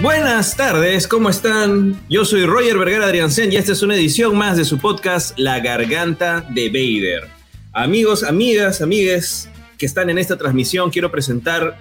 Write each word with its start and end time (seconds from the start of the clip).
Buenas 0.00 0.56
tardes, 0.56 1.06
¿cómo 1.06 1.30
están? 1.30 2.00
Yo 2.10 2.24
soy 2.24 2.44
Roger 2.44 2.76
Vergara 2.76 3.06
Adriansen 3.06 3.52
y 3.52 3.56
esta 3.56 3.72
es 3.72 3.82
una 3.82 3.94
edición 3.94 4.36
más 4.36 4.56
de 4.56 4.64
su 4.64 4.78
podcast 4.78 5.38
La 5.38 5.60
Garganta 5.60 6.44
de 6.50 6.68
Vader. 6.68 7.28
Amigos, 7.72 8.24
amigas, 8.24 8.82
amigues 8.82 9.48
que 9.78 9.86
están 9.86 10.10
en 10.10 10.18
esta 10.18 10.36
transmisión, 10.36 10.90
quiero 10.90 11.10
presentar 11.10 11.78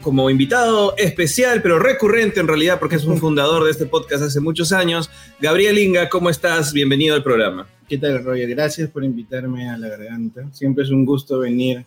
como 0.00 0.30
invitado 0.30 0.94
especial, 0.96 1.60
pero 1.60 1.78
recurrente 1.78 2.40
en 2.40 2.48
realidad, 2.48 2.78
porque 2.78 2.96
es 2.96 3.04
un 3.04 3.18
fundador 3.18 3.64
de 3.64 3.72
este 3.72 3.86
podcast 3.86 4.22
hace 4.22 4.40
muchos 4.40 4.72
años, 4.72 5.10
Gabriel 5.40 5.78
Inga, 5.78 6.08
¿cómo 6.08 6.30
estás? 6.30 6.72
Bienvenido 6.72 7.14
al 7.14 7.22
programa. 7.22 7.66
¿Qué 7.88 7.96
tal, 7.96 8.22
Roger? 8.22 8.50
Gracias 8.50 8.90
por 8.90 9.02
invitarme 9.02 9.70
a 9.70 9.78
La 9.78 9.88
Garganta. 9.88 10.46
Siempre 10.52 10.84
es 10.84 10.90
un 10.90 11.06
gusto 11.06 11.38
venir 11.38 11.86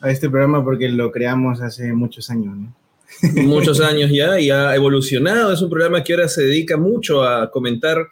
a 0.00 0.08
este 0.08 0.30
programa 0.30 0.62
porque 0.62 0.88
lo 0.88 1.10
creamos 1.10 1.60
hace 1.60 1.92
muchos 1.92 2.30
años, 2.30 2.56
¿no? 2.56 2.76
Muchos 3.42 3.80
años 3.80 4.10
ya 4.12 4.38
y 4.38 4.50
ha 4.50 4.74
evolucionado. 4.76 5.52
Es 5.52 5.60
un 5.60 5.68
programa 5.68 6.04
que 6.04 6.12
ahora 6.12 6.28
se 6.28 6.44
dedica 6.44 6.76
mucho 6.76 7.24
a 7.24 7.50
comentar, 7.50 8.06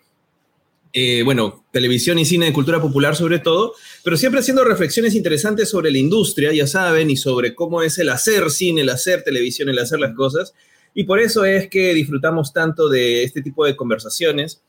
eh, 0.92 1.22
bueno, 1.24 1.64
televisión 1.70 2.18
y 2.18 2.24
cine 2.24 2.46
de 2.46 2.52
cultura 2.52 2.82
popular 2.82 3.14
sobre 3.14 3.38
todo, 3.38 3.74
pero 4.02 4.16
siempre 4.16 4.40
haciendo 4.40 4.64
reflexiones 4.64 5.14
interesantes 5.14 5.70
sobre 5.70 5.92
la 5.92 5.98
industria, 5.98 6.52
ya 6.52 6.66
saben, 6.66 7.10
y 7.10 7.16
sobre 7.16 7.54
cómo 7.54 7.80
es 7.80 7.96
el 7.98 8.08
hacer 8.08 8.50
cine, 8.50 8.80
el 8.80 8.88
hacer 8.88 9.22
televisión, 9.22 9.68
el 9.68 9.78
hacer 9.78 10.00
las 10.00 10.14
cosas. 10.14 10.52
Y 10.94 11.04
por 11.04 11.20
eso 11.20 11.44
es 11.44 11.68
que 11.68 11.94
disfrutamos 11.94 12.52
tanto 12.52 12.88
de 12.88 13.22
este 13.22 13.40
tipo 13.40 13.64
de 13.64 13.76
conversaciones 13.76 14.60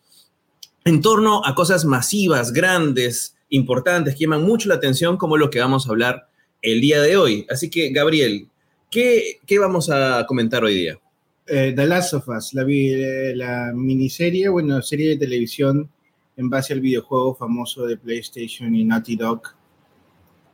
en 0.85 1.01
torno 1.01 1.45
a 1.45 1.53
cosas 1.55 1.85
masivas, 1.85 2.51
grandes, 2.53 3.35
importantes, 3.49 4.15
que 4.15 4.21
llaman 4.21 4.43
mucho 4.43 4.69
la 4.69 4.75
atención, 4.75 5.17
como 5.17 5.37
lo 5.37 5.49
que 5.49 5.59
vamos 5.59 5.85
a 5.85 5.89
hablar 5.89 6.27
el 6.61 6.81
día 6.81 7.01
de 7.01 7.17
hoy. 7.17 7.45
Así 7.49 7.69
que, 7.69 7.89
Gabriel, 7.89 8.47
¿qué, 8.89 9.39
qué 9.45 9.59
vamos 9.59 9.89
a 9.89 10.25
comentar 10.27 10.63
hoy 10.63 10.75
día? 10.75 10.99
Eh, 11.47 11.73
The 11.75 11.85
Last 11.85 12.13
of 12.13 12.27
Us, 12.29 12.53
la, 12.53 12.63
eh, 12.67 13.33
la 13.35 13.71
miniserie, 13.73 14.47
bueno, 14.49 14.81
serie 14.81 15.09
de 15.09 15.17
televisión 15.17 15.89
en 16.37 16.49
base 16.49 16.73
al 16.73 16.79
videojuego 16.79 17.35
famoso 17.35 17.85
de 17.85 17.97
PlayStation 17.97 18.73
y 18.73 18.85
Naughty 18.85 19.15
Dog 19.17 19.41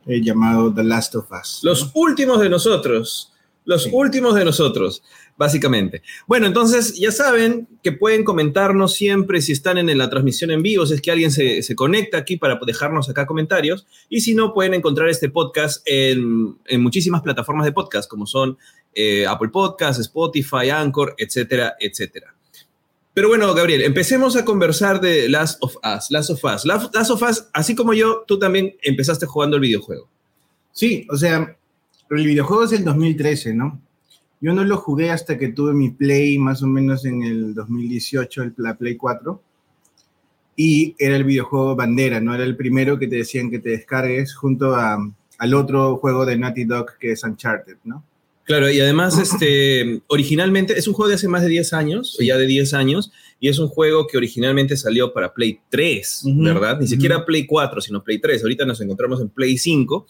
eh, 0.06 0.20
llamado 0.22 0.72
The 0.74 0.82
Last 0.82 1.14
of 1.14 1.30
Us. 1.30 1.60
¿no? 1.62 1.70
Los 1.70 1.90
últimos 1.94 2.40
de 2.40 2.48
nosotros. 2.48 3.32
Los 3.64 3.84
Sí. 3.84 3.90
últimos 3.92 4.34
de 4.34 4.44
nosotros, 4.46 5.02
básicamente. 5.38 6.02
Bueno, 6.26 6.46
entonces 6.46 6.98
ya 6.98 7.12
saben 7.12 7.68
que 7.82 7.92
pueden 7.92 8.24
comentarnos 8.24 8.92
siempre 8.92 9.40
si 9.40 9.52
están 9.52 9.78
en 9.78 9.96
la 9.96 10.10
transmisión 10.10 10.50
en 10.50 10.62
vivo, 10.62 10.84
si 10.84 10.94
es 10.94 11.00
que 11.00 11.12
alguien 11.12 11.30
se, 11.30 11.62
se 11.62 11.74
conecta 11.74 12.18
aquí 12.18 12.36
para 12.36 12.58
dejarnos 12.66 13.08
acá 13.08 13.24
comentarios. 13.24 13.86
Y 14.10 14.20
si 14.20 14.34
no, 14.34 14.52
pueden 14.52 14.74
encontrar 14.74 15.08
este 15.08 15.30
podcast 15.30 15.80
en, 15.86 16.58
en 16.66 16.82
muchísimas 16.82 17.22
plataformas 17.22 17.64
de 17.64 17.72
podcast, 17.72 18.10
como 18.10 18.26
son 18.26 18.58
eh, 18.94 19.26
Apple 19.26 19.50
Podcasts, 19.50 20.00
Spotify, 20.00 20.70
Anchor, 20.70 21.14
etcétera, 21.16 21.76
etcétera. 21.78 22.34
Pero 23.14 23.28
bueno, 23.28 23.52
Gabriel, 23.54 23.82
empecemos 23.82 24.36
a 24.36 24.44
conversar 24.44 25.00
de 25.00 25.28
Last 25.28 25.62
of 25.62 25.76
Us. 25.76 26.10
Last 26.10 26.30
of 26.30 26.44
Us. 26.44 26.64
Last 26.64 27.10
of 27.10 27.22
Us, 27.22 27.48
así 27.52 27.74
como 27.74 27.94
yo, 27.94 28.24
tú 28.26 28.38
también 28.38 28.76
empezaste 28.82 29.26
jugando 29.26 29.56
el 29.56 29.62
videojuego. 29.62 30.08
Sí, 30.72 31.06
o 31.10 31.16
sea, 31.16 31.56
el 32.10 32.26
videojuego 32.26 32.64
es 32.64 32.70
del 32.70 32.84
2013, 32.84 33.54
¿no? 33.54 33.80
Yo 34.40 34.52
no 34.52 34.64
lo 34.64 34.76
jugué 34.76 35.10
hasta 35.10 35.36
que 35.36 35.48
tuve 35.48 35.72
mi 35.72 35.90
Play 35.90 36.38
más 36.38 36.62
o 36.62 36.66
menos 36.66 37.04
en 37.04 37.22
el 37.22 37.54
2018, 37.54 38.42
el, 38.42 38.54
la 38.58 38.76
Play 38.76 38.96
4. 38.96 39.42
Y 40.56 40.94
era 40.98 41.16
el 41.16 41.24
videojuego 41.24 41.76
bandera, 41.76 42.20
¿no? 42.20 42.34
Era 42.34 42.44
el 42.44 42.56
primero 42.56 42.98
que 42.98 43.08
te 43.08 43.16
decían 43.16 43.50
que 43.50 43.58
te 43.58 43.70
descargues 43.70 44.34
junto 44.34 44.74
a, 44.74 44.98
al 45.38 45.54
otro 45.54 45.96
juego 45.96 46.26
de 46.26 46.36
Naughty 46.36 46.64
Dog 46.64 46.98
que 46.98 47.12
es 47.12 47.22
Uncharted, 47.22 47.76
¿no? 47.84 48.04
Claro, 48.48 48.70
y 48.70 48.80
además, 48.80 49.18
este, 49.18 50.00
originalmente 50.06 50.78
es 50.78 50.88
un 50.88 50.94
juego 50.94 51.10
de 51.10 51.16
hace 51.16 51.28
más 51.28 51.42
de 51.42 51.48
10 51.48 51.74
años, 51.74 52.16
o 52.18 52.22
ya 52.22 52.38
de 52.38 52.46
10 52.46 52.72
años, 52.72 53.12
y 53.38 53.48
es 53.50 53.58
un 53.58 53.68
juego 53.68 54.06
que 54.06 54.16
originalmente 54.16 54.74
salió 54.78 55.12
para 55.12 55.34
Play 55.34 55.60
3, 55.68 56.22
Ujú, 56.24 56.42
¿verdad? 56.44 56.80
Ni 56.80 56.88
siquiera 56.88 57.26
Play 57.26 57.44
4, 57.44 57.82
sino 57.82 58.02
Play 58.02 58.18
3. 58.18 58.42
Ahorita 58.42 58.64
nos 58.64 58.80
encontramos 58.80 59.20
en 59.20 59.28
Play 59.28 59.58
5, 59.58 60.06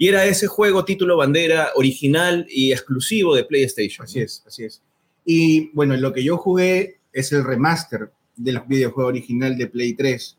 y 0.00 0.08
era 0.08 0.24
ese 0.24 0.46
juego 0.46 0.86
título 0.86 1.18
bandera 1.18 1.72
original 1.74 2.46
y 2.48 2.72
exclusivo 2.72 3.34
de 3.34 3.44
PlayStation. 3.44 4.06
Así 4.06 4.20
es, 4.20 4.42
así 4.46 4.64
es. 4.64 4.80
Y 5.26 5.68
bueno, 5.74 5.94
lo 5.98 6.14
que 6.14 6.24
yo 6.24 6.38
jugué 6.38 7.00
es 7.12 7.32
el 7.32 7.44
remaster 7.44 8.10
del 8.34 8.62
videojuego 8.66 9.10
original 9.10 9.58
de 9.58 9.66
Play 9.66 9.92
3. 9.92 10.38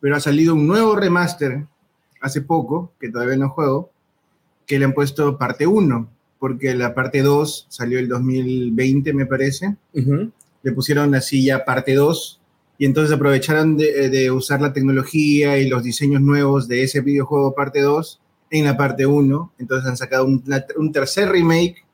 Pero 0.00 0.16
ha 0.16 0.20
salido 0.20 0.54
un 0.54 0.66
nuevo 0.66 0.96
remaster 0.96 1.64
hace 2.20 2.42
poco, 2.42 2.92
que 3.00 3.08
todavía 3.08 3.38
no 3.38 3.48
juego, 3.48 3.90
que 4.66 4.78
le 4.78 4.84
han 4.84 4.92
puesto 4.92 5.38
parte 5.38 5.66
1, 5.66 6.10
porque 6.38 6.74
la 6.74 6.94
parte 6.94 7.22
2 7.22 7.68
salió 7.70 7.98
el 7.98 8.06
2020, 8.06 9.14
me 9.14 9.24
parece. 9.24 9.76
Le 9.94 10.72
pusieron 10.72 11.14
así 11.14 11.46
ya 11.46 11.64
parte 11.64 11.94
2 11.94 12.38
y 12.76 12.84
entonces 12.84 13.16
aprovecharon 13.16 13.78
de, 13.78 14.10
de 14.10 14.30
usar 14.30 14.60
la 14.60 14.74
tecnología 14.74 15.56
y 15.56 15.70
los 15.70 15.84
diseños 15.84 16.20
nuevos 16.20 16.68
de 16.68 16.82
ese 16.82 17.00
videojuego 17.00 17.54
parte 17.54 17.80
2 17.80 18.20
en 18.50 18.64
la 18.64 18.76
parte 18.76 19.06
1. 19.06 19.52
Entonces 19.58 19.88
han 19.88 19.96
sacado 19.96 20.24
un, 20.26 20.92
tercer 20.92 21.28
remake 21.30 21.84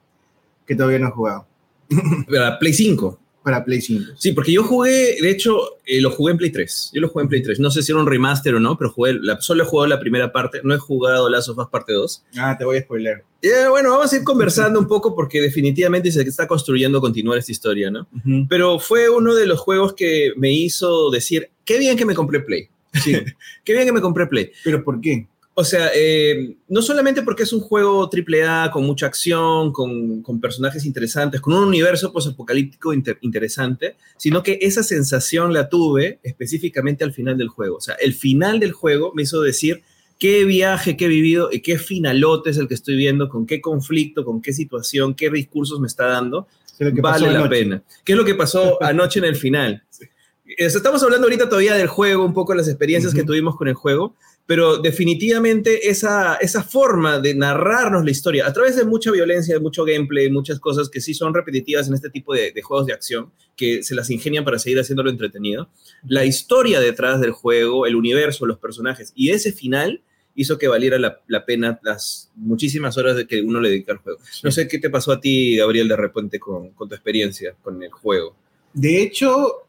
que 0.67 0.75
todavía 0.75 0.99
no 0.99 1.09
he 1.09 1.13
jugado 1.13 1.47
Para 2.31 2.59
Play 2.59 2.73
5. 2.73 3.21
para 3.45 3.65
Play 3.65 3.81
5. 3.81 4.13
Sí, 4.17 4.33
porque 4.33 4.51
yo 4.53 4.65
jugué, 4.65 5.17
de 5.21 5.31
hecho, 5.31 5.57
eh, 5.87 6.01
lo 6.01 6.11
jugué 6.11 6.33
en 6.33 6.39
Play 6.39 6.51
3. 6.51 6.91
Yo 6.95 7.01
lo 7.01 7.09
jugué 7.09 7.23
en 7.25 7.29
Play 7.29 7.43
3. 7.43 7.61
No 7.61 7.71
sé 7.71 7.83
si 7.83 7.93
era 7.93 8.01
un 8.01 8.07
remaster 8.09 8.55
o 8.57 8.61
no, 8.61 8.77
pero 8.77 8.91
jugué, 8.91 9.15
la- 9.21 9.41
solo 9.41 9.63
he 9.63 9.67
jugado 9.67 9.87
la 9.89 10.01
primera 10.01 10.33
parte. 10.33 10.61
No 10.65 10.75
he 10.75 10.79
jugado 10.79 11.29
Last 11.29 11.49
of 11.51 11.59
Us 11.59 11.69
parte 11.69 11.93
2. 11.93 12.25
Ah, 12.39 12.57
te 12.59 12.65
voy 12.65 12.79
a 12.79 12.83
spoiler. 12.83 13.23
Eh, 13.43 13.69
bueno, 13.71 13.91
vamos 13.91 14.13
a 14.13 14.17
ir 14.17 14.25
conversando 14.25 14.81
un 14.81 14.89
poco 14.89 15.15
porque 15.15 15.41
definitivamente 15.41 16.11
se 16.11 16.23
está 16.23 16.49
construyendo 16.49 17.01
continuar 17.01 17.39
esta 17.39 17.53
historia, 17.53 17.89
¿no? 17.91 18.09
Pero 18.49 18.81
fue 18.81 19.09
uno 19.09 19.33
de 19.37 19.47
los 19.47 19.61
juegos 19.61 19.93
que 19.95 20.33
me 20.37 20.51
hizo 20.53 21.11
decir, 21.11 21.51
qué 21.65 21.79
bien 21.79 21.97
que 21.97 22.05
me 22.05 22.15
compré 22.17 22.41
Play. 22.41 22.69
Sí, 22.95 23.13
Qué 23.65 23.75
bien 23.75 23.85
que 23.87 23.93
me 23.93 24.01
compré 24.01 24.27
Play. 24.27 24.51
pero 24.65 24.83
¿por 24.83 25.01
qué? 25.01 25.29
O 25.59 25.65
sea, 25.65 25.91
eh, 25.95 26.59
no 26.69 26.83
solamente 26.83 27.23
porque 27.23 27.45
es 27.45 27.53
un 27.55 27.61
juego 27.61 28.11
AAA 28.13 28.71
con 28.71 28.85
mucha 28.85 29.07
acción, 29.07 29.73
con, 29.73 30.21
con 30.21 30.39
personajes 30.39 30.85
interesantes, 30.85 31.41
con 31.41 31.55
un 31.55 31.65
universo 31.65 32.13
posapocalíptico 32.13 32.93
inter- 32.93 33.17
interesante, 33.23 33.97
sino 34.19 34.43
que 34.43 34.59
esa 34.61 34.83
sensación 34.83 35.55
la 35.55 35.71
tuve 35.71 36.19
específicamente 36.23 37.05
al 37.05 37.15
final 37.15 37.39
del 37.39 37.49
juego. 37.49 37.77
O 37.77 37.81
sea, 37.81 37.95
el 37.95 38.13
final 38.13 38.61
del 38.61 38.73
juego 38.73 39.13
me 39.15 39.23
hizo 39.23 39.41
decir 39.41 39.83
qué 40.19 40.45
viaje 40.45 40.95
que 40.95 41.07
he 41.07 41.09
vivido 41.09 41.49
y 41.51 41.61
qué 41.61 41.79
finalote 41.79 42.51
es 42.51 42.59
el 42.59 42.69
que 42.69 42.75
estoy 42.75 42.97
viendo, 42.97 43.31
con 43.31 43.47
qué 43.47 43.63
conflicto, 43.63 44.27
con 44.27 44.43
qué 44.43 44.53
situación, 44.53 45.15
qué 45.15 45.31
discursos 45.31 45.81
me 45.81 45.87
está 45.87 46.05
dando 46.07 46.47
que 46.95 47.01
vale 47.01 47.27
la 47.33 47.49
pena. 47.49 47.83
¿Qué 48.05 48.13
es 48.13 48.19
lo 48.19 48.27
que 48.27 48.35
pasó 48.35 48.77
anoche 48.83 49.21
en 49.21 49.25
el 49.25 49.37
final? 49.37 49.83
Eh, 50.03 50.09
Estamos 50.57 51.03
hablando 51.03 51.27
ahorita 51.27 51.49
todavía 51.49 51.75
del 51.75 51.89
juego, 51.89 52.25
un 52.25 52.33
poco 52.35 52.53
de 52.53 52.59
las 52.59 52.69
experiencias 52.69 53.13
que 53.13 53.21
Ujú. 53.21 53.29
tuvimos 53.29 53.57
con 53.57 53.67
el 53.69 53.75
juego, 53.75 54.15
pero 54.47 54.79
definitivamente 54.79 55.89
esa, 55.89 56.37
esa 56.37 56.63
forma 56.63 57.19
de 57.19 57.35
narrarnos 57.35 58.05
la 58.05 58.13
historia 58.13 58.47
a 58.47 58.53
través 58.53 58.77
de 58.77 58.85
mucha 58.85 59.11
violencia, 59.11 59.55
de 59.55 59.61
mucho 59.61 59.85
gameplay, 59.85 60.31
muchas 60.31 60.61
cosas 60.61 60.89
que 60.89 61.01
sí 61.01 61.15
son 61.15 61.35
repetitivas 61.35 61.89
en 61.89 61.95
este 61.95 62.11
tipo 62.11 62.33
de, 62.33 62.53
de 62.53 62.63
juegos 62.63 62.87
de 62.87 62.93
acción, 62.93 63.33
que 63.57 63.83
se 63.83 63.97
las 63.97 64.09
ingenian 64.11 64.45
para 64.45 64.61
seguir 64.61 64.79
haciéndolo 64.79 65.11
entretenido. 65.11 65.69
La 66.07 66.25
historia 66.25 66.79
detrás 66.79 67.21
del 67.21 67.33
juego, 67.33 67.87
el 67.87 67.97
universo, 67.97 68.47
los 68.47 68.59
personajes 68.59 69.13
y 69.17 69.31
ese 69.31 69.51
final 69.53 70.03
hizo 70.37 70.59
que 70.59 70.69
valiera 70.69 70.99
la, 70.99 71.21
la 71.27 71.45
pena 71.45 71.81
las 71.83 72.31
muchísimas 72.37 72.97
horas 72.99 73.17
de 73.17 73.27
que 73.27 73.41
uno 73.41 73.61
le 73.61 73.71
dedica 73.71 73.93
al 73.93 73.99
juego. 73.99 74.21
No 74.45 74.53
sé 74.53 74.69
qué 74.69 74.79
te 74.79 74.91
pasó 74.91 75.11
a 75.11 75.21
ti, 75.21 75.57
Gabriel, 75.57 75.89
de 75.89 75.97
repente 75.97 76.39
con, 76.39 76.71
con 76.71 76.89
tu 76.89 76.95
experiencia 76.95 77.57
con 77.63 77.83
el 77.83 77.91
juego. 77.91 78.37
De 78.75 79.03
hecho, 79.03 79.66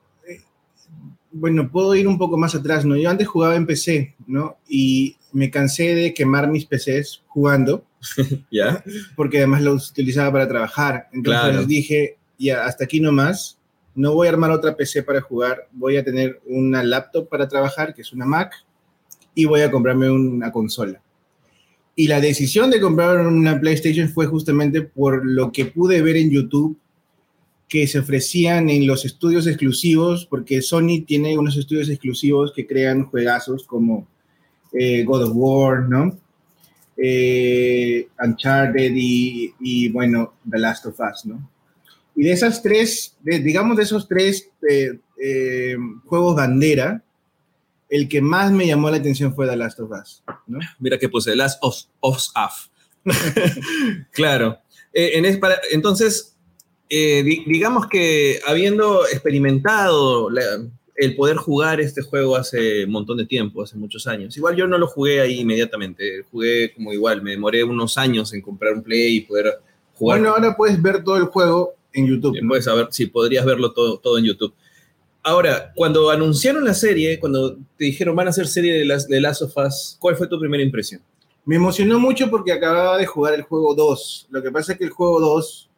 bueno, 1.39 1.69
puedo 1.71 1.95
ir 1.95 2.07
un 2.07 2.17
poco 2.17 2.37
más 2.37 2.55
atrás, 2.55 2.85
¿no? 2.85 2.95
Yo 2.95 3.09
antes 3.09 3.27
jugaba 3.27 3.55
en 3.55 3.65
PC, 3.65 4.15
¿no? 4.27 4.57
Y 4.67 5.17
me 5.31 5.49
cansé 5.49 5.95
de 5.95 6.13
quemar 6.13 6.49
mis 6.49 6.65
PCs 6.65 7.23
jugando, 7.27 7.85
¿Ya? 8.51 8.83
porque 9.15 9.37
además 9.39 9.61
los 9.61 9.89
utilizaba 9.91 10.31
para 10.31 10.47
trabajar. 10.47 11.07
Entonces 11.13 11.41
Claro. 11.41 11.65
dije, 11.65 12.17
ya, 12.37 12.65
hasta 12.65 12.85
aquí 12.85 12.99
nomás, 12.99 13.57
no 13.95 14.13
voy 14.13 14.27
a 14.27 14.31
armar 14.31 14.51
otra 14.51 14.75
PC 14.75 15.03
para 15.03 15.21
jugar, 15.21 15.67
voy 15.71 15.97
a 15.97 16.03
tener 16.03 16.39
una 16.45 16.83
laptop 16.83 17.27
para 17.29 17.47
trabajar, 17.47 17.93
que 17.93 18.01
es 18.01 18.13
una 18.13 18.25
Mac, 18.25 18.53
y 19.33 19.45
voy 19.45 19.61
a 19.61 19.71
comprarme 19.71 20.09
una 20.09 20.51
consola. 20.51 21.01
Y 21.95 22.07
la 22.07 22.21
decisión 22.21 22.69
de 22.69 22.79
comprar 22.79 23.25
una 23.25 23.59
PlayStation 23.59 24.07
fue 24.09 24.27
justamente 24.27 24.83
por 24.83 25.25
lo 25.25 25.51
que 25.51 25.65
pude 25.65 26.01
ver 26.01 26.17
en 26.17 26.29
YouTube 26.29 26.77
que 27.67 27.85
se 27.87 27.99
ofrecían 27.99 28.69
en 28.69 28.87
los 28.87 29.03
estudios 29.05 29.45
exclusivos, 29.47 30.25
porque 30.25 30.61
Sony 30.61 31.03
tiene 31.05 31.37
unos 31.37 31.57
estudios 31.57 31.89
exclusivos 31.89 32.53
que 32.55 32.65
crean 32.65 33.05
juegazos 33.05 33.65
como 33.65 34.07
eh, 34.73 35.03
God 35.03 35.23
of 35.23 35.31
War, 35.35 35.81
¿no? 35.89 36.17
Eh, 36.95 38.07
Uncharted 38.23 38.91
y, 38.95 39.53
y, 39.59 39.89
bueno, 39.89 40.33
The 40.49 40.57
Last 40.59 40.85
of 40.87 40.99
Us, 40.99 41.25
¿no? 41.25 41.49
Y 42.15 42.23
de 42.23 42.31
esas 42.31 42.63
tres, 42.63 43.15
de- 43.21 43.39
digamos 43.39 43.77
de 43.77 43.83
esos 43.83 44.07
tres 44.07 44.49
eh, 44.67 44.97
eh, 45.23 45.75
juegos 46.05 46.35
bandera, 46.35 47.03
el 47.89 48.07
que 48.09 48.21
más 48.21 48.51
me 48.51 48.65
llamó 48.65 48.89
la 48.89 48.97
atención 48.97 49.35
fue 49.35 49.47
The 49.47 49.55
Last 49.55 49.79
of 49.79 49.91
Us. 49.91 50.23
¿no? 50.47 50.59
Mira 50.79 50.97
que 50.97 51.07
puse, 51.09 51.35
Last 51.35 51.59
of, 51.61 51.75
of 51.99 52.17
Us. 52.17 52.71
claro. 54.11 54.57
Eh, 54.93 55.11
en 55.15 55.25
es 55.25 55.37
para- 55.37 55.59
entonces, 55.71 56.35
eh, 56.89 57.23
di- 57.23 57.43
digamos 57.45 57.87
que 57.87 58.39
habiendo 58.47 59.05
experimentado 59.07 60.29
la- 60.29 60.65
el 60.95 61.15
poder 61.15 61.37
jugar 61.37 61.79
este 61.79 62.01
juego 62.01 62.35
hace 62.35 62.85
un 62.85 62.91
montón 62.91 63.17
de 63.17 63.25
tiempo, 63.25 63.61
hace 63.61 63.77
muchos 63.77 64.07
años, 64.07 64.35
igual 64.35 64.55
yo 64.55 64.65
no 64.67 64.77
lo 64.79 64.87
jugué 64.87 65.21
ahí 65.21 65.41
inmediatamente, 65.41 66.23
jugué 66.31 66.73
como 66.73 66.91
igual, 66.91 67.21
me 67.21 67.31
demoré 67.31 67.63
unos 67.63 67.97
años 67.99 68.33
en 68.33 68.41
comprar 68.41 68.73
un 68.73 68.81
play 68.83 69.17
y 69.17 69.21
poder 69.21 69.59
jugar. 69.95 70.19
Bueno, 70.19 70.33
ahora 70.33 70.55
puedes 70.55 70.81
ver 70.81 71.03
todo 71.03 71.17
el 71.17 71.25
juego 71.25 71.73
en 71.93 72.07
YouTube. 72.07 72.35
Eh, 72.37 72.41
¿no? 72.41 72.49
Puedes 72.49 72.65
saber 72.65 72.87
si 72.91 73.05
podrías 73.05 73.45
verlo 73.45 73.71
todo, 73.73 73.97
todo 73.99 74.17
en 74.17 74.25
YouTube. 74.25 74.53
Ahora, 75.23 75.71
cuando 75.75 76.09
anunciaron 76.09 76.63
la 76.63 76.73
serie, 76.73 77.19
cuando 77.19 77.55
te 77.77 77.85
dijeron 77.85 78.15
van 78.15 78.27
a 78.27 78.29
hacer 78.29 78.47
serie 78.47 78.73
de, 78.73 78.85
las, 78.85 79.07
de 79.07 79.19
Last 79.21 79.41
of 79.43 79.53
Us, 79.57 79.97
¿cuál 79.99 80.15
fue 80.15 80.27
tu 80.27 80.39
primera 80.39 80.63
impresión? 80.63 81.01
Me 81.45 81.57
emocionó 81.57 81.99
mucho 81.99 82.29
porque 82.29 82.51
acababa 82.53 82.97
de 82.97 83.05
jugar 83.05 83.33
el 83.33 83.41
juego 83.43 83.75
2. 83.75 84.27
Lo 84.31 84.41
que 84.41 84.51
pasa 84.51 84.71
es 84.73 84.77
que 84.79 84.85
el 84.85 84.89
juego 84.89 85.19
2, 85.19 85.69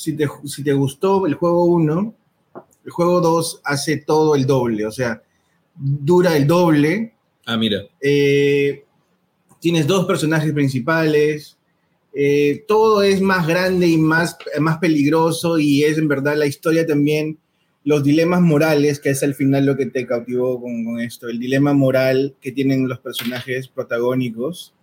si 0.00 0.16
te, 0.16 0.26
si 0.44 0.64
te 0.64 0.72
gustó 0.72 1.26
el 1.26 1.34
juego 1.34 1.64
1, 1.66 2.14
el 2.84 2.90
juego 2.90 3.20
2 3.20 3.60
hace 3.64 3.98
todo 3.98 4.34
el 4.34 4.46
doble. 4.46 4.86
O 4.86 4.90
sea, 4.90 5.22
dura 5.74 6.36
el 6.36 6.46
doble. 6.46 7.14
Ah, 7.46 7.56
mira. 7.56 7.82
eh, 8.00 8.84
tienes 9.60 9.86
dos 9.86 10.06
personajes 10.06 10.52
principales. 10.52 11.56
eh, 12.14 12.64
todo 12.66 13.02
es 13.02 13.20
más 13.20 13.46
grande 13.46 13.86
y 13.86 13.96
más, 13.98 14.36
más 14.58 14.78
peligroso 14.78 15.58
y 15.58 15.84
es 15.84 15.96
en 15.98 16.08
verdad 16.08 16.36
la 16.36 16.46
historia 16.46 16.86
también, 16.86 17.38
los 17.84 18.02
dilemas 18.02 18.40
morales, 18.40 18.98
que 19.00 19.10
es 19.10 19.22
al 19.22 19.34
final 19.34 19.64
lo 19.66 19.76
que 19.76 19.86
te 19.86 20.06
cautivó 20.06 20.60
con, 20.60 20.84
con 20.84 21.00
esto, 21.00 21.28
el 21.28 21.38
dilema 21.38 21.72
moral 21.72 22.34
que 22.40 22.52
tienen 22.52 22.88
los 22.88 22.98
personajes 23.00 23.68
protagónicos, 23.68 24.74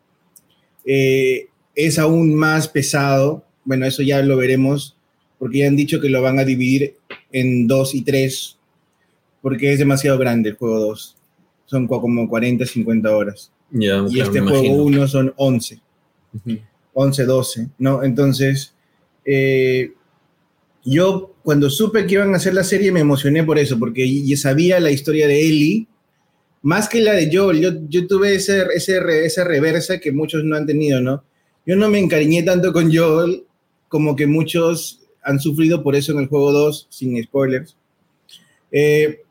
eh, 0.86 1.48
es 1.76 2.00
aún 2.00 2.34
más 2.36 2.68
pesado. 2.68 3.44
Bueno, 3.66 3.86
eso 3.86 4.02
ya 4.04 4.22
lo 4.22 4.38
veremos, 4.38 4.97
porque 5.40 5.60
ya 5.60 5.68
han 5.68 5.76
dicho 5.76 6.00
que 6.02 6.10
lo 6.10 6.22
van 6.22 6.40
a 6.40 6.46
dividir 6.46 6.96
en 7.32 7.68
dos 7.68 7.94
y 7.94 8.02
tres, 8.02 8.58
porque 9.42 9.74
es 9.74 9.80
demasiado 9.80 10.18
grande 10.18 10.50
el 10.50 10.56
juego 10.56 10.80
2. 10.80 11.16
Son 11.66 11.88
como 11.88 12.28
40, 12.28 12.66
50 12.66 13.16
horas. 13.16 13.52
Ya, 13.72 14.06
Y 14.10 14.22
este 14.22 14.40
juego 14.40 14.58
imagino. 14.58 14.84
1 14.84 15.08
son 15.08 15.34
11. 15.36 15.80
Ujú. 16.34 16.58
11, 16.94 17.26
12, 17.26 17.68
¿no? 17.78 18.04
Entonces, 18.04 18.74
eh, 19.26 19.92
yo 20.84 21.36
cuando 21.44 21.70
supe 21.70 22.08
que 22.08 22.16
iban 22.16 22.34
a 22.34 22.38
hacer 22.38 22.54
la 22.54 22.64
serie 22.64 22.92
me 22.92 23.02
emocioné 23.02 23.44
por 23.44 23.60
eso, 23.60 23.78
porque 23.78 24.26
ya 24.26 24.38
sabía 24.38 24.80
la 24.80 24.92
historia 24.92 25.28
de 25.28 25.40
Ellie, 25.40 25.88
más 26.62 26.90
que 26.90 27.02
la 27.02 27.14
de 27.14 27.30
Joel, 27.32 27.62
yo, 27.62 27.72
yo 27.88 28.08
tuve 28.08 28.36
ese, 28.36 28.66
ese, 28.74 29.00
esa 29.26 29.44
reversa 29.44 30.00
que 30.00 30.12
muchos 30.12 30.44
no 30.44 30.56
han 30.56 30.66
tenido, 30.66 31.00
¿no? 31.00 31.24
Yo 31.66 31.76
no 31.76 31.90
me 31.90 32.00
encariñé 32.00 32.44
tanto 32.44 32.74
con 32.74 32.94
Joel 32.94 33.44
como 33.90 34.16
que 34.16 34.28
muchos 34.28 35.02
han 35.28 35.40
sufrido 35.40 35.84
por 35.84 35.96
eso 35.96 36.14
en 36.14 36.20
el 36.20 36.28
juego 36.28 36.52
2, 36.52 36.88
sin 36.90 37.22
spoilers. 37.22 37.76
Eh, 38.72 39.22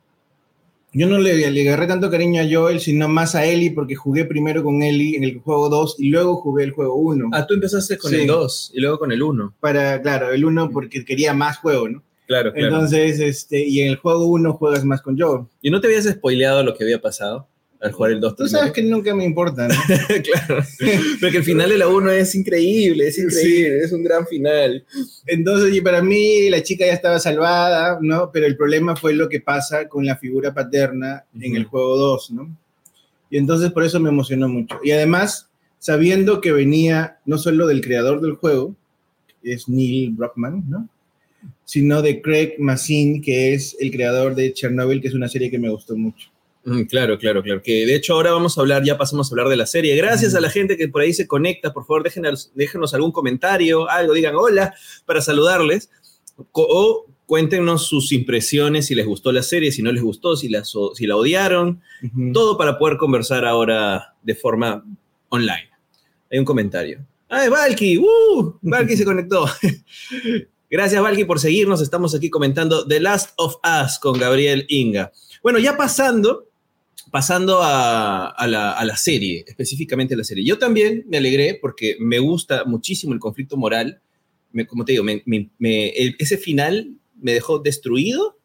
yo 0.92 1.06
no 1.06 1.18
le, 1.18 1.50
le 1.50 1.68
agarré 1.68 1.86
tanto 1.86 2.10
cariño 2.10 2.40
a 2.40 2.46
Joel, 2.50 2.80
sino 2.80 3.08
más 3.08 3.34
a 3.34 3.44
Ellie, 3.44 3.70
porque 3.72 3.94
jugué 3.96 4.24
primero 4.24 4.62
con 4.62 4.82
Ellie 4.82 5.16
en 5.16 5.24
el 5.24 5.38
juego 5.40 5.68
2 5.68 5.96
y 5.98 6.10
luego 6.10 6.36
jugué 6.36 6.64
el 6.64 6.70
juego 6.70 6.94
1. 6.96 7.30
Ah, 7.32 7.46
tú 7.46 7.54
empezaste 7.54 7.98
con 7.98 8.10
Sí. 8.10 8.20
el 8.20 8.26
2 8.26 8.72
y 8.74 8.80
luego 8.80 8.98
con 8.98 9.12
el 9.12 9.22
1. 9.22 9.54
Para, 9.60 10.00
claro, 10.00 10.32
el 10.32 10.44
1 10.44 10.70
porque 10.70 11.04
quería 11.04 11.34
más 11.34 11.58
juego, 11.58 11.88
¿no? 11.88 12.02
Claro, 12.26 12.52
claro. 12.52 12.66
Entonces, 12.74 13.20
este, 13.20 13.66
y 13.66 13.80
en 13.80 13.88
el 13.88 13.96
juego 13.96 14.26
1 14.26 14.54
juegas 14.54 14.84
más 14.84 15.00
con 15.02 15.18
Joel. 15.18 15.44
¿Y 15.62 15.70
no 15.70 15.80
te 15.80 15.86
habías 15.86 16.04
spoileado 16.04 16.62
lo 16.62 16.74
que 16.74 16.84
había 16.84 17.00
pasado 17.00 17.46
al 17.80 17.92
jugar 17.92 18.12
el 18.12 18.20
2? 18.20 18.36
Tú 18.36 18.48
sabes 18.48 18.72
que 18.72 18.82
nunca 18.82 19.14
me 19.14 19.24
importa, 19.24 19.68
¿no? 19.68 19.74
claro. 20.24 20.64
Porque 21.20 21.38
el 21.38 21.44
final 21.44 21.68
de 21.70 21.78
la 21.78 21.88
1 21.88 22.10
es 22.12 22.34
increíble, 22.34 23.08
es 23.08 23.18
increíble, 23.18 23.78
es 23.78 23.92
un 23.92 24.02
gran 24.02 24.26
final. 24.26 24.84
Entonces, 25.26 25.74
y 25.74 25.80
para 25.80 26.02
mí 26.02 26.48
la 26.50 26.62
chica 26.62 26.86
ya 26.86 26.92
estaba 26.92 27.18
salvada, 27.18 27.98
¿no? 28.00 28.30
Pero 28.32 28.46
el 28.46 28.56
problema 28.56 28.96
fue 28.96 29.14
lo 29.14 29.28
que 29.28 29.40
pasa 29.40 29.88
con 29.88 30.04
la 30.04 30.16
figura 30.16 30.52
paterna 30.54 31.24
en 31.34 31.52
Ujú. 31.52 31.56
el 31.56 31.64
juego 31.64 31.96
2, 31.96 32.30
¿no? 32.32 32.56
Y 33.30 33.38
entonces 33.38 33.72
por 33.72 33.84
eso 33.84 33.98
me 34.00 34.08
emocionó 34.08 34.48
mucho. 34.48 34.78
Y 34.84 34.92
además, 34.92 35.48
sabiendo 35.78 36.40
que 36.40 36.52
venía 36.52 37.18
no 37.24 37.38
solo 37.38 37.66
del 37.66 37.80
creador 37.80 38.20
del 38.20 38.34
juego, 38.34 38.74
es 39.42 39.68
Neil 39.68 40.12
Brockman, 40.12 40.64
¿no? 40.68 40.88
Sino 41.64 42.02
de 42.02 42.22
Craig 42.22 42.54
Mazin, 42.58 43.20
que 43.20 43.54
es 43.54 43.76
el 43.80 43.90
creador 43.90 44.34
de 44.34 44.52
Chernobyl, 44.52 45.00
que 45.00 45.08
es 45.08 45.14
una 45.14 45.28
serie 45.28 45.50
que 45.50 45.58
me 45.58 45.68
gustó 45.68 45.96
mucho. 45.96 46.30
Mm, 46.66 46.82
Claro, 46.82 47.16
claro, 47.16 47.42
claro. 47.42 47.62
Que 47.62 47.86
de 47.86 47.94
hecho 47.94 48.14
ahora 48.14 48.32
vamos 48.32 48.58
a 48.58 48.60
hablar, 48.60 48.82
ya 48.84 48.98
pasamos 48.98 49.30
a 49.30 49.32
hablar 49.32 49.48
de 49.48 49.56
la 49.56 49.66
serie. 49.66 49.94
Gracias 49.96 50.34
a 50.34 50.40
la 50.40 50.50
gente 50.50 50.76
que 50.76 50.88
por 50.88 51.00
ahí 51.00 51.14
se 51.14 51.26
conecta, 51.26 51.72
por 51.72 51.86
favor 51.86 52.02
déjenos, 52.02 52.50
déjenos 52.54 52.92
algún 52.92 53.12
comentario, 53.12 53.88
algo, 53.88 54.12
digan 54.12 54.34
hola 54.34 54.74
para 55.06 55.20
saludarles. 55.20 55.90
O 56.52 57.06
cuéntenos 57.24 57.86
sus 57.86 58.12
impresiones, 58.12 58.86
si 58.86 58.94
les 58.94 59.06
gustó 59.06 59.32
la 59.32 59.42
serie, 59.42 59.70
si 59.72 59.80
no 59.82 59.92
les 59.92 60.02
gustó, 60.02 60.36
si 60.36 60.48
la, 60.48 60.64
si 60.64 61.06
la 61.06 61.16
odiaron. 61.16 61.80
Todo 62.32 62.58
para 62.58 62.78
poder 62.78 62.96
conversar 62.98 63.44
ahora 63.44 64.14
de 64.22 64.34
forma 64.34 64.84
online. 65.28 65.70
Hay 66.30 66.38
un 66.38 66.44
comentario. 66.44 67.00
¡Ah, 67.28 67.48
Valky! 67.48 67.98
¡Uh! 67.98 68.58
Valky 68.62 68.96
se 68.96 69.04
conectó. 69.04 69.46
Gracias, 70.70 71.00
Valky, 71.00 71.24
por 71.24 71.38
seguirnos. 71.38 71.80
Estamos 71.80 72.14
aquí 72.14 72.28
comentando 72.28 72.86
The 72.86 73.00
Last 73.00 73.30
of 73.36 73.56
Us 73.64 73.98
con 74.00 74.18
Gabriel 74.18 74.66
Inga. 74.68 75.12
Bueno, 75.42 75.58
ya 75.60 75.76
pasando, 75.76 76.45
pasando 77.16 77.62
a, 77.62 78.26
a 78.28 78.46
la, 78.46 78.72
a 78.72 78.84
la 78.84 78.94
serie, 78.98 79.42
específicamente 79.48 80.12
a 80.12 80.18
la 80.18 80.24
serie. 80.24 80.44
Yo 80.44 80.58
también 80.58 81.02
me 81.08 81.16
alegré 81.16 81.54
porque 81.58 81.96
me 81.98 82.18
gusta 82.18 82.64
muchísimo 82.66 83.14
el 83.14 83.20
conflicto 83.20 83.56
moral. 83.56 84.02
Me- 84.52 84.66
como 84.66 84.84
te 84.84 84.92
digo, 84.92 85.02
me- 85.02 85.22
me- 85.24 85.88
el- 85.96 86.14
ese 86.18 86.36
final 86.36 86.90
me 87.18 87.32
dejó 87.32 87.58
destruido 87.58 88.36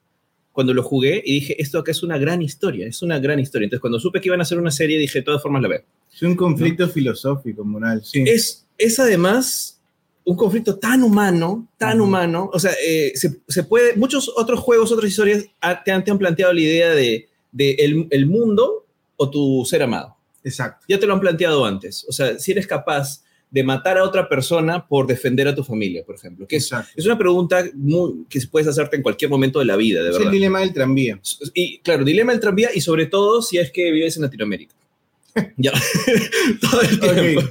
cuando 0.54 0.74
lo 0.74 0.84
jugué 0.84 1.22
y 1.26 1.34
dije, 1.34 1.62
esto 1.62 1.80
acá 1.80 1.92
es 1.92 2.02
una 2.02 2.18
gran 2.18 2.42
historia, 2.42 2.88
es 2.88 3.02
una 3.02 3.20
gran 3.20 3.40
historia. 3.42 3.66
Entonces, 3.66 3.82
cuando 3.82 4.00
supe 4.00 4.22
que 4.22 4.30
iban 4.30 4.40
a 4.40 4.44
hacer 4.44 4.58
una 4.58 4.72
serie, 4.72 4.98
dije, 4.98 5.20
de 5.20 5.24
todas 5.26 5.42
formas 5.42 5.62
la 5.62 5.68
veo. 5.68 5.82
Es 6.14 6.22
un 6.22 6.38
conflicto 6.38 6.88
filosófico, 6.88 7.66
moral, 7.66 8.02
sí. 8.06 8.24
Es, 8.26 8.66
es 8.78 9.00
además 9.00 9.82
un 10.24 10.38
conflicto 10.38 10.80
tan 10.80 11.04
humano, 11.04 11.68
tan 11.78 12.00
Ujú. 12.00 12.08
humano. 12.08 12.50
O 12.54 12.60
sea, 12.60 12.72
eh, 12.88 13.12
se, 13.16 13.42
se 13.50 13.64
puede, 13.64 13.98
muchos 13.98 14.32
otros 14.38 14.62
juegos, 14.62 14.94
otras 14.94 15.12
historias 15.12 15.44
te 15.84 15.92
han, 15.92 16.06
te 16.06 16.12
han 16.12 16.18
planteado 16.18 16.54
la 16.54 16.62
idea 16.62 16.90
de, 16.92 17.28
de 17.52 17.72
el, 17.80 18.08
el 18.10 18.26
mundo 18.26 18.86
o 19.16 19.30
tu 19.30 19.66
ser 19.66 19.84
amado. 19.84 20.16
Exacto. 20.44 20.86
Ya 20.88 21.00
te 21.00 21.06
lo 21.06 21.14
han 21.14 21.20
planteado 21.20 21.66
antes. 21.66 22.06
O 22.08 22.12
sea, 22.12 22.40
si 22.40 22.52
eres 22.52 22.68
capaz 22.68 23.24
de 23.52 23.64
matar 23.64 23.98
a 23.98 24.04
otra 24.04 24.30
persona 24.30 24.88
por 24.88 25.06
defender 25.06 25.48
a 25.48 25.54
tu 25.54 25.64
familia, 25.64 26.04
por 26.06 26.16
ejemplo. 26.16 26.48
Que 26.48 26.56
es, 26.56 26.72
es 26.96 27.06
una 27.06 27.18
pregunta 27.18 27.64
muy, 27.74 28.26
que 28.30 28.40
puedes 28.50 28.68
hacerte 28.68 28.96
en 28.96 29.04
cualquier 29.04 29.30
momento 29.30 29.60
de 29.60 29.66
la 29.66 29.76
vida, 29.76 30.02
de 30.02 30.10
Es 30.10 30.16
verdad. 30.16 30.28
el 30.30 30.34
dilema 30.34 30.62
del 30.62 30.74
tranvía. 30.74 31.20
Y 31.54 31.80
claro, 31.80 32.06
dilema 32.06 32.32
del 32.32 32.40
tranvía 32.40 32.70
y 32.74 32.80
sobre 32.80 33.08
todo 33.08 33.42
si 33.42 33.58
es 33.58 33.70
que 33.72 33.92
vives 33.92 34.16
en 34.16 34.24
Latinoamérica. 34.24 34.74
ya, 35.58 35.72
todo 36.62 36.82
el 36.82 37.00
tiempo, 37.00 37.42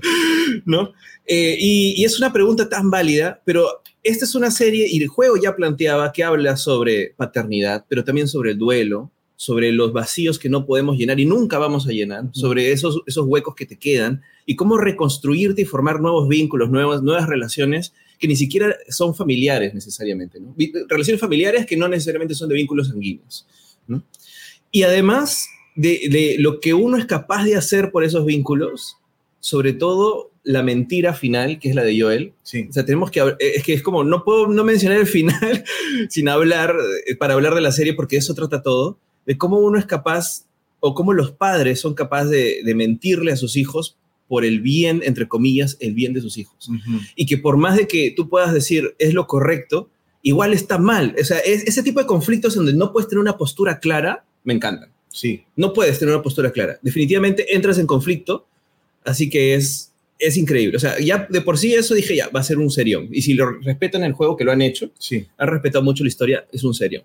¿no? 0.64 0.92
Eh, 1.26 1.56
y, 1.60 1.94
y 2.00 2.04
es 2.04 2.18
una 2.18 2.32
pregunta 2.32 2.68
tan 2.68 2.90
válida, 2.90 3.40
pero 3.44 3.82
esta 4.02 4.24
es 4.24 4.34
una 4.34 4.50
serie 4.50 4.86
y 4.88 5.02
el 5.02 5.08
juego 5.08 5.36
ya 5.36 5.54
planteaba 5.54 6.12
que 6.12 6.24
habla 6.24 6.56
sobre 6.56 7.14
paternidad, 7.16 7.84
pero 7.88 8.04
también 8.04 8.26
sobre 8.26 8.52
el 8.52 8.58
duelo, 8.58 9.10
sobre 9.40 9.72
los 9.72 9.94
vacíos 9.94 10.38
que 10.38 10.50
no 10.50 10.66
podemos 10.66 10.98
llenar 10.98 11.18
y 11.18 11.24
nunca 11.24 11.56
vamos 11.56 11.86
a 11.88 11.92
llenar, 11.92 12.24
sobre 12.32 12.72
esos, 12.72 13.00
esos 13.06 13.24
huecos 13.26 13.54
que 13.54 13.64
te 13.64 13.78
quedan 13.78 14.20
y 14.44 14.54
cómo 14.54 14.76
reconstruirte 14.76 15.62
y 15.62 15.64
formar 15.64 15.98
nuevos 15.98 16.28
vínculos, 16.28 16.68
nuevas, 16.68 17.02
nuevas 17.02 17.26
relaciones 17.26 17.94
que 18.18 18.28
ni 18.28 18.36
siquiera 18.36 18.76
son 18.90 19.14
familiares 19.14 19.72
necesariamente, 19.72 20.40
¿no? 20.40 20.54
Relaciones 20.90 21.22
familiares 21.22 21.64
que 21.64 21.78
no 21.78 21.88
necesariamente 21.88 22.34
son 22.34 22.50
de 22.50 22.54
vínculos 22.56 22.88
sanguíneos, 22.88 23.46
¿no? 23.86 24.04
Y 24.70 24.82
además 24.82 25.48
de, 25.74 26.00
de 26.10 26.36
lo 26.38 26.60
que 26.60 26.74
uno 26.74 26.98
es 26.98 27.06
capaz 27.06 27.44
de 27.44 27.56
hacer 27.56 27.92
por 27.92 28.04
esos 28.04 28.26
vínculos, 28.26 28.98
sobre 29.40 29.72
todo 29.72 30.32
la 30.42 30.62
mentira 30.62 31.14
final, 31.14 31.58
que 31.58 31.70
es 31.70 31.74
la 31.74 31.84
de 31.84 31.98
Joel. 31.98 32.34
Sí. 32.42 32.66
O 32.68 32.72
sea, 32.74 32.84
tenemos 32.84 33.10
que, 33.10 33.20
eh, 33.20 33.36
es 33.38 33.62
que 33.62 33.72
es 33.72 33.82
como, 33.82 34.04
no 34.04 34.22
puedo 34.22 34.48
no 34.48 34.64
mencionar 34.64 34.98
el 34.98 35.06
final 35.06 35.64
sin 36.10 36.28
hablar, 36.28 36.76
eh, 37.06 37.16
para 37.16 37.32
hablar 37.32 37.54
de 37.54 37.62
la 37.62 37.72
serie, 37.72 37.94
porque 37.94 38.18
eso 38.18 38.34
trata 38.34 38.62
todo, 38.62 38.98
de 39.30 39.38
cómo 39.38 39.58
uno 39.60 39.78
es 39.78 39.86
capaz, 39.86 40.46
o 40.80 40.92
cómo 40.92 41.12
los 41.12 41.30
padres 41.30 41.78
son 41.78 41.94
capaces 41.94 42.30
de, 42.30 42.62
de 42.64 42.74
mentirle 42.74 43.30
a 43.30 43.36
sus 43.36 43.56
hijos 43.56 43.96
por 44.26 44.44
el 44.44 44.60
bien, 44.60 45.02
entre 45.04 45.28
comillas, 45.28 45.76
el 45.78 45.94
bien 45.94 46.12
de 46.14 46.20
sus 46.20 46.36
hijos 46.36 46.68
Ujú. 46.68 46.98
y 47.14 47.26
que 47.26 47.38
por 47.38 47.56
más 47.56 47.76
de 47.76 47.86
que 47.86 48.12
tú 48.16 48.28
puedas 48.28 48.52
decir 48.52 48.96
es 48.98 49.14
lo 49.14 49.28
correcto, 49.28 49.88
igual 50.22 50.52
está 50.52 50.78
mal. 50.78 51.14
O 51.20 51.24
sea, 51.24 51.38
es- 51.38 51.62
ese 51.68 51.84
tipo 51.84 52.00
de 52.00 52.06
conflictos 52.06 52.54
donde 52.56 52.72
no 52.72 52.92
puedes 52.92 53.08
tener 53.08 53.20
una 53.20 53.36
postura 53.36 53.78
clara, 53.78 54.24
me 54.42 54.52
encantan. 54.54 54.90
Sí. 55.12 55.44
No 55.54 55.72
puedes 55.72 55.98
tener 56.00 56.12
una 56.14 56.22
postura 56.24 56.50
clara. 56.50 56.78
Definitivamente 56.82 57.54
entras 57.54 57.78
en 57.78 57.86
conflicto, 57.86 58.46
así 59.04 59.28
que 59.30 59.54
es, 59.54 59.92
es 60.18 60.36
increíble. 60.36 60.76
O 60.76 60.80
sea, 60.80 60.98
ya 60.98 61.26
de 61.30 61.40
por 61.40 61.56
sí 61.58 61.74
eso 61.74 61.94
dije, 61.94 62.16
ya, 62.16 62.28
va 62.28 62.40
a 62.40 62.44
ser 62.44 62.58
un 62.58 62.70
serión. 62.70 63.08
Y 63.12 63.22
si 63.22 63.34
lo 63.34 63.50
respetan 63.60 64.02
el 64.04 64.12
juego, 64.12 64.36
que 64.36 64.44
lo 64.44 64.52
han 64.52 64.62
hecho, 64.62 64.90
Sí. 64.98 65.26
han 65.38 65.48
respetado 65.48 65.84
mucho 65.84 66.04
la 66.04 66.08
historia, 66.08 66.46
es 66.52 66.62
un 66.64 66.74
serión. 66.74 67.02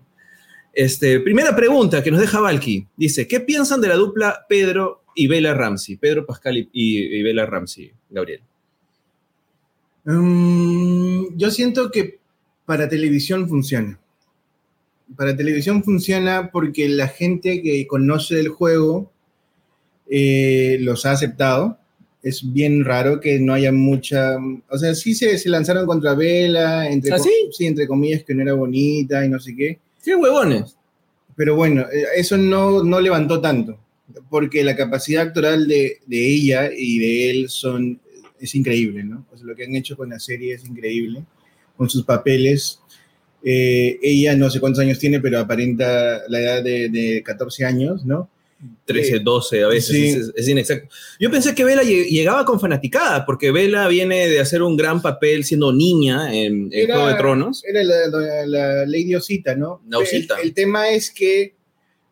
Este, 0.75 1.22
primera 1.22 1.55
pregunta 1.55 2.03
que 2.03 2.12
nos 2.12 2.20
deja 2.20 2.39
Valky. 2.41 2.86
Dice, 2.98 3.27
¿qué 3.27 3.39
piensan 3.39 3.79
de 3.82 3.88
la 3.88 3.96
dupla 3.96 4.46
Pedro 4.50 5.03
y 5.15 5.27
Bella 5.27 5.53
Ramsey? 5.53 5.96
Pedro 5.96 6.25
Pascal 6.25 6.58
y, 6.58 6.70
y, 6.74 7.17
y 7.17 7.24
Bella 7.24 7.46
Ramsey, 7.46 7.91
Gabriel. 8.10 8.41
Mm, 10.03 11.38
yo 11.38 11.51
siento 11.51 11.91
que 11.91 12.20
para 12.65 12.88
televisión 12.89 13.48
funciona. 13.48 14.00
Para 15.15 15.36
televisión 15.36 15.84
funciona 15.84 16.50
porque 16.51 16.89
la 16.89 17.08
gente 17.08 17.62
que 17.62 17.86
conoce 17.88 18.39
el 18.39 18.50
juego 18.50 19.12
eh, 20.10 20.77
los 20.82 21.05
ha 21.05 21.12
aceptado. 21.12 21.77
Es 22.24 22.51
bien 22.51 22.84
raro 22.84 23.20
que 23.20 23.39
no 23.39 23.53
haya 23.53 23.72
mucha. 23.72 24.36
O 24.70 24.77
sea, 24.77 24.96
sí 24.96 25.13
se, 25.13 25.38
se 25.38 25.48
lanzaron 25.50 25.86
contra 25.86 26.15
Vela, 26.15 26.89
entre, 26.89 27.13
¿Ah, 27.13 27.17
co- 27.17 27.24
sí? 27.51 27.65
entre 27.65 27.88
comillas, 27.88 28.24
que 28.24 28.34
no 28.34 28.41
era 28.41 28.53
bonita 28.53 29.24
y 29.24 29.29
no 29.29 29.39
sé 29.39 29.55
qué. 29.55 29.79
¿Qué 30.06 30.16
huevones? 30.16 30.78
Pero 31.36 31.56
bueno, 31.56 31.82
eh, 31.92 32.06
eso 32.16 32.38
no, 32.38 32.84
no 32.84 33.02
levantó 33.02 33.42
tanto, 33.42 33.80
porque 34.30 34.64
la 34.64 34.76
capacidad 34.76 35.24
actoral 35.24 35.68
de, 35.68 35.98
de 36.06 36.34
ella 36.34 36.70
y 36.72 37.00
de 37.00 37.32
él 37.32 37.50
son, 37.50 38.00
es 38.40 38.54
increíble, 38.54 39.04
¿no? 39.04 39.26
O 39.34 39.36
sea, 39.36 39.48
lo 39.48 39.56
que 39.56 39.66
han 39.66 39.76
hecho 39.76 39.98
con 39.98 40.10
la 40.10 40.20
serie 40.20 40.54
es 40.54 40.64
increíble, 40.64 41.24
con 41.76 41.90
sus 41.90 42.06
papeles. 42.06 42.80
Eh, 43.44 43.98
ella 44.02 44.36
no 44.36 44.52
sé 44.52 44.60
cuántos 44.60 44.82
años 44.84 45.00
tiene, 45.00 45.20
pero 45.20 45.40
aparenta 45.40 46.22
la 46.30 46.40
edad 46.40 46.64
de, 46.64 46.90
de 46.90 47.24
14 47.24 47.66
años, 47.66 48.06
¿no? 48.06 48.30
13, 48.86 49.16
Eh, 49.18 49.20
12 49.24 49.64
a 49.64 49.68
veces, 49.68 49.96
sí. 49.96 50.08
es, 50.08 50.32
es 50.36 50.48
inexacto. 50.48 50.88
Yo 51.20 51.30
pensé 51.30 51.54
que 51.54 51.64
Vela 51.64 51.84
lle- 51.84 52.08
llegaba 52.08 52.46
con 52.46 52.60
fanaticada, 52.60 53.26
porque 53.26 53.52
Vela 53.52 53.88
viene 53.88 54.28
de 54.28 54.40
hacer 54.40 54.62
un 54.64 54.76
gran 54.78 55.02
papel 55.02 55.44
siendo 55.44 55.72
niña 55.74 56.34
en, 56.34 56.70
Era- 56.72 56.96
Juego 56.96 57.10
de 57.10 57.16
Tronos. 57.16 57.64
Era 57.66 57.84
la, 57.84 58.08
la- 58.08 58.46
la 58.48 58.86
Lady 58.86 59.14
Osita, 59.14 59.56
¿no? 59.56 59.82
La 59.90 60.00
Osita. 60.00 60.40
El, 60.42 60.48
el 60.48 60.54
tema 60.54 60.90
es 60.90 61.12
que 61.12 61.54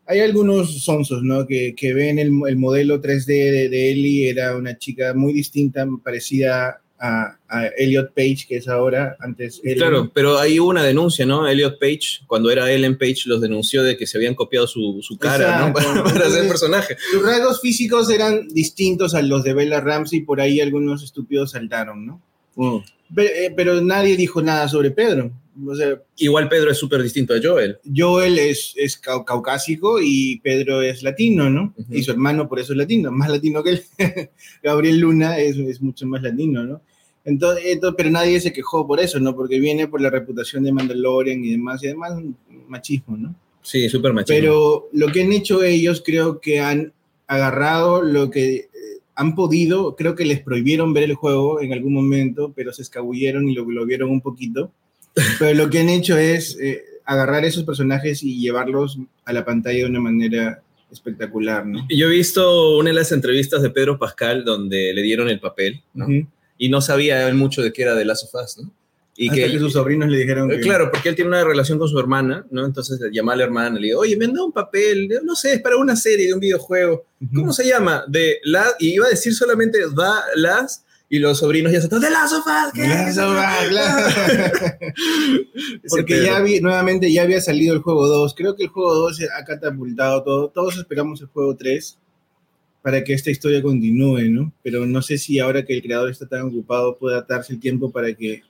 hay 0.05 0.19
algunos 0.19 0.83
sonsos, 0.83 1.23
¿no? 1.23 1.47
Que, 1.47 1.73
que 1.75 1.93
ven 1.93 2.19
el, 2.19 2.29
el 2.47 2.57
modelo 2.57 3.01
3D 3.01 3.25
de, 3.25 3.69
de 3.69 3.91
Ellie, 3.91 4.29
era 4.29 4.55
una 4.57 4.77
chica 4.77 5.13
muy 5.13 5.31
distinta, 5.33 5.87
parecida 6.03 6.81
a, 7.05 7.37
a 7.49 7.67
Elliot 7.77 8.13
Page, 8.13 8.45
que 8.47 8.55
es 8.55 8.69
ahora, 8.69 9.17
antes 9.19 9.59
Ellen. 9.61 9.77
Claro, 9.77 10.11
pero 10.13 10.37
hubo 10.39 10.69
una 10.69 10.83
denuncia, 10.83 11.25
¿no? 11.25 11.45
Elliot 11.47 11.77
Page, 11.77 12.21
cuando 12.27 12.49
era 12.49 12.71
Ellen 12.71 12.97
Page, 12.97 13.23
los 13.25 13.41
denunció 13.41 13.83
de 13.83 13.97
que 13.97 14.07
se 14.07 14.17
habían 14.17 14.35
copiado 14.35 14.67
su, 14.67 14.99
su 15.01 15.17
cara, 15.17 15.59
¿no? 15.67 15.73
Para, 15.73 15.85
para 15.95 16.01
hacer 16.05 16.21
Entonces- 16.21 16.47
personaje. 16.47 16.97
Sus 17.11 17.21
rasgos 17.21 17.59
físicos 17.59 18.09
eran 18.09 18.47
distintos 18.47 19.15
a 19.15 19.21
los 19.21 19.43
de 19.43 19.53
Bella 19.53 19.81
Ramsey, 19.81 20.21
por 20.21 20.39
ahí 20.39 20.61
algunos 20.61 21.03
estúpidos 21.03 21.51
saltaron, 21.51 22.05
¿no? 22.05 22.21
Pe- 23.13 23.45
eh, 23.47 23.53
Pero, 23.55 23.81
nadie 23.81 24.15
dijo 24.15 24.41
nada 24.41 24.67
sobre 24.69 24.91
Pedro. 24.91 25.29
O 25.67 25.75
sea, 25.75 26.01
Igual 26.17 26.49
Pedro 26.49 26.71
es 26.71 26.77
súper 26.77 27.03
distinto 27.03 27.33
a 27.35 27.37
Joel. 27.43 27.77
Joel 27.95 28.39
es, 28.39 28.73
es 28.75 28.99
cau- 28.99 29.23
caucásico 29.23 29.99
y 30.01 30.39
Pedro 30.43 30.81
es 30.81 31.03
latino, 31.03 31.47
¿no? 31.49 31.73
Ujú. 31.77 31.93
Y 31.93 32.01
su 32.01 32.11
hermano 32.11 32.47
por 32.49 32.59
eso 32.59 32.71
es 32.73 32.77
latino, 32.77 33.11
más 33.11 33.29
latino 33.29 33.61
que 33.61 33.69
él. 33.71 33.83
Gabriel 34.63 34.99
Luna 34.99 35.37
es, 35.37 35.57
es 35.57 35.79
mucho 35.81 36.07
más 36.07 36.23
latino, 36.23 36.63
¿no? 36.63 36.81
Entonces, 37.25 37.63
esto- 37.67 37.95
pero 37.95 38.09
nadie 38.09 38.39
se 38.39 38.51
quejó 38.53 38.85
por 38.85 38.99
eso, 38.99 39.19
¿no? 39.19 39.35
Porque 39.35 39.59
viene 39.59 39.87
por 39.87 40.01
la 40.01 40.09
reputación 40.09 40.63
de 40.63 40.71
Mandalorian 40.73 41.43
y 41.43 41.51
demás, 41.51 41.81
y 41.83 41.87
además 41.87 42.13
machismo, 42.67 43.15
¿no? 43.17 43.35
Sí, 43.61 43.87
súper 43.87 44.11
machista. 44.13 44.33
Pero 44.39 44.89
lo 44.91 45.07
que 45.07 45.21
han 45.21 45.31
hecho 45.31 45.63
ellos, 45.63 46.03
creo 46.05 46.41
que 46.41 46.59
han 46.59 46.91
agarrado 47.27 48.01
lo 48.03 48.29
que 48.29 48.55
eh, 48.55 48.69
han 49.15 49.35
podido, 49.35 49.95
creo 49.95 50.15
que 50.15 50.25
les 50.25 50.41
prohibieron 50.41 50.93
ver 50.93 51.03
el 51.03 51.13
juego 51.15 51.61
en 51.61 51.71
algún 51.71 51.93
momento, 51.93 52.51
pero 52.55 52.73
se 52.73 52.81
escabulleron 52.81 53.47
y 53.47 53.53
lo, 53.53 53.69
lo 53.69 53.85
vieron 53.85 54.09
un 54.09 54.21
poquito. 54.21 54.71
Pero 55.39 55.53
lo 55.53 55.69
que 55.69 55.77
han 55.79 55.89
hecho 55.89 56.17
es 56.17 56.57
eh, 56.59 56.81
agarrar 57.05 57.45
esos 57.45 57.63
personajes 57.63 58.23
y 58.23 58.39
llevarlos 58.41 58.97
a 59.25 59.31
la 59.31 59.45
pantalla 59.45 59.77
de 59.79 59.85
una 59.85 59.99
manera 59.99 60.63
espectacular, 60.91 61.65
¿no? 61.67 61.85
Yo 61.89 62.07
he 62.07 62.11
visto 62.15 62.77
una 62.77 62.89
de 62.89 62.95
las 62.95 63.11
entrevistas 63.11 63.61
de 63.61 63.69
Pedro 63.69 63.99
Pascal 63.99 64.43
donde 64.43 64.91
le 64.93 65.01
dieron 65.03 65.29
el 65.29 65.39
papel, 65.39 65.81
¿no? 65.93 66.05
Ujú. 66.05 66.27
Y 66.57 66.69
no 66.69 66.81
sabía 66.81 67.27
él 67.27 67.35
mucho 67.35 67.61
de 67.61 67.73
qué 67.73 67.81
era 67.83 67.95
de 67.95 68.05
Last 68.05 68.25
of 68.33 68.41
Us, 68.43 68.57
¿no? 68.63 68.71
Y 69.15 69.29
Hasta 69.29 69.41
que, 69.51 69.59
sus 69.59 69.73
sobrinos 69.73 70.09
le 70.09 70.17
dijeron 70.17 70.49
Eh, 70.51 70.55
que... 70.55 70.61
Claro, 70.61 70.89
porque 70.91 71.09
él 71.09 71.15
tiene 71.15 71.29
una 71.29 71.43
relación 71.43 71.77
con 71.77 71.87
su 71.87 71.99
hermana, 71.99 72.47
¿no? 72.49 72.65
Entonces 72.65 72.99
llama 73.11 73.33
a 73.33 73.35
la 73.35 73.43
hermana 73.43 73.77
y 73.77 73.81
le 73.81 73.87
dice, 73.89 73.95
oye, 73.95 74.17
me 74.17 74.25
han 74.25 74.33
dado 74.33 74.47
un 74.47 74.51
papel, 74.51 75.07
no 75.23 75.35
sé, 75.35 75.53
es 75.53 75.61
para 75.61 75.77
una 75.77 75.95
serie 75.95 76.25
de 76.27 76.33
un 76.33 76.39
videojuego. 76.39 77.05
Ujú. 77.21 77.35
¿Cómo 77.35 77.53
se 77.53 77.67
llama? 77.67 78.03
De 78.07 78.37
la 78.43 78.65
y 78.79 78.95
iba 78.95 79.05
a 79.05 79.09
decir 79.09 79.33
solamente 79.35 79.77
da 79.95 80.23
las 80.35 80.83
y 81.09 81.19
los 81.19 81.37
sobrinos 81.37 81.71
ya 81.71 81.79
se 81.79 81.85
están 81.85 82.01
de 82.01 82.09
Last 82.09 82.33
of 82.33 82.45
Us, 82.47 82.73
¿qué? 82.73 82.87
Last 82.87 83.17
of 83.19 83.37
Us, 83.37 83.69
claro. 83.69 84.07
Ese 85.83 85.89
Porque 85.89 86.23
ya 86.23 86.39
vi- 86.39 86.59
nuevamente 86.59 87.11
ya 87.11 87.21
había 87.23 87.39
salido 87.41 87.73
el 87.75 87.81
juego 87.81 88.07
2. 88.07 88.33
Creo 88.35 88.55
que 88.55 88.63
el 88.63 88.69
juego 88.69 88.93
2 88.95 89.19
ha 89.39 89.45
catapultado 89.45 90.23
todo. 90.23 90.49
Todos 90.49 90.77
esperamos 90.77 91.21
el 91.21 91.27
juego 91.27 91.55
3 91.55 91.99
para 92.83 93.03
que 93.03 93.13
esta 93.13 93.31
historia 93.31 93.61
continúe, 93.61 94.29
¿no? 94.29 94.53
Pero 94.61 94.85
no 94.85 95.01
sé 95.01 95.17
si 95.17 95.39
ahora 95.39 95.65
que 95.65 95.73
el 95.73 95.81
creador 95.81 96.11
está 96.11 96.27
tan 96.27 96.41
ocupado 96.41 96.97
pueda 96.99 97.25
darse 97.27 97.53
el 97.53 97.59
tiempo 97.59 97.91
para 97.91 98.13
que... 98.13 98.43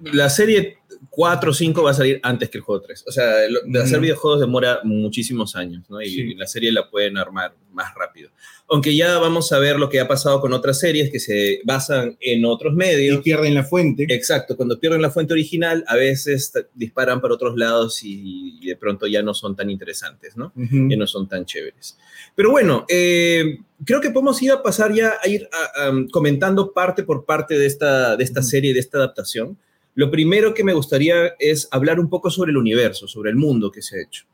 la 0.00 0.28
serie 0.30 0.78
4 1.10 1.50
o 1.50 1.54
5 1.54 1.82
va 1.82 1.90
a 1.90 1.94
salir 1.94 2.20
antes 2.22 2.48
que 2.50 2.58
el 2.58 2.64
juego 2.64 2.82
3. 2.82 3.04
O 3.06 3.12
sea, 3.12 3.48
lo- 3.48 3.60
de 3.64 3.78
hacer 3.82 3.96
Ujú. 3.98 4.02
videojuegos 4.02 4.40
demora 4.40 4.80
muchísimos 4.84 5.56
años, 5.56 5.84
¿no? 5.88 6.00
Y 6.00 6.06
Sí. 6.10 6.34
la 6.34 6.46
serie 6.46 6.72
la 6.72 6.88
pueden 6.90 7.16
armar 7.18 7.54
más 7.72 7.94
rápido. 7.94 8.30
Aunque 8.68 8.96
ya 8.96 9.18
vamos 9.18 9.52
a 9.52 9.58
ver 9.58 9.78
lo 9.78 9.88
que 9.88 10.00
ha 10.00 10.08
pasado 10.08 10.40
con 10.40 10.52
otras 10.52 10.80
series 10.80 11.10
que 11.12 11.20
se 11.20 11.60
basan 11.64 12.16
en 12.20 12.44
otros 12.44 12.72
Y 12.72 12.76
medios. 12.76 13.22
pierden 13.22 13.54
la 13.54 13.62
fuente. 13.64 14.06
Exacto, 14.08 14.56
cuando 14.56 14.78
pierden 14.80 15.02
la 15.02 15.10
fuente 15.10 15.32
original, 15.34 15.84
a 15.86 15.94
veces 15.96 16.52
disparan 16.74 17.20
para 17.20 17.34
otros 17.34 17.56
lados 17.56 18.02
y, 18.02 18.58
y 18.60 18.66
de 18.66 18.76
pronto 18.76 19.06
ya 19.06 19.22
no 19.22 19.34
son 19.34 19.54
tan 19.54 19.70
interesantes, 19.70 20.36
¿no? 20.36 20.52
Ujú. 20.56 20.88
Ya 20.90 20.96
no 20.96 21.06
son 21.06 21.28
tan 21.28 21.44
chéveres. 21.44 21.96
Pero 22.34 22.50
bueno, 22.50 22.84
eh, 22.88 23.58
creo 23.84 24.00
que 24.00 24.10
podemos 24.10 24.42
ir 24.42 24.50
a 24.52 24.62
pasar 24.62 24.92
ya 24.92 25.14
a 25.22 25.28
ir 25.28 25.48
a- 25.52 25.92
comentando 26.10 26.72
parte 26.72 27.02
por 27.04 27.24
parte 27.24 27.58
de 27.58 27.66
esta, 27.66 28.16
de 28.16 28.24
esta 28.24 28.42
serie, 28.42 28.74
de 28.74 28.80
esta 28.80 28.98
adaptación. 28.98 29.56
Lo 29.96 30.10
primero 30.10 30.54
que 30.54 30.62
me 30.62 30.72
gustaría 30.74 31.34
es 31.40 31.66
hablar 31.72 31.98
un 31.98 32.08
poco 32.08 32.30
sobre 32.30 32.52
el 32.52 32.56
universo, 32.58 33.08
sobre 33.08 33.30
el 33.30 33.36
mundo 33.36 33.72
que 33.72 33.82
se 33.82 33.98
ha 33.98 34.02
hecho, 34.02 34.24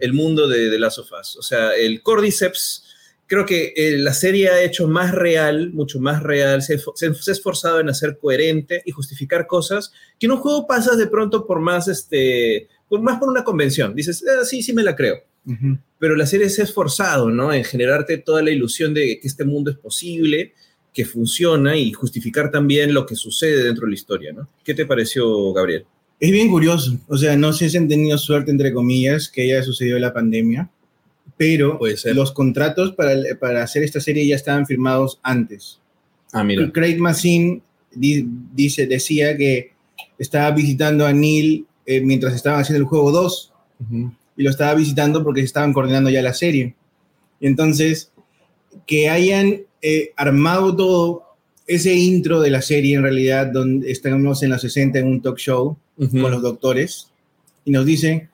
el 0.00 0.12
mundo 0.12 0.48
de, 0.48 0.68
de 0.68 0.78
Last 0.78 0.98
of 0.98 1.10
Us. 1.18 1.36
O 1.36 1.42
sea, 1.42 1.74
el 1.76 2.02
Cordyceps, 2.02 2.84
creo 3.26 3.46
que 3.46 3.72
eh, 3.76 3.96
la 3.98 4.12
serie 4.12 4.48
ha 4.50 4.62
hecho 4.62 4.88
más 4.88 5.12
real, 5.12 5.70
mucho 5.72 6.00
más 6.00 6.22
real, 6.22 6.60
se, 6.62 6.78
se- 6.94 7.14
se 7.14 7.30
ha 7.30 7.32
esforzado 7.32 7.78
en 7.80 7.88
hacer 7.88 8.18
coherente 8.20 8.82
y 8.84 8.90
justificar 8.90 9.46
cosas 9.46 9.92
que 10.18 10.26
en 10.26 10.32
un 10.32 10.38
juego 10.38 10.66
pasas 10.66 10.98
de 10.98 11.06
pronto 11.06 11.46
por 11.46 11.60
más, 11.60 11.88
este, 11.88 12.68
por 12.88 13.00
más 13.00 13.18
por 13.20 13.28
una 13.28 13.44
convención. 13.44 13.94
Dices, 13.94 14.24
"Ah, 14.28 14.44
sí, 14.44 14.62
sí 14.62 14.72
me 14.72 14.82
la 14.82 14.96
creo 14.96 15.22
pero 15.98 16.14
la 16.14 16.24
serie 16.26 16.48
se 16.50 16.60
ha 16.60 16.64
esforzado, 16.64 17.28
¿no? 17.30 17.52
En 17.52 17.64
generarte 17.64 18.16
toda 18.18 18.42
la 18.42 18.50
ilusión 18.50 18.94
de 18.94 19.18
que 19.20 19.26
este 19.26 19.44
mundo 19.44 19.70
es 19.72 19.76
posible, 19.76 20.52
que 20.92 21.04
funciona 21.04 21.76
y 21.76 21.92
justificar 21.92 22.50
también 22.50 22.92
lo 22.92 23.06
que 23.06 23.14
sucede 23.16 23.64
dentro 23.64 23.86
de 23.86 23.90
la 23.92 23.94
historia, 23.94 24.32
¿no? 24.32 24.48
¿Qué 24.64 24.74
te 24.74 24.84
pareció, 24.86 25.52
Gabriel? 25.52 25.84
Es 26.20 26.30
bien 26.30 26.50
curioso. 26.50 26.96
O 27.08 27.16
sea, 27.16 27.36
no 27.36 27.52
sé 27.52 27.68
si 27.70 27.76
han 27.78 27.88
tenido 27.88 28.16
suerte, 28.18 28.50
entre 28.50 28.72
comillas, 28.72 29.28
que 29.28 29.42
haya 29.42 29.62
sucedido 29.62 29.98
la 29.98 30.12
pandemia, 30.12 30.70
pero 31.36 31.78
los 32.14 32.32
contratos 32.32 32.92
para, 32.92 33.14
para 33.40 33.62
hacer 33.62 33.82
esta 33.82 34.00
serie 34.00 34.26
ya 34.26 34.36
estaban 34.36 34.66
firmados 34.66 35.18
antes. 35.22 35.80
Ah, 36.32 36.44
mira. 36.44 36.70
Craig 36.72 36.98
Mazin 36.98 37.62
di- 37.94 38.26
dice, 38.54 38.86
decía 38.86 39.36
que 39.36 39.72
estaba 40.18 40.50
visitando 40.52 41.06
a 41.06 41.12
Neil 41.12 41.66
eh, 41.86 42.00
mientras 42.00 42.34
estaban 42.34 42.60
haciendo 42.60 42.80
el 42.80 42.88
juego 42.88 43.10
2 43.10 43.52
y 44.36 44.42
lo 44.44 44.50
estaba 44.50 44.74
visitando 44.74 45.24
porque 45.24 45.40
estaban 45.40 45.72
coordinando 45.72 46.08
ya 46.10 46.22
la 46.22 46.34
serie. 46.34 46.74
Y 47.40 47.46
entonces, 47.48 48.12
que 48.86 49.08
hayan 49.08 49.62
eh, 49.82 50.12
armado 50.16 50.74
todo 50.74 51.22
ese 51.66 51.92
intro 51.94 52.40
de 52.40 52.50
la 52.50 52.62
serie 52.62 52.96
en 52.96 53.02
realidad, 53.02 53.46
donde 53.46 53.90
estamos 53.90 54.42
en 54.42 54.50
los 54.50 54.60
60 54.60 54.98
en 54.98 55.06
un 55.06 55.22
talk 55.22 55.38
show 55.38 55.76
Ujú. 55.96 56.20
con 56.22 56.30
los 56.30 56.42
doctores 56.42 57.10
y 57.64 57.70
nos 57.70 57.84
dicen, 57.84 58.28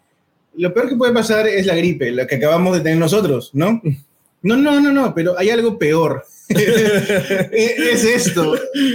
lo 0.57 0.73
peor 0.73 0.89
que 0.89 0.97
puede 0.97 1.13
pasar 1.13 1.47
es 1.47 1.67
la 1.67 1.77
gripe, 1.77 2.11
la 2.11 2.27
que 2.27 2.37
acabamos 2.37 2.77
de 2.77 2.83
tener 2.83 2.99
nosotros, 2.99 3.51
¿no? 3.55 3.81
No, 4.41 4.57
no, 4.57 4.81
no, 4.81 4.93
no, 4.93 5.13
pero 5.17 5.37
hay 5.37 5.51
algo 5.51 5.77
peor. 5.81 6.25
es 6.49 8.05
esto, 8.05 8.55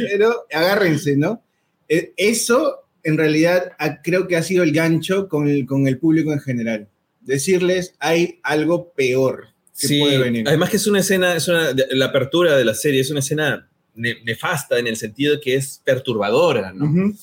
pero 0.10 0.46
agárrense, 0.50 1.18
¿no? 1.18 1.42
Eh, 1.90 2.14
Eso 2.16 2.86
en 3.04 3.18
realidad 3.18 3.74
creo 4.06 4.26
que 4.26 4.38
ha 4.38 4.42
sido 4.42 4.64
el 4.64 4.72
gancho 4.72 5.28
con 5.28 5.50
el, 5.50 5.66
con 5.66 5.86
el 5.86 5.98
público 5.98 6.32
en 6.32 6.40
general. 6.40 6.88
Decirles, 7.20 7.94
hay 8.00 8.40
algo 8.42 8.94
peor 8.94 9.48
que 9.80 9.88
Sí, 9.88 10.00
puede 10.00 10.18
venir. 10.20 10.48
además 10.48 10.70
que 10.70 10.78
es 10.78 10.88
una 10.88 11.00
escena, 11.00 11.36
es 11.36 11.48
una, 11.48 11.74
la 11.92 12.06
apertura 12.06 12.56
de 12.58 12.66
la 12.66 12.74
serie 12.74 13.02
es 13.02 13.10
una 13.10 13.20
escena 13.20 13.68
ne- 13.96 14.18
nefasta 14.24 14.78
en 14.80 14.88
el 14.88 14.96
sentido 14.96 15.34
de 15.36 15.42
que 15.42 15.56
es 15.56 15.82
perturbadora, 15.84 16.72
¿no? 16.74 17.14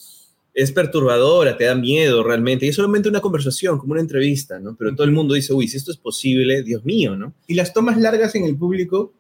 Es 0.52 0.73
perturbadora, 0.73 1.57
te 1.57 1.64
da 1.64 1.76
miedo 1.76 2.25
realmente, 2.25 2.66
y 2.66 2.71
es 2.71 2.75
solamente 2.76 3.09
una 3.09 3.21
conversación, 3.21 3.78
como 3.78 3.92
una 3.92 4.00
entrevista, 4.00 4.59
¿no? 4.59 4.75
Pero 4.76 4.95
todo 4.97 5.04
el 5.04 5.12
mundo 5.12 5.35
dice, 5.35 5.52
uy, 5.52 5.69
si 5.69 5.76
esto 5.76 5.92
es 5.92 5.97
posible, 5.97 6.62
Dios 6.64 6.85
mío, 6.85 7.14
¿no? 7.16 7.33
Y 7.47 7.54
las 7.54 7.73
tomas 7.73 7.97
largas 7.99 8.35
en 8.35 8.45
el 8.45 8.57
público 8.57 9.12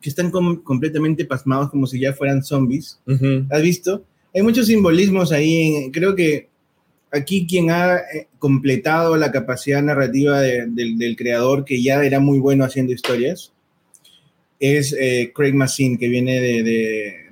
que 0.00 0.08
están 0.10 0.32
com- 0.32 0.60
completamente 0.62 1.24
pasmados 1.24 1.70
como 1.70 1.86
si 1.86 2.00
ya 2.00 2.12
fueran 2.12 2.42
zombies. 2.42 2.98
Ujú. 3.06 3.46
¿Has 3.50 3.62
visto? 3.62 4.04
Hay 4.34 4.42
muchos 4.42 4.66
simbolismos 4.66 5.30
ahí. 5.30 5.76
en- 5.76 5.92
creo 5.92 6.16
que 6.16 6.48
aquí 7.12 7.46
quien 7.46 7.70
ha 7.70 7.96
eh, 7.98 8.28
completado 8.38 9.16
la 9.16 9.30
capacidad 9.30 9.82
narrativa 9.82 10.40
de- 10.40 10.66
del, 10.66 10.98
del 10.98 11.14
creador, 11.16 11.64
que 11.64 11.82
ya 11.82 12.02
era 12.04 12.18
muy 12.20 12.38
bueno 12.38 12.64
haciendo 12.64 12.92
historias, 12.92 13.52
es 14.58 14.92
eh, 14.98 15.32
Craig 15.34 15.54
Mazin, 15.54 15.98
que 15.98 16.08
viene 16.08 16.40
de, 16.40 16.62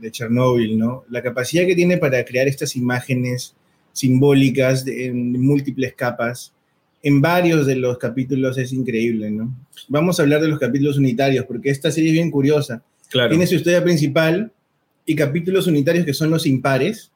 de, 0.01 0.11
Chernobyl, 0.11 0.77
¿no? 0.77 1.05
La 1.11 1.23
capacidad 1.23 1.65
que 1.67 1.77
tiene 1.77 1.97
para 1.97 2.25
crear 2.25 2.49
estas 2.49 2.75
imágenes 2.77 3.55
simbólicas 3.93 4.85
de- 4.85 5.07
en 5.07 5.41
múltiples 5.41 5.95
capas, 5.95 6.53
en 7.03 7.21
varios 7.21 7.67
de 7.67 7.77
los 7.77 7.99
capítulos 7.99 8.59
es 8.59 8.73
increíble, 8.73 9.31
¿no? 9.31 9.55
Vamos 9.89 10.19
a 10.19 10.23
hablar 10.23 10.43
de 10.43 10.49
los 10.49 10.59
capítulos 10.59 10.99
unitarios, 10.99 11.45
porque 11.47 11.71
esta 11.71 11.91
serie 11.91 12.11
es 12.11 12.15
bien 12.15 12.31
curiosa. 12.31 12.83
Claro. 13.09 13.31
Tiene 13.31 13.47
su 13.47 13.55
historia 13.55 13.83
principal 13.83 14.53
y 15.07 15.15
capítulos 15.15 15.67
unitarios 15.67 16.05
que 16.05 16.13
son 16.15 16.31
los 16.31 16.47
impares, 16.47 17.11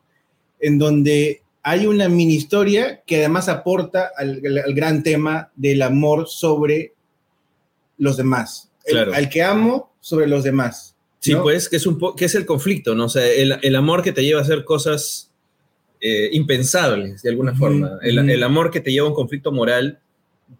en 0.61 0.78
donde 0.78 1.42
hay 1.66 1.87
una 1.87 2.09
mini 2.09 2.35
historia 2.35 3.02
que 3.06 3.16
además 3.16 3.49
aporta 3.49 4.11
al, 4.16 4.40
al- 4.47 4.59
al 4.59 4.75
gran 4.75 5.02
tema 5.02 5.50
del 5.56 5.83
amor 5.83 6.28
sobre 6.28 6.92
los 7.99 8.16
demás. 8.16 8.71
El- 8.85 9.12
al 9.14 9.28
que 9.28 9.42
amo 9.42 9.92
sobre 10.00 10.26
los 10.26 10.44
demás. 10.44 10.94
Sí, 11.21 11.33
¿no? 11.33 11.42
pues, 11.42 11.68
que 11.71 11.76
es, 11.76 11.87
un 11.87 11.99
po- 11.99 12.14
que 12.14 12.26
es 12.26 12.35
el 12.35 12.44
conflicto, 12.44 12.94
¿no? 12.94 13.06
O 13.06 13.09
sea, 13.09 13.26
el, 13.26 13.59
el 13.62 13.76
amor 13.76 14.02
que 14.02 14.12
te 14.12 14.23
lleva 14.23 14.40
a 14.40 14.42
hacer 14.42 14.62
cosas 14.64 15.30
eh, 16.00 16.28
impensables, 16.33 17.23
de 17.23 17.30
alguna 17.30 17.54
forma. 17.54 17.99
El, 18.02 18.28
el 18.28 18.42
amor 18.42 18.71
que 18.71 18.80
te 18.80 18.92
lleva 18.92 19.06
a 19.06 19.11
un 19.11 19.14
conflicto 19.16 19.50
moral 19.50 20.00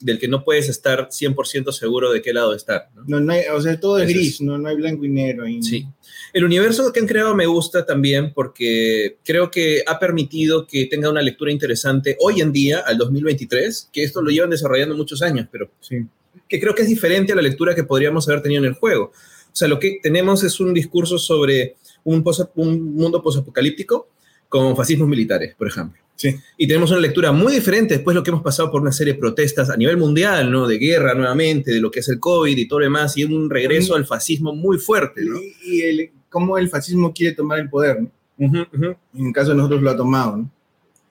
del 0.01 0.19
que 0.19 0.29
no 0.29 0.45
puedes 0.45 0.69
estar 0.69 1.09
100% 1.11 1.73
seguro 1.73 2.13
de 2.13 2.23
qué 2.23 2.33
lado 2.33 2.55
estar, 2.55 2.89
¿no? 2.95 3.05
No, 3.07 3.21
no 3.21 3.33
hay- 3.33 3.45
o 3.55 3.61
sea, 3.61 3.79
todo 3.79 3.99
es 3.99 4.09
gris, 4.09 4.41
no, 4.41 4.59
no 4.59 4.69
hay 4.69 4.77
blanco 4.77 5.05
y 5.05 5.09
negro. 5.09 5.45
Sí. 5.61 5.87
El 6.33 6.45
universo 6.45 6.93
que 6.93 7.01
han 7.01 7.07
creado 7.07 7.35
me 7.35 7.47
gusta 7.47 7.87
también 7.87 8.33
porque 8.35 9.19
creo 9.25 9.51
que 9.51 9.83
ha 9.87 9.99
permitido 9.99 10.67
que 10.67 10.87
tenga 10.87 11.09
una 11.11 11.23
lectura 11.23 11.53
interesante 11.53 12.17
hoy 12.21 12.41
en 12.41 12.53
día, 12.53 12.81
al 12.87 12.99
2023, 12.99 13.91
que 13.93 14.03
esto 14.03 14.21
lo 14.23 14.31
llevan 14.31 14.51
desarrollando 14.51 14.97
muchos 14.97 15.23
años, 15.23 15.47
pero 15.51 15.71
Sí. 15.81 16.05
que 16.49 16.61
creo 16.61 16.75
que 16.75 16.83
es 16.83 16.89
diferente 16.89 17.33
a 17.33 17.37
la 17.37 17.43
lectura 17.43 17.75
que 17.75 17.85
podríamos 17.85 18.29
haber 18.29 18.43
tenido 18.43 18.63
en 18.63 18.69
el 18.69 18.75
juego. 18.75 19.13
O 19.15 19.57
sea, 19.57 19.69
lo 19.69 19.79
que 19.79 20.01
tenemos 20.03 20.43
es 20.43 20.59
un 20.59 20.75
discurso 20.75 21.17
sobre 21.19 21.77
un, 22.03 22.23
pos- 22.25 22.49
un 22.57 22.95
mundo 22.95 23.23
posapocalíptico 23.23 24.09
con 24.49 24.77
fascismos 24.77 25.09
militares, 25.09 25.55
por 25.57 25.69
ejemplo. 25.69 26.01
Sí. 26.17 26.35
Y 26.57 26.67
tenemos 26.69 26.91
una 26.93 27.01
lectura 27.01 27.33
muy 27.33 27.53
diferente 27.55 27.95
después 27.95 28.15
de 28.15 28.21
lo 28.21 28.23
que 28.23 28.31
hemos 28.31 28.43
pasado 28.43 28.71
por 28.71 28.81
una 28.81 28.93
serie 28.93 29.15
de 29.15 29.19
protestas 29.19 29.69
a 29.71 29.77
nivel 29.77 29.97
mundial, 29.97 30.51
¿no? 30.51 30.67
De 30.69 30.79
guerra 30.79 31.13
nuevamente, 31.15 31.73
de 31.73 31.81
lo 31.81 31.91
que 31.91 32.01
es 32.01 32.09
el 32.09 32.21
COVID 32.21 32.57
y 32.57 32.69
todo 32.69 32.79
lo 32.81 32.85
demás, 32.87 33.17
y 33.17 33.25
un 33.25 33.51
regreso 33.51 33.95
Mm. 33.95 33.97
al 33.97 34.07
fascismo 34.07 34.55
muy 34.55 34.79
fuerte, 34.79 35.23
¿no? 35.25 35.37
Y, 35.41 35.55
y 35.65 35.83
el- 35.83 36.11
cómo 36.29 36.57
el 36.59 36.69
fascismo 36.69 37.13
quiere 37.13 37.35
tomar 37.35 37.59
el 37.59 37.69
poder, 37.69 38.01
¿no? 38.03 38.11
Ujú, 38.39 38.59
ujú. 38.75 38.97
En 39.15 39.27
el 39.29 39.33
caso 39.33 39.51
de 39.51 39.57
nosotros 39.57 39.83
lo 39.83 39.91
ha 39.91 39.97
tomado, 39.97 40.37
¿no? 40.39 40.51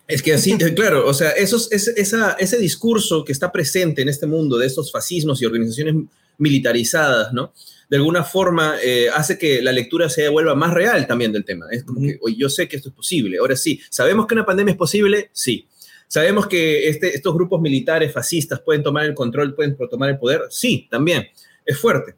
Es 0.08 0.22
que 0.22 0.34
así, 0.34 0.58
claro, 0.76 1.08
o 1.08 1.14
sea, 1.14 1.30
esos, 1.32 1.72
ese, 1.72 1.94
esa, 1.96 2.34
ese 2.34 2.58
discurso 2.58 3.24
que 3.24 3.32
está 3.32 3.52
presente 3.52 4.02
en 4.02 4.10
este 4.10 4.26
mundo 4.28 4.58
de 4.58 4.68
estos 4.68 4.92
fascismos 4.92 5.42
y 5.42 5.46
organizaciones 5.46 5.96
militarizadas, 6.38 7.34
¿no? 7.34 7.52
De 7.90 7.98
alguna 7.98 8.24
forma 8.24 8.76
eh, 8.82 9.08
hace 9.14 9.38
que 9.38 9.62
la 9.62 9.72
lectura 9.72 10.10
se 10.10 10.28
vuelva 10.30 10.56
más 10.56 10.74
real 10.74 11.06
también 11.08 11.32
del 11.32 11.46
tema. 11.46 11.66
Es 11.72 11.84
como 11.84 12.02
que, 12.02 12.18
oye, 12.22 12.36
yo 12.38 12.50
sé 12.50 12.68
que 12.68 12.78
esto 12.78 12.90
es 12.90 12.96
posible. 12.96 13.38
Ahora 13.40 13.56
sí, 13.56 13.80
¿sabemos 13.90 14.26
que 14.28 14.34
una 14.36 14.46
pandemia 14.46 14.72
es 14.72 14.78
posible? 14.78 15.30
Sí. 15.34 15.68
¿Sabemos 16.08 16.48
que 16.48 16.88
este, 16.90 17.16
estos 17.16 17.34
grupos 17.34 17.60
militares 17.62 18.12
fascistas 18.14 18.60
pueden 18.62 18.84
tomar 18.84 19.06
el 19.06 19.14
control, 19.16 19.56
pueden 19.56 19.76
tomar 19.90 20.10
el 20.12 20.18
poder? 20.20 20.42
Sí, 20.50 20.88
también. 20.90 21.28
Es 21.66 21.78
fuerte. 21.78 22.16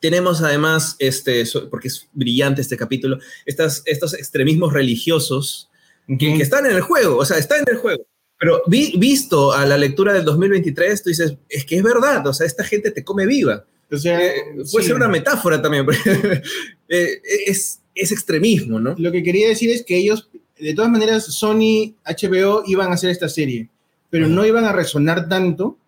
Tenemos 0.00 0.42
además, 0.42 0.96
este, 0.98 1.44
porque 1.70 1.88
es 1.88 2.08
brillante 2.12 2.60
este 2.60 2.76
capítulo, 2.76 3.18
estas, 3.46 3.82
estos 3.86 4.12
extremismos 4.14 4.72
religiosos 4.72 5.70
que, 6.06 6.34
que 6.36 6.42
están 6.42 6.66
en 6.66 6.72
el 6.72 6.82
juego, 6.82 7.16
o 7.16 7.24
sea, 7.24 7.38
están 7.38 7.60
en 7.66 7.74
el 7.74 7.76
juego. 7.78 8.06
Pero 8.38 8.62
vi- 8.66 8.92
visto 8.98 9.52
a 9.52 9.64
la 9.64 9.78
lectura 9.78 10.12
del 10.12 10.24
2023, 10.26 11.02
tú 11.02 11.08
dices, 11.08 11.36
es 11.48 11.64
que 11.64 11.76
es 11.76 11.82
verdad, 11.82 12.26
o 12.26 12.34
sea, 12.34 12.46
esta 12.46 12.62
gente 12.64 12.90
te 12.90 13.02
come 13.02 13.24
viva. 13.26 13.64
O 13.90 13.96
sea, 13.96 14.20
Eh, 14.20 14.34
puede 14.72 14.84
sí. 14.84 14.88
ser 14.88 14.96
una 14.96 15.08
metáfora 15.08 15.60
también, 15.62 15.86
eh, 16.88 17.20
es, 17.46 17.80
es 17.94 18.12
extremismo, 18.12 18.80
¿no? 18.80 18.94
Lo 18.98 19.12
que 19.12 19.22
quería 19.22 19.48
decir 19.48 19.70
es 19.70 19.84
que 19.84 19.96
ellos, 19.96 20.28
de 20.58 20.74
todas 20.74 20.90
maneras, 20.90 21.24
Sony, 21.24 21.94
HBO 22.04 22.62
iban 22.66 22.90
a 22.90 22.94
hacer 22.94 23.10
esta 23.10 23.28
serie, 23.28 23.68
pero 24.10 24.26
no 24.28 24.44
iban 24.44 24.64
a 24.64 24.72
resonar 24.72 25.28
tanto 25.28 25.78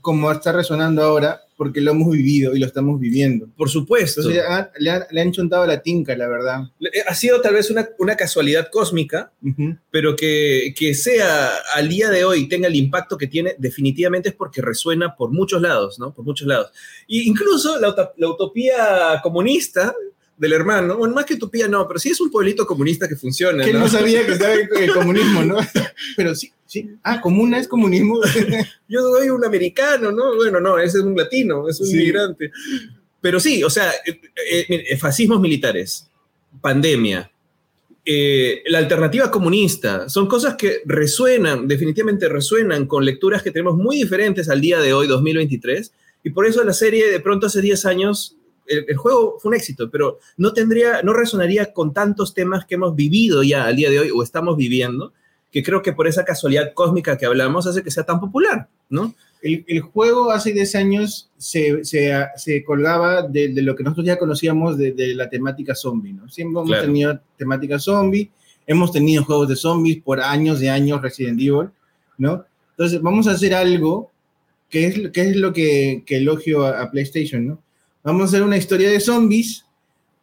como 0.00 0.32
está 0.32 0.52
resonando 0.52 1.02
ahora, 1.02 1.41
porque 1.56 1.80
lo 1.80 1.92
hemos 1.92 2.10
vivido 2.10 2.56
y 2.56 2.58
lo 2.58 2.66
estamos 2.66 2.98
viviendo. 2.98 3.48
Por 3.56 3.68
supuesto. 3.68 4.20
Entonces 4.20 4.42
le, 4.78 4.90
han, 4.90 5.04
le 5.10 5.20
han 5.20 5.32
chuntado 5.32 5.66
la 5.66 5.82
tinca, 5.82 6.16
la 6.16 6.28
verdad. 6.28 6.62
Ha 7.06 7.14
sido 7.14 7.40
tal 7.40 7.54
vez 7.54 7.70
una, 7.70 7.88
una 7.98 8.16
casualidad 8.16 8.68
cósmica, 8.70 9.32
Ujú. 9.42 9.76
pero 9.90 10.16
que, 10.16 10.74
que 10.76 10.94
sea 10.94 11.50
al 11.74 11.88
día 11.88 12.10
de 12.10 12.24
hoy, 12.24 12.48
tenga 12.48 12.68
el 12.68 12.76
impacto 12.76 13.16
que 13.18 13.26
tiene, 13.26 13.54
definitivamente 13.58 14.30
es 14.30 14.34
porque 14.34 14.62
resuena 14.62 15.14
por 15.14 15.30
muchos 15.30 15.60
lados, 15.62 15.98
¿no? 15.98 16.12
Por 16.12 16.24
muchos 16.24 16.46
lados. 16.46 16.72
Y 17.06 17.28
incluso 17.28 17.78
la, 17.80 17.94
la 18.16 18.28
utopía 18.28 19.20
comunista 19.22 19.94
del 20.36 20.54
hermano, 20.54 20.96
bueno, 20.96 21.14
más 21.14 21.24
que 21.24 21.34
utopía 21.34 21.68
no, 21.68 21.86
pero 21.86 22.00
sí 22.00 22.08
es 22.08 22.20
un 22.20 22.30
pueblito 22.30 22.66
comunista 22.66 23.06
que 23.06 23.14
funciona, 23.14 23.64
Que 23.64 23.72
¿no? 23.72 23.80
no 23.80 23.88
sabía 23.88 24.26
que 24.26 24.32
estaba 24.32 24.54
el 24.54 24.92
comunismo, 24.92 25.44
¿no? 25.44 25.58
Pero 26.16 26.34
sí, 26.34 26.50
sí. 26.72 26.90
Ah, 27.02 27.20
comuna 27.20 27.58
es 27.58 27.68
comunismo. 27.68 28.18
Yo 28.88 29.00
soy 29.02 29.28
un 29.28 29.44
americano, 29.44 30.10
¿no? 30.10 30.36
Bueno, 30.36 30.58
no, 30.60 30.78
ese 30.78 30.98
es 30.98 31.04
un 31.04 31.16
latino, 31.16 31.68
es 31.68 31.80
un 31.80 31.86
Sí. 31.86 31.94
inmigrante. 31.96 32.50
Pero 33.20 33.38
sí, 33.38 33.62
o 33.62 33.70
sea, 33.70 33.90
eh, 34.06 34.20
eh, 34.50 34.66
mire, 34.68 34.96
fascismos 34.96 35.40
militares, 35.40 36.08
pandemia, 36.60 37.30
eh, 38.04 38.62
la 38.66 38.78
alternativa 38.78 39.30
comunista, 39.30 40.08
son 40.08 40.26
cosas 40.26 40.56
que 40.56 40.80
resuenan, 40.86 41.68
definitivamente 41.68 42.28
resuenan 42.28 42.86
con 42.86 43.04
lecturas 43.04 43.42
que 43.42 43.52
tenemos 43.52 43.76
muy 43.76 43.96
diferentes 43.96 44.48
al 44.48 44.60
día 44.60 44.80
de 44.80 44.92
hoy, 44.92 45.06
2023, 45.06 45.92
y 46.24 46.30
por 46.30 46.46
eso 46.46 46.64
la 46.64 46.72
serie 46.72 47.10
de 47.10 47.20
pronto 47.20 47.46
hace 47.46 47.60
10 47.60 47.86
años, 47.86 48.36
el, 48.66 48.86
el 48.88 48.96
juego 48.96 49.38
fue 49.38 49.50
un 49.50 49.54
éxito, 49.56 49.88
pero 49.88 50.18
no 50.36 50.52
tendría, 50.52 51.02
no 51.02 51.12
resonaría 51.12 51.72
con 51.72 51.92
tantos 51.92 52.34
temas 52.34 52.64
que 52.64 52.74
hemos 52.74 52.96
vivido 52.96 53.44
ya 53.44 53.64
al 53.66 53.76
día 53.76 53.90
de 53.90 54.00
hoy 54.00 54.10
o 54.12 54.22
estamos 54.24 54.56
viviendo, 54.56 55.12
que 55.52 55.62
creo 55.62 55.82
que 55.82 55.92
por 55.92 56.08
esa 56.08 56.24
casualidad 56.24 56.72
cósmica 56.74 57.16
que 57.18 57.26
hablamos 57.26 57.66
hace 57.66 57.82
que 57.82 57.90
sea 57.90 58.04
tan 58.04 58.18
popular, 58.18 58.68
¿no? 58.88 59.14
El, 59.42 59.64
el 59.68 59.80
juego 59.80 60.30
hace 60.30 60.52
10 60.52 60.74
años 60.76 61.30
se, 61.36 61.84
se, 61.84 62.12
se 62.36 62.64
colgaba 62.64 63.22
de, 63.22 63.48
de 63.48 63.60
lo 63.62 63.76
que 63.76 63.82
nosotros 63.82 64.06
ya 64.06 64.18
conocíamos 64.18 64.78
de, 64.78 64.92
de 64.92 65.14
la 65.14 65.28
temática 65.28 65.74
zombie, 65.74 66.12
¿no? 66.12 66.28
Siempre 66.30 66.52
hemos 66.60 66.68
Claro. 66.68 66.84
tenido 66.86 67.20
temática 67.36 67.78
zombie, 67.78 68.30
hemos 68.66 68.92
tenido 68.92 69.24
juegos 69.24 69.48
de 69.48 69.56
zombies 69.56 70.00
por 70.02 70.20
años 70.20 70.58
de 70.60 70.70
años, 70.70 71.02
Resident 71.02 71.38
Evil, 71.40 71.68
¿no? 72.18 72.44
Entonces, 72.70 73.02
vamos 73.02 73.26
a 73.28 73.32
hacer 73.32 73.52
algo 73.54 74.10
que 74.70 74.86
es, 74.86 75.10
que 75.10 75.20
es 75.20 75.36
lo 75.36 75.52
que, 75.52 76.02
que 76.06 76.16
elogio 76.18 76.64
a, 76.64 76.80
a 76.80 76.90
PlayStation, 76.90 77.46
¿no? 77.46 77.58
Vamos 78.04 78.22
a 78.22 78.24
hacer 78.26 78.42
una 78.42 78.56
historia 78.56 78.90
de 78.90 79.00
zombies 79.00 79.66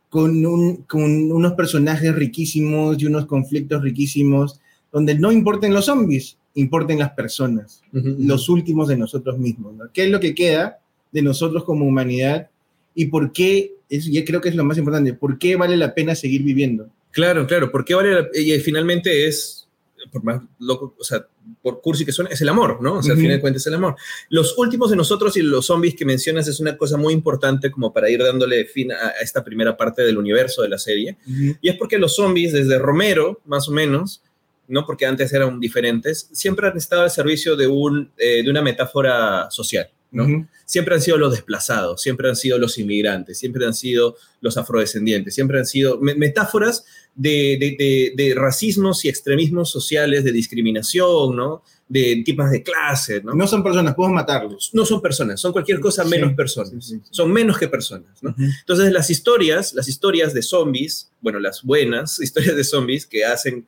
con, 0.10 0.44
un, 0.46 0.78
con 0.84 1.32
unos 1.32 1.54
personajes 1.54 2.16
riquísimos 2.16 3.00
y 3.00 3.06
unos 3.06 3.26
conflictos 3.28 3.84
riquísimos, 3.84 4.60
donde 4.92 5.16
no 5.16 5.32
importen 5.32 5.74
los 5.74 5.86
zombies, 5.86 6.38
importen 6.56 7.00
las 7.00 7.12
personas 7.12 7.82
los 7.92 8.50
últimos 8.50 8.88
de 8.88 8.98
nosotros 8.98 9.38
mismos. 9.38 9.74
¿no? 9.76 9.86
¿Qué 9.94 10.06
es 10.06 10.10
lo 10.10 10.20
que 10.20 10.34
queda 10.36 10.80
de 11.12 11.22
nosotros 11.22 11.64
como 11.64 11.86
humanidad 11.86 12.50
y 12.96 13.06
por 13.06 13.32
qué, 13.32 13.74
es, 13.90 14.06
yo 14.06 14.24
creo 14.26 14.42
que 14.42 14.50
es 14.50 14.56
lo 14.56 14.64
más 14.64 14.78
importante, 14.78 15.14
por 15.14 15.38
qué 15.38 15.56
vale 15.56 15.78
la 15.78 15.94
pena 15.94 16.16
seguir 16.16 16.44
viviendo? 16.44 16.90
Claro, 17.12 17.48
claro, 17.48 17.72
porque 17.72 17.94
vale 17.96 18.12
la- 18.14 18.28
y 18.34 18.52
finalmente 18.60 19.28
es, 19.28 19.68
por 20.12 20.24
más 20.24 20.42
loco, 20.60 20.96
o 21.00 21.04
sea, 21.04 21.26
por 21.62 21.82
cursi 21.82 22.06
que 22.06 22.12
suene, 22.12 22.32
es 22.34 22.42
el 22.42 22.50
amor, 22.50 22.82
¿no? 22.82 22.96
O 22.96 23.04
sea, 23.04 23.12
al 23.14 23.18
Ujú. 23.18 23.24
final 23.24 23.38
de 23.38 23.42
cuentas 23.42 23.64
es 23.64 23.68
el 23.68 23.74
amor. 23.76 23.96
Los 24.30 24.58
últimos 24.58 24.90
de 24.92 24.96
nosotros 24.96 25.36
y 25.38 25.42
los 25.42 25.66
zombies 25.66 25.96
que 25.96 26.06
mencionas 26.06 26.48
es 26.48 26.60
una 26.60 26.78
cosa 26.78 26.98
muy 26.98 27.14
importante 27.14 27.72
como 27.72 27.92
para 27.94 28.10
ir 28.10 28.20
dándole 28.24 28.66
fin 28.66 28.92
a, 28.92 28.96
a 29.08 29.10
esta 29.22 29.44
primera 29.44 29.76
parte 29.76 30.04
del 30.04 30.18
universo 30.18 30.62
de 30.62 30.70
la 30.70 30.78
serie. 30.78 31.18
Y 31.62 31.70
es 31.70 31.76
porque 31.78 31.98
los 31.98 32.16
zombies, 32.16 32.54
desde 32.54 32.78
Romero, 32.80 33.42
más 33.46 33.68
o 33.68 33.72
menos, 33.72 34.22
no 34.70 34.86
porque 34.86 35.06
antes 35.06 35.34
eran 35.34 35.60
diferentes, 35.60 36.30
siempre 36.32 36.68
han 36.68 36.78
estado 36.78 37.02
al 37.02 37.12
servicio 37.12 37.56
de, 37.56 37.68
un, 37.68 38.12
eh, 38.18 38.42
de 38.44 38.50
una 38.50 38.62
metáfora 38.62 39.50
social, 39.52 39.90
¿no? 40.12 40.48
Siempre 40.66 40.96
han 40.96 41.02
sido 41.02 41.18
los 41.18 41.32
desplazados, 41.32 42.02
siempre 42.02 42.30
han 42.30 42.36
sido 42.36 42.58
los 42.60 42.78
inmigrantes, 42.78 43.38
siempre 43.40 43.66
han 43.66 43.74
sido 43.74 44.16
los 44.42 44.56
afrodescendientes, 44.58 45.34
siempre 45.36 45.58
han 45.60 45.66
sido 45.66 46.00
me- 46.00 46.16
metáforas 46.16 46.86
de, 47.16 47.58
de- 47.60 47.76
de- 47.78 48.14
de 48.16 48.36
racismos 48.36 49.04
y 49.06 49.10
extremismos 49.10 49.72
sociales, 49.72 50.24
de 50.24 50.32
discriminación, 50.32 51.36
¿no? 51.36 51.64
De 51.88 52.22
tipos 52.24 52.52
de 52.52 52.62
clase, 52.62 53.22
¿no? 53.24 53.34
No 53.34 53.48
son 53.48 53.64
personas, 53.64 53.96
podemos 53.96 54.14
matarlos. 54.16 54.70
No 54.74 54.86
son 54.86 55.02
personas, 55.02 55.42
son 55.42 55.52
cualquier 55.52 55.80
cosa 55.80 56.04
Sí, 56.04 56.10
menos 56.12 56.34
personas. 56.34 56.70
sí, 56.70 56.82
sí, 56.82 56.96
sí. 57.04 57.10
Son 57.10 57.32
menos 57.32 57.58
que 57.58 57.68
personas. 57.68 58.20
Entonces 58.60 58.92
las 58.92 59.10
historias, 59.10 59.74
las 59.74 59.88
historias 59.88 60.34
de 60.36 60.44
zombies, 60.44 61.12
bueno, 61.22 61.40
las 61.40 61.64
buenas 61.64 62.20
historias 62.22 62.56
de 62.56 62.64
zombies 62.64 63.08
que 63.08 63.26
hacen 63.26 63.68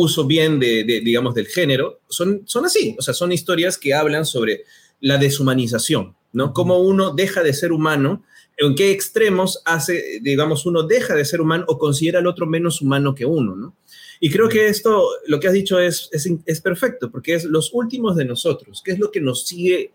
uso 0.00 0.26
bien 0.26 0.60
de, 0.60 0.84
de, 0.84 1.00
digamos, 1.00 1.34
del 1.34 1.46
género, 1.46 2.00
son, 2.08 2.42
son 2.46 2.64
así, 2.64 2.94
o 2.98 3.02
sea, 3.02 3.14
son 3.14 3.32
historias 3.32 3.76
que 3.76 3.94
hablan 3.94 4.24
sobre 4.24 4.62
la 5.00 5.18
deshumanización, 5.18 6.14
¿no? 6.32 6.52
Cómo 6.52 6.78
uno 6.78 7.12
deja 7.12 7.42
de 7.42 7.52
ser 7.52 7.72
humano, 7.72 8.22
en 8.56 8.76
qué 8.76 8.92
extremos 8.92 9.60
hace, 9.64 10.20
digamos, 10.22 10.66
uno 10.66 10.84
deja 10.84 11.16
de 11.16 11.24
ser 11.24 11.40
humano 11.40 11.64
o 11.66 11.78
considera 11.78 12.20
al 12.20 12.28
otro 12.28 12.46
menos 12.46 12.80
humano 12.80 13.12
que 13.14 13.24
uno, 13.24 13.56
¿no? 13.56 13.76
Y 14.20 14.30
creo 14.30 14.48
que 14.48 14.68
esto, 14.68 15.08
lo 15.26 15.40
que 15.40 15.48
has 15.48 15.52
dicho 15.52 15.80
es, 15.80 16.08
es, 16.12 16.28
es 16.46 16.60
perfecto, 16.60 17.10
porque 17.10 17.34
es 17.34 17.44
los 17.44 17.70
últimos 17.72 18.14
de 18.16 18.24
nosotros, 18.24 18.82
que 18.84 18.92
es 18.92 19.00
lo 19.00 19.10
que 19.10 19.20
nos 19.20 19.46
sigue 19.46 19.92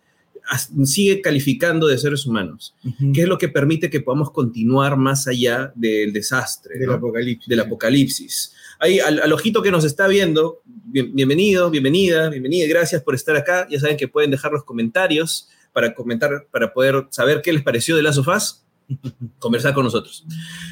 sigue 0.86 1.22
calificando 1.22 1.88
de 1.88 1.98
seres 1.98 2.26
humanos, 2.26 2.76
que 3.14 3.22
es 3.22 3.28
lo 3.28 3.38
que 3.38 3.48
permite 3.48 3.90
que 3.90 4.02
podamos 4.02 4.32
continuar 4.32 4.98
más 4.98 5.28
allá 5.28 5.72
del 5.76 6.12
desastre, 6.12 6.78
del, 6.78 6.92
apocalipsis. 6.92 7.48
del 7.48 7.60
apocalipsis. 7.62 8.54
Ahí, 8.84 9.00
al, 9.00 9.32
ojito 9.32 9.62
que 9.62 9.72
nos 9.72 9.86
está 9.86 10.10
viendo, 10.10 10.62
bienvenido, 10.66 11.70
bienvenida, 11.70 12.28
bienvenida, 12.28 12.68
gracias 12.68 13.02
por 13.02 13.16
estar 13.16 13.34
acá. 13.34 13.66
Ya 13.70 13.80
saben 13.80 13.96
que 13.96 14.10
pueden 14.10 14.30
dejar 14.30 14.52
los 14.52 14.66
comentarios 14.66 15.48
para 15.72 15.96
comentar, 15.96 16.48
para 16.52 16.74
poder 16.74 17.08
saber 17.10 17.42
qué 17.42 17.54
les 17.54 17.64
pareció 17.64 17.96
de 17.96 18.04
las 18.04 18.16
sofás, 18.16 18.66
conversar 19.40 19.74
con 19.74 19.86
nosotros. 19.86 20.26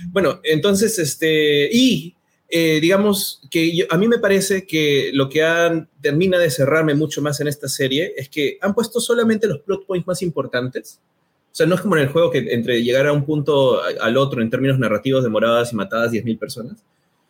Bueno, 0.09 0.41
entonces, 0.43 0.99
este, 0.99 1.69
y 1.71 2.13
eh, 2.49 2.81
digamos 2.81 3.43
que 3.49 3.87
a 3.89 3.97
mí 3.97 4.09
me 4.09 4.19
parece 4.19 4.67
que 4.67 5.11
lo 5.13 5.29
que 5.29 5.43
han, 5.43 5.87
termina 6.01 6.37
de 6.37 6.51
cerrarme 6.51 6.93
mucho 6.95 7.21
más 7.21 7.39
en 7.39 7.47
esta 7.47 7.69
serie 7.69 8.13
es 8.17 8.27
que 8.27 8.57
han 8.59 8.73
puesto 8.73 8.99
solamente 8.99 9.47
los 9.47 9.59
plot 9.59 9.85
points 9.85 10.05
más 10.05 10.21
importantes. 10.21 10.99
O 11.49 11.55
sea, 11.55 11.65
no 11.65 11.75
es 11.75 11.81
como 11.81 11.95
en 11.95 12.01
el 12.01 12.09
juego 12.09 12.29
que 12.29 12.39
entre 12.39 12.83
llegar 12.83 13.07
a 13.07 13.13
un 13.13 13.23
punto 13.23 13.81
al 13.81 14.17
otro 14.17 14.41
en 14.41 14.49
términos 14.49 14.77
narrativos 14.77 15.23
demoradas 15.23 15.71
y 15.71 15.77
matadas 15.77 16.11
10.000 16.11 16.37
personas, 16.37 16.83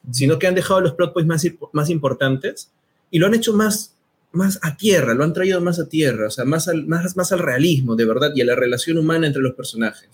sino 0.09 0.39
que 0.39 0.47
han 0.47 0.55
dejado 0.55 0.81
los 0.81 0.93
plot 0.93 1.13
points 1.13 1.27
más, 1.27 1.47
más 1.73 1.89
importantes 1.89 2.71
y 3.11 3.19
lo 3.19 3.27
han 3.27 3.35
hecho 3.35 3.53
más, 3.53 3.95
más 4.31 4.59
a 4.63 4.77
tierra, 4.77 5.13
lo 5.13 5.23
han 5.23 5.33
traído 5.33 5.61
más 5.61 5.79
a 5.79 5.87
tierra, 5.87 6.27
o 6.27 6.31
sea, 6.31 6.45
más 6.45 6.67
al, 6.67 6.87
más, 6.87 7.15
más 7.15 7.31
al 7.31 7.39
realismo, 7.39 7.95
de 7.95 8.05
verdad, 8.05 8.31
y 8.35 8.41
a 8.41 8.45
la 8.45 8.55
relación 8.55 8.97
humana 8.97 9.27
entre 9.27 9.41
los 9.41 9.53
personajes, 9.53 10.09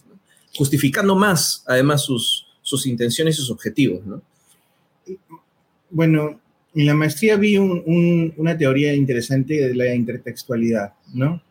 justificando 0.55 1.15
más, 1.15 1.63
además, 1.67 2.01
sus, 2.01 2.47
sus 2.61 2.85
intenciones 2.87 3.35
y 3.35 3.37
sus 3.37 3.51
objetivos, 3.51 4.05
¿no? 4.05 4.21
bueno, 5.89 6.39
en 6.75 6.85
la 6.85 6.93
maestría 6.93 7.37
vi 7.37 7.57
una 7.57 8.57
teoría 8.57 8.93
interesante 8.93 9.67
de 9.67 9.75
la 9.75 9.93
intertextualidad, 9.93 10.93
¿no? 11.13 11.41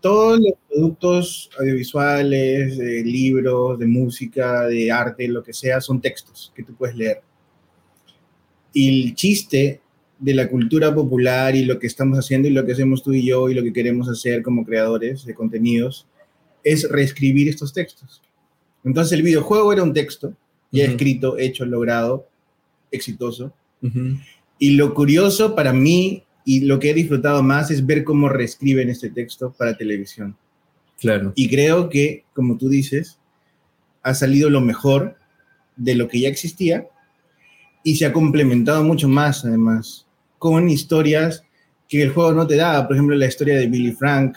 Todos 0.00 0.40
los 0.40 0.54
productos 0.68 1.50
audiovisuales, 1.58 2.76
de 2.76 3.04
libros, 3.04 3.78
de 3.78 3.86
música, 3.86 4.66
de 4.66 4.90
arte, 4.90 5.28
lo 5.28 5.44
que 5.44 5.52
sea, 5.52 5.80
son 5.80 6.00
textos 6.00 6.52
que 6.56 6.64
tú 6.64 6.74
puedes 6.74 6.96
leer. 6.96 7.22
Y 8.72 9.06
el 9.06 9.14
chiste 9.14 9.80
de 10.18 10.34
la 10.34 10.48
cultura 10.48 10.94
popular 10.94 11.56
y 11.56 11.64
lo 11.64 11.78
que 11.78 11.86
estamos 11.86 12.18
haciendo 12.18 12.48
y 12.48 12.52
lo 12.52 12.64
que 12.64 12.72
hacemos 12.72 13.02
tú 13.02 13.12
y 13.12 13.26
yo 13.26 13.50
y 13.50 13.54
lo 13.54 13.62
que 13.62 13.72
queremos 13.72 14.08
hacer 14.08 14.42
como 14.42 14.64
creadores 14.64 15.24
de 15.24 15.34
contenidos 15.34 16.06
es 16.62 16.88
reescribir 16.88 17.48
estos 17.48 17.72
textos. 17.72 18.22
Entonces 18.84 19.12
el 19.12 19.22
videojuego 19.22 19.72
era 19.72 19.82
un 19.82 19.92
texto 19.92 20.34
ya 20.72 20.84
escrito, 20.84 21.38
hecho, 21.38 21.66
logrado, 21.66 22.26
exitoso. 22.90 23.52
Y 24.58 24.76
lo 24.76 24.94
curioso 24.94 25.54
para 25.54 25.72
mí 25.72 26.24
y 26.44 26.60
lo 26.60 26.78
que 26.78 26.90
he 26.90 26.94
disfrutado 26.94 27.42
más 27.42 27.70
es 27.70 27.84
ver 27.84 28.04
cómo 28.04 28.28
reescriben 28.28 28.88
este 28.88 29.10
texto 29.10 29.52
para 29.56 29.76
televisión. 29.76 30.36
Claro. 30.98 31.32
Y 31.34 31.48
creo 31.48 31.88
que, 31.88 32.24
como 32.32 32.56
tú 32.56 32.68
dices, 32.68 33.18
ha 34.02 34.14
salido 34.14 34.50
lo 34.50 34.60
mejor 34.60 35.16
de 35.76 35.94
lo 35.94 36.08
que 36.08 36.20
ya 36.20 36.28
existía 36.28 36.86
y 37.82 37.96
se 37.96 38.06
ha 38.06 38.12
complementado 38.12 38.82
mucho 38.84 39.08
más, 39.08 39.44
además, 39.44 40.06
con 40.38 40.68
historias 40.68 41.42
que 41.88 42.02
el 42.02 42.10
juego 42.10 42.32
no 42.32 42.46
te 42.46 42.56
da. 42.56 42.86
Por 42.86 42.96
ejemplo, 42.96 43.16
la 43.16 43.26
historia 43.26 43.58
de 43.58 43.66
Billy 43.66 43.92
Frank. 43.92 44.36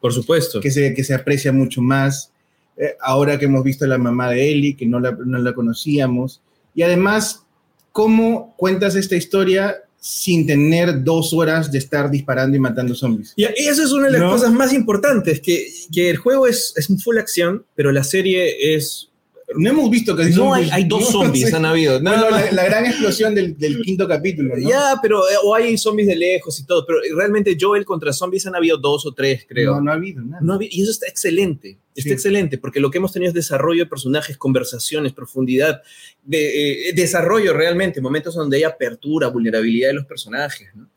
Por 0.00 0.12
supuesto. 0.12 0.60
Que 0.60 0.70
se, 0.70 0.94
que 0.94 1.04
se 1.04 1.14
aprecia 1.14 1.52
mucho 1.52 1.82
más. 1.82 2.32
Eh, 2.76 2.94
ahora 3.00 3.38
que 3.38 3.46
hemos 3.46 3.64
visto 3.64 3.84
a 3.84 3.88
la 3.88 3.98
mamá 3.98 4.30
de 4.30 4.50
Ellie, 4.50 4.76
que 4.76 4.86
no 4.86 5.00
la, 5.00 5.12
no 5.12 5.38
la 5.38 5.52
conocíamos. 5.52 6.40
Y 6.74 6.82
además, 6.82 7.44
¿cómo 7.92 8.54
cuentas 8.56 8.94
esta 8.94 9.16
historia 9.16 9.76
sin 10.00 10.46
tener 10.46 11.04
dos 11.04 11.32
horas 11.32 11.70
de 11.70 11.78
estar 11.78 12.10
disparando 12.10 12.56
y 12.56 12.60
matando 12.60 12.94
zombies? 12.94 13.34
Y 13.36 13.44
eso 13.44 13.84
es 13.84 13.92
una 13.92 14.06
de 14.06 14.18
las 14.18 14.30
cosas 14.30 14.52
más 14.52 14.72
importantes, 14.72 15.40
que, 15.40 15.66
que 15.92 16.10
el 16.10 16.16
juego 16.16 16.46
es, 16.46 16.72
es 16.76 16.88
full 17.02 17.18
acción, 17.18 17.64
pero 17.74 17.92
la 17.92 18.02
serie 18.02 18.74
es 18.74 19.11
no 19.56 19.70
hemos 19.70 19.90
visto 19.90 20.16
que 20.16 20.24
no 20.30 20.54
hay, 20.54 20.68
hay 20.70 20.84
dos 20.84 21.08
zombies 21.12 21.52
han 21.54 21.64
habido. 21.64 22.00
No, 22.00 22.16
no, 22.16 22.30
la, 22.30 22.64
gran 22.64 22.86
explosión 22.86 23.34
del, 23.34 23.56
del 23.56 23.80
quinto 23.82 24.06
capítulo 24.08 24.56
¿no? 24.56 24.68
ya 24.68 24.98
pero 25.00 25.28
eh, 25.28 25.34
o 25.42 25.54
hay 25.54 25.76
zombies 25.78 26.08
de 26.08 26.16
lejos 26.16 26.58
y 26.60 26.66
todo 26.66 26.84
pero 26.86 26.98
realmente 27.16 27.56
Joel 27.60 27.84
contra 27.84 28.12
zombies 28.12 28.46
han 28.46 28.54
habido 28.54 28.76
dos 28.78 29.06
o 29.06 29.12
tres 29.12 29.44
creo. 29.48 29.74
No 29.76 29.82
no 29.82 29.90
ha 29.92 29.94
habido 29.94 30.22
nada. 30.22 30.42
No 30.42 30.58
y 30.60 30.82
eso 30.82 30.90
está 30.90 31.06
excelente 31.06 31.78
está 31.94 32.14
excelente 32.14 32.58
porque 32.58 32.80
lo 32.80 32.90
que 32.90 32.98
hemos 32.98 33.12
tenido 33.12 33.28
es 33.28 33.34
desarrollo 33.34 33.84
de 33.84 33.90
personajes 33.90 34.36
conversaciones 34.36 35.12
profundidad 35.12 35.82
de, 36.24 36.88
eh, 36.88 36.92
desarrollo 36.94 37.52
realmente 37.52 38.00
momentos 38.00 38.34
donde 38.34 38.58
hay 38.58 38.62
apertura 38.64 39.28
vulnerabilidad 39.28 39.88
de 39.88 39.94
los 39.94 40.06
personajes 40.06 40.68
¿no? 40.74 40.88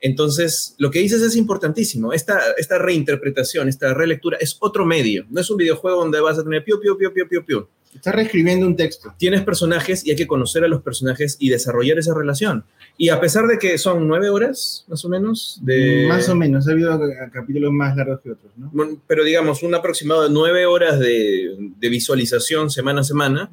entonces 0.00 0.74
lo 0.78 0.90
que 0.90 0.98
dices 0.98 1.22
es 1.22 1.36
importantísimo 1.36 2.12
esta 2.12 2.40
esta 2.56 2.78
reinterpretación 2.78 3.68
esta 3.68 3.94
relectura 3.94 4.36
es 4.40 4.56
otro 4.60 4.84
medio 4.84 5.26
no 5.30 5.40
es 5.40 5.50
un 5.50 5.56
videojuego 5.56 6.00
donde 6.00 6.20
vas 6.20 6.38
a 6.38 6.44
tener 6.44 6.64
piu 6.64 6.80
piu 6.80 6.96
piu 6.98 7.12
piu 7.12 7.28
piu 7.28 7.44
piu 7.44 7.68
Estás 7.94 8.14
reescribiendo 8.14 8.66
un 8.66 8.74
texto. 8.74 9.14
Tienes 9.18 9.42
personajes 9.42 10.04
y 10.04 10.10
hay 10.10 10.16
que 10.16 10.26
conocer 10.26 10.64
a 10.64 10.68
los 10.68 10.82
personajes 10.82 11.36
y 11.38 11.48
desarrollar 11.48 11.98
esa 11.98 12.12
relación. 12.12 12.64
Y 12.96 13.08
a 13.08 13.20
pesar 13.20 13.46
de 13.46 13.58
que 13.58 13.78
son 13.78 14.08
nueve 14.08 14.30
horas, 14.30 14.84
más 14.88 15.04
o 15.04 15.08
menos, 15.08 15.60
de... 15.62 16.06
Más 16.08 16.28
o 16.28 16.34
menos, 16.34 16.66
ha 16.66 16.72
habido 16.72 17.00
capítulos 17.32 17.72
más 17.72 17.96
largos 17.96 18.20
que 18.20 18.32
otros, 18.32 18.52
¿no? 18.56 18.70
pero 19.06 19.24
digamos, 19.24 19.62
un 19.62 19.74
aproximado 19.74 20.24
de 20.24 20.30
nueve 20.30 20.66
horas 20.66 20.98
de, 20.98 21.72
visualización 21.80 22.70
semana 22.70 23.02
a 23.02 23.04
semana. 23.04 23.50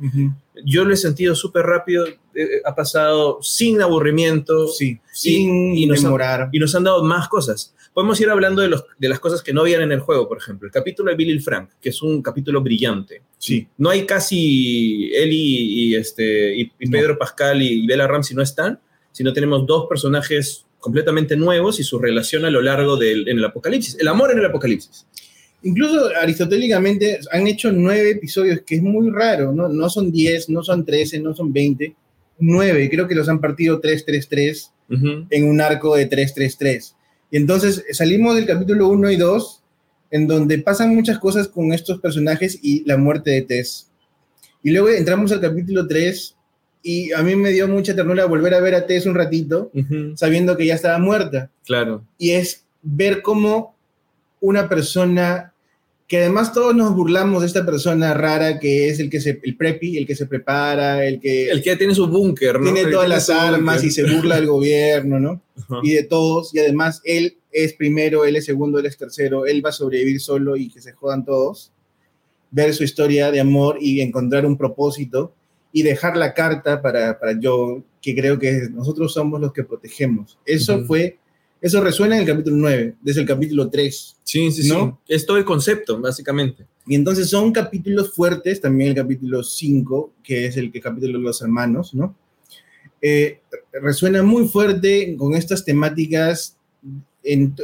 Yo 0.65 0.85
lo 0.85 0.93
he 0.93 0.97
sentido 0.97 1.35
súper 1.35 1.65
rápido, 1.65 2.05
eh, 2.07 2.17
eh, 2.35 2.61
ha 2.65 2.75
pasado 2.75 3.39
sin 3.41 3.81
aburrimiento. 3.81 4.67
Sí, 4.67 4.99
sin 5.11 5.75
y, 5.75 5.87
demorar. 5.87 6.49
y 6.51 6.59
nos 6.59 6.73
han 6.75 6.83
dado 6.83 7.03
más 7.03 7.27
cosas. 7.27 7.73
Podemos 7.93 8.19
ir 8.21 8.29
hablando 8.29 8.61
de, 8.61 8.69
los, 8.69 8.85
de 8.97 9.09
las 9.09 9.19
cosas 9.19 9.43
que 9.43 9.51
no 9.51 9.61
habían 9.61 9.81
en 9.81 9.91
el 9.91 9.99
juego, 9.99 10.27
por 10.27 10.37
ejemplo. 10.37 10.65
El 10.65 10.71
capítulo 10.71 11.11
de 11.11 11.17
Billy 11.17 11.39
Frank, 11.39 11.71
que 11.81 11.89
es 11.89 12.01
un 12.01 12.21
capítulo 12.21 12.61
brillante. 12.61 13.21
Sí. 13.37 13.67
No 13.77 13.89
hay 13.89 14.05
casi 14.05 15.11
Eli 15.13 15.89
y, 15.89 15.95
este, 15.95 16.55
y, 16.55 16.89
Pedro 16.89 17.17
Pascal 17.17 17.61
y 17.61 17.85
Bella 17.85 18.07
Ramsey 18.07 18.35
no 18.35 18.41
están, 18.41 18.79
sino 19.11 19.33
tenemos 19.33 19.67
dos 19.67 19.87
personajes 19.89 20.65
completamente 20.79 21.35
nuevos 21.35 21.79
y 21.79 21.83
su 21.83 21.99
relación 21.99 22.45
a 22.45 22.49
lo 22.49 22.61
largo 22.61 22.95
del 22.95 23.27
en 23.27 23.37
el 23.37 23.45
apocalipsis. 23.45 23.97
El 23.99 24.07
amor 24.07 24.31
en 24.31 24.39
el 24.39 24.45
apocalipsis. 24.45 25.05
Incluso 25.63 26.09
aristotélicamente 26.19 27.19
han 27.31 27.45
hecho 27.47 27.71
nueve 27.71 28.11
episodios, 28.11 28.61
que 28.65 28.75
es 28.75 28.81
muy 28.81 29.09
raro, 29.11 29.51
¿no? 29.51 29.69
No 29.69 29.89
son 29.89 30.11
diez, 30.11 30.49
no 30.49 30.63
son 30.63 30.85
trece, 30.85 31.19
no 31.19 31.35
son 31.35 31.53
veinte, 31.53 31.95
nueve. 32.39 32.89
Creo 32.89 33.07
que 33.07 33.15
los 33.15 33.29
han 33.29 33.39
partido 33.39 33.79
tres, 33.79 34.03
tres, 34.05 34.27
tres, 34.27 34.71
en 34.89 35.45
un 35.45 35.61
arco 35.61 35.95
de 35.95 36.07
tres, 36.07 36.33
tres, 36.33 36.57
tres. 36.57 36.95
Y 37.29 37.37
entonces 37.37 37.85
salimos 37.91 38.35
del 38.35 38.45
capítulo 38.45 38.89
1 38.89 39.11
y 39.11 39.17
2, 39.17 39.63
en 40.11 40.27
donde 40.27 40.57
pasan 40.57 40.93
muchas 40.93 41.17
cosas 41.17 41.47
con 41.47 41.71
estos 41.71 42.01
personajes 42.01 42.59
y 42.61 42.83
la 42.85 42.97
muerte 42.97 43.31
de 43.31 43.43
Tess. 43.43 43.89
Y 44.63 44.71
luego 44.71 44.89
entramos 44.89 45.31
al 45.31 45.39
capítulo 45.39 45.87
3 45.87 46.35
y 46.83 47.13
a 47.13 47.21
mí 47.21 47.35
me 47.35 47.51
dio 47.51 47.67
mucha 47.67 47.95
ternura 47.95 48.25
volver 48.25 48.53
a 48.53 48.59
ver 48.59 48.75
a 48.75 48.85
Tess 48.85 49.05
un 49.05 49.15
ratito, 49.15 49.71
sabiendo 50.15 50.57
que 50.57 50.65
ya 50.65 50.75
estaba 50.75 50.97
muerta. 50.99 51.49
Claro. 51.65 52.05
Y 52.17 52.31
es 52.31 52.65
ver 52.81 53.21
cómo 53.21 53.75
una 54.41 54.67
persona 54.67 55.50
que 56.11 56.17
además 56.17 56.51
todos 56.51 56.75
nos 56.75 56.93
burlamos 56.93 57.39
de 57.39 57.47
esta 57.47 57.65
persona 57.65 58.13
rara 58.13 58.59
que 58.59 58.89
es 58.89 58.99
el 58.99 59.09
que 59.09 59.21
se, 59.21 59.39
el 59.43 59.55
preppy, 59.55 59.97
el 59.97 60.05
que 60.05 60.13
se 60.13 60.25
prepara, 60.25 61.05
el 61.05 61.21
que... 61.21 61.49
El 61.49 61.63
que 61.63 61.73
tiene 61.77 61.95
su 61.95 62.05
búnker, 62.05 62.59
¿no? 62.59 62.73
Tiene 62.73 62.91
todas 62.91 63.07
las 63.07 63.29
armas 63.29 63.81
y 63.85 63.91
se 63.91 64.03
burla 64.03 64.35
del 64.35 64.47
gobierno, 64.47 65.21
¿no? 65.21 65.41
Y 65.81 65.93
de 65.93 66.03
todos, 66.03 66.53
y 66.53 66.59
además 66.59 66.99
él 67.05 67.37
es 67.49 67.71
primero, 67.75 68.25
él 68.25 68.35
es 68.35 68.43
segundo, 68.43 68.77
él 68.77 68.87
es 68.87 68.97
tercero, 68.97 69.45
él 69.45 69.65
va 69.65 69.69
a 69.69 69.71
sobrevivir 69.71 70.19
solo 70.19 70.57
y 70.57 70.69
que 70.69 70.81
se 70.81 70.91
jodan 70.91 71.23
todos. 71.23 71.71
Ver 72.51 72.73
su 72.73 72.83
historia 72.83 73.31
de 73.31 73.39
amor 73.39 73.77
y 73.79 74.01
encontrar 74.01 74.45
un 74.45 74.57
propósito 74.57 75.33
y 75.71 75.83
dejar 75.83 76.17
la 76.17 76.33
carta 76.33 76.81
para, 76.81 77.21
para 77.21 77.39
yo, 77.39 77.85
que 78.01 78.13
creo 78.13 78.37
que 78.37 78.67
nosotros 78.69 79.13
somos 79.13 79.39
los 79.39 79.53
que 79.53 79.63
protegemos. 79.63 80.37
Eso 80.45 80.83
fue 80.83 81.19
eso 81.61 81.79
resuena 81.79 82.15
en 82.15 82.21
el 82.21 82.27
capítulo 82.27 82.57
9, 82.57 82.95
desde 83.01 83.21
el 83.21 83.27
capítulo 83.27 83.69
3. 83.69 84.17
Sí, 84.23 84.51
sí, 84.51 84.67
¿no? 84.67 84.99
sí. 85.05 85.13
Es 85.13 85.27
todo 85.27 85.37
el 85.37 85.45
concepto, 85.45 86.01
básicamente. 86.01 86.65
Y 86.87 86.95
entonces 86.95 87.29
son 87.29 87.51
capítulos 87.51 88.13
fuertes, 88.15 88.59
también 88.59 88.89
el 88.89 88.95
capítulo 88.95 89.43
5, 89.43 90.13
que 90.23 90.47
es 90.47 90.57
el 90.57 90.71
que 90.71 90.81
capítulo 90.81 91.19
de 91.19 91.23
los 91.23 91.39
hermanos, 91.43 91.93
¿no? 91.93 92.15
Eh, 92.99 93.41
resuena 93.73 94.23
muy 94.23 94.47
fuerte 94.47 95.15
con 95.17 95.35
estas 95.35 95.63
temáticas, 95.63 96.57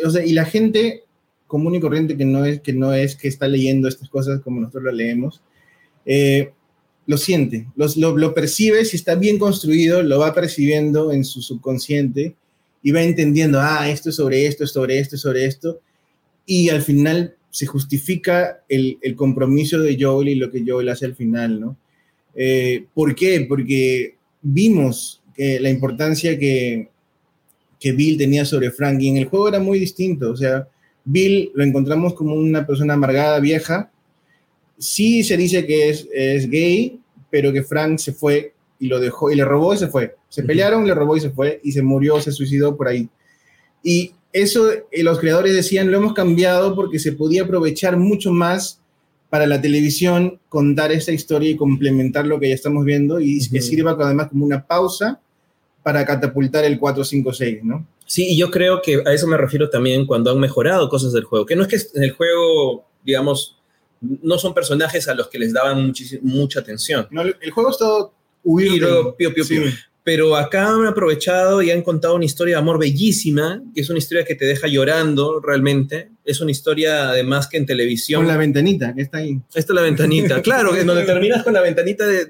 o 0.06 0.10
sea, 0.12 0.24
y 0.24 0.34
la 0.34 0.46
gente 0.46 1.04
común 1.48 1.76
y 1.76 1.80
corriente 1.80 2.18
que 2.18 2.26
no 2.26 2.46
es 2.46 2.62
que, 2.62 2.74
no 2.74 2.94
es 2.94 3.16
que 3.16 3.28
está 3.28 3.48
leyendo 3.48 3.88
estas 3.88 4.10
cosas 4.10 4.42
como 4.42 4.60
nosotros 4.60 4.84
lo 4.84 4.92
leemos, 4.92 5.42
eh, 6.06 6.52
lo 7.08 7.18
siente, 7.18 7.68
lo, 7.76 8.18
lo 8.18 8.34
percibe, 8.34 8.86
si 8.86 8.98
está 8.98 9.16
bien 9.16 9.40
construido, 9.40 10.04
lo 10.04 10.20
va 10.20 10.36
percibiendo 10.36 11.12
en 11.12 11.24
su 11.24 11.42
subconsciente 11.42 12.36
y 12.88 12.92
va 12.92 13.04
entendiendo, 13.04 13.60
ah, 13.60 13.90
esto 13.90 14.12
es 14.12 14.16
sobre 14.16 14.46
esto, 14.46 14.64
es 14.64 14.72
sobre 14.72 14.98
esto, 14.98 15.16
es 15.16 15.22
sobre 15.22 15.44
esto, 15.44 15.82
y 16.46 16.70
al 16.70 16.82
final 16.82 17.36
se 17.50 17.66
justifica 17.66 18.64
el, 18.70 18.98
el 19.02 19.14
compromiso 19.14 19.82
de 19.82 19.98
Joel 20.00 20.30
y 20.30 20.36
lo 20.36 20.50
que 20.50 20.64
Joel 20.66 20.88
hace 20.88 21.06
al 21.06 21.14
final, 21.14 21.60
¿no? 21.60 21.78
Eh, 22.34 22.86
¿Por 22.94 23.14
qué? 23.14 23.46
Porque 23.50 24.16
vimos 24.42 25.22
que 25.36 25.60
la 25.60 25.70
importancia 25.70 26.40
que, 26.40 26.88
que 27.78 27.92
Bill 27.92 28.18
tenía 28.18 28.46
sobre 28.46 28.72
Frank. 28.72 29.02
Y 29.02 29.10
en 29.10 29.18
el 29.18 29.26
juego 29.26 29.50
era 29.50 29.60
muy 29.60 29.80
distinto. 29.80 30.32
O 30.32 30.38
sea, 30.38 30.70
Bill 31.04 31.52
lo 31.56 31.66
encontramos 31.66 32.14
como 32.14 32.36
una 32.36 32.66
persona 32.66 32.94
amargada, 32.94 33.42
vieja. 33.42 33.92
Sí 34.78 35.26
se 35.26 35.36
dice 35.36 35.66
que 35.66 35.90
es, 35.90 36.08
es 36.14 36.50
gay, 36.50 37.02
pero 37.30 37.52
que 37.52 37.64
Frank 37.64 37.98
se 37.98 38.14
fue 38.14 38.54
y 38.80 38.88
lo 38.88 39.02
dejó 39.02 39.30
y 39.30 39.36
le 39.36 39.44
robó 39.44 39.74
y 39.74 39.78
se 39.78 39.88
fue. 39.88 40.16
Se 40.30 40.44
pelearon, 40.44 40.86
le 40.86 40.94
robó 40.94 41.16
y 41.16 41.22
se 41.22 41.30
fue 41.30 41.60
y 41.64 41.72
se 41.72 41.82
murió, 41.82 42.20
se 42.20 42.32
suicidó 42.32 42.76
por 42.76 42.88
ahí. 42.88 43.10
Y 43.84 44.14
eso 44.34 44.72
eh, 44.72 45.04
los 45.04 45.20
creadores 45.20 45.54
decían, 45.54 45.92
lo 45.92 45.98
hemos 45.98 46.14
cambiado 46.14 46.76
porque 46.76 47.00
se 47.00 47.14
podía 47.14 47.44
aprovechar 47.44 47.98
mucho 47.98 48.32
más 48.32 48.82
para 49.30 49.46
la 49.46 49.62
televisión 49.62 50.40
contar 50.50 50.92
esta 50.92 51.12
historia 51.12 51.50
y 51.50 51.56
complementar 51.56 52.26
lo 52.26 52.40
que 52.40 52.50
ya 52.50 52.56
estamos 52.56 52.86
viendo 52.86 53.20
y 53.20 53.46
que 53.50 53.62
sirva 53.62 53.98
además 54.00 54.30
como 54.30 54.46
una 54.46 54.66
pausa 54.66 55.20
para 55.84 56.06
catapultar 56.06 56.66
el 56.66 56.80
456, 56.80 57.64
¿no? 57.64 57.86
Sí, 58.06 58.26
y 58.30 58.38
yo 58.38 58.50
creo 58.50 58.82
que 58.82 59.02
a 59.06 59.14
eso 59.14 59.28
me 59.28 59.38
refiero 59.38 59.70
también 59.70 60.06
cuando 60.06 60.32
han 60.32 60.40
mejorado 60.40 60.88
cosas 60.88 61.12
del 61.12 61.26
juego, 61.26 61.46
que 61.46 61.56
no 61.58 61.64
es 61.64 61.68
que 61.68 61.98
en 61.98 62.04
el 62.04 62.12
juego, 62.12 62.86
digamos, 63.04 63.58
no 64.00 64.38
son 64.38 64.54
personajes 64.54 65.08
a 65.10 65.14
los 65.14 65.28
que 65.28 65.40
les 65.40 65.52
daban 65.52 65.94
mucha 66.22 66.60
atención. 66.62 67.08
No, 67.12 67.22
el 67.22 67.52
juego 67.52 67.70
es 67.70 67.78
todo 67.78 68.14
huir. 68.44 68.82
pío, 69.18 69.34
pío, 69.34 69.46
pío 69.46 69.64
pero 70.08 70.38
acá 70.38 70.70
han 70.70 70.88
aprovechado 70.88 71.62
y 71.62 71.70
han 71.70 71.82
contado 71.82 72.16
una 72.16 72.24
historia 72.24 72.56
de 72.56 72.62
amor 72.62 72.80
bellísima, 72.80 73.62
que 73.76 73.82
es 73.82 73.90
una 73.90 74.00
historia 74.00 74.24
que 74.24 74.36
te 74.36 74.46
deja 74.46 74.70
llorando 74.70 75.42
realmente. 75.42 76.12
Es 76.24 76.40
una 76.40 76.52
historia 76.52 77.10
además 77.10 77.50
que 77.50 77.58
en 77.58 77.66
televisión. 77.66 78.22
Con 78.22 78.30
la 78.30 78.38
ventanita, 78.38 78.96
que 78.96 79.02
está 79.02 79.18
ahí. 79.18 79.42
Esta 79.54 79.74
es 79.74 79.76
la 79.76 79.82
ventanita, 79.82 80.42
claro, 80.44 80.74
en 80.78 80.88
donde 80.88 81.04
terminas 81.04 81.44
con 81.44 81.52
la 81.52 81.60
ventanita 81.60 82.08
de, 82.08 82.26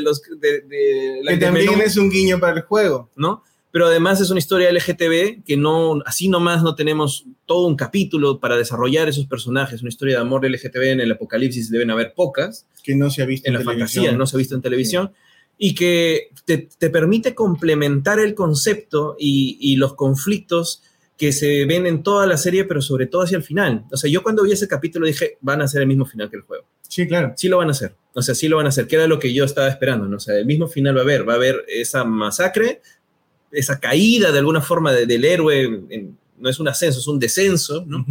los. 0.00 0.22
que 0.22 1.36
también 1.36 1.78
es 1.84 1.98
un 1.98 2.08
guiño 2.08 2.40
para 2.40 2.56
el 2.56 2.62
juego. 2.62 3.10
¿No? 3.14 3.44
Pero 3.72 3.88
además 3.88 4.22
es 4.22 4.30
una 4.30 4.38
historia 4.38 4.72
LGTB 4.72 5.44
que 5.44 5.58
no, 5.58 6.00
así 6.06 6.28
nomás 6.30 6.62
no 6.62 6.76
tenemos 6.76 7.26
todo 7.44 7.66
un 7.66 7.76
capítulo 7.76 8.40
para 8.40 8.56
desarrollar 8.56 9.06
esos 9.06 9.26
personajes. 9.26 9.82
Una 9.82 9.90
historia 9.90 10.14
de 10.14 10.22
amor 10.22 10.48
LGTB 10.48 10.92
en 10.92 11.00
el 11.00 11.12
apocalipsis 11.12 11.70
deben 11.70 11.90
haber 11.90 12.14
pocas. 12.14 12.64
Que 12.82 12.94
no 12.94 13.10
se 13.10 13.20
ha 13.20 13.26
visto 13.26 13.50
en, 13.50 13.54
en 13.54 13.60
la 13.60 13.70
fantasía, 13.70 14.12
no 14.12 14.26
se 14.26 14.34
ha 14.34 14.38
visto 14.38 14.54
en 14.54 14.62
televisión 14.62 15.12
y 15.58 15.74
que 15.74 16.30
te, 16.44 16.90
permite 16.90 17.34
complementar 17.34 18.20
el 18.20 18.34
concepto 18.34 19.16
y, 19.18 19.76
los 19.76 19.94
conflictos 19.94 20.82
que 21.16 21.32
se 21.32 21.64
ven 21.66 21.86
en 21.86 22.04
toda 22.04 22.26
la 22.26 22.36
serie, 22.36 22.64
pero 22.64 22.80
sobre 22.80 23.06
todo 23.06 23.22
hacia 23.22 23.36
el 23.36 23.42
final. 23.42 23.84
O 23.90 23.96
sea, 23.96 24.08
yo 24.08 24.22
cuando 24.22 24.44
vi 24.44 24.52
ese 24.52 24.68
capítulo 24.68 25.04
dije, 25.04 25.36
van 25.40 25.60
a 25.60 25.68
ser 25.68 25.82
el 25.82 25.88
mismo 25.88 26.06
final 26.06 26.30
que 26.30 26.36
el 26.36 26.42
juego. 26.42 26.64
Sí, 26.88 27.08
claro. 27.08 27.34
Sí 27.36 27.48
lo 27.48 27.58
van 27.58 27.68
a 27.68 27.72
hacer. 27.72 27.96
O 28.14 28.22
sea, 28.22 28.36
sí 28.36 28.46
lo 28.46 28.56
van 28.56 28.66
a 28.66 28.68
hacer, 28.68 28.86
que 28.86 28.94
era 28.94 29.08
lo 29.08 29.18
que 29.18 29.34
yo 29.34 29.44
estaba 29.44 29.68
esperando. 29.68 30.06
¿no? 30.06 30.16
O 30.16 30.20
sea, 30.20 30.36
el 30.36 30.46
mismo 30.46 30.68
final 30.68 30.96
va 30.96 31.00
a 31.00 31.02
haber. 31.02 31.28
Va 31.28 31.32
a 31.32 31.36
haber 31.36 31.64
esa 31.66 32.04
masacre, 32.04 32.80
esa 33.50 33.80
caída 33.80 34.30
de 34.30 34.38
alguna 34.38 34.60
forma 34.60 34.92
del 34.92 35.24
héroe. 35.24 36.14
no 36.38 36.48
es 36.48 36.60
un 36.60 36.68
ascenso, 36.68 37.00
es 37.00 37.08
un 37.08 37.18
descenso, 37.18 37.84
¿no? 37.84 38.06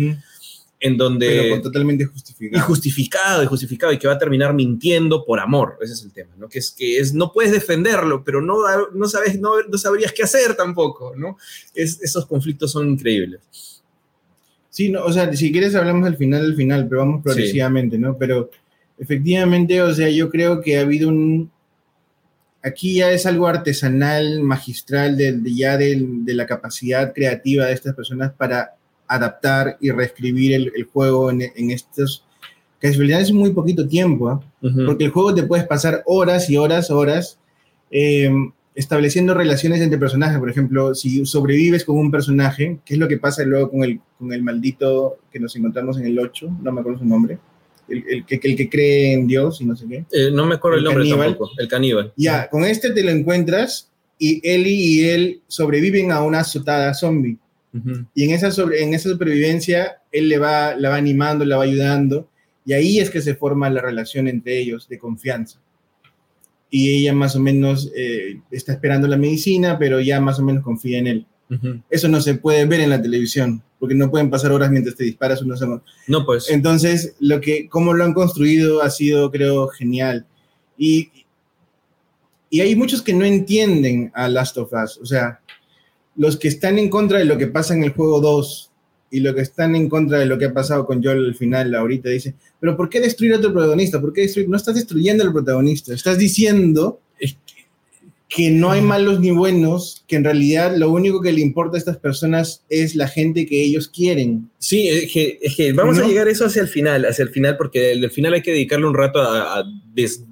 En 0.79 0.97
donde... 0.97 1.27
Pero 1.27 1.61
totalmente 1.61 2.05
justificado. 2.05 2.63
Y 2.63 2.67
justificado, 2.67 3.43
y 3.43 3.45
justificado, 3.47 3.93
y 3.93 3.97
que 3.97 4.07
va 4.07 4.13
a 4.13 4.19
terminar 4.19 4.53
mintiendo 4.53 5.25
por 5.25 5.39
amor, 5.39 5.77
ese 5.81 5.93
es 5.93 6.03
el 6.03 6.11
tema, 6.11 6.33
¿no? 6.37 6.47
Que 6.47 6.59
es 6.59 6.71
que 6.71 6.99
es, 6.99 7.13
no 7.13 7.31
puedes 7.31 7.51
defenderlo, 7.51 8.23
pero 8.23 8.41
no, 8.41 8.57
no, 8.93 9.07
sabes, 9.07 9.39
no, 9.39 9.61
no 9.63 9.77
sabrías 9.77 10.13
qué 10.13 10.23
hacer 10.23 10.55
tampoco, 10.55 11.15
¿no? 11.15 11.37
Es, 11.73 12.01
esos 12.01 12.25
conflictos 12.27 12.71
son 12.71 12.89
increíbles. 12.89 13.41
Sí, 14.69 14.89
no, 14.89 15.03
o 15.03 15.11
sea, 15.11 15.33
si 15.33 15.51
quieres 15.51 15.73
hablamos 15.73 16.05
al 16.07 16.17
final 16.17 16.43
del 16.43 16.55
final, 16.55 16.87
pero 16.87 17.01
vamos 17.01 17.23
progresivamente, 17.23 17.97
¿no? 17.97 18.15
Pero 18.15 18.51
efectivamente, 18.99 19.81
o 19.81 19.93
sea, 19.93 20.09
yo 20.09 20.29
creo 20.29 20.61
que 20.61 20.77
ha 20.77 20.81
habido 20.81 21.09
un... 21.09 21.51
Aquí 22.61 22.95
ya 22.95 23.11
es 23.11 23.25
algo 23.25 23.47
artesanal, 23.47 24.41
magistral, 24.41 25.17
de, 25.17 25.39
ya 25.45 25.77
de, 25.77 25.97
de 25.99 26.33
la 26.35 26.45
capacidad 26.45 27.13
creativa 27.13 27.65
de 27.65 27.73
estas 27.73 27.95
personas 27.95 28.33
para 28.33 28.76
adaptar 29.07 29.77
y 29.79 29.91
reescribir 29.91 30.53
el, 30.53 30.83
juego 30.91 31.31
en, 31.31 31.71
estos, 31.71 32.25
que 32.79 32.87
en 32.87 32.93
realidad 32.93 33.21
es 33.21 33.31
muy 33.31 33.51
poquito 33.51 33.87
tiempo, 33.87 34.29
¿ah? 34.29 34.41
porque 34.85 35.05
el 35.05 35.11
juego 35.11 35.33
te 35.33 35.43
puedes 35.43 35.65
pasar 35.65 36.03
horas 36.05 36.49
y 36.49 36.57
horas, 36.57 36.91
horas, 36.91 37.39
eh, 37.91 38.29
estableciendo 38.77 39.33
relaciones 39.33 39.81
entre 39.81 39.97
personajes. 39.97 40.37
Por 40.37 40.49
ejemplo, 40.49 40.93
si 40.93 41.25
sobrevives 41.25 41.83
con 41.83 41.97
un 41.97 42.11
personaje, 42.11 42.77
¿qué 42.85 42.93
es 42.93 42.99
lo 42.99 43.07
que 43.07 43.17
pasa 43.17 43.43
luego 43.43 43.71
con 43.71 43.83
el, 43.83 43.99
con 44.19 44.31
el 44.31 44.43
maldito 44.43 45.17
que 45.31 45.39
nos 45.39 45.55
encontramos 45.55 45.97
en 45.97 46.05
el 46.05 46.19
8? 46.19 46.57
No 46.61 46.71
me 46.71 46.81
acuerdo 46.81 46.99
su 46.99 47.05
nombre. 47.05 47.39
El, 47.89 48.25
que, 48.25 48.39
el 48.43 48.55
que 48.57 48.69
cree 48.69 49.13
en 49.13 49.27
Dios 49.27 49.61
y 49.61 49.65
no 49.65 49.75
sé 49.75 49.87
qué. 49.87 50.05
Eh, 50.11 50.29
no 50.31 50.45
me 50.45 50.55
acuerdo 50.55 50.77
el, 50.77 50.83
nombre 50.83 51.09
tampoco, 51.09 51.51
el 51.57 51.67
caníbal. 51.69 52.13
Ya, 52.17 52.49
con 52.49 52.65
este 52.65 52.91
te 52.91 53.01
lo 53.01 53.11
encuentras 53.11 53.89
y 54.19 54.47
Ellie 54.47 54.75
y 54.75 55.03
él 55.05 55.41
sobreviven 55.47 56.11
a 56.11 56.21
una 56.21 56.41
azotada 56.41 56.93
zombie. 56.93 57.37
Y 58.13 58.23
en 58.23 58.31
esa, 58.31 58.51
sobre, 58.51 58.83
en 58.83 58.93
esa 58.93 59.09
supervivencia, 59.09 60.01
él 60.11 60.29
le 60.29 60.37
va, 60.37 60.75
la 60.75 60.89
va 60.89 60.95
animando, 60.95 61.45
la 61.45 61.57
va 61.57 61.63
ayudando, 61.63 62.29
y 62.65 62.73
ahí 62.73 62.99
es 62.99 63.09
que 63.09 63.21
se 63.21 63.35
forma 63.35 63.69
la 63.69 63.81
relación 63.81 64.27
entre 64.27 64.59
ellos 64.59 64.87
de 64.89 64.99
confianza. 64.99 65.59
Y 66.69 66.99
ella 66.99 67.13
más 67.13 67.35
o 67.35 67.39
menos 67.39 67.91
eh, 67.95 68.41
está 68.51 68.73
esperando 68.73 69.07
la 69.07 69.17
medicina, 69.17 69.79
pero 69.79 70.01
ya 70.01 70.19
más 70.19 70.39
o 70.39 70.43
menos 70.43 70.63
confía 70.63 70.99
en 70.99 71.07
él. 71.07 71.25
Eso 71.89 72.09
no 72.09 72.19
se 72.19 72.35
puede 72.35 72.65
ver 72.65 72.81
en 72.81 72.89
la 72.89 73.01
televisión, 73.01 73.63
porque 73.79 73.95
no 73.95 74.11
pueden 74.11 74.29
pasar 74.29 74.51
horas 74.51 74.69
mientras 74.69 74.97
te 74.97 75.05
disparas 75.05 75.41
uno 75.41 75.55
solo. 75.55 75.81
No, 76.07 76.25
pues. 76.25 76.49
Entonces, 76.49 77.15
lo 77.21 77.39
que, 77.39 77.69
cómo 77.69 77.93
lo 77.93 78.03
han 78.03 78.13
construido 78.13 78.81
ha 78.81 78.89
sido, 78.89 79.31
creo, 79.31 79.69
genial. 79.69 80.25
Y, 80.77 81.09
y 82.49 82.59
hay 82.59 82.75
muchos 82.75 83.01
que 83.01 83.13
no 83.13 83.23
entienden 83.23 84.11
a 84.13 84.27
Last 84.27 84.57
of 84.57 84.73
Us. 84.73 84.97
O 84.97 85.05
sea, 85.05 85.39
los 86.17 86.37
que 86.37 86.47
están 86.47 86.79
en 86.79 86.89
contra 86.89 87.19
de 87.19 87.25
lo 87.25 87.37
que 87.37 87.47
pasa 87.47 87.73
en 87.73 87.83
el 87.83 87.91
juego 87.91 88.19
2 88.19 88.71
y 89.11 89.19
los 89.21 89.35
que 89.35 89.41
están 89.41 89.75
en 89.75 89.87
contra 89.87 90.19
de 90.19 90.25
lo 90.25 90.37
que 90.37 90.45
ha 90.45 90.53
pasado 90.53 90.85
con 90.85 91.01
Joel 91.01 91.25
al 91.25 91.35
final, 91.35 91.73
ahorita 91.73 92.09
dice, 92.09 92.35
pero 92.59 92.75
¿por 92.75 92.89
qué 92.89 92.99
destruir 92.99 93.35
a 93.35 93.41
tu 93.41 93.53
protagonista? 93.53 94.01
¿Por 94.01 94.11
qué 94.11 94.21
destruir? 94.21 94.49
No 94.49 94.57
estás 94.57 94.75
destruyendo 94.75 95.23
al 95.23 95.31
protagonista, 95.31 95.93
estás 95.93 96.17
diciendo 96.17 96.99
que 98.29 98.51
no 98.51 98.71
hay 98.71 98.81
malos 98.81 99.21
ni 99.21 99.31
buenos, 99.31 100.03
que 100.05 100.17
en 100.17 100.25
realidad 100.25 100.75
lo 100.75 100.91
único 100.91 101.21
que 101.21 101.31
le 101.31 101.39
importa 101.39 101.77
a 101.77 101.79
estas 101.79 101.97
personas 101.97 102.65
es 102.67 102.95
la 102.95 103.07
gente 103.07 103.45
que 103.45 103.63
ellos 103.63 103.87
quieren. 103.87 104.49
Sí, 104.57 104.89
es 104.89 105.11
que, 105.55 105.71
vamos 105.73 105.97
a 105.97 106.05
llegar 106.05 106.27
a 106.27 106.31
eso 106.31 106.45
hacia 106.45 106.61
el 106.61 106.67
final, 106.67 107.05
hacia 107.05 107.23
el 107.23 107.29
final, 107.29 107.55
porque 107.55 107.93
el, 107.93 108.11
final 108.11 108.33
hay 108.33 108.41
que 108.41 108.51
dedicarle 108.51 108.85
un 108.85 108.95
rato 108.95 109.21
a, 109.21 109.63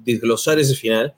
desglosar 0.04 0.58
ese 0.58 0.74
final 0.74 1.14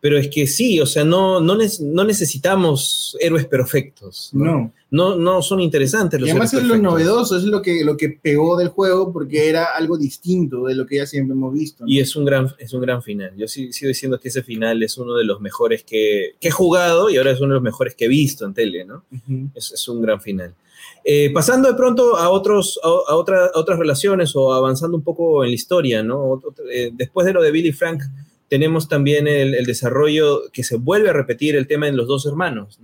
pero 0.00 0.16
es 0.16 0.28
que 0.28 0.46
sí, 0.46 0.80
o 0.80 0.86
sea, 0.86 1.04
no, 1.04 1.40
no, 1.40 1.56
no 1.56 2.04
necesitamos 2.04 3.16
héroes 3.20 3.46
perfectos. 3.46 4.30
¿no? 4.32 4.72
no. 4.90 5.16
No, 5.16 5.42
son 5.42 5.60
interesantes 5.60 6.20
los 6.20 6.28
y 6.28 6.30
además 6.30 6.54
es 6.54 6.62
lo 6.62 6.76
novedoso, 6.78 7.36
es 7.36 7.44
lo 7.44 7.60
que, 7.60 7.84
lo 7.84 7.96
que 7.96 8.08
pegó 8.10 8.56
del 8.56 8.68
juego 8.68 9.12
porque 9.12 9.48
era 9.48 9.64
algo 9.76 9.98
distinto 9.98 10.64
de 10.64 10.74
lo 10.74 10.86
que 10.86 10.96
ya 10.96 11.06
siempre 11.06 11.34
hemos 11.34 11.52
visto. 11.52 11.84
Y 11.86 11.98
es 11.98 12.14
un, 12.16 12.24
gran, 12.24 12.48
es 12.58 12.72
un 12.72 12.80
gran 12.80 13.02
final. 13.02 13.32
Yo 13.36 13.48
sí, 13.48 13.72
sigo 13.72 13.88
diciendo 13.88 14.18
que 14.20 14.28
ese 14.28 14.42
final 14.42 14.82
es 14.82 14.96
uno 14.96 15.14
de 15.14 15.24
los 15.24 15.40
mejores 15.40 15.82
que, 15.82 16.36
he 16.40 16.50
jugado 16.50 17.10
y 17.10 17.16
ahora 17.16 17.32
es 17.32 17.40
uno 17.40 17.48
de 17.48 17.54
los 17.54 17.62
mejores 17.62 17.94
que 17.94 18.06
he 18.06 18.08
visto 18.08 18.46
en 18.46 18.54
tele, 18.54 18.84
¿no? 18.84 19.04
es, 19.54 19.88
un 19.88 20.00
gran 20.00 20.20
final. 20.20 20.54
Eh, 21.04 21.30
pasando 21.34 21.68
de 21.68 21.74
pronto 21.74 22.16
a, 22.16 22.30
otros, 22.30 22.80
a, 22.82 23.14
otras 23.14 23.78
relaciones 23.78 24.34
o 24.36 24.54
avanzando 24.54 24.96
un 24.96 25.02
poco 25.02 25.44
en 25.44 25.50
la 25.50 25.54
historia, 25.54 26.02
¿no? 26.02 26.40
Eh, 26.72 26.90
después 26.94 27.26
de 27.26 27.32
lo 27.32 27.42
de 27.42 27.50
Billy 27.50 27.72
Frank 27.72 28.02
tenemos 28.48 28.88
también 28.88 29.28
el, 29.28 29.64
desarrollo 29.64 30.50
que 30.52 30.64
se 30.64 30.76
vuelve 30.76 31.10
a 31.10 31.12
repetir 31.12 31.54
el 31.56 31.66
tema 31.66 31.88
en 31.88 31.96
los 31.96 32.08
dos 32.08 32.26
hermanos. 32.26 32.78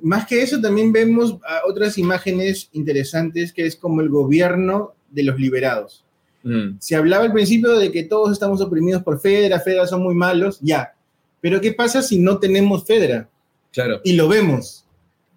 Más 0.00 0.26
que 0.26 0.42
eso, 0.42 0.60
también 0.60 0.92
vemos 0.92 1.38
otras 1.68 1.98
imágenes 1.98 2.68
interesantes 2.72 3.52
que 3.52 3.66
es 3.66 3.76
como 3.76 4.00
el 4.00 4.08
gobierno 4.08 4.92
de 5.10 5.24
los 5.24 5.38
liberados. 5.38 6.04
Mm. 6.44 6.76
Se 6.78 6.94
hablaba 6.94 7.24
al 7.24 7.32
principio 7.32 7.76
de 7.78 7.90
que 7.90 8.04
todos 8.04 8.32
estamos 8.32 8.60
oprimidos 8.60 9.02
por 9.02 9.20
Fedra, 9.20 9.58
Fedra 9.60 9.86
son 9.86 10.02
muy 10.02 10.14
malos, 10.14 10.58
ya. 10.60 10.94
Pero 11.40 11.60
¿qué 11.60 11.72
pasa 11.72 12.00
si 12.02 12.18
no 12.18 12.38
tenemos 12.38 12.84
Fedra? 12.84 13.28
Claro. 13.72 14.00
Y 14.04 14.12
lo 14.12 14.28
vemos. 14.28 14.84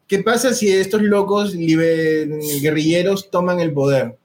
¿Qué 0.07 0.19
pasa 0.19 0.53
si 0.53 0.69
estos 0.69 1.01
locos 1.01 1.55
guerrilleros 1.55 3.31
toman 3.31 3.59
el 3.59 3.71
poder? 3.71 4.17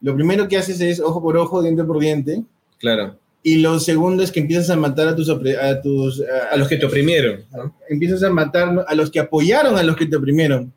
Lo 0.00 0.14
primero 0.14 0.48
que 0.48 0.56
haces 0.56 0.80
es 0.80 1.00
ojo 1.00 1.22
por 1.22 1.36
ojo, 1.36 1.62
diente 1.62 1.84
por 1.84 1.98
diente. 1.98 2.42
Claro. 2.78 3.16
Y 3.48 3.56
lo 3.56 3.80
segundo 3.80 4.22
es 4.22 4.30
que 4.30 4.40
empiezas 4.40 4.68
a 4.68 4.76
matar 4.76 5.08
a 5.08 5.16
tus... 5.16 5.30
A, 5.30 5.80
tus, 5.80 6.22
a, 6.50 6.54
los 6.58 6.68
que 6.68 6.76
te 6.76 6.84
oprimieron. 6.84 7.46
Empiezas 7.88 8.22
a 8.22 8.28
matar 8.28 8.84
a 8.86 8.94
los 8.94 9.10
que 9.10 9.20
apoyaron 9.20 9.78
a 9.78 9.82
los 9.82 9.96
que 9.96 10.04
te 10.04 10.16
oprimieron. 10.16 10.70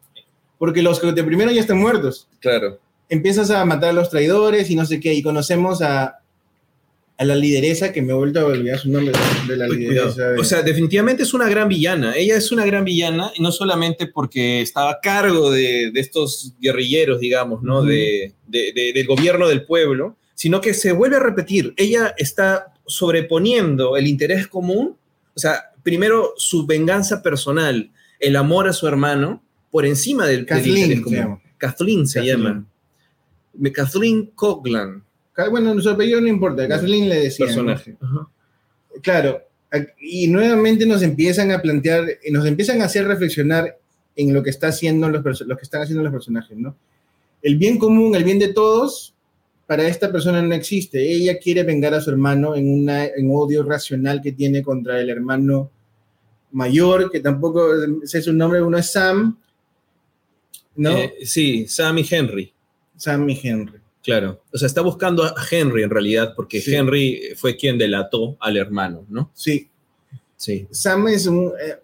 Porque 0.57 0.81
los 0.81 0.97
que 0.97 1.11
te 1.11 1.19
oprimieron 1.19 1.53
ya 1.53 1.59
están 1.59 1.79
muertos. 1.79 2.29
Claro. 2.39 2.79
Empiezas 3.09 3.51
a 3.51 3.65
matar 3.65 3.89
a 3.89 3.93
los 3.93 4.09
traidores 4.09 4.69
y 4.69 4.75
no 4.75 4.85
sé 4.85 5.01
qué. 5.01 5.13
Y 5.13 5.21
conocemos 5.21 5.81
a, 5.81 6.19
a 7.17 7.25
la 7.25 7.35
lideresa, 7.35 7.91
que 7.91 8.01
me 8.01 8.13
he 8.13 8.15
vuelto 8.15 8.39
a 8.39 8.45
olvidar 8.45 8.79
su 8.79 8.89
nombre 8.89 9.11
de 9.49 9.57
la 9.57 9.67
lideresa. 9.67 10.35
O 10.39 10.43
sea, 10.45 10.61
definitivamente 10.61 11.23
es 11.23 11.33
una 11.33 11.49
gran 11.49 11.67
villana. 11.67 12.15
Ella 12.15 12.37
es 12.37 12.53
una 12.53 12.65
gran 12.65 12.85
villana, 12.85 13.33
no 13.37 13.51
solamente 13.51 14.07
porque 14.07 14.61
estaba 14.61 14.91
a 14.91 14.99
cargo 15.01 15.51
de, 15.51 15.91
de 15.91 15.99
estos 15.99 16.53
guerrilleros, 16.61 17.19
digamos, 17.19 17.63
¿no? 17.63 17.83
de, 17.83 18.31
de, 18.47 18.93
del 18.95 19.07
gobierno 19.07 19.49
del 19.49 19.65
pueblo, 19.65 20.15
sino 20.41 20.59
que 20.59 20.73
se 20.73 20.91
vuelve 20.91 21.17
a 21.17 21.19
repetir. 21.19 21.71
Ella 21.77 22.15
está 22.17 22.73
sobreponiendo 22.87 23.95
el 23.95 24.07
interés 24.07 24.47
común, 24.47 24.97
o 25.35 25.39
sea, 25.39 25.65
primero 25.83 26.33
su 26.35 26.65
venganza 26.65 27.21
personal, 27.21 27.91
el 28.19 28.35
amor 28.35 28.67
a 28.67 28.73
su 28.73 28.87
hermano, 28.87 29.43
por 29.69 29.85
encima 29.85 30.25
del, 30.25 30.37
del 30.37 30.45
Kathleen 30.47 30.77
interés 30.77 30.97
se 30.97 31.03
común. 31.03 31.19
llama. 31.19 31.41
Kathleen 31.59 32.07
se 32.07 32.19
Kathleen. 32.21 32.37
llama. 32.43 32.65
Kathleen 33.71 34.25
Coughlin, 34.33 35.03
Bueno, 35.51 35.79
su 35.79 35.91
apellido 35.91 36.19
no 36.19 36.27
importa, 36.27 36.67
Kathleen 36.67 37.07
le 37.07 37.19
decía. 37.19 37.45
personaje. 37.45 37.95
Ajá. 38.01 38.27
Claro, 39.03 39.43
y 39.99 40.27
nuevamente 40.27 40.87
nos 40.87 41.03
empiezan 41.03 41.51
a 41.51 41.61
plantear, 41.61 42.17
y 42.25 42.31
nos 42.31 42.47
empiezan 42.47 42.81
a 42.81 42.85
hacer 42.85 43.05
reflexionar 43.05 43.77
en 44.15 44.33
lo 44.33 44.41
que, 44.41 44.49
está 44.49 44.69
haciendo 44.69 45.07
los, 45.07 45.41
lo 45.41 45.55
que 45.55 45.61
están 45.61 45.83
haciendo 45.83 46.01
los 46.03 46.11
personajes, 46.11 46.57
¿no? 46.57 46.75
El 47.43 47.57
bien 47.57 47.77
común, 47.77 48.15
el 48.15 48.23
bien 48.23 48.39
de 48.39 48.51
todos, 48.51 49.13
para 49.71 49.87
esta 49.87 50.11
persona 50.11 50.41
no 50.41 50.53
existe. 50.53 51.01
Ella 51.01 51.39
quiere 51.39 51.63
vengar 51.63 51.93
a 51.93 52.01
su 52.01 52.09
hermano 52.09 52.57
en, 52.57 52.67
una, 52.69 53.05
en 53.05 53.29
odio 53.31 53.63
racional 53.63 54.21
que 54.21 54.33
tiene 54.33 54.61
contra 54.61 54.99
el 54.99 55.09
hermano 55.09 55.71
mayor, 56.51 57.09
que 57.09 57.21
tampoco 57.21 57.69
sé 58.03 58.21
su 58.21 58.33
nombre, 58.33 58.61
uno 58.61 58.77
es 58.77 58.91
Sam, 58.91 59.39
¿no? 60.75 60.97
Eh, 60.97 61.13
sí, 61.23 61.67
Sam 61.69 61.99
y 61.99 62.05
Henry. 62.11 62.53
Sam 62.97 63.29
y 63.29 63.39
Henry. 63.41 63.79
Claro, 64.03 64.43
o 64.51 64.57
sea, 64.57 64.65
está 64.65 64.81
buscando 64.81 65.23
a 65.23 65.33
Henry 65.49 65.83
en 65.83 65.89
realidad, 65.89 66.33
porque 66.35 66.59
Sí. 66.59 66.75
Henry 66.75 67.21
fue 67.37 67.55
quien 67.55 67.77
delató 67.77 68.35
al 68.41 68.57
hermano, 68.57 69.05
¿no? 69.07 69.31
Sí, 69.33 69.69
Sí. 70.35 70.67
Sam 70.69 71.07
es 71.07 71.27
un, 71.27 71.45
eh, 71.65 71.77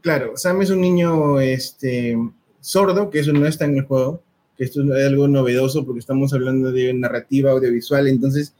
claro, 0.00 0.32
Sam 0.36 0.62
es 0.62 0.70
un 0.70 0.80
niño 0.80 1.38
este, 1.40 2.16
sordo, 2.62 3.10
que 3.10 3.18
eso 3.18 3.34
no 3.34 3.46
está 3.46 3.66
en 3.66 3.76
el 3.76 3.84
juego, 3.84 4.22
que 4.56 4.64
esto 4.64 4.82
es 4.82 5.06
algo 5.06 5.26
novedoso 5.28 5.84
porque 5.84 6.00
estamos 6.00 6.32
hablando 6.32 6.70
de 6.72 6.92
narrativa 6.94 7.50
audiovisual, 7.52 8.06
entonces 8.08 8.54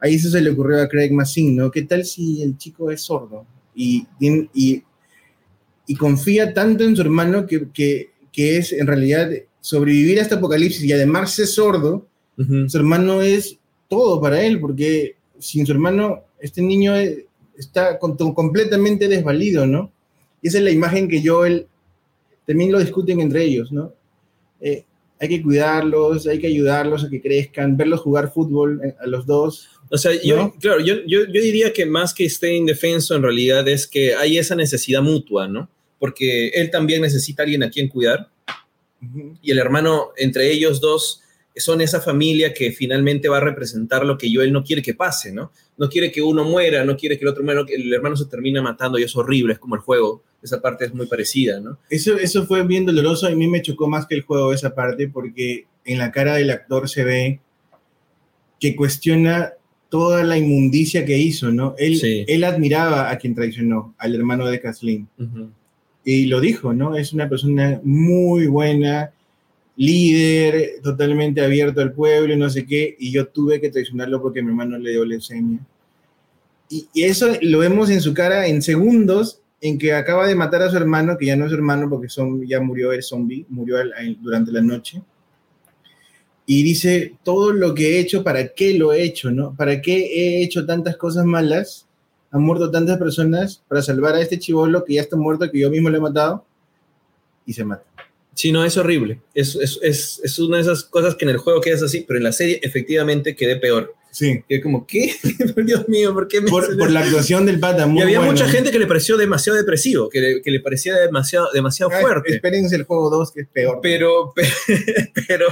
ahí 0.00 0.14
eso 0.14 0.30
se 0.30 0.40
le 0.40 0.50
ocurrió 0.50 0.80
a 0.82 0.88
Craig 0.88 1.10
Massin, 1.12 1.56
¿no? 1.56 1.70
¿Qué 1.70 1.82
tal 1.82 2.04
si 2.04 2.42
el 2.42 2.56
chico 2.56 2.90
es 2.90 3.02
sordo 3.02 3.46
y, 3.74 4.06
y, 4.20 4.82
y 5.86 5.94
confía 5.96 6.52
tanto 6.54 6.84
en 6.84 6.96
su 6.96 7.02
hermano 7.02 7.46
que, 7.46 7.68
que, 7.72 8.10
que 8.32 8.58
es 8.58 8.72
en 8.72 8.86
realidad 8.86 9.30
sobrevivir 9.60 10.18
a 10.18 10.22
este 10.22 10.34
apocalipsis 10.36 10.84
y 10.84 10.92
además 10.92 11.32
ser 11.32 11.46
sordo? 11.46 12.06
Ujú. 12.38 12.68
su 12.68 12.76
hermano 12.76 13.22
es 13.22 13.58
todo 13.88 14.20
para 14.20 14.42
él, 14.44 14.60
porque 14.60 15.16
sin 15.38 15.64
su 15.64 15.72
hermano, 15.72 16.20
este 16.38 16.60
niño 16.60 16.94
eh, 16.94 17.26
está 17.56 17.98
con- 17.98 18.16
completamente 18.34 19.08
desvalido, 19.08 19.66
¿no? 19.66 19.90
Y 20.42 20.48
esa 20.48 20.58
es 20.58 20.64
la 20.64 20.70
imagen 20.70 21.08
que 21.08 21.26
Joel 21.26 21.66
también 22.46 22.72
lo 22.72 22.78
discuten 22.78 23.20
entre 23.20 23.44
ellos, 23.44 23.72
¿no? 23.72 23.92
Eh, 24.60 24.84
hay 25.18 25.28
que 25.28 25.42
cuidarlos, 25.42 26.26
hay 26.26 26.38
que 26.38 26.46
ayudarlos 26.46 27.04
a 27.04 27.10
que 27.10 27.20
crezcan, 27.20 27.76
verlos 27.76 28.00
jugar 28.00 28.32
fútbol 28.32 28.80
eh, 28.84 28.94
a 29.00 29.06
los 29.06 29.26
dos. 29.26 29.68
O 29.90 29.96
sea, 29.98 30.12
yo, 30.22 30.54
claro, 30.60 30.80
yo, 30.80 30.96
yo, 31.06 31.20
yo 31.26 31.42
diría 31.42 31.72
que 31.72 31.86
más 31.86 32.12
que 32.12 32.24
esté 32.24 32.54
indefenso, 32.54 33.14
en 33.14 33.22
realidad 33.22 33.66
es 33.68 33.86
que 33.86 34.14
hay 34.14 34.38
esa 34.38 34.54
necesidad 34.54 35.02
mutua, 35.02 35.48
¿no? 35.48 35.70
Porque 35.98 36.48
él 36.48 36.70
también 36.70 37.02
necesita 37.02 37.42
a 37.42 37.44
alguien 37.44 37.62
a 37.62 37.70
quien 37.70 37.88
cuidar 37.88 38.28
y 39.42 39.50
el 39.50 39.58
hermano, 39.58 40.10
entre 40.16 40.50
ellos 40.50 40.80
dos, 40.80 41.22
son 41.54 41.80
esa 41.80 42.00
familia 42.00 42.52
que 42.52 42.72
finalmente 42.72 43.28
va 43.28 43.38
a 43.38 43.40
representar 43.40 44.04
lo 44.04 44.18
que 44.18 44.32
Joel 44.32 44.52
no 44.52 44.62
quiere 44.62 44.82
que 44.82 44.94
pase, 44.94 45.32
¿no? 45.32 45.52
No 45.78 45.88
quiere 45.88 46.12
que 46.12 46.22
uno 46.22 46.44
muera, 46.44 46.84
no 46.84 46.96
quiere 46.96 47.18
que 47.18 47.24
el 47.24 47.30
otro 47.30 47.44
muera, 47.44 47.64
el 47.68 47.92
hermano 47.92 48.16
se 48.16 48.26
termina 48.26 48.62
matando 48.62 48.98
y 48.98 49.04
es 49.04 49.16
horrible, 49.16 49.54
es 49.54 49.58
como 49.58 49.74
el 49.74 49.80
juego. 49.80 50.22
Esa 50.46 50.62
parte 50.62 50.86
es 50.86 50.94
muy 50.94 51.06
parecida, 51.06 51.60
¿no? 51.60 51.78
Eso, 51.90 52.16
eso 52.16 52.46
fue 52.46 52.64
bien 52.66 52.86
doloroso, 52.86 53.26
a 53.26 53.30
mí 53.30 53.46
me 53.48 53.60
chocó 53.62 53.88
más 53.88 54.06
que 54.06 54.14
el 54.14 54.22
juego 54.22 54.52
esa 54.52 54.74
parte, 54.74 55.08
porque 55.08 55.66
en 55.84 55.98
la 55.98 56.10
cara 56.10 56.34
del 56.36 56.50
actor 56.50 56.88
se 56.88 57.04
ve 57.04 57.40
que 58.58 58.74
cuestiona 58.74 59.52
toda 59.88 60.24
la 60.24 60.38
inmundicia 60.38 61.04
que 61.04 61.18
hizo, 61.18 61.50
¿no? 61.52 61.74
Él, 61.78 61.96
Sí. 61.98 62.24
él 62.26 62.44
admiraba 62.44 63.10
a 63.10 63.18
quien 63.18 63.34
traicionó, 63.34 63.94
al 63.98 64.14
hermano 64.14 64.46
de 64.46 64.60
Kathleen. 64.60 65.08
Y 66.04 66.26
lo 66.26 66.40
dijo, 66.40 66.72
¿no? 66.72 66.96
Es 66.96 67.12
una 67.12 67.28
persona 67.28 67.80
muy 67.84 68.46
buena, 68.46 69.10
líder, 69.76 70.80
totalmente 70.82 71.40
abierto 71.42 71.80
al 71.80 71.92
pueblo 71.92 72.32
y 72.32 72.36
no 72.36 72.48
sé 72.48 72.64
qué, 72.66 72.96
y 72.98 73.12
yo 73.12 73.26
tuve 73.28 73.60
que 73.60 73.70
traicionarlo 73.70 74.22
porque 74.22 74.42
mi 74.42 74.48
hermano 74.48 74.78
le 74.78 74.90
dio 74.90 75.04
leucemia. 75.04 75.58
Y, 76.68 76.88
y 76.94 77.02
eso 77.04 77.28
lo 77.42 77.58
vemos 77.60 77.90
en 77.90 78.00
su 78.00 78.12
cara 78.14 78.46
en 78.46 78.62
segundos, 78.62 79.40
en 79.60 79.78
que 79.78 79.92
acaba 79.92 80.26
de 80.26 80.34
matar 80.34 80.62
a 80.62 80.70
su 80.70 80.76
hermano, 80.76 81.16
que 81.16 81.26
ya 81.26 81.36
no 81.36 81.44
es 81.46 81.50
su 81.50 81.56
hermano 81.56 81.88
porque 81.88 82.08
son, 82.08 82.46
ya 82.46 82.60
murió 82.60 82.92
el 82.92 83.02
zombie, 83.02 83.46
murió 83.48 83.78
al- 83.78 84.16
durante 84.20 84.52
la 84.52 84.60
noche. 84.60 85.02
Y 86.44 86.62
dice, 86.62 87.16
todo 87.24 87.52
lo 87.52 87.74
que 87.74 87.96
he 87.96 87.98
hecho, 87.98 88.22
¿para 88.22 88.48
qué 88.54 88.74
lo 88.78 88.92
he 88.92 89.02
hecho, 89.02 89.30
no? 89.32 89.54
¿Para 89.56 89.80
qué 89.80 89.96
he 89.96 90.44
hecho 90.44 90.64
tantas 90.64 90.96
cosas 90.96 91.24
malas? 91.24 91.86
Han 92.30 92.42
muerto 92.42 92.70
tantas 92.70 92.98
personas 92.98 93.62
para 93.66 93.82
salvar 93.82 94.14
a 94.14 94.20
este 94.20 94.38
chivolo 94.38 94.84
que 94.84 94.94
ya 94.94 95.00
está 95.02 95.16
muerto, 95.16 95.50
que 95.50 95.58
yo 95.58 95.70
mismo 95.70 95.90
le 95.90 95.98
he 95.98 96.00
matado, 96.00 96.44
y 97.44 97.52
se 97.52 97.64
mata. 97.64 97.84
Sí, 98.34 98.52
no, 98.52 98.64
es 98.64 98.76
horrible. 98.76 99.20
Es, 99.34 99.56
es, 99.56 99.78
es, 99.82 100.20
es 100.22 100.38
una 100.38 100.58
de 100.58 100.64
esas 100.64 100.84
cosas 100.84 101.14
que 101.14 101.24
en 101.24 101.30
el 101.30 101.38
juego 101.38 101.60
quedas 101.60 101.82
así, 101.82 102.04
pero 102.06 102.18
en 102.18 102.24
la 102.24 102.32
serie 102.32 102.60
efectivamente 102.62 103.34
quedé 103.34 103.56
peor. 103.56 103.94
Sí. 104.10 104.42
Que 104.48 104.60
como, 104.60 104.86
¿qué? 104.86 105.14
Dios 105.64 105.88
mío, 105.88 106.14
¿por 106.14 106.26
qué 106.28 106.40
me 106.40 106.48
Por, 106.48 106.76
por 106.78 106.90
la 106.90 107.00
actuación 107.00 107.44
del 107.44 107.60
pata, 107.60 107.86
muy 107.86 108.00
Y 108.00 108.02
había 108.02 108.18
bueno. 108.18 108.32
mucha 108.32 108.48
gente 108.48 108.70
que 108.70 108.78
le 108.78 108.86
pareció 108.86 109.16
demasiado 109.16 109.58
depresivo, 109.58 110.08
que 110.08 110.20
le, 110.20 110.42
que 110.42 110.50
le 110.50 110.60
parecía 110.60 110.94
demasiado, 110.96 111.48
demasiado 111.52 111.92
Ah, 111.92 112.00
fuerte. 112.00 112.34
Espérense 112.34 112.76
el 112.76 112.84
juego 112.84 113.10
2, 113.10 113.32
que 113.32 113.40
es 113.42 113.48
peor. 113.48 113.80
Pero, 113.82 114.32
pero, 115.28 115.46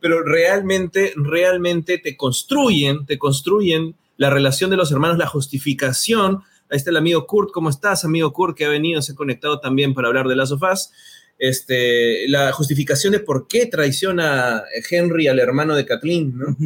pero 0.00 0.22
realmente, 0.22 1.12
realmente 1.16 1.98
te 1.98 2.16
construyen, 2.16 3.04
te 3.06 3.18
construyen 3.18 3.96
la 4.16 4.30
relación 4.30 4.70
de 4.70 4.76
los 4.76 4.92
hermanos, 4.92 5.18
la 5.18 5.26
justificación. 5.26 6.42
Ahí 6.70 6.76
está 6.76 6.90
el 6.90 6.96
amigo 6.96 7.26
Kurt, 7.26 7.50
¿cómo 7.52 7.68
estás, 7.68 8.04
amigo 8.04 8.32
Kurt, 8.32 8.56
que 8.56 8.64
ha 8.64 8.68
venido, 8.68 9.02
se 9.02 9.12
ha 9.12 9.16
conectado 9.16 9.58
también 9.60 9.92
para 9.92 10.08
hablar 10.08 10.28
de 10.28 10.36
las 10.36 10.50
sofás? 10.50 10.92
Este, 11.36 12.28
la 12.28 12.52
justificación 12.52 13.12
de 13.12 13.18
por 13.18 13.48
qué 13.48 13.66
traiciona 13.66 14.62
Henry 14.88 15.26
al 15.26 15.40
hermano 15.40 15.74
de 15.74 15.84
Kathleen, 15.84 16.38
¿no? 16.38 16.56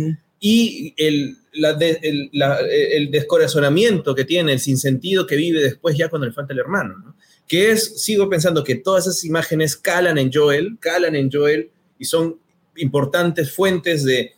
Y 0.40 0.94
el, 0.96 1.36
la 1.52 1.72
de- 1.74 1.98
el, 2.02 2.30
la- 2.32 2.60
el 2.60 3.10
descorazonamiento 3.10 4.14
que 4.14 4.24
tiene, 4.24 4.52
el 4.52 4.60
sinsentido 4.60 5.26
que 5.26 5.36
vive 5.36 5.60
después 5.62 5.96
ya 5.96 6.08
cuando 6.08 6.26
le 6.26 6.32
falta 6.32 6.52
el 6.52 6.60
hermano, 6.60 6.96
¿no? 6.98 7.16
Que 7.46 7.70
es, 7.72 8.02
sigo 8.02 8.28
pensando 8.28 8.62
que 8.62 8.74
todas 8.76 9.06
esas 9.06 9.24
imágenes 9.24 9.76
calan 9.76 10.18
en 10.18 10.30
Joel, 10.32 10.76
calan 10.80 11.14
en 11.16 11.30
Joel 11.32 11.70
y 11.98 12.04
son 12.04 12.36
importantes 12.76 13.52
fuentes 13.52 14.04
de, 14.04 14.32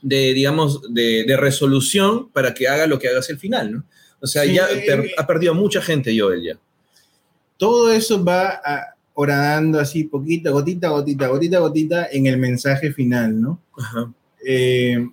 de 0.00 0.32
digamos, 0.32 0.80
de, 0.94 1.24
de 1.24 1.36
resolución 1.36 2.30
para 2.30 2.54
que 2.54 2.68
haga 2.68 2.86
lo 2.86 2.98
que 2.98 3.08
haga 3.08 3.18
hacia 3.18 3.32
el 3.32 3.38
final, 3.40 3.72
¿no? 3.72 3.84
O 4.20 4.26
sea, 4.26 4.44
Sí, 4.44 4.54
ya 4.54 4.66
eh, 4.70 4.84
per- 4.86 5.10
ha 5.18 5.26
perdido 5.26 5.54
mucha 5.54 5.82
gente 5.82 6.18
Joel 6.18 6.42
ya. 6.42 6.58
Todo 7.58 7.90
eso 7.92 8.22
va 8.24 8.60
a- 8.64 8.94
horadando 9.14 9.80
así, 9.80 10.04
poquito, 10.04 10.52
gotita, 10.52 10.88
gotita, 10.90 11.26
gotita, 11.28 11.58
gotita, 11.58 12.08
en 12.12 12.26
el 12.26 12.36
mensaje 12.36 12.92
final, 12.92 13.40
¿no? 13.40 13.60
Ajá. 13.78 14.12
Eh, 14.46 15.08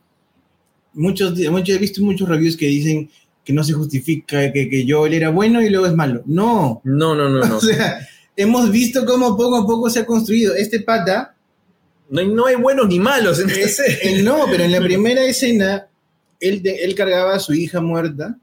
muchos, 0.94 1.38
muchos, 1.38 1.76
he 1.76 1.80
visto 1.80 2.02
muchos 2.04 2.28
reviews 2.28 2.58
que 2.58 2.68
dicen 2.68 3.10
que 3.44 3.54
no 3.54 3.64
se 3.64 3.74
justifica, 3.74 4.52
que, 4.52 4.70
que 4.70 4.86
Joel 4.88 5.14
era 5.14 5.30
bueno 5.30 5.62
y 5.62 5.70
luego 5.70 5.86
es 5.86 5.94
malo. 5.94 6.24
No, 6.26 6.82
No, 6.84 7.16
no, 7.16 7.30
no, 7.30 7.46
no. 7.46 7.58
o 7.58 7.62
sea, 7.62 8.08
hemos 8.36 8.72
visto 8.72 9.06
cómo 9.06 9.36
poco 9.36 9.58
a 9.58 9.66
poco 9.66 9.90
se 9.90 10.00
ha 10.00 10.06
construido. 10.06 10.56
Este 10.56 10.80
pata, 10.80 11.36
No 12.10 12.22
hay, 12.22 12.28
no 12.28 12.46
hay 12.46 12.56
buenos 12.56 12.88
ni 12.88 13.00
malos 13.00 13.40
en 14.02 14.24
no, 14.24 14.46
pero 14.50 14.64
en 14.64 14.72
la 14.72 14.80
primera 14.80 15.24
escena, 15.26 15.88
él, 16.40 16.62
él 16.64 16.96
cargaba 16.96 17.36
a 17.36 17.40
su 17.40 17.54
hija 17.54 17.82
muerta 17.82 18.38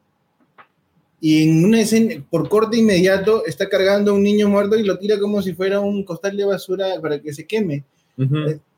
y 1.20 1.42
en 1.42 1.64
una 1.64 1.80
escena, 1.82 2.14
por 2.30 2.48
corte 2.48 2.78
inmediato, 2.78 3.44
está 3.44 3.68
cargando 3.68 4.10
a 4.10 4.14
un 4.14 4.22
niño 4.22 4.48
muerto 4.48 4.78
y 4.78 4.84
lo 4.84 4.98
tira 4.98 5.18
como 5.18 5.42
si 5.42 5.52
fuera 5.52 5.80
un 5.80 6.02
costal 6.02 6.36
de 6.36 6.46
basura 6.46 6.86
para 7.00 7.20
que 7.20 7.32
se 7.34 7.46
queme. 7.46 7.84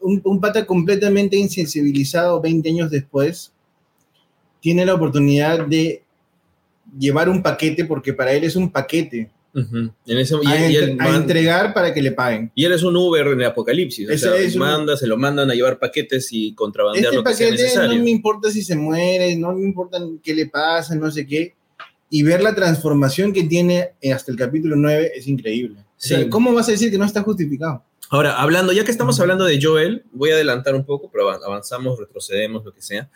Un 0.01 0.41
pata 0.41 0.65
completamente 0.67 1.37
insensibilizado 1.37 2.41
20 2.41 2.69
años 2.69 2.91
después 2.91 3.53
tiene 4.63 4.87
la 4.87 4.95
oportunidad 4.95 5.67
de 5.67 6.03
llevar 6.99 7.29
un 7.29 7.43
paquete 7.43 7.85
porque 7.85 8.15
para 8.15 8.33
él 8.33 8.45
es 8.45 8.57
un 8.57 8.71
paquete 8.73 9.31
Ujú. 9.55 9.93
En 10.07 10.17
ese- 10.17 10.35
a, 10.47 10.69
y 10.71 10.77
él 10.77 10.97
a 10.99 11.15
entregar 11.15 11.75
para 11.75 11.93
que 11.93 12.01
le 12.01 12.13
paguen. 12.13 12.51
Y 12.55 12.65
él 12.65 12.73
es 12.73 12.83
un 12.83 12.97
Uber 12.97 13.27
en 13.27 13.39
el 13.39 13.45
apocalipsis. 13.47 14.09
O 14.09 14.17
sea, 14.17 14.35
es 14.37 14.55
un- 14.55 14.61
manda, 14.61 14.97
se 14.97 15.07
lo 15.07 15.19
mandan 15.19 15.51
a 15.51 15.55
llevar 15.55 15.79
paquetes 15.79 16.29
y 16.33 16.55
contrabandear 16.55 17.05
Este 17.13 17.17
lo 17.17 17.23
que 17.23 17.35
sea 17.35 17.51
necesario. 17.51 17.99
no 17.99 18.03
me 18.05 18.09
importa 18.11 18.51
si 18.51 18.63
se 18.63 18.75
muere, 18.77 19.37
no 19.37 19.53
me 19.53 19.63
importa 19.67 19.99
qué 20.23 20.35
le 20.35 20.47
pasa, 20.47 20.95
no 20.95 21.11
sé 21.11 21.27
qué. 21.27 21.55
Y 22.09 22.23
ver 22.23 22.43
la 22.43 22.55
transformación 22.55 23.31
que 23.35 23.43
tiene 23.45 23.91
hasta 24.11 24.33
el 24.33 24.39
capítulo 24.39 24.75
9 24.75 25.13
es 25.15 25.27
increíble. 25.29 25.81
O 25.81 25.85
sea, 25.99 26.21
Sí. 26.21 26.29
¿Cómo 26.31 26.55
vas 26.55 26.69
a 26.69 26.73
decir 26.73 26.91
que 26.91 26.97
no 26.97 27.05
está 27.05 27.21
justificado? 27.21 27.85
Ahora, 28.09 28.41
hablando, 28.41 28.73
ya 28.73 28.85
que 28.87 28.91
estamos 28.91 29.21
hablando 29.21 29.45
de 29.45 29.59
Joel, 29.63 30.05
voy 30.13 30.31
a 30.31 30.35
adelantar 30.35 30.75
un 30.75 30.87
poco, 30.87 31.11
pero 31.13 31.25
avan- 31.29 31.41
avanzamos, 31.45 31.99
retrocedemos, 31.99 32.65
lo 32.65 32.73
que 32.73 32.81
sea. 32.81 33.11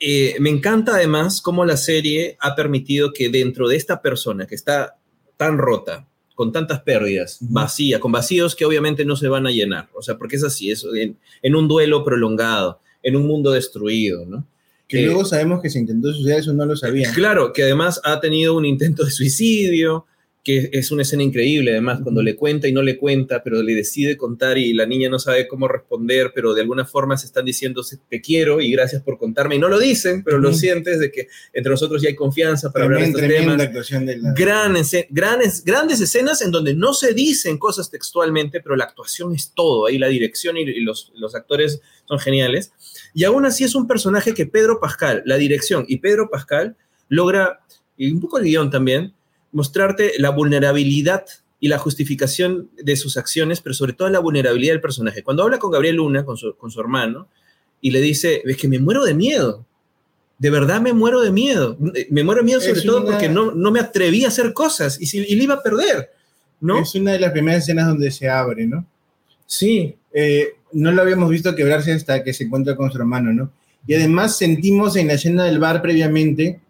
Eh, 0.00 0.36
me 0.40 0.50
encanta 0.50 0.94
además 0.94 1.40
cómo 1.40 1.64
la 1.64 1.76
serie 1.76 2.36
ha 2.40 2.54
permitido 2.54 3.12
que 3.12 3.28
dentro 3.28 3.68
de 3.68 3.76
esta 3.76 4.00
persona 4.00 4.46
que 4.46 4.54
está 4.54 4.96
tan 5.36 5.58
rota, 5.58 6.06
con 6.34 6.52
tantas 6.52 6.82
pérdidas, 6.82 7.38
vacía, 7.40 7.98
con 7.98 8.12
vacíos 8.12 8.54
que 8.54 8.64
obviamente 8.64 9.04
no 9.04 9.16
se 9.16 9.26
van 9.26 9.46
a 9.46 9.50
llenar, 9.50 9.88
o 9.94 10.02
sea, 10.02 10.16
porque 10.16 10.36
es 10.36 10.44
así, 10.44 10.70
es 10.70 10.84
en, 10.94 11.18
en 11.42 11.56
un 11.56 11.66
duelo 11.66 12.04
prolongado, 12.04 12.80
en 13.02 13.16
un 13.16 13.26
mundo 13.26 13.50
destruido, 13.50 14.24
¿no? 14.24 14.46
Que 14.86 15.00
Eh, 15.00 15.06
luego 15.06 15.24
sabemos 15.24 15.60
que 15.60 15.68
se 15.68 15.80
intentó 15.80 16.12
suicidar, 16.12 16.38
eso 16.38 16.52
no 16.54 16.64
lo 16.64 16.76
sabía. 16.76 17.12
Claro, 17.12 17.52
que 17.52 17.64
además 17.64 18.00
ha 18.04 18.20
tenido 18.20 18.56
un 18.56 18.64
intento 18.64 19.04
de 19.04 19.10
suicidio, 19.10 20.06
que 20.44 20.70
es 20.72 20.90
una 20.90 21.02
escena 21.02 21.22
increíble, 21.22 21.72
además, 21.72 22.00
cuando 22.02 22.22
le 22.22 22.34
cuenta 22.34 22.68
y 22.68 22.72
no 22.72 22.80
le 22.80 22.96
cuenta, 22.96 23.42
pero 23.42 23.62
le 23.62 23.74
decide 23.74 24.16
contar 24.16 24.56
y 24.56 24.72
la 24.72 24.86
niña 24.86 25.10
no 25.10 25.18
sabe 25.18 25.46
cómo 25.46 25.68
responder, 25.68 26.32
pero 26.34 26.54
de 26.54 26.62
alguna 26.62 26.86
forma 26.86 27.16
se 27.16 27.26
están 27.26 27.44
diciendo 27.44 27.82
te 28.08 28.20
quiero 28.20 28.60
y 28.60 28.70
gracias 28.70 29.02
por 29.02 29.18
contarme, 29.18 29.56
y 29.56 29.58
no 29.58 29.68
lo 29.68 29.78
dicen, 29.78 30.22
pero 30.24 30.38
lo 30.38 30.54
sientes 30.54 31.00
de 31.00 31.10
que 31.10 31.28
entre 31.52 31.70
nosotros 31.70 32.00
ya 32.00 32.08
hay 32.08 32.14
confianza 32.14 32.72
para 32.72 32.86
hablar 32.86 33.02
de 33.02 33.08
estos 33.08 33.22
temas. 33.22 33.60
Actuación 33.60 34.06
de 34.06 34.16
la... 34.16 34.32
grandes, 34.32 35.64
grandes 35.64 36.00
escenas 36.00 36.40
en 36.40 36.50
donde 36.50 36.74
no 36.74 36.94
se 36.94 37.12
dicen 37.12 37.58
cosas 37.58 37.90
textualmente, 37.90 38.60
pero 38.60 38.76
la 38.76 38.84
actuación 38.84 39.34
es 39.34 39.52
todo, 39.54 39.86
ahí 39.86 39.98
la 39.98 40.08
dirección 40.08 40.56
y, 40.56 40.80
los, 40.80 41.12
los 41.16 41.34
actores 41.34 41.80
son 42.06 42.18
geniales. 42.18 42.72
Y 43.12 43.24
aún 43.24 43.44
así 43.44 43.64
es 43.64 43.74
un 43.74 43.86
personaje 43.86 44.32
que 44.32 44.46
Pedro 44.46 44.80
Pascal, 44.80 45.22
la 45.26 45.36
dirección 45.36 45.84
y 45.88 45.98
Pedro 45.98 46.30
Pascal 46.30 46.76
logra, 47.08 47.60
y 47.96 48.10
un 48.12 48.20
poco 48.20 48.38
el 48.38 48.44
guion 48.44 48.70
también, 48.70 49.12
mostrarte 49.52 50.12
la 50.18 50.30
vulnerabilidad 50.30 51.24
y 51.60 51.68
la 51.68 51.78
justificación 51.78 52.70
de 52.76 52.96
sus 52.96 53.16
acciones, 53.16 53.60
pero 53.60 53.74
sobre 53.74 53.92
todo 53.92 54.08
la 54.08 54.20
vulnerabilidad 54.20 54.74
del 54.74 54.80
personaje. 54.80 55.22
Cuando 55.22 55.42
habla 55.42 55.58
con 55.58 55.70
Gabriel 55.70 55.96
Luna, 55.96 56.24
con 56.24 56.36
su, 56.36 56.56
con 56.56 56.70
su 56.70 56.80
hermano, 56.80 57.28
y 57.80 57.90
le 57.90 58.00
dice, 58.00 58.42
es 58.44 58.56
que 58.56 58.68
me 58.68 58.78
muero 58.78 59.04
de 59.04 59.14
miedo, 59.14 59.64
de 60.38 60.50
verdad 60.50 60.80
me 60.80 60.92
muero 60.92 61.20
de 61.20 61.32
miedo, 61.32 61.76
me 62.10 62.22
muero 62.22 62.42
de 62.42 62.44
miedo 62.44 62.60
sobre 62.60 62.82
todo 62.82 63.04
porque 63.04 63.28
no, 63.28 63.52
no 63.52 63.70
me 63.72 63.80
atreví 63.80 64.24
a 64.24 64.28
hacer 64.28 64.52
cosas 64.52 65.00
y, 65.00 65.06
si, 65.06 65.18
y 65.18 65.34
le 65.34 65.44
iba 65.44 65.54
a 65.54 65.62
perder, 65.62 66.10
¿no? 66.60 66.80
Es 66.80 66.94
una 66.94 67.12
de 67.12 67.18
las 67.18 67.32
primeras 67.32 67.64
escenas 67.64 67.88
donde 67.88 68.10
se 68.10 68.28
abre, 68.28 68.66
¿no? 68.66 68.86
Sí. 69.46 69.96
Eh, 70.12 70.54
no 70.72 70.92
lo 70.92 71.02
habíamos 71.02 71.30
visto 71.30 71.54
quebrarse 71.56 71.92
hasta 71.92 72.22
que 72.22 72.32
se 72.32 72.44
encuentra 72.44 72.76
con 72.76 72.90
su 72.90 72.98
hermano, 72.98 73.32
¿no? 73.32 73.52
Y 73.86 73.94
además 73.94 74.36
sentimos 74.36 74.96
en 74.96 75.08
la 75.08 75.14
escena 75.14 75.44
del 75.44 75.58
bar 75.58 75.82
previamente 75.82 76.60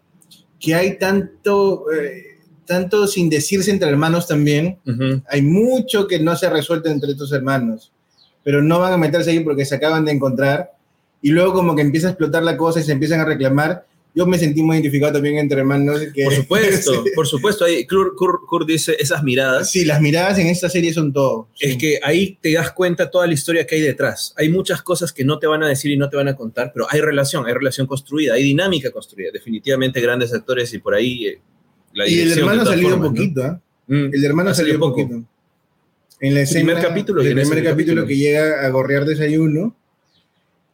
que 0.59 0.75
hay 0.75 0.99
tanto... 0.99 1.91
Eh, 1.93 2.38
tanto 2.69 3.09
sin 3.09 3.29
decirse 3.29 3.73
entre 3.73 3.89
hermanos 3.89 4.29
también, 4.29 4.79
hay 5.29 5.43
mucho 5.43 6.07
que 6.07 6.21
no 6.21 6.37
se 6.37 6.47
ha 6.47 6.51
resuelto 6.51 6.89
entre 6.89 7.11
estos 7.11 7.33
hermanos, 7.33 7.91
pero 8.45 8.63
no 8.63 8.79
van 8.79 8.93
a 8.93 8.99
meterse 8.99 9.31
ahí 9.31 9.41
porque 9.41 9.65
se 9.65 9.75
acaban 9.75 10.05
de 10.05 10.13
encontrar 10.13 10.71
y 11.21 11.31
luego 11.31 11.55
como 11.55 11.75
que 11.75 11.83
empieza 11.83 12.09
a 12.09 12.11
explotar 12.11 12.43
la 12.43 12.57
cosa 12.57 12.81
y 12.81 12.85
se 12.85 12.93
empiezan 12.93 13.21
a 13.21 13.25
reclamar. 13.25 13.87
Yo 14.15 14.27
me 14.27 14.39
sentí 14.39 14.63
muy 14.63 14.77
identificado 14.77 15.13
también 15.13 15.39
entre 15.39 15.61
hermanos. 15.61 16.01
Que, 16.15 16.25
por 16.25 16.35
supuesto, 16.35 17.05
por 17.15 17.27
supuesto. 17.27 17.65
Ahí 17.65 17.87
Kurt, 17.87 18.67
dice 18.67 18.97
esas 18.99 19.23
miradas. 19.23 19.71
Sí, 19.71 19.85
las 19.85 20.01
miradas 20.01 20.39
en 20.39 20.49
esta 20.49 20.69
serie 20.69 20.93
son 20.93 21.13
todo. 21.13 21.49
Es 21.61 21.77
que 21.77 22.01
ahí 22.03 22.39
te 22.41 22.53
das 22.53 22.73
cuenta 22.73 23.11
toda 23.11 23.27
la 23.27 23.35
historia 23.35 23.67
que 23.67 23.77
hay 23.77 23.81
detrás. 23.81 24.35
Hay 24.37 24.49
muchas 24.49 24.83
cosas 24.83 25.13
que 25.13 25.25
no 25.25 25.39
te 25.39 25.47
van 25.47 25.63
a 25.63 25.69
decir 25.69 25.91
y 25.91 25.97
no 25.97 26.09
te 26.09 26.17
van 26.17 26.29
a 26.29 26.37
contar, 26.37 26.73
pero 26.73 26.87
hay 26.91 27.01
relación, 27.01 27.47
hay 27.47 27.55
relación 27.55 27.87
construida, 27.87 28.35
hay 28.35 28.43
dinámica 28.43 28.91
construida. 28.91 29.31
Definitivamente 29.33 30.01
grandes 30.01 30.33
actores 30.33 30.73
y 30.73 30.79
por 30.79 30.95
ahí 30.95 31.27
eh, 31.27 31.41
y 32.07 32.21
el 32.21 32.33
hermano 32.33 32.63
ha 32.63 32.67
salido 32.67 32.97
un 32.97 33.03
poquito, 33.03 33.47
¿eh? 33.47 34.11
el 34.13 34.25
hermano 34.25 34.51
ha 34.51 34.55
salido 34.55 34.77
un 34.77 34.81
poquito. 34.81 35.23
En 36.21 36.35
la 36.35 36.43
escena, 36.43 36.75
primer 36.75 36.83
capítulo, 36.83 37.23
el 37.23 37.35
primer 37.35 37.63
capítulo, 37.63 38.07
que 38.07 38.17
llega 38.17 38.67
a 38.67 38.69
gorrear 38.71 39.05
desayuno, 39.05 39.77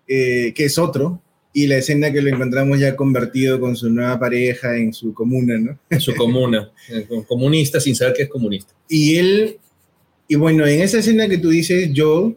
eh, 0.09 0.53
que 0.55 0.65
es 0.65 0.79
otro, 0.79 1.21
y 1.53 1.67
la 1.67 1.77
escena 1.77 2.13
que 2.13 2.23
lo 2.23 2.31
encontramos 2.31 2.81
ya 2.81 2.97
convertido 2.97 3.61
con 3.61 3.77
su 3.77 3.91
nueva 3.91 4.19
pareja 4.19 4.77
en 4.77 4.93
su 4.93 5.15
comuna, 5.15 5.59
¿no? 5.59 5.79
En 5.91 6.01
su 6.01 6.15
comuna, 6.15 6.73
comunista 7.29 7.79
sin 7.79 7.95
saber 7.95 8.15
que 8.15 8.23
es 8.25 8.29
comunista. 8.29 8.73
Y 8.89 9.17
él, 9.17 9.59
y 10.27 10.35
bueno, 10.35 10.67
en 10.67 10.81
esa 10.81 10.99
escena 10.99 11.29
que 11.29 11.39
tú 11.39 11.51
dices, 11.51 11.91
Joe 11.95 12.35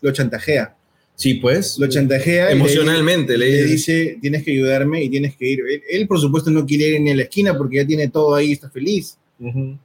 lo 0.00 0.12
chantajea. 0.12 0.76
Sí, 1.14 1.34
pues. 1.34 1.78
Lo 1.78 1.88
chantajea. 1.88 2.50
Emocionalmente. 2.50 3.38
Le, 3.38 3.64
dice, 3.64 4.18
tienes 4.20 4.42
que 4.42 4.50
ayudarme 4.50 5.02
y 5.02 5.08
tienes 5.08 5.36
que 5.36 5.48
ir. 5.48 5.60
Él, 5.88 6.08
por 6.08 6.20
supuesto, 6.20 6.50
no 6.50 6.66
quiere 6.66 6.88
ir 6.88 7.00
ni 7.00 7.12
a 7.12 7.16
la 7.16 7.22
esquina 7.22 7.56
porque 7.56 7.76
ya 7.76 7.86
tiene 7.86 8.08
todo 8.08 8.34
ahí, 8.34 8.52
está 8.52 8.70
feliz. 8.70 9.18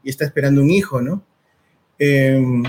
Y 0.03 0.09
está 0.09 0.25
esperando 0.25 0.61
un 0.61 0.69
hijo, 0.69 1.01
¿no? 1.01 1.23
Em, 1.97 2.63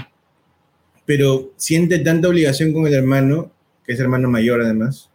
pero 1.06 1.52
siente 1.56 1.98
tanta 2.00 2.28
obligación 2.28 2.72
con 2.72 2.86
el 2.86 2.94
hermano, 2.94 3.52
que 3.84 3.92
es 3.92 4.00
hermano 4.00 4.28
mayor 4.28 4.60
además, 4.60 5.10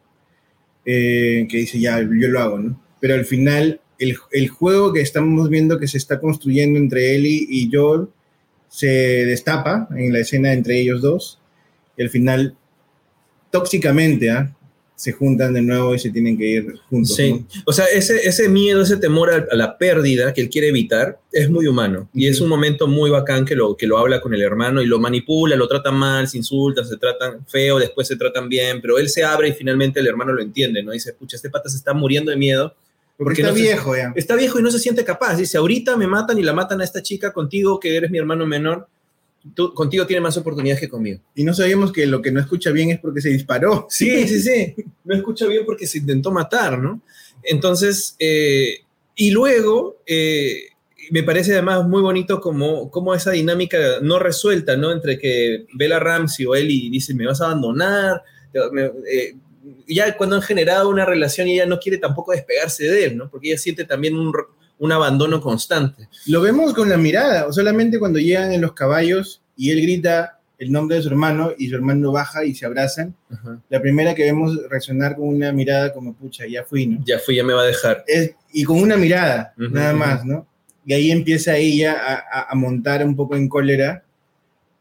eh, 0.86 1.48
que 1.50 1.58
dice, 1.58 1.80
ya, 1.80 2.00
yo 2.00 2.28
lo 2.30 2.40
hago, 2.40 2.60
¿no? 2.60 2.82
Pero 3.02 3.16
al 3.16 3.26
final, 3.26 3.82
el, 4.00 4.16
el, 4.32 4.48
juego 4.48 4.94
que 4.94 5.02
estamos 5.02 5.50
viendo 5.50 5.80
que 5.80 5.88
se 5.88 5.98
está 5.98 6.22
construyendo 6.22 6.80
entre 6.80 7.16
él 7.16 7.26
y 7.26 7.70
Joel 7.72 8.08
se 8.70 8.88
destapa 9.26 9.88
en 9.96 10.12
la 10.12 10.20
escena 10.20 10.54
entre 10.54 10.80
ellos 10.80 11.02
dos. 11.02 11.40
Y 11.98 12.04
al 12.04 12.10
final 12.10 12.58
tóxicamente, 13.56 14.30
¿ah? 14.30 14.54
se 14.96 15.14
juntan 15.14 15.54
de 15.54 15.62
nuevo 15.62 15.96
y 15.96 16.00
se 16.00 16.10
tienen 16.10 16.38
que 16.38 16.46
ir 16.46 16.78
juntos. 16.90 17.16
Sí, 17.16 17.46
o 17.66 17.72
sea, 17.72 17.86
ese, 17.86 18.28
ese 18.28 18.50
miedo, 18.50 18.82
ese 18.82 18.98
temor 18.98 19.30
a, 19.34 19.56
la 19.56 19.78
pérdida 19.78 20.34
que 20.34 20.42
él 20.42 20.50
quiere 20.50 20.70
evitar 20.70 21.20
es 21.32 21.50
muy 21.50 21.68
humano. 21.68 22.10
Y 22.14 22.28
es 22.28 22.42
un 22.42 22.50
momento 22.50 22.88
muy 22.88 23.10
bacán 23.10 23.46
que 23.46 23.56
lo, 23.56 23.78
que 23.78 23.88
lo 23.88 23.98
habla 23.98 24.20
con 24.20 24.34
el 24.34 24.42
hermano 24.42 24.82
y 24.82 24.88
lo 24.88 25.00
manipula, 25.00 25.56
lo 25.56 25.70
tratan 25.70 25.96
mal, 25.96 26.28
se 26.28 26.38
insultan, 26.38 26.86
se 26.86 26.98
tratan 26.98 27.46
feo, 27.48 27.80
después 27.80 28.08
se 28.08 28.18
tratan 28.18 28.50
bien, 28.50 28.82
pero 28.82 28.98
él 28.98 29.08
se 29.08 29.24
abre 29.24 29.50
y 29.50 29.54
finalmente 29.54 30.02
el 30.02 30.08
hermano 30.08 30.34
lo 30.34 30.42
entiende, 30.42 30.84
¿no? 30.84 30.92
dice, 30.92 31.14
pucha, 31.14 31.38
este 31.38 31.50
pata 31.50 31.70
se 31.70 31.78
está 31.78 31.94
muriendo 31.94 32.32
de 32.32 32.38
miedo. 32.38 32.74
Porque, 33.18 33.42
está 33.42 33.54
viejo 33.54 33.96
ya. 33.96 34.12
Está 34.16 34.36
viejo 34.36 34.60
y 34.60 34.64
no 34.64 34.72
se 34.72 34.80
siente 34.80 35.06
capaz. 35.06 35.38
Dice, 35.38 35.58
ahorita 35.58 35.96
me 35.96 36.06
matan 36.06 36.38
y 36.38 36.44
la 36.44 36.52
matan 36.52 36.82
a 36.82 36.84
esta 36.84 37.02
chica 37.02 37.32
contigo, 37.32 37.80
que 37.80 37.96
eres 37.96 38.12
mi 38.12 38.18
hermano 38.18 38.46
menor 38.46 38.88
contigo 39.74 40.08
tiene 40.08 40.22
más 40.22 40.38
oportunidades 40.38 40.82
que 40.82 40.90
conmigo. 40.90 41.20
Y 41.36 41.44
no 41.44 41.54
sabíamos 41.54 41.92
que 41.92 42.06
lo 42.08 42.22
que 42.22 42.32
no 42.32 42.40
escucha 42.40 42.72
bien 42.72 42.90
es 42.90 43.00
porque 43.00 43.22
se 43.22 43.30
disparó. 43.30 43.88
Sí, 43.90 44.10
sí, 44.28 44.42
sí. 44.42 44.76
No 45.04 45.16
escucha 45.16 45.48
bien 45.48 45.66
porque 45.66 45.88
se 45.88 46.00
intentó 46.00 46.32
matar, 46.32 46.80
¿no? 46.80 47.02
Entonces, 47.44 48.16
eh, 48.20 48.80
y 49.16 49.32
luego, 49.32 50.02
eh, 50.06 50.70
me 51.12 51.24
parece 51.24 51.54
además 51.54 51.88
muy 51.88 52.02
bonito 52.02 52.42
como, 52.42 52.90
como 52.90 53.14
esa 53.14 53.32
dinámica 53.32 53.78
no 54.02 54.18
resuelta, 54.18 54.76
¿no? 54.76 54.92
Entre 54.92 55.20
que 55.20 55.66
Bella 55.74 56.00
Ramsey 56.00 56.46
o 56.46 56.56
Ellie 56.56 56.90
dice, 56.90 57.14
me 57.14 57.28
vas 57.28 57.42
a 57.42 57.46
abandonar. 57.46 58.24
Eh, 59.12 59.36
ya 59.88 60.16
cuando 60.18 60.36
han 60.36 60.42
generado 60.42 60.90
una 60.90 61.06
relación 61.06 61.48
y 61.48 61.54
ella 61.54 61.66
no 61.66 61.80
quiere 61.80 61.98
tampoco 61.98 62.32
despegarse 62.32 62.86
de 62.86 63.06
él, 63.06 63.18
¿no? 63.18 63.30
Porque 63.30 63.50
ella 63.50 63.58
siente 63.58 63.86
también 63.86 64.16
un, 64.16 64.34
un 64.80 64.92
abandono 64.92 65.42
constante. 65.42 66.10
Lo 66.28 66.42
vemos 66.42 66.74
con 66.74 66.90
la 66.90 66.98
mirada, 66.98 67.48
o 67.48 67.54
solamente 67.54 68.00
cuando 68.00 68.20
llegan 68.20 68.52
en 68.52 68.62
los 68.62 68.74
caballos 68.74 69.42
y 69.56 69.72
él 69.72 69.82
grita 69.82 70.40
el 70.58 70.72
nombre 70.72 70.98
de 70.98 71.04
su 71.04 71.10
hermano 71.10 71.52
y 71.58 71.70
su 71.70 71.76
hermano 71.76 72.12
baja 72.12 72.46
y 72.46 72.56
se 72.56 72.66
abrazan. 72.66 73.16
La 73.70 73.82
primera 73.82 74.16
que 74.16 74.24
vemos 74.24 74.58
reaccionar 74.70 75.16
con 75.16 75.28
una 75.28 75.52
mirada 75.52 75.94
como, 75.94 76.14
pucha, 76.14 76.46
ya 76.48 76.64
fui, 76.64 76.88
¿no? 76.88 77.04
Ya 77.06 77.20
fui, 77.20 77.36
ya 77.36 77.44
me 77.44 77.54
va 77.54 77.64
a 77.64 77.66
dejar. 77.66 78.04
y 78.54 78.64
con 78.64 78.82
una 78.82 78.98
mirada, 78.98 79.54
nada 79.58 79.94
más, 79.94 80.26
¿no? 80.26 80.48
Y 80.86 80.94
ahí 80.94 81.12
empieza 81.12 81.58
ella 81.58 82.24
a, 82.32 82.54
montar 82.56 83.04
un 83.04 83.16
poco 83.16 83.36
en 83.36 83.50
cólera 83.50 84.04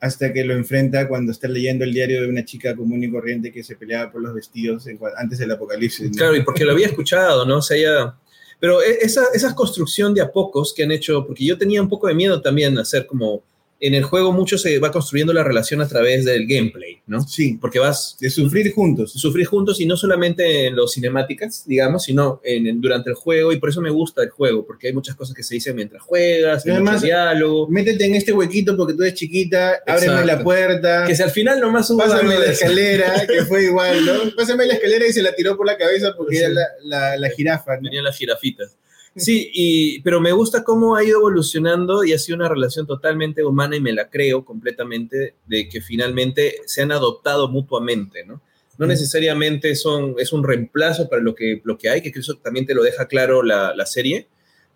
hasta 0.01 0.35
que 0.35 0.45
lo 0.45 0.55
enfrenta 0.55 1.09
cuando 1.09 1.33
está 1.33 1.49
leyendo 1.49 1.83
el 1.85 1.95
diario 1.95 2.21
de 2.21 2.29
una 2.29 2.45
chica 2.45 2.77
común 2.77 3.03
y 3.03 3.11
corriente 3.11 3.51
que 3.51 3.65
se 3.65 3.75
peleaba 3.75 4.13
por 4.13 4.21
los 4.21 4.35
vestidos 4.35 4.87
antes 5.17 5.39
del 5.39 5.51
apocalipsis. 5.51 6.15
Claro, 6.15 6.37
y 6.37 6.43
porque 6.43 6.65
lo 6.65 6.73
había 6.73 6.89
escuchado, 6.89 7.47
¿no? 7.47 7.57
O 7.59 7.63
sea, 7.63 7.79
ella 7.79 8.15
pero 8.61 8.83
e, 8.83 8.99
esa, 9.03 9.25
esa 9.35 9.55
construcción 9.55 10.15
de 10.15 10.21
a 10.21 10.31
pocos 10.31 10.73
que 10.73 10.85
han 10.85 10.93
hecho, 10.93 11.27
porque 11.27 11.45
yo 11.45 11.59
tenía 11.59 11.83
un 11.83 11.89
poco 11.89 12.07
de 12.07 12.15
miedo 12.15 12.41
también 12.41 12.79
a 12.79 12.83
hacer 12.83 13.07
como 13.07 13.43
en 13.87 13.95
el 13.95 14.03
juego 14.03 14.33
mucho 14.33 14.57
se 14.57 14.79
va 14.79 14.91
construyendo 14.91 15.33
la 15.33 15.45
relación 15.45 15.83
a 15.83 15.89
través 15.89 16.25
del 16.25 16.47
gameplay, 16.47 17.03
¿no? 17.07 17.21
Sí. 17.21 17.59
Porque 17.61 17.79
vas... 17.79 18.17
De 18.19 18.31
sufrir 18.31 18.73
juntos. 18.73 19.13
Sufrir 19.13 19.47
juntos 19.47 19.81
y 19.81 19.87
no 19.87 19.97
solamente 19.97 20.67
en 20.67 20.77
los 20.77 20.93
cinemáticas, 20.95 21.65
digamos, 21.67 22.05
sino 22.05 22.41
en, 22.45 22.81
durante 22.81 23.11
el 23.11 23.17
juego 23.17 23.53
y 23.53 23.59
por 23.59 23.69
eso 23.69 23.83
me 23.83 23.91
gusta 23.91 24.23
el 24.23 24.31
juego, 24.31 24.65
porque 24.65 24.89
hay 24.89 24.95
muchas 24.95 25.15
cosas 25.17 25.35
que 25.35 25.43
se 25.43 25.55
dicen 25.55 25.77
mientras 25.77 26.03
juegas, 26.03 26.65
hay 26.67 26.81
mucho 26.81 27.01
diálogo. 27.01 27.69
Métete 27.69 28.07
en 28.07 28.15
este 28.15 28.33
huequito 28.33 28.75
porque 28.77 28.95
tú 28.95 29.03
eres 29.03 29.15
chiquita, 29.15 29.83
ábreme 29.87 30.25
la 30.25 30.43
puerta. 30.43 31.05
Que 31.07 31.15
si 31.15 31.23
al 31.23 31.31
final 31.31 31.61
nomás 31.61 31.87
subo 31.87 31.99
Pásame 31.99 32.39
la 32.39 32.47
escalera, 32.47 33.27
que 33.29 33.45
fue 33.45 33.65
igual, 33.65 34.05
¿no? 34.07 34.13
Pásame 34.35 34.65
la 34.67 34.75
escalera 34.75 35.07
y 35.07 35.13
se 35.13 35.23
la 35.23 35.35
tiró 35.35 35.57
por 35.57 35.67
la 35.67 35.77
cabeza 35.77 36.15
porque 36.17 36.39
era 36.39 36.49
la, 36.49 36.67
la, 36.85 37.17
la 37.19 37.31
jirafa, 37.31 37.77
¿no? 37.77 37.83
Tenía 37.83 38.03
las 38.03 38.17
jirafitas. 38.17 38.77
Sí, 39.17 39.51
y, 39.53 40.01
pero 40.01 40.21
me 40.21 40.33
gusta 40.33 40.65
cómo 40.65 40.97
ha 40.97 41.05
ido 41.05 41.19
evolucionando 41.19 42.03
y 42.03 42.13
ha 42.13 42.19
sido 42.19 42.37
una 42.37 42.49
relación 42.49 42.87
totalmente 42.87 43.45
humana 43.45 43.77
y 43.77 43.81
me 43.81 43.93
la 43.93 44.11
creo 44.11 44.45
completamente 44.45 45.35
de 45.47 45.69
que 45.69 45.81
finalmente 45.81 46.57
se 46.67 46.83
han 46.83 46.91
adoptado 46.91 47.49
mutuamente, 47.49 48.25
¿no? 48.25 48.43
No 48.77 48.87
necesariamente 48.87 49.77
son, 49.77 50.17
es 50.19 50.33
un 50.33 50.43
reemplazo 50.43 51.09
para 51.09 51.23
lo 51.23 51.37
que, 51.37 51.61
lo 51.63 51.79
que 51.79 51.91
hay, 51.91 52.03
que 52.03 52.09
eso 52.09 52.35
también 52.35 52.67
te 52.67 52.75
lo 52.75 52.83
deja 52.83 53.07
claro 53.07 53.45
la, 53.45 53.73
la 53.77 53.87
serie. 53.87 54.27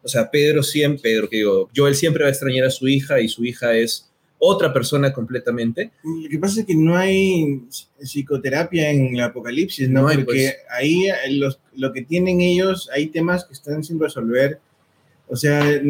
O 0.04 0.08
sea, 0.08 0.30
Pedro 0.30 0.62
siempre, 0.62 1.02
Pedro, 1.02 1.28
que 1.28 1.38
digo, 1.38 1.68
Joel 1.74 1.96
siempre 1.96 2.22
va 2.22 2.28
a 2.28 2.30
extrañar 2.30 2.64
a 2.64 2.70
su 2.70 2.86
hija 2.86 3.20
y 3.20 3.28
su 3.28 3.44
hija 3.44 3.76
es 3.76 4.07
otra 4.38 4.72
persona 4.72 5.12
completamente. 5.12 5.90
Lo 6.02 6.28
que 6.28 6.38
pasa 6.38 6.60
es 6.60 6.66
que 6.66 6.74
no 6.74 6.96
hay 6.96 7.62
psicoterapia 8.00 8.90
en 8.90 9.16
el 9.16 9.20
apocalipsis, 9.20 9.88
¿no? 9.88 10.02
Porque 10.02 10.24
pues. 10.24 10.56
ahí 10.70 11.08
lo 11.76 11.92
que 11.92 12.02
tienen 12.02 12.40
ellos, 12.40 12.88
hay 12.92 13.08
temas 13.08 13.44
que 13.44 13.54
están 13.54 13.82
sin 13.82 13.98
resolver. 13.98 14.60
O 15.28 15.36
sea, 15.36 15.80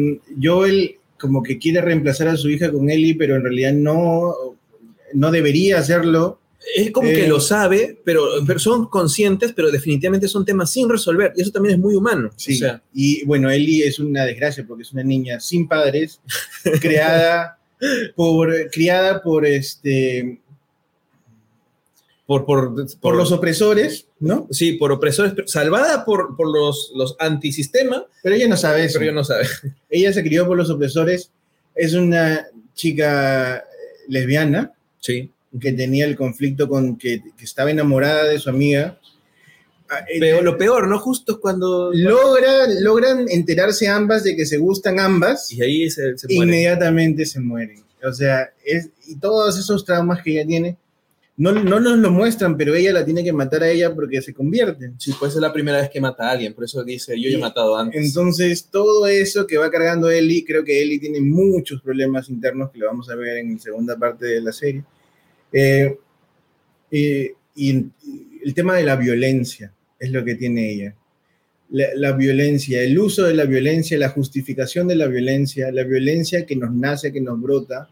Joel 0.41 0.95
como 1.19 1.43
que 1.43 1.59
quiere 1.59 1.81
reemplazar 1.81 2.29
a 2.29 2.37
su 2.37 2.49
hija 2.49 2.71
con 2.71 2.89
Ellie, 2.89 3.15
pero 3.15 3.35
en 3.35 3.43
realidad 3.43 3.73
no, 3.73 4.33
no 5.13 5.31
debería 5.31 5.77
hacerlo. 5.77 6.39
Es 6.75 6.91
como 6.91 7.09
que 7.09 7.25
Eh, 7.25 7.27
lo 7.27 7.39
sabe, 7.39 7.99
pero, 8.03 8.23
pero 8.45 8.59
son 8.59 8.87
conscientes, 8.87 9.53
pero 9.53 9.71
definitivamente 9.71 10.27
son 10.27 10.45
temas 10.45 10.71
sin 10.71 10.89
resolver. 10.89 11.33
Y 11.35 11.41
eso 11.41 11.51
también 11.51 11.75
es 11.75 11.79
muy 11.79 11.95
humano. 11.95 12.31
Sí, 12.35 12.55
O 12.55 12.57
sea, 12.57 12.83
y 12.93 13.23
bueno, 13.25 13.49
Ellie 13.49 13.85
es 13.85 13.99
una 13.99 14.25
desgracia 14.25 14.65
porque 14.67 14.83
es 14.83 14.91
una 14.93 15.03
niña 15.03 15.39
sin 15.39 15.67
padres, 15.67 16.21
creada 16.81 17.58
por, 18.15 18.53
criada 18.71 19.21
por, 19.21 19.45
este, 19.45 20.39
por, 22.25 22.45
por, 22.45 22.75
por 22.99 23.15
los 23.15 23.31
opresores, 23.31 24.07
¿no? 24.19 24.47
Sí, 24.51 24.73
por 24.73 24.91
opresores, 24.91 25.33
salvada 25.51 26.05
por, 26.05 26.35
por 26.35 26.47
los, 26.51 26.91
los 26.95 27.15
antisistema, 27.19 28.05
Pero 28.21 28.35
ella 28.35 28.47
no 28.47 28.57
sabe 28.57 28.83
eso. 28.85 28.99
pero 28.99 29.11
yo 29.11 29.15
no 29.15 29.23
sabe. 29.23 29.45
Ella 29.89 30.13
se 30.13 30.23
crió 30.23 30.45
por 30.45 30.57
los 30.57 30.69
opresores, 30.69 31.31
es 31.75 31.93
una 31.93 32.47
chica 32.75 33.57
eh, 33.57 33.63
lesbiana 34.07 34.73
Sí. 34.99 35.31
que 35.59 35.71
tenía 35.73 36.05
el 36.05 36.15
conflicto 36.15 36.67
con 36.67 36.97
que, 36.97 37.21
que 37.37 37.43
estaba 37.45 37.71
enamorada 37.71 38.25
de 38.25 38.37
su 38.39 38.49
amiga. 38.49 38.99
Ah, 39.89 40.05
eh, 40.07 40.19
Pero 40.19 40.41
lo 40.41 40.57
peor, 40.57 40.87
¿no? 40.87 40.99
Justo 40.99 41.33
es 41.33 41.37
cuando... 41.39 41.91
logra, 41.93 42.67
logran 42.79 43.25
enterarse 43.27 43.87
ambas 43.87 44.23
de 44.23 44.35
que 44.35 44.45
se 44.45 44.57
gustan 44.57 44.99
ambas. 44.99 45.51
Y 45.51 45.61
ahí 45.61 45.89
se, 45.89 46.13
inmediatamente 46.27 47.25
se 47.25 47.39
mueren. 47.39 47.83
O 48.03 48.13
sea, 48.13 48.53
es, 48.63 48.89
y 49.07 49.15
todos 49.15 49.57
esos 49.57 49.83
traumas 49.83 50.21
que 50.21 50.31
ella 50.31 50.45
tiene, 50.45 50.77
no, 51.37 51.53
no 51.53 51.79
nos 51.79 51.97
lo 51.97 52.11
muestran, 52.11 52.55
pero 52.55 52.75
ella 52.75 52.93
la 52.93 53.05
tiene 53.05 53.23
que 53.23 53.33
matar 53.33 53.63
a 53.63 53.69
ella 53.69 53.95
porque 53.95 54.21
se 54.21 54.33
convierte. 54.33 54.91
Sí, 54.97 55.13
pues 55.17 55.33
es 55.33 55.41
la 55.41 55.51
primera 55.51 55.79
vez 55.79 55.89
que 55.89 56.01
mata 56.01 56.27
a 56.27 56.31
alguien, 56.31 56.53
por 56.53 56.65
eso 56.65 56.83
dice, 56.83 57.19
yo 57.19 57.29
ya 57.29 57.37
he 57.37 57.41
matado 57.41 57.77
antes. 57.77 58.05
Entonces, 58.05 58.67
todo 58.69 59.07
eso 59.07 59.47
que 59.47 59.57
va 59.57 59.71
cargando 59.71 60.09
Ellie, 60.11 60.45
creo 60.45 60.63
que 60.63 60.81
Ellie 60.81 60.99
tiene 60.99 61.21
muchos 61.21 61.81
problemas 61.81 62.29
internos 62.29 62.71
que 62.71 62.79
lo 62.79 62.87
vamos 62.87 63.09
a 63.09 63.15
ver 63.15 63.37
en 63.37 63.53
la 63.53 63.59
segunda 63.59 63.97
parte 63.97 64.25
de 64.25 64.41
la 64.41 64.51
serie. 64.51 64.83
Eh, 65.51 65.97
eh, 66.91 67.33
y 67.55 67.85
el 68.43 68.53
tema 68.53 68.75
de 68.75 68.83
la 68.83 68.95
violencia 68.95 69.73
es 69.99 70.11
lo 70.11 70.23
que 70.23 70.35
tiene 70.35 70.71
ella. 70.71 70.95
La, 71.71 71.87
la 71.95 72.11
violencia, 72.13 72.81
el 72.81 72.97
uso 72.97 73.25
de 73.25 73.33
la 73.33 73.45
violencia, 73.45 73.97
la 73.97 74.09
justificación 74.09 74.87
de 74.87 74.95
la 74.95 75.07
violencia, 75.07 75.71
la 75.71 75.83
violencia 75.83 76.45
que 76.45 76.55
nos 76.55 76.73
nace, 76.73 77.13
que 77.13 77.21
nos 77.21 77.39
brota, 77.39 77.89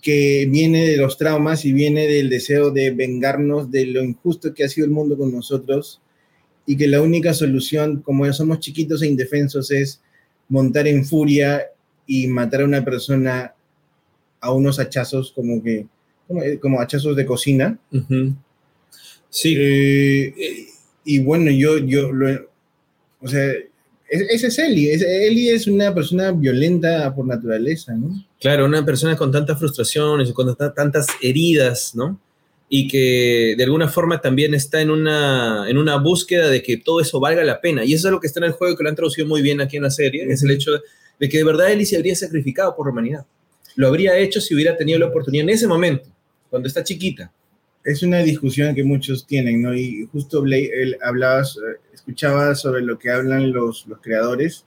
que 0.00 0.46
viene 0.50 0.86
de 0.86 0.96
los 0.96 1.18
traumas 1.18 1.64
y 1.64 1.72
viene 1.72 2.06
del 2.06 2.30
deseo 2.30 2.70
de 2.70 2.90
vengarnos 2.90 3.70
de 3.70 3.86
lo 3.86 4.02
injusto 4.02 4.54
que 4.54 4.64
ha 4.64 4.68
sido 4.68 4.86
el 4.86 4.90
mundo 4.90 5.18
con 5.18 5.32
nosotros 5.32 6.00
y 6.64 6.76
que 6.76 6.86
la 6.86 7.02
única 7.02 7.34
solución, 7.34 8.00
como 8.02 8.24
ya 8.24 8.32
somos 8.32 8.60
chiquitos 8.60 9.02
e 9.02 9.08
indefensos, 9.08 9.70
es 9.70 10.00
montar 10.48 10.86
en 10.86 11.04
furia 11.04 11.66
y 12.06 12.26
matar 12.26 12.62
a 12.62 12.64
una 12.64 12.84
persona 12.84 13.54
a 14.40 14.52
unos 14.52 14.78
hachazos 14.78 15.32
como 15.32 15.62
que, 15.62 15.86
como, 16.26 16.42
como 16.60 16.80
hachazos 16.80 17.16
de 17.16 17.26
cocina. 17.26 17.78
Ujú. 17.92 18.34
Sí, 19.30 19.56
Eh, 19.58 20.66
y 21.04 21.18
bueno, 21.20 21.50
yo, 21.50 21.78
yo, 21.78 22.12
lo, 22.12 22.28
o 23.20 23.28
sea, 23.28 23.46
es- 24.08 24.22
ese 24.30 24.46
es 24.48 24.58
Eli. 24.58 24.88
Eli 24.90 25.48
es 25.50 25.66
una 25.66 25.94
persona 25.94 26.32
violenta 26.32 27.14
por 27.14 27.26
naturaleza, 27.26 27.94
¿no? 27.94 28.24
claro, 28.40 28.66
una 28.66 28.84
persona 28.84 29.16
con 29.16 29.30
tantas 29.30 29.58
frustraciones, 29.58 30.32
con 30.32 30.54
ta- 30.56 30.74
tantas 30.74 31.06
heridas, 31.20 31.94
¿no? 31.94 32.20
Y 32.68 32.88
que 32.88 33.54
de 33.56 33.64
alguna 33.64 33.86
forma 33.88 34.20
también 34.20 34.54
está 34.54 34.80
en 34.80 34.90
una, 34.90 35.66
en 35.68 35.76
una 35.78 35.96
búsqueda 35.96 36.48
de 36.48 36.62
que 36.62 36.76
todo 36.78 37.00
eso 37.00 37.20
valga 37.20 37.44
la 37.44 37.60
pena. 37.60 37.84
Y 37.84 37.92
eso 37.94 38.08
es 38.08 38.12
lo 38.12 38.18
que 38.20 38.26
está 38.26 38.40
en 38.40 38.44
el 38.44 38.52
juego, 38.52 38.76
que 38.76 38.82
lo 38.82 38.88
han 38.88 38.96
traducido 38.96 39.26
muy 39.28 39.42
bien 39.42 39.60
aquí 39.60 39.76
en 39.76 39.82
la 39.84 39.90
serie, 39.90 40.24
es 40.28 40.42
el 40.42 40.50
hecho 40.50 40.72
de 41.20 41.28
que 41.28 41.38
de 41.38 41.44
verdad 41.44 41.70
Ellie 41.70 41.84
se 41.86 41.96
habría 41.96 42.16
sacrificado 42.16 42.74
por 42.74 42.86
la 42.86 42.92
humanidad. 42.92 43.26
Lo 43.76 43.86
habría 43.88 44.16
hecho 44.18 44.40
si 44.40 44.54
hubiera 44.54 44.76
tenido 44.76 44.98
la 44.98 45.06
oportunidad 45.06 45.44
en 45.44 45.50
ese 45.50 45.66
momento, 45.68 46.08
cuando 46.50 46.66
está 46.66 46.82
chiquita. 46.82 47.30
Es 47.84 48.02
una 48.02 48.18
discusión 48.18 48.74
que 48.74 48.84
muchos 48.84 49.26
tienen, 49.26 49.60
¿no? 49.62 49.74
Y 49.74 50.08
justo 50.12 50.40
Blake, 50.42 50.70
él 50.72 50.96
hablabas, 51.02 51.56
eh, 51.56 51.80
escuchaba 51.92 52.54
sobre 52.54 52.82
lo 52.82 52.98
que 52.98 53.10
hablan 53.10 53.52
los, 53.52 53.86
los 53.88 54.00
creadores 54.00 54.64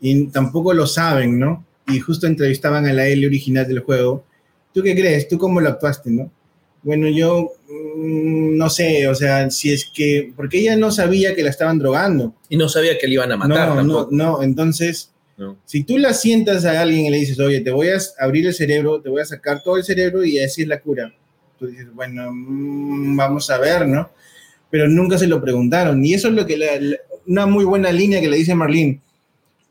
y 0.00 0.26
tampoco 0.28 0.72
lo 0.72 0.86
saben, 0.86 1.38
¿no? 1.38 1.64
Y 1.86 2.00
justo 2.00 2.26
entrevistaban 2.26 2.86
a 2.86 2.92
la 2.92 3.06
Ellie 3.06 3.26
original 3.26 3.66
del 3.68 3.80
juego. 3.80 4.24
¿Tú 4.72 4.82
qué 4.82 4.94
crees? 4.94 5.28
¿Tú 5.28 5.36
cómo 5.38 5.60
lo 5.60 5.68
actuaste, 5.68 6.10
no? 6.10 6.30
Bueno, 6.82 7.06
yo 7.08 7.52
mm, 7.68 8.56
no 8.56 8.68
sé, 8.70 9.06
o 9.06 9.14
sea, 9.14 9.50
si 9.50 9.72
es 9.72 9.84
que, 9.94 10.32
porque 10.34 10.58
ella 10.60 10.76
no 10.76 10.90
sabía 10.90 11.34
que 11.34 11.42
la 11.42 11.50
estaban 11.50 11.78
drogando. 11.78 12.34
Y 12.48 12.56
no 12.56 12.68
sabía 12.68 12.98
que 12.98 13.06
le 13.06 13.14
iban 13.14 13.30
a 13.30 13.36
matar 13.36 13.68
no, 13.68 13.74
no, 13.74 13.76
tampoco. 13.76 14.08
no, 14.10 14.42
entonces, 14.42 15.12
No. 15.36 15.58
si 15.64 15.84
tú 15.84 15.98
la 15.98 16.12
sientas 16.14 16.64
a 16.64 16.80
alguien 16.80 17.06
y 17.06 17.10
le 17.10 17.18
dices, 17.18 17.38
oye, 17.38 17.60
te 17.60 17.70
voy 17.70 17.88
a 17.88 17.98
abrir 18.18 18.46
el 18.46 18.54
cerebro, 18.54 19.00
te 19.00 19.10
voy 19.10 19.20
a 19.22 19.24
sacar 19.26 19.62
todo 19.62 19.76
el 19.76 19.84
cerebro 19.84 20.24
y 20.24 20.38
así 20.40 20.62
es 20.62 20.68
la 20.68 20.80
cura. 20.80 21.14
Tú 21.62 21.68
dices, 21.68 21.94
bueno, 21.94 22.28
mm, 22.32 23.16
vamos 23.16 23.48
a 23.50 23.58
ver, 23.58 23.86
¿no? 23.86 24.10
Pero 24.68 24.88
nunca 24.88 25.16
se 25.16 25.28
lo 25.28 25.40
preguntaron. 25.40 26.04
Y 26.04 26.12
eso 26.12 26.26
es 26.26 26.34
lo 26.34 26.44
que, 26.44 26.56
la- 26.56 26.80
la- 26.80 26.96
una 27.24 27.46
muy 27.46 27.64
buena 27.64 27.92
línea 27.92 28.20
que 28.20 28.28
le 28.28 28.36
dice 28.38 28.52
Marlene. 28.56 29.00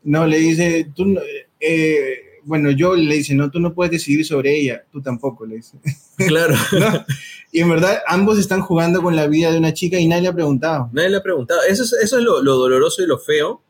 No, 0.04 0.26
le 0.26 0.38
dice, 0.38 0.88
tú, 0.96 1.04
no- 1.04 1.20
eh, 1.60 2.40
bueno, 2.44 2.70
yo 2.70 2.94
le 2.94 3.16
dice, 3.16 3.34
no, 3.34 3.50
tú 3.50 3.60
no 3.60 3.74
puedes 3.74 3.90
decidir 3.90 4.24
sobre 4.24 4.58
ella, 4.58 4.84
tú 4.90 5.02
tampoco, 5.02 5.44
le 5.44 5.56
dice. 5.56 5.76
Claro. 6.16 6.54
¿No? 6.72 7.04
Y 7.52 7.60
en 7.60 7.68
verdad, 7.68 7.98
ambos 8.06 8.38
están 8.38 8.62
jugando 8.62 9.02
con 9.02 9.14
la 9.14 9.26
vida 9.26 9.52
de 9.52 9.58
una 9.58 9.74
chica 9.74 9.98
y 10.00 10.08
nadie 10.08 10.22
le 10.22 10.28
ha 10.28 10.32
preguntado. 10.32 10.88
Nadie 10.94 11.10
le 11.10 11.16
ha 11.18 11.22
preguntado. 11.22 11.60
Eso 11.68 11.82
es, 11.82 11.92
eso 11.92 12.16
es 12.16 12.24
lo, 12.24 12.42
lo 12.42 12.56
doloroso 12.56 13.02
y 13.02 13.06
lo 13.06 13.18
feo, 13.18 13.60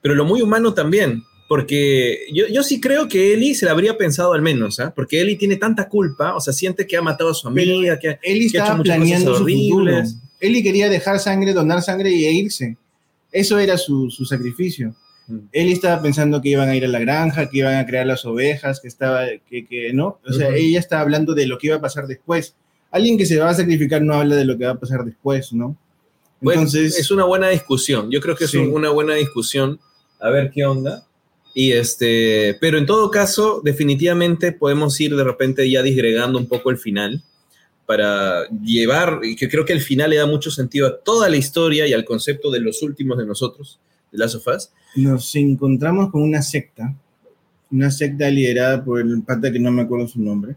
pero 0.00 0.14
lo 0.14 0.24
muy 0.24 0.42
humano 0.42 0.74
también. 0.74 1.24
Porque 1.48 2.26
yo, 2.32 2.46
yo 2.48 2.62
sí 2.62 2.78
creo 2.78 3.08
que 3.08 3.32
Eli 3.32 3.54
se 3.54 3.64
la 3.64 3.72
habría 3.72 3.96
pensado 3.96 4.34
al 4.34 4.42
menos, 4.42 4.78
¿ah? 4.80 4.92
Porque 4.94 5.20
Eli 5.20 5.36
tiene 5.36 5.56
tanta 5.56 5.88
culpa, 5.88 6.36
o 6.36 6.40
sea, 6.40 6.52
siente 6.52 6.86
que 6.86 6.96
ha 6.96 7.02
matado 7.02 7.30
a 7.30 7.34
su 7.34 7.48
amiga, 7.48 7.98
que 7.98 8.18
Eli 8.22 8.50
que 8.50 8.58
ha 8.58 8.64
hecho 8.64 8.64
estaba 8.64 8.76
muchas 8.76 8.96
planeando 8.96 9.30
cosas 9.32 9.38
su 9.38 9.44
horribles. 9.44 10.16
Eli 10.40 10.62
quería 10.62 10.88
dejar 10.90 11.18
sangre, 11.18 11.54
donar 11.54 11.80
sangre 11.82 12.10
y 12.10 12.26
irse. 12.26 12.76
Eso 13.32 13.58
era 13.58 13.78
su, 13.78 14.10
su 14.10 14.24
sacrificio. 14.26 14.94
Mm. 15.26 15.38
Eli 15.52 15.72
estaba 15.72 16.00
pensando 16.02 16.40
que 16.42 16.50
iban 16.50 16.68
a 16.68 16.76
ir 16.76 16.84
a 16.84 16.88
la 16.88 16.98
granja, 16.98 17.48
que 17.48 17.58
iban 17.58 17.76
a 17.76 17.86
crear 17.86 18.06
las 18.06 18.24
ovejas, 18.26 18.80
que 18.80 18.88
estaba, 18.88 19.24
que, 19.48 19.66
que 19.66 19.92
no. 19.94 20.18
O 20.28 20.32
sea, 20.32 20.48
Ujú. 20.48 20.56
ella 20.56 20.78
estaba 20.78 21.00
hablando 21.02 21.34
de 21.34 21.46
lo 21.46 21.56
que 21.58 21.68
iba 21.68 21.76
a 21.76 21.80
pasar 21.80 22.06
después. 22.06 22.54
Alguien 22.90 23.16
que 23.18 23.26
se 23.26 23.38
va 23.38 23.50
a 23.50 23.54
sacrificar 23.54 24.02
no 24.02 24.14
habla 24.14 24.36
de 24.36 24.44
lo 24.44 24.56
que 24.56 24.64
va 24.66 24.72
a 24.72 24.78
pasar 24.78 25.04
después, 25.04 25.52
¿no? 25.52 25.76
Bueno, 26.40 26.60
Entonces, 26.62 26.98
es 26.98 27.10
una 27.10 27.24
buena 27.24 27.48
discusión. 27.48 28.10
Yo 28.10 28.20
creo 28.20 28.36
que 28.36 28.44
es 28.44 28.50
Sí. 28.50 28.58
un- 28.58 28.72
una 28.72 28.90
buena 28.90 29.14
discusión. 29.14 29.80
A 30.20 30.30
ver 30.30 30.50
qué 30.54 30.64
onda. 30.64 31.04
Y 31.54 31.72
este, 31.72 32.56
pero 32.60 32.78
en 32.78 32.86
todo 32.86 33.10
caso, 33.10 33.60
definitivamente 33.64 34.52
podemos 34.52 35.00
ir 35.00 35.16
de 35.16 35.24
repente 35.24 35.68
ya 35.68 35.82
disgregando 35.82 36.38
un 36.38 36.46
poco 36.46 36.70
el 36.70 36.78
final 36.78 37.22
para 37.86 38.46
llevar, 38.62 39.20
y 39.22 39.34
que 39.34 39.48
creo 39.48 39.64
que 39.64 39.72
el 39.72 39.80
final 39.80 40.10
le 40.10 40.16
da 40.16 40.26
mucho 40.26 40.50
sentido 40.50 40.86
a 40.86 40.98
toda 40.98 41.30
la 41.30 41.38
historia 41.38 41.86
y 41.86 41.94
al 41.94 42.04
concepto 42.04 42.50
de 42.50 42.60
los 42.60 42.82
últimos 42.82 43.16
de 43.16 43.24
nosotros, 43.24 43.80
de 44.12 44.18
Last 44.18 44.34
of 44.34 44.46
Us. 44.46 44.70
nos 44.94 45.34
encontramos 45.34 46.10
con 46.10 46.20
una 46.20 46.42
secta, 46.42 46.94
una 47.70 47.90
secta 47.90 48.28
liderada 48.28 48.84
por 48.84 49.00
el 49.00 49.22
pata 49.22 49.50
que 49.50 49.58
no 49.58 49.70
me 49.70 49.82
acuerdo 49.82 50.06
su 50.06 50.20
nombre. 50.20 50.56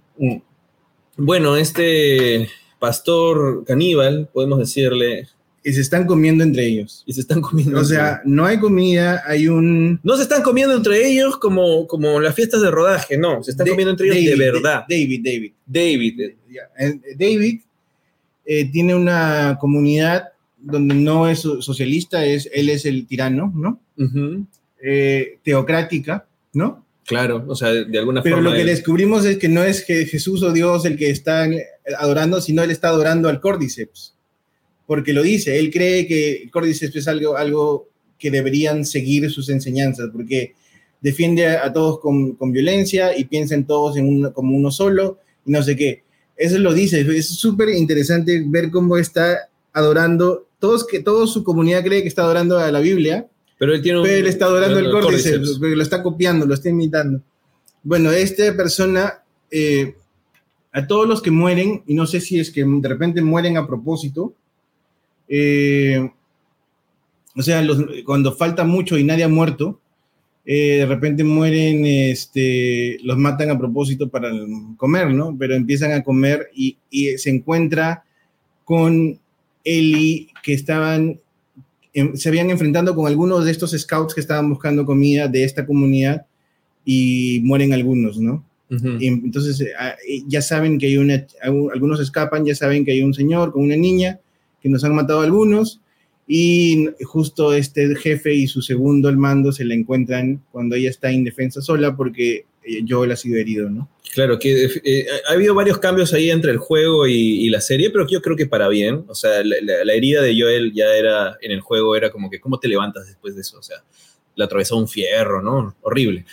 Bueno, 1.15 1.55
este 1.55 2.49
pastor 2.79 3.63
caníbal, 3.63 4.29
podemos 4.33 4.59
decirle, 4.59 5.29
Y 5.63 5.73
se 5.73 5.81
están 5.81 6.07
comiendo 6.07 6.43
entre 6.43 6.65
ellos. 6.65 7.03
y 7.05 7.13
se 7.13 7.21
están 7.21 7.39
comiendo. 7.41 7.79
O 7.79 7.83
sea, 7.85 8.21
no 8.25 8.45
hay 8.45 8.57
comida, 8.59 9.21
hay 9.27 9.47
un... 9.47 9.99
no 10.03 10.15
se 10.17 10.23
están 10.23 10.41
comiendo 10.41 10.75
entre 10.75 11.07
ellos 11.07 11.37
como, 11.37 11.85
como 11.87 12.19
las 12.19 12.33
fiestas 12.33 12.61
de 12.61 12.71
rodaje, 12.71 13.17
no, 13.17 13.43
se 13.43 13.51
están 13.51 13.65
Da- 13.65 13.71
comiendo 13.71 13.91
entre 13.91 14.07
ellos 14.17 14.39
de 14.39 14.51
verdad. 14.51 14.85
David, 14.89 15.21
David. 15.23 15.51
David, 15.67 16.19
eh, 16.21 16.35
eh, 16.79 16.99
David 17.15 17.61
eh, 18.45 18.71
tiene 18.71 18.95
una 18.95 19.57
comunidad 19.61 20.29
donde 20.57 20.95
no 20.95 21.27
es 21.29 21.39
so- 21.39 21.61
socialista, 21.61 22.25
es, 22.25 22.49
él 22.53 22.69
es 22.69 22.85
el 22.85 23.05
tirano, 23.05 23.53
¿no? 23.55 23.79
Eh, 24.83 25.37
teocrática, 25.43 26.25
¿no? 26.53 26.83
claro, 27.05 27.43
o 27.47 27.55
sea, 27.55 27.69
de, 27.73 27.85
de 27.85 27.99
alguna 27.99 28.23
Pero 28.23 28.37
forma. 28.37 28.49
lo 28.49 28.55
que 28.55 28.61
él- 28.61 28.67
descubrimos 28.67 29.25
es 29.25 29.37
que 29.37 29.49
no 29.49 29.63
es 29.63 29.83
que 29.83 30.05
Jesús 30.05 30.41
o 30.43 30.51
Dios 30.53 30.85
el 30.85 30.97
que 30.97 31.09
está 31.09 31.45
adorando, 31.99 32.39
sino 32.41 32.63
él 32.63 32.71
está 32.71 32.87
adorando 32.87 33.27
al 33.29 33.41
Cordyceps. 33.41 34.15
Porque 34.91 35.13
lo 35.13 35.23
dice, 35.23 35.57
él 35.57 35.71
cree 35.71 36.05
que 36.05 36.43
el 36.43 36.51
Cordyceps 36.51 36.97
es 36.97 37.07
algo, 37.07 37.37
algo 37.37 37.87
que 38.19 38.29
deberían 38.29 38.83
seguir 38.83 39.31
sus 39.31 39.47
enseñanzas, 39.47 40.09
porque 40.11 40.53
defiende 40.99 41.47
a, 41.47 41.71
todos 41.71 42.01
con, 42.01 42.33
con 42.35 42.51
violencia 42.51 43.17
y 43.17 43.23
piensa 43.23 43.55
en 43.55 43.65
todos 43.65 43.95
en 43.95 44.05
uno- 44.05 44.33
como 44.33 44.53
uno 44.57 44.69
solo 44.69 45.19
y 45.45 45.51
no 45.51 45.63
sé 45.63 45.77
qué. 45.77 46.03
Eso 46.35 46.59
lo 46.59 46.73
dice, 46.73 46.99
es 47.17 47.29
súper 47.29 47.69
interesante 47.69 48.43
ver 48.45 48.69
cómo 48.69 48.97
está 48.97 49.47
adorando, 49.71 50.47
todos 50.59 50.85
que 50.85 50.99
toda 50.99 51.25
su 51.25 51.41
comunidad 51.45 51.85
cree 51.85 52.01
que 52.01 52.09
está 52.09 52.23
adorando 52.23 52.57
a 52.59 52.69
la 52.69 52.81
Biblia, 52.81 53.25
pero 53.57 53.73
él 53.73 53.81
tiene 53.81 53.99
un. 53.99 54.03
pero 54.05 54.17
él 54.17 54.27
está 54.27 54.45
adorando 54.47 54.77
el 54.79 54.91
Cordyceps. 54.91 55.57
porque 55.59 55.75
lo 55.77 55.83
está 55.83 56.03
copiando, 56.03 56.45
lo 56.45 56.53
está 56.53 56.67
imitando. 56.67 57.21
Bueno, 57.81 58.11
esta 58.11 58.53
persona, 58.57 59.23
eh, 59.51 59.95
a 60.73 60.85
todos 60.85 61.07
los 61.07 61.21
que 61.21 61.31
mueren, 61.31 61.81
y 61.87 61.93
no 61.93 62.05
sé 62.05 62.19
si 62.19 62.41
es 62.41 62.51
que 62.51 62.65
de 62.65 62.89
repente 62.89 63.21
mueren 63.21 63.55
a 63.55 63.65
propósito, 63.65 64.33
eh, 65.33 66.09
o 67.35 67.41
sea, 67.41 67.61
los- 67.61 67.85
cuando 68.05 68.33
falta 68.33 68.63
mucho 68.65 68.97
y 68.97 69.03
nadie 69.03 69.23
ha 69.23 69.29
muerto, 69.29 69.79
eh, 70.45 70.77
de 70.79 70.85
repente 70.85 71.23
mueren, 71.23 71.85
este, 71.85 72.97
los 73.03 73.17
matan 73.17 73.49
a 73.51 73.57
propósito 73.57 74.09
para 74.09 74.29
comer, 74.75 75.11
¿no? 75.13 75.35
Pero 75.39 75.55
empiezan 75.55 75.91
a 75.93 76.03
comer 76.03 76.49
y, 76.53 76.77
y 76.89 77.17
se 77.17 77.29
encuentra 77.29 78.03
con 78.65 79.17
Eli 79.63 80.29
que 80.43 80.53
estaban, 80.53 81.19
em, 81.93 82.15
se 82.15 82.27
habían 82.29 82.49
enfrentando 82.49 82.95
con 82.95 83.07
algunos 83.07 83.45
de 83.45 83.51
estos 83.51 83.71
scouts 83.71 84.13
que 84.13 84.21
estaban 84.21 84.49
buscando 84.49 84.85
comida 84.85 85.27
de 85.27 85.43
esta 85.43 85.65
comunidad 85.65 86.25
y 86.83 87.39
mueren 87.43 87.71
algunos, 87.73 88.17
¿no? 88.19 88.43
Y 89.01 89.07
entonces 89.07 89.59
eh, 89.61 89.67
eh, 90.07 90.23
ya 90.27 90.41
saben 90.41 90.77
que 90.79 90.87
hay 90.87 90.97
una, 90.97 91.25
algunos 91.73 91.99
escapan, 91.99 92.43
ya 92.45 92.55
saben 92.55 92.83
que 92.83 92.91
hay 92.91 93.03
un 93.03 93.13
señor 93.13 93.51
con 93.51 93.63
una 93.63 93.75
niña, 93.75 94.19
que 94.61 94.69
nos 94.69 94.83
han 94.83 94.95
matado 94.95 95.21
algunos, 95.21 95.81
y 96.27 96.87
justo 97.03 97.53
este 97.53 97.93
jefe 97.95 98.33
y 98.33 98.47
su 98.47 98.61
segundo 98.61 99.09
al 99.09 99.17
mando 99.17 99.51
se 99.51 99.65
la 99.65 99.73
encuentran 99.73 100.41
cuando 100.51 100.75
ella 100.75 100.89
está 100.89 101.11
indefensa 101.11 101.61
sola 101.61 101.95
porque 101.97 102.45
eh, 102.63 102.85
Joel 102.87 103.11
ha 103.11 103.17
sido 103.17 103.37
herido, 103.37 103.69
¿no? 103.69 103.89
Claro, 104.13 104.39
que 104.39 104.67
ha 105.27 105.33
habido 105.33 105.55
varios 105.55 105.77
cambios 105.79 106.13
ahí 106.13 106.29
entre 106.29 106.51
el 106.51 106.57
juego 106.57 107.07
y, 107.07 107.49
la 107.49 107.61
serie, 107.61 107.89
pero 107.89 108.05
yo 108.07 108.21
creo 108.21 108.35
que 108.35 108.45
para 108.45 108.67
bien. 108.67 109.05
O 109.07 109.15
sea, 109.15 109.43
la, 109.43 109.55
la, 109.85 109.93
herida 109.93 110.21
de 110.21 110.39
Joel 110.39 110.73
ya 110.73 110.93
era, 110.95 111.37
en 111.41 111.51
el 111.51 111.61
juego 111.61 111.95
era 111.95 112.11
como 112.11 112.29
que, 112.29 112.39
¿cómo 112.39 112.59
te 112.59 112.67
levantas 112.67 113.07
después 113.07 113.35
de 113.35 113.41
eso? 113.41 113.57
O 113.57 113.63
sea, 113.63 113.77
le 114.35 114.43
atravesó 114.43 114.77
un 114.77 114.89
fierro, 114.89 115.41
¿no? 115.41 115.75
Horrible. 115.81 116.25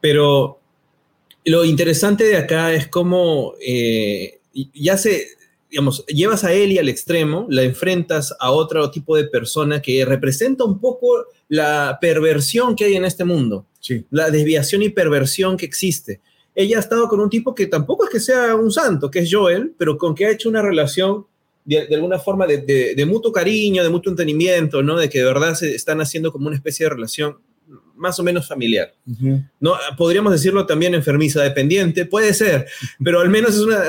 Pero 0.00 0.58
lo 1.44 1.64
interesante 1.64 2.24
de 2.24 2.36
acá 2.36 2.72
es 2.72 2.88
cómo 2.88 3.54
eh, 3.64 4.40
ya 4.74 4.96
se, 4.96 5.26
digamos, 5.74 6.06
llevas 6.06 6.44
a 6.44 6.52
Ellie 6.52 6.78
al 6.78 6.88
extremo, 6.88 7.48
la 7.50 7.64
enfrentas 7.64 8.32
a 8.38 8.52
otro 8.52 8.88
tipo 8.92 9.16
de 9.16 9.24
persona 9.24 9.82
que 9.82 10.04
representa 10.04 10.62
un 10.62 10.78
poco 10.78 11.26
la 11.48 11.98
perversión 12.00 12.76
que 12.76 12.84
hay 12.84 12.94
en 12.94 13.04
este 13.04 13.24
mundo, 13.24 13.66
sí. 13.80 14.04
la 14.10 14.30
desviación 14.30 14.82
y 14.82 14.90
perversión 14.90 15.56
que 15.56 15.66
existe. 15.66 16.20
Ella 16.54 16.76
ha 16.76 16.80
estado 16.80 17.08
con 17.08 17.18
un 17.18 17.28
tipo 17.28 17.56
que 17.56 17.66
tampoco 17.66 18.04
es 18.04 18.10
que 18.10 18.20
sea 18.20 18.54
un 18.54 18.70
santo, 18.70 19.10
que 19.10 19.18
es 19.18 19.28
Joel, 19.34 19.74
pero 19.76 19.98
con 19.98 20.14
que 20.14 20.26
ha 20.26 20.30
hecho 20.30 20.48
una 20.48 20.62
relación 20.62 21.26
de, 21.64 21.88
alguna 21.92 22.20
forma 22.20 22.46
de, 22.46 22.94
de, 22.94 23.04
mutuo 23.06 23.32
cariño, 23.32 23.82
de 23.82 23.90
mutuo 23.90 24.12
entendimiento, 24.12 24.80
¿no? 24.80 24.96
De 24.96 25.08
que 25.08 25.18
de 25.18 25.24
verdad 25.24 25.54
se 25.54 25.74
están 25.74 26.00
haciendo 26.00 26.30
como 26.30 26.46
una 26.46 26.54
especie 26.54 26.86
de 26.86 26.90
relación 26.90 27.38
más 27.96 28.18
o 28.18 28.22
menos 28.22 28.46
familiar. 28.46 28.92
¿no? 29.60 29.74
Podríamos 29.96 30.32
decirlo 30.32 30.66
también 30.66 30.94
enfermiza 30.94 31.42
dependiente, 31.42 32.06
puede 32.06 32.34
ser, 32.34 32.66
pero 33.02 33.20
al 33.20 33.30
menos 33.30 33.54
es 33.54 33.60
una, 33.60 33.82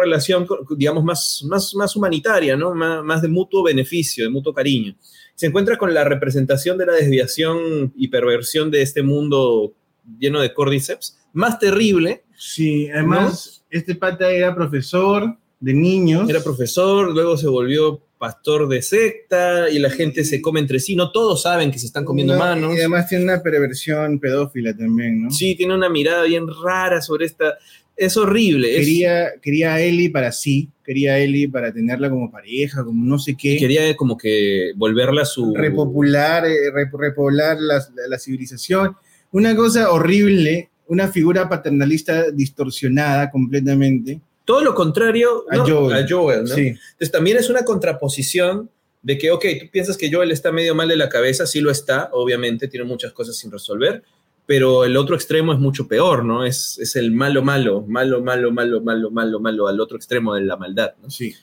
relación, 0.00 0.46
digamos, 0.76 1.04
más, 1.04 1.44
más, 1.48 1.74
más 1.74 1.96
humanitaria, 1.96 2.56
¿no? 2.56 2.74
Más, 2.74 3.22
de 3.22 3.28
mutuo 3.28 3.62
beneficio, 3.62 4.24
de 4.24 4.30
mutuo 4.30 4.52
cariño. 4.52 4.96
Se 5.34 5.46
encuentra 5.46 5.76
con 5.78 5.94
la 5.94 6.04
representación 6.04 6.78
de 6.78 6.86
la 6.86 6.92
desviación 6.92 7.92
y 7.96 8.08
perversión 8.08 8.70
de 8.70 8.82
este 8.82 9.02
mundo 9.02 9.74
lleno 10.18 10.40
de 10.40 10.52
cordyceps, 10.54 11.18
más 11.32 11.58
terrible. 11.58 12.24
Sí, 12.36 12.88
además, 12.90 13.64
este 13.70 13.94
pata 13.94 14.30
era 14.30 14.54
profesor 14.54 15.36
de 15.60 15.74
niños. 15.74 16.28
Era 16.28 16.42
profesor, 16.42 17.12
luego 17.12 17.36
se 17.36 17.48
volvió 17.48 18.02
pastor 18.18 18.68
de 18.68 18.82
secta 18.82 19.70
y 19.70 19.78
la 19.78 19.90
gente 19.90 20.24
se 20.24 20.42
come 20.42 20.60
entre 20.60 20.80
sí, 20.80 20.96
no 20.96 21.12
todos 21.12 21.42
saben 21.42 21.70
que 21.70 21.78
se 21.78 21.86
están 21.86 22.04
comiendo 22.04 22.36
manos. 22.36 22.74
Y 22.74 22.78
además 22.78 23.08
tiene 23.08 23.24
una 23.24 23.42
perversión 23.42 24.18
pedófila 24.18 24.76
también, 24.76 25.22
¿no? 25.22 25.30
Sí, 25.30 25.54
tiene 25.54 25.74
una 25.74 25.88
mirada 25.88 26.24
bien 26.24 26.46
rara 26.62 27.00
sobre 27.00 27.26
esta... 27.26 27.56
Es 27.98 28.16
horrible. 28.16 28.74
Quería, 28.74 29.32
quería 29.42 29.74
a 29.74 29.80
Ellie 29.80 30.08
para 30.08 30.32
sí, 30.32 30.70
quería 30.84 31.14
a 31.14 31.18
Ellie 31.18 31.48
para 31.48 31.72
tenerla 31.72 32.08
como 32.08 32.30
pareja, 32.30 32.84
como 32.84 33.04
no 33.04 33.18
sé 33.18 33.36
qué. 33.36 33.56
quería 33.58 33.94
como 33.96 34.16
que 34.16 34.72
volverla 34.76 35.24
su... 35.24 35.54
Repopular, 35.54 36.46
eh, 36.46 36.70
repoblar 36.92 37.58
la, 37.60 37.84
la 38.08 38.18
civilización. 38.18 38.96
Una 39.32 39.54
cosa 39.56 39.90
horrible, 39.90 40.70
una 40.86 41.08
figura 41.08 41.48
paternalista 41.48 42.30
distorsionada 42.30 43.30
completamente 43.30 44.20
todo 44.48 44.64
lo 44.64 44.74
contrario 44.74 45.44
a, 45.50 45.58
Joel. 45.58 46.44
¿no? 46.44 46.56
Entonces 46.56 47.10
también 47.12 47.36
es 47.36 47.50
una 47.50 47.66
contraposición 47.66 48.70
de 49.02 49.18
que, 49.18 49.30
ok, 49.30 49.44
tú 49.60 49.66
piensas 49.70 49.98
que 49.98 50.10
Joel 50.10 50.30
está 50.30 50.50
medio 50.50 50.74
mal 50.74 50.88
de 50.88 50.96
la 50.96 51.10
cabeza, 51.10 51.46
sí 51.46 51.60
lo 51.60 51.70
está, 51.70 52.08
obviamente, 52.14 52.66
tiene 52.66 52.86
muchas 52.86 53.12
cosas 53.12 53.36
sin 53.36 53.52
resolver, 53.52 54.02
pero 54.48 54.86
el 54.86 54.96
otro 54.96 55.14
extremo 55.14 55.52
es 55.52 55.58
mucho 55.58 55.86
peor, 55.86 56.24
¿no? 56.24 56.42
Es, 56.42 56.78
es 56.78 56.96
el 56.96 57.12
malo, 57.12 57.42
malo, 57.42 57.84
malo, 57.86 58.22
malo, 58.22 58.50
malo, 58.50 58.80
malo, 58.80 59.10
malo, 59.10 59.40
malo, 59.40 59.68
al 59.68 59.78
otro 59.78 59.98
extremo 59.98 60.34
de 60.34 60.40
la 60.40 60.56
maldad, 60.56 60.94
¿no? 61.02 61.10
Sí. 61.10 61.34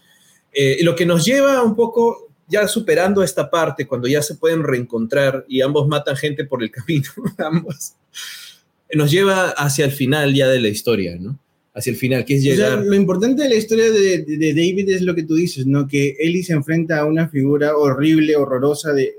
Eh, 0.52 0.80
lo 0.82 0.96
que 0.96 1.06
nos 1.06 1.24
lleva 1.24 1.62
un 1.62 1.76
poco, 1.76 2.32
ya 2.48 2.68
superando 2.68 3.22
esta 3.22 3.52
parte, 3.52 3.86
cuando 3.86 4.08
ya 4.08 4.24
se 4.24 4.34
pueden 4.34 4.64
reencontrar 4.64 5.46
y 5.48 5.62
ambos 5.62 5.88
matan 5.88 6.16
gente 6.16 6.46
por 6.46 6.64
el 6.64 6.72
camino, 6.72 7.08
ambos, 7.38 7.94
nos 8.92 9.12
lleva 9.12 9.50
hacia 9.50 9.86
el 9.86 9.92
final 9.92 10.34
ya 10.34 10.48
de 10.48 10.60
la 10.60 10.70
historia, 10.70 11.16
¿no? 11.20 11.40
hacia 11.76 11.92
el 11.92 11.98
final, 11.98 12.26
que 12.26 12.38
es 12.38 12.44
llegar... 12.44 12.84
lo 12.84 12.96
importante 12.96 13.44
de 13.44 13.50
la 13.50 13.56
historia 13.56 13.92
de, 13.92 14.54
David 14.56 14.90
es 14.90 15.04
lo 15.04 15.14
que 15.14 15.24
tú 15.24 15.36
dices, 15.36 15.68
¿no? 15.68 15.88
Que 15.88 16.16
Ellie 16.18 16.42
se 16.42 16.54
enfrenta 16.54 17.02
a 17.02 17.06
una 17.06 17.28
figura 17.28 17.78
horrible, 17.78 18.36
horrorosa, 18.36 18.94
de, 18.94 19.14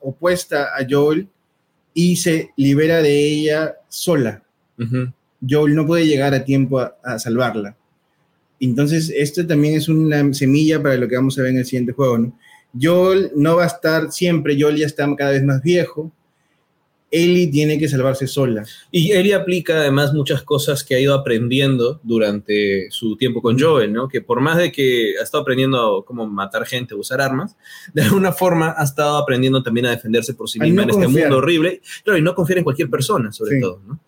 opuesta 0.00 0.70
a 0.76 0.84
Joel 0.88 1.28
y 2.00 2.14
se 2.14 2.52
libera 2.56 3.02
de 3.02 3.24
ella 3.24 3.74
sola. 3.88 4.44
Joel 5.50 5.74
no 5.74 5.84
puede 5.84 6.06
llegar 6.06 6.32
a 6.32 6.44
tiempo 6.44 6.78
a, 6.78 7.18
salvarla. 7.18 7.76
Entonces, 8.60 9.12
esto 9.16 9.44
también 9.44 9.74
es 9.74 9.88
una 9.88 10.32
semilla 10.32 10.80
para 10.80 10.94
lo 10.94 11.08
que 11.08 11.16
vamos 11.16 11.36
a 11.36 11.42
ver 11.42 11.50
en 11.50 11.58
el 11.58 11.64
siguiente 11.64 11.90
juego, 11.90 12.18
¿no? 12.18 12.38
Joel 12.80 13.32
no 13.34 13.56
va 13.56 13.64
a 13.64 13.66
estar 13.66 14.12
siempre, 14.12 14.56
Joel 14.60 14.76
ya 14.76 14.86
está 14.86 15.12
cada 15.16 15.32
vez 15.32 15.42
más 15.42 15.60
viejo, 15.60 16.12
Ellie 17.10 17.46
tiene 17.46 17.78
que 17.78 17.88
salvarse 17.88 18.26
sola. 18.26 18.64
Y 18.90 19.12
Ellie 19.12 19.34
aplica 19.34 19.80
además 19.80 20.12
muchas 20.12 20.42
cosas 20.42 20.84
que 20.84 20.94
ha 20.94 21.00
ido 21.00 21.14
aprendiendo 21.14 22.00
durante 22.02 22.90
su 22.90 23.16
tiempo 23.16 23.40
con 23.40 23.58
Joel, 23.58 23.92
¿no? 23.92 24.08
Que 24.08 24.20
por 24.20 24.40
más 24.40 24.58
de 24.58 24.70
que 24.70 25.14
ha 25.18 25.22
estado 25.22 25.42
aprendiendo 25.42 26.04
cómo 26.06 26.26
matar 26.26 26.66
gente, 26.66 26.94
usar 26.94 27.20
armas, 27.20 27.56
de 27.94 28.02
alguna 28.02 28.32
forma 28.32 28.74
ha 28.76 28.84
estado 28.84 29.16
aprendiendo 29.16 29.62
también 29.62 29.86
a 29.86 29.90
defenderse 29.90 30.34
por 30.34 30.48
sí 30.48 30.60
misma 30.60 30.82
en 30.82 30.90
este 30.90 31.08
mundo 31.08 31.38
horrible. 31.38 31.80
Claro, 32.04 32.18
y 32.18 32.22
no 32.22 32.34
confiar 32.34 32.58
en 32.58 32.64
cualquier 32.64 32.90
persona, 32.90 33.32
sobre 33.32 33.60
todo, 33.60 33.80
¿no? 33.86 34.00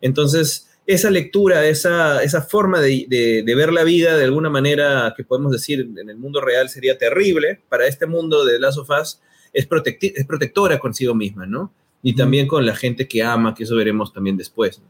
Entonces, 0.00 0.68
esa 0.86 1.10
lectura, 1.10 1.66
esa, 1.66 2.22
esa 2.22 2.42
forma 2.42 2.80
de, 2.80 3.06
de, 3.08 3.54
ver 3.54 3.72
la 3.72 3.84
vida 3.84 4.16
de 4.16 4.24
alguna 4.24 4.48
manera 4.48 5.12
que 5.16 5.22
podemos 5.22 5.52
decir 5.52 5.80
en 5.80 6.08
el 6.08 6.16
mundo 6.16 6.40
real 6.40 6.70
sería 6.70 6.96
terrible, 6.96 7.60
para 7.68 7.86
este 7.86 8.06
mundo 8.06 8.44
de 8.44 8.58
Last 8.58 8.78
of 8.78 8.88
Us 8.90 9.20
es, 9.52 9.68
es 10.00 10.26
protectora 10.26 10.78
consigo 10.78 11.14
misma, 11.14 11.46
¿no? 11.46 11.74
Y 12.02 12.14
también 12.14 12.46
con 12.46 12.64
la 12.64 12.74
gente 12.74 13.08
que 13.08 13.22
ama, 13.22 13.54
que 13.54 13.64
eso 13.64 13.76
veremos 13.76 14.12
también 14.12 14.36
después. 14.36 14.80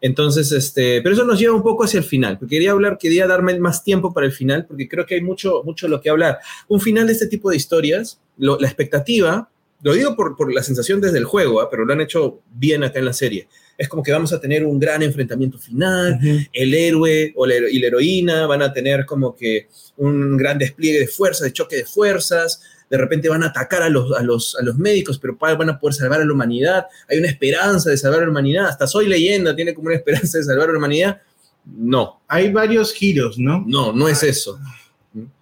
Entonces, 0.00 0.50
este, 0.50 1.00
pero 1.00 1.14
eso 1.14 1.24
nos 1.24 1.38
lleva 1.38 1.54
un 1.54 1.62
poco 1.62 1.84
hacia 1.84 1.98
el 1.98 2.04
final, 2.04 2.38
porque 2.38 2.56
quería 2.56 2.72
hablar, 2.72 2.98
quería 2.98 3.26
darme 3.28 3.58
más 3.60 3.84
tiempo 3.84 4.12
para 4.12 4.26
el 4.26 4.32
final, 4.32 4.66
porque 4.66 4.88
creo 4.88 5.06
que 5.06 5.14
hay 5.14 5.20
mucho, 5.20 5.62
mucho 5.64 5.86
lo 5.86 6.00
que 6.00 6.10
hablar. 6.10 6.38
Un 6.66 6.80
final 6.80 7.06
de 7.06 7.12
este 7.12 7.28
tipo 7.28 7.50
de 7.50 7.56
historias, 7.56 8.20
la 8.36 8.66
expectativa, 8.66 9.48
lo 9.82 9.94
digo 9.94 10.14
por, 10.16 10.36
por, 10.36 10.52
la 10.52 10.62
sensación 10.62 11.00
desde 11.00 11.18
el 11.18 11.24
juego, 11.24 11.60
¿ah? 11.60 11.68
pero 11.70 11.84
lo 11.84 11.92
han 11.92 12.00
hecho 12.00 12.40
bien 12.52 12.84
acá 12.84 12.98
en 12.98 13.04
la 13.04 13.12
serie. 13.12 13.48
Es 13.76 13.88
como 13.88 14.02
que 14.02 14.12
vamos 14.12 14.32
a 14.32 14.40
tener 14.40 14.64
un 14.64 14.78
gran 14.78 15.02
enfrentamiento 15.02 15.58
final, 15.58 16.18
el 16.52 16.74
héroe 16.74 17.32
o 17.36 17.46
y 17.46 17.78
la 17.78 17.86
heroína 17.86 18.46
van 18.46 18.62
a 18.62 18.72
tener 18.72 19.04
como 19.06 19.34
que 19.34 19.68
un 19.96 20.36
gran 20.36 20.58
despliegue 20.58 21.00
de 21.00 21.08
fuerza, 21.08 21.44
de 21.44 21.52
choque 21.52 21.76
de 21.76 21.84
fuerzas, 21.84 22.62
de 22.92 22.98
repente 22.98 23.30
van 23.30 23.42
a 23.42 23.46
atacar 23.46 23.82
a 23.82 23.88
los, 23.88 24.12
a 24.12 24.22
los, 24.22 24.54
a 24.54 24.62
los 24.62 24.76
médicos, 24.76 25.18
pero 25.18 25.38
van 25.40 25.70
a 25.70 25.80
poder 25.80 25.94
salvar 25.94 26.20
a 26.20 26.26
la 26.26 26.32
humanidad, 26.34 26.84
hay 27.08 27.16
una 27.20 27.28
esperanza 27.28 27.88
de 27.88 27.96
salvar 27.96 28.20
a 28.20 28.24
la 28.26 28.30
humanidad, 28.30 28.66
hasta 28.66 28.86
Soy 28.86 29.08
Leyenda 29.08 29.56
tiene 29.56 29.72
como 29.72 29.86
una 29.86 29.96
esperanza 29.96 30.36
de 30.36 30.44
salvar 30.44 30.68
a 30.68 30.72
la 30.72 30.78
humanidad. 30.78 31.22
No. 31.64 32.20
Hay 32.28 32.52
varios 32.52 32.92
giros, 32.92 33.38
¿no? 33.38 33.64
No, 33.66 33.94
no 33.94 34.10
es 34.10 34.22
eso. 34.22 34.60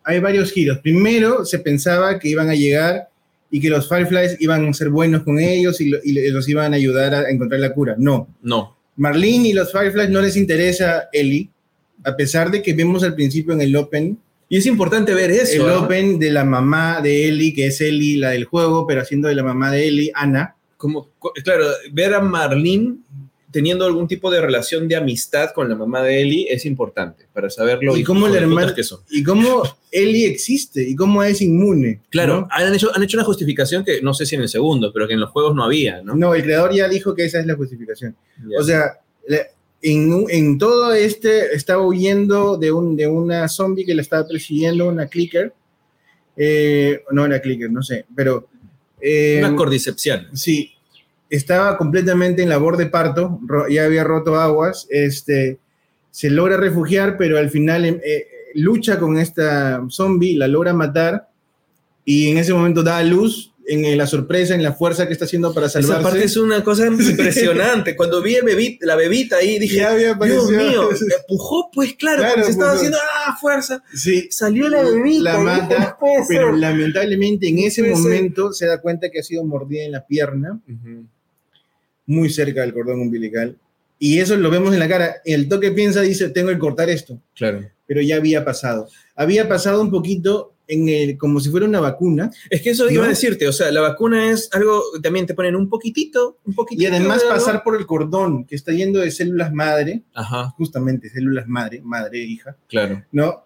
Hay 0.05 0.21
varios 0.21 0.53
giros. 0.53 0.79
Primero, 0.79 1.45
se 1.45 1.59
pensaba 1.59 2.21
que 2.21 2.29
iban 2.29 2.51
a 2.51 2.55
llegar 2.55 3.09
y 3.51 3.61
que 3.61 3.69
los 3.69 3.89
Fireflies 3.89 4.37
iban 4.39 4.69
a 4.69 4.73
ser 4.73 4.91
buenos 4.91 5.25
con 5.25 5.41
ellos 5.41 5.81
y, 5.81 5.91
los 6.31 6.49
iban 6.49 6.73
a 6.73 6.77
ayudar 6.77 7.13
a 7.15 7.31
encontrar 7.31 7.61
la 7.61 7.75
cura. 7.75 7.97
No. 7.99 8.29
No. 8.43 8.77
Marlene 8.95 9.49
y 9.49 9.53
los 9.55 9.73
Fireflies 9.73 10.11
no 10.11 10.23
les 10.23 10.37
interesa 10.37 11.09
Ellie, 11.13 11.51
a 12.05 12.15
pesar 12.15 12.53
de 12.53 12.63
que 12.63 12.75
vemos 12.75 13.03
al 13.03 13.17
principio 13.17 13.55
en 13.55 13.61
el 13.61 13.75
Open 13.75 14.21
y 14.51 14.57
es 14.57 14.67
importante 14.67 15.15
ver 15.15 15.31
eso. 15.31 15.65
El 15.65 15.85
Open 15.85 16.19
de 16.19 16.31
la 16.31 16.45
mamá 16.45 17.01
de 17.01 17.29
Ellie, 17.29 17.55
que 17.55 17.69
es 17.69 17.81
Ellie, 17.81 18.19
la 18.19 18.31
del 18.31 18.47
juego, 18.47 18.85
pero 18.85 19.01
haciendo 19.01 19.29
de 19.29 19.37
la 19.37 19.45
mamá 19.45 19.71
de 19.71 19.87
Ellie, 19.87 20.11
Ana. 20.13 20.57
Como, 20.77 21.09
claro, 21.45 21.67
ver 21.93 22.15
a 22.15 22.21
Marlene 22.21 22.97
teniendo 23.53 23.85
algún 23.85 24.09
tipo 24.09 24.29
de 24.29 24.41
relación 24.41 24.89
de 24.89 24.97
amistad 24.97 25.51
con 25.55 25.69
la 25.69 25.77
mamá 25.77 26.03
de 26.03 26.21
Ellie 26.21 26.47
es 26.51 26.67
importante 26.67 27.29
para 27.33 27.49
saberlo. 27.49 27.97
Y 27.97 28.03
cómo 28.03 28.27
la 28.27 28.75
que 28.75 28.83
son. 28.83 29.01
Y 29.09 29.23
cómo 29.23 29.63
Ellie 29.93 30.27
existe 30.27 30.83
y 30.83 30.97
cómo 30.97 31.23
es 31.23 31.41
inmune. 31.41 32.01
Claro, 32.11 32.49
han, 32.51 32.75
hecho, 32.75 32.91
han 32.93 33.05
hecho 33.05 33.19
una 33.19 33.25
justificación 33.25 33.85
que 33.85 34.03
no 34.03 34.15
sé 34.15 34.27
si 34.27 34.35
en 34.35 34.43
el 34.43 34.49
segundo, 34.49 34.93
pero 34.93 35.07
que 35.07 35.15
en 35.15 35.21
los 35.21 35.31
juegos 35.31 35.55
no 35.55 35.63
había, 35.63 36.03
¿no? 36.03 36.17
No, 36.17 36.35
el 36.35 36.43
creador 36.43 36.75
ya 36.75 36.89
dijo 36.89 37.15
que 37.15 37.25
esa 37.25 37.39
es 37.39 37.47
la 37.47 37.55
justificación. 37.55 38.17
O 38.59 38.65
sea, 38.65 38.99
en, 39.83 40.59
todo 40.59 40.93
este 40.93 41.55
estaba 41.55 41.83
huyendo 41.83 42.57
de, 42.57 42.73
un, 42.73 42.97
de 42.97 43.07
una 43.07 43.49
zombie 43.49 43.85
que 43.85 43.95
le 43.95 44.03
estaba 44.03 44.27
persiguiendo, 44.27 44.89
una 44.89 45.07
clicker. 45.07 45.55
Eh, 46.37 47.03
no 47.11 47.25
era 47.25 47.41
clicker, 47.41 47.71
no 47.71 47.83
sé, 47.83 48.07
pero... 48.15 48.49
Eh, 49.01 49.39
una 49.39 49.57
cordycepción. 49.57 50.29
Sí. 50.35 50.73
estaba 51.31 51.79
completamente 51.79 52.43
en 52.43 52.49
labor 52.49 52.77
de 52.77 52.87
parto, 52.87 53.41
ya 53.71 53.85
había 53.85 54.05
roto 54.05 54.37
aguas, 54.37 54.87
este, 54.91 55.59
se 56.11 56.31
logra 56.31 56.57
refugiar, 56.57 57.17
pero 57.17 57.39
al 57.39 57.51
final 57.51 57.85
em, 57.85 58.01
eh, 58.05 58.27
lucha 58.55 58.99
con 58.99 59.17
esta 59.17 59.83
zombie, 59.89 60.37
la 60.37 60.49
logra 60.49 60.75
matar 60.75 61.29
y 62.05 62.31
en 62.31 62.39
ese 62.39 62.53
momento 62.53 62.83
da 62.83 62.99
a 62.99 63.05
luz 63.05 63.50
en 63.67 63.97
la 63.97 64.07
sorpresa, 64.07 64.55
en 64.55 64.63
la 64.63 64.73
fuerza 64.73 65.07
que 65.07 65.13
está 65.13 65.27
haciendo 65.27 65.55
para 65.55 65.67
Esa 65.67 65.81
salvarse. 65.83 66.03
parte 66.03 66.25
es 66.25 66.37
una 66.37 66.65
cosa 66.65 66.87
impresionante. 67.11 67.95
Cuando 67.95 68.21
vi 68.23 68.37
la 68.81 68.97
bebita 68.97 69.37
ahí, 69.37 69.59
dije, 69.59 69.77
Ya 69.77 69.93
había 69.93 70.15
Dios 70.15 70.51
mío, 70.51 70.89
me 71.07 71.15
empujó, 71.15 71.71
pues 71.73 71.95
claro, 71.95 72.23
Claro, 72.23 72.45
se 72.45 72.51
estaba 72.51 72.73
haciendo, 72.73 72.99
ah, 73.27 73.37
fuerza. 73.41 73.83
Sí, 73.95 74.29
Salió 74.31 74.69
la 74.69 74.83
bebita. 74.83 75.23
La 75.23 75.39
mata, 75.39 75.99
pero 76.29 76.53
lamentablemente 76.57 77.49
en 77.49 77.59
ese 77.61 77.83
ser. 77.83 77.91
momento 77.93 78.53
se 78.53 78.67
da 78.67 78.81
cuenta 78.81 79.11
que 79.11 79.21
ha 79.21 79.23
sido 79.23 79.45
mordida 79.45 79.85
en 79.85 79.93
la 79.93 80.07
pierna, 80.07 80.61
muy 82.07 82.29
cerca 82.31 82.63
del 82.63 82.73
cordón 82.75 83.01
umbilical. 83.01 83.57
Y 84.03 84.19
eso 84.19 84.35
lo 84.37 84.51
vemos 84.51 84.73
en 84.73 84.81
la 84.81 84.89
cara. 84.89 85.17
El 85.27 85.47
toque 85.47 85.71
piensa, 85.73 86.01
dice, 86.01 86.31
tengo 86.31 86.49
que 86.49 86.59
cortar 86.59 86.89
esto. 86.89 87.21
Claro. 87.37 87.69
Pero 87.87 88.01
ya 88.01 88.17
había 88.17 88.45
pasado. 88.47 88.89
Había 89.15 89.47
pasado 89.47 89.83
un 89.83 89.91
poquito 89.91 90.55
en 90.67 90.89
el, 90.89 91.19
como 91.19 91.39
si 91.39 91.51
fuera 91.51 91.67
una 91.67 91.81
vacuna. 91.81 92.31
Es 92.49 92.63
que 92.63 92.71
eso 92.71 92.89
iba 92.89 93.05
a 93.05 93.09
decirte, 93.09 93.47
o 93.47 93.53
sea, 93.53 93.71
la 93.71 93.83
vacuna 93.83 94.31
es 94.31 94.49
algo, 94.53 94.83
también 95.03 95.27
te 95.27 95.35
ponen 95.35 95.55
un 95.55 95.69
poquitito, 95.69 96.39
un 96.47 96.55
poquitito. 96.55 96.91
Y 96.91 96.95
además 96.95 97.23
pasar 97.25 97.63
por 97.63 97.77
el 97.77 97.85
cordón 97.85 98.47
que 98.47 98.55
está 98.55 98.73
yendo 98.73 99.01
de 99.01 99.11
células 99.11 99.53
madre, 99.53 100.03
Ajá, 100.15 100.51
justamente 100.57 101.11
células 101.11 101.47
madre, 101.47 101.83
madre, 101.83 102.21
hija, 102.21 102.57
claro. 102.69 103.05
¿no? 103.13 103.45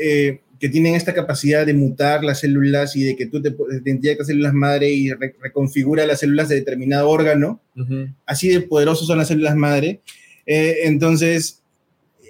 Eh, 0.00 0.40
que 0.60 0.68
tienen 0.68 0.94
esta 0.94 1.14
capacidad 1.14 1.64
de 1.66 1.72
mutar 1.74 2.22
las 2.22 2.40
células 2.40 2.94
y 2.94 3.02
de 3.02 3.16
que 3.16 3.26
tú 3.26 3.40
te, 3.42 3.50
te 3.50 3.90
inyectas 3.90 4.26
células 4.28 4.52
madre 4.52 4.90
y 4.90 5.10
re- 5.10 5.34
reconfigura 5.42 6.06
las 6.06 6.20
células 6.20 6.48
de 6.50 6.56
determinado 6.56 7.08
órgano. 7.08 7.60
Así 8.26 8.48
de 8.50 8.60
poderosos 8.60 9.06
son 9.06 9.18
las 9.18 9.28
células 9.28 9.56
madre. 9.56 10.00
Eh, 10.46 10.80
entonces, 10.84 11.62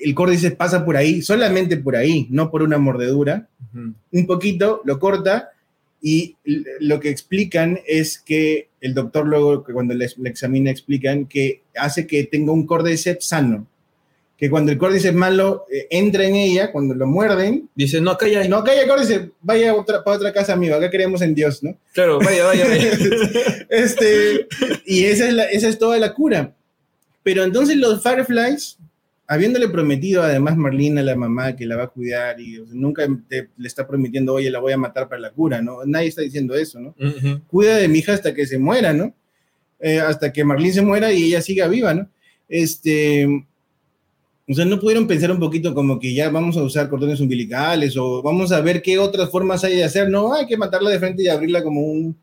el 0.02 0.14
córdice 0.14 0.52
pasa 0.52 0.84
por 0.84 0.96
ahí, 0.96 1.20
solamente 1.22 1.76
por 1.76 1.96
ahí, 1.96 2.26
no 2.30 2.50
por 2.50 2.62
una 2.62 2.78
mordedura. 2.78 3.48
Un 4.12 4.26
poquito, 4.26 4.80
lo 4.84 4.98
corta 4.98 5.50
y 6.00 6.36
lo 6.44 7.00
que 7.00 7.10
explican 7.10 7.80
es 7.86 8.18
que 8.18 8.68
el 8.80 8.94
doctor 8.94 9.26
luego, 9.26 9.62
que 9.64 9.72
cuando 9.72 9.92
le, 9.92 10.06
le 10.16 10.30
examina, 10.30 10.70
explican 10.70 11.26
que 11.26 11.62
hace 11.76 12.06
que 12.06 12.24
tenga 12.24 12.52
un 12.52 12.64
córdice 12.66 13.18
sano. 13.20 13.66
Que 14.40 14.48
cuando 14.48 14.72
el 14.72 14.78
córdice 14.78 15.12
malo 15.12 15.66
eh, 15.70 15.86
entra 15.90 16.24
en 16.24 16.34
ella, 16.34 16.72
cuando 16.72 16.94
lo 16.94 17.06
muerden, 17.06 17.68
Dice, 17.74 18.00
no, 18.00 18.16
hay. 18.18 18.48
no, 18.48 18.64
calla 18.64 18.88
córdice, 18.88 19.32
vaya 19.42 19.74
otra, 19.74 20.02
para 20.02 20.16
otra 20.16 20.32
casa, 20.32 20.54
amigo, 20.54 20.74
acá 20.74 20.88
creemos 20.90 21.20
en 21.20 21.34
Dios, 21.34 21.62
¿no? 21.62 21.76
Claro, 21.92 22.18
vaya, 22.20 22.46
vaya, 22.46 22.66
vaya. 22.66 22.90
Este, 23.68 24.48
y 24.86 25.04
esa 25.04 25.28
es, 25.28 25.34
la- 25.34 25.44
esa 25.44 25.68
es 25.68 25.78
toda 25.78 25.98
la 25.98 26.14
cura. 26.14 26.54
Pero 27.22 27.44
entonces 27.44 27.76
los 27.76 28.02
Fireflies, 28.02 28.78
habiéndole 29.26 29.68
prometido 29.68 30.22
además 30.22 30.56
Marlene 30.56 31.00
a 31.00 31.04
la 31.04 31.14
mamá 31.16 31.54
que 31.54 31.66
la 31.66 31.76
va 31.76 31.84
a 31.84 31.88
cuidar 31.88 32.40
y 32.40 32.58
o 32.60 32.64
sea, 32.66 32.74
nunca 32.74 33.06
te- 33.28 33.50
le 33.58 33.68
está 33.68 33.86
prometiendo, 33.86 34.32
oye, 34.32 34.50
la 34.50 34.58
voy 34.58 34.72
a 34.72 34.78
matar 34.78 35.06
para 35.08 35.20
la 35.20 35.30
cura, 35.30 35.60
¿no? 35.60 35.84
Nadie 35.84 36.08
está 36.08 36.22
diciendo 36.22 36.54
eso, 36.56 36.80
¿no? 36.80 36.94
Cuida 37.46 37.76
de 37.76 37.88
mi 37.88 37.98
hija 37.98 38.14
hasta 38.14 38.32
que 38.34 38.46
se 38.46 38.58
muera, 38.58 38.92
¿no? 38.94 39.14
Eh, 39.80 40.00
hasta 40.00 40.32
que 40.32 40.44
Marlene 40.44 40.72
se 40.72 40.82
muera 40.82 41.12
y 41.12 41.24
ella 41.24 41.42
siga 41.42 41.68
viva, 41.68 41.92
¿no? 41.94 42.08
Este, 42.48 43.44
o 44.50 44.54
sea, 44.54 44.64
no 44.64 44.80
pudieron 44.80 45.06
pensar 45.06 45.30
un 45.30 45.38
poquito 45.38 45.72
como 45.74 46.00
que 46.00 46.12
ya 46.12 46.28
vamos 46.30 46.56
a 46.56 46.62
usar 46.62 46.88
cordones 46.90 47.20
umbilicales 47.20 47.96
o 47.96 48.20
vamos 48.22 48.50
a 48.50 48.60
ver 48.60 48.82
qué 48.82 48.98
otras 48.98 49.30
formas 49.30 49.62
hay 49.62 49.76
de 49.76 49.84
hacer. 49.84 50.08
No, 50.10 50.34
hay 50.34 50.46
que 50.46 50.56
matarla 50.56 50.90
de 50.90 50.98
frente 50.98 51.22
y 51.22 51.28
abrirla 51.28 51.62
como 51.62 51.80
un, 51.82 52.16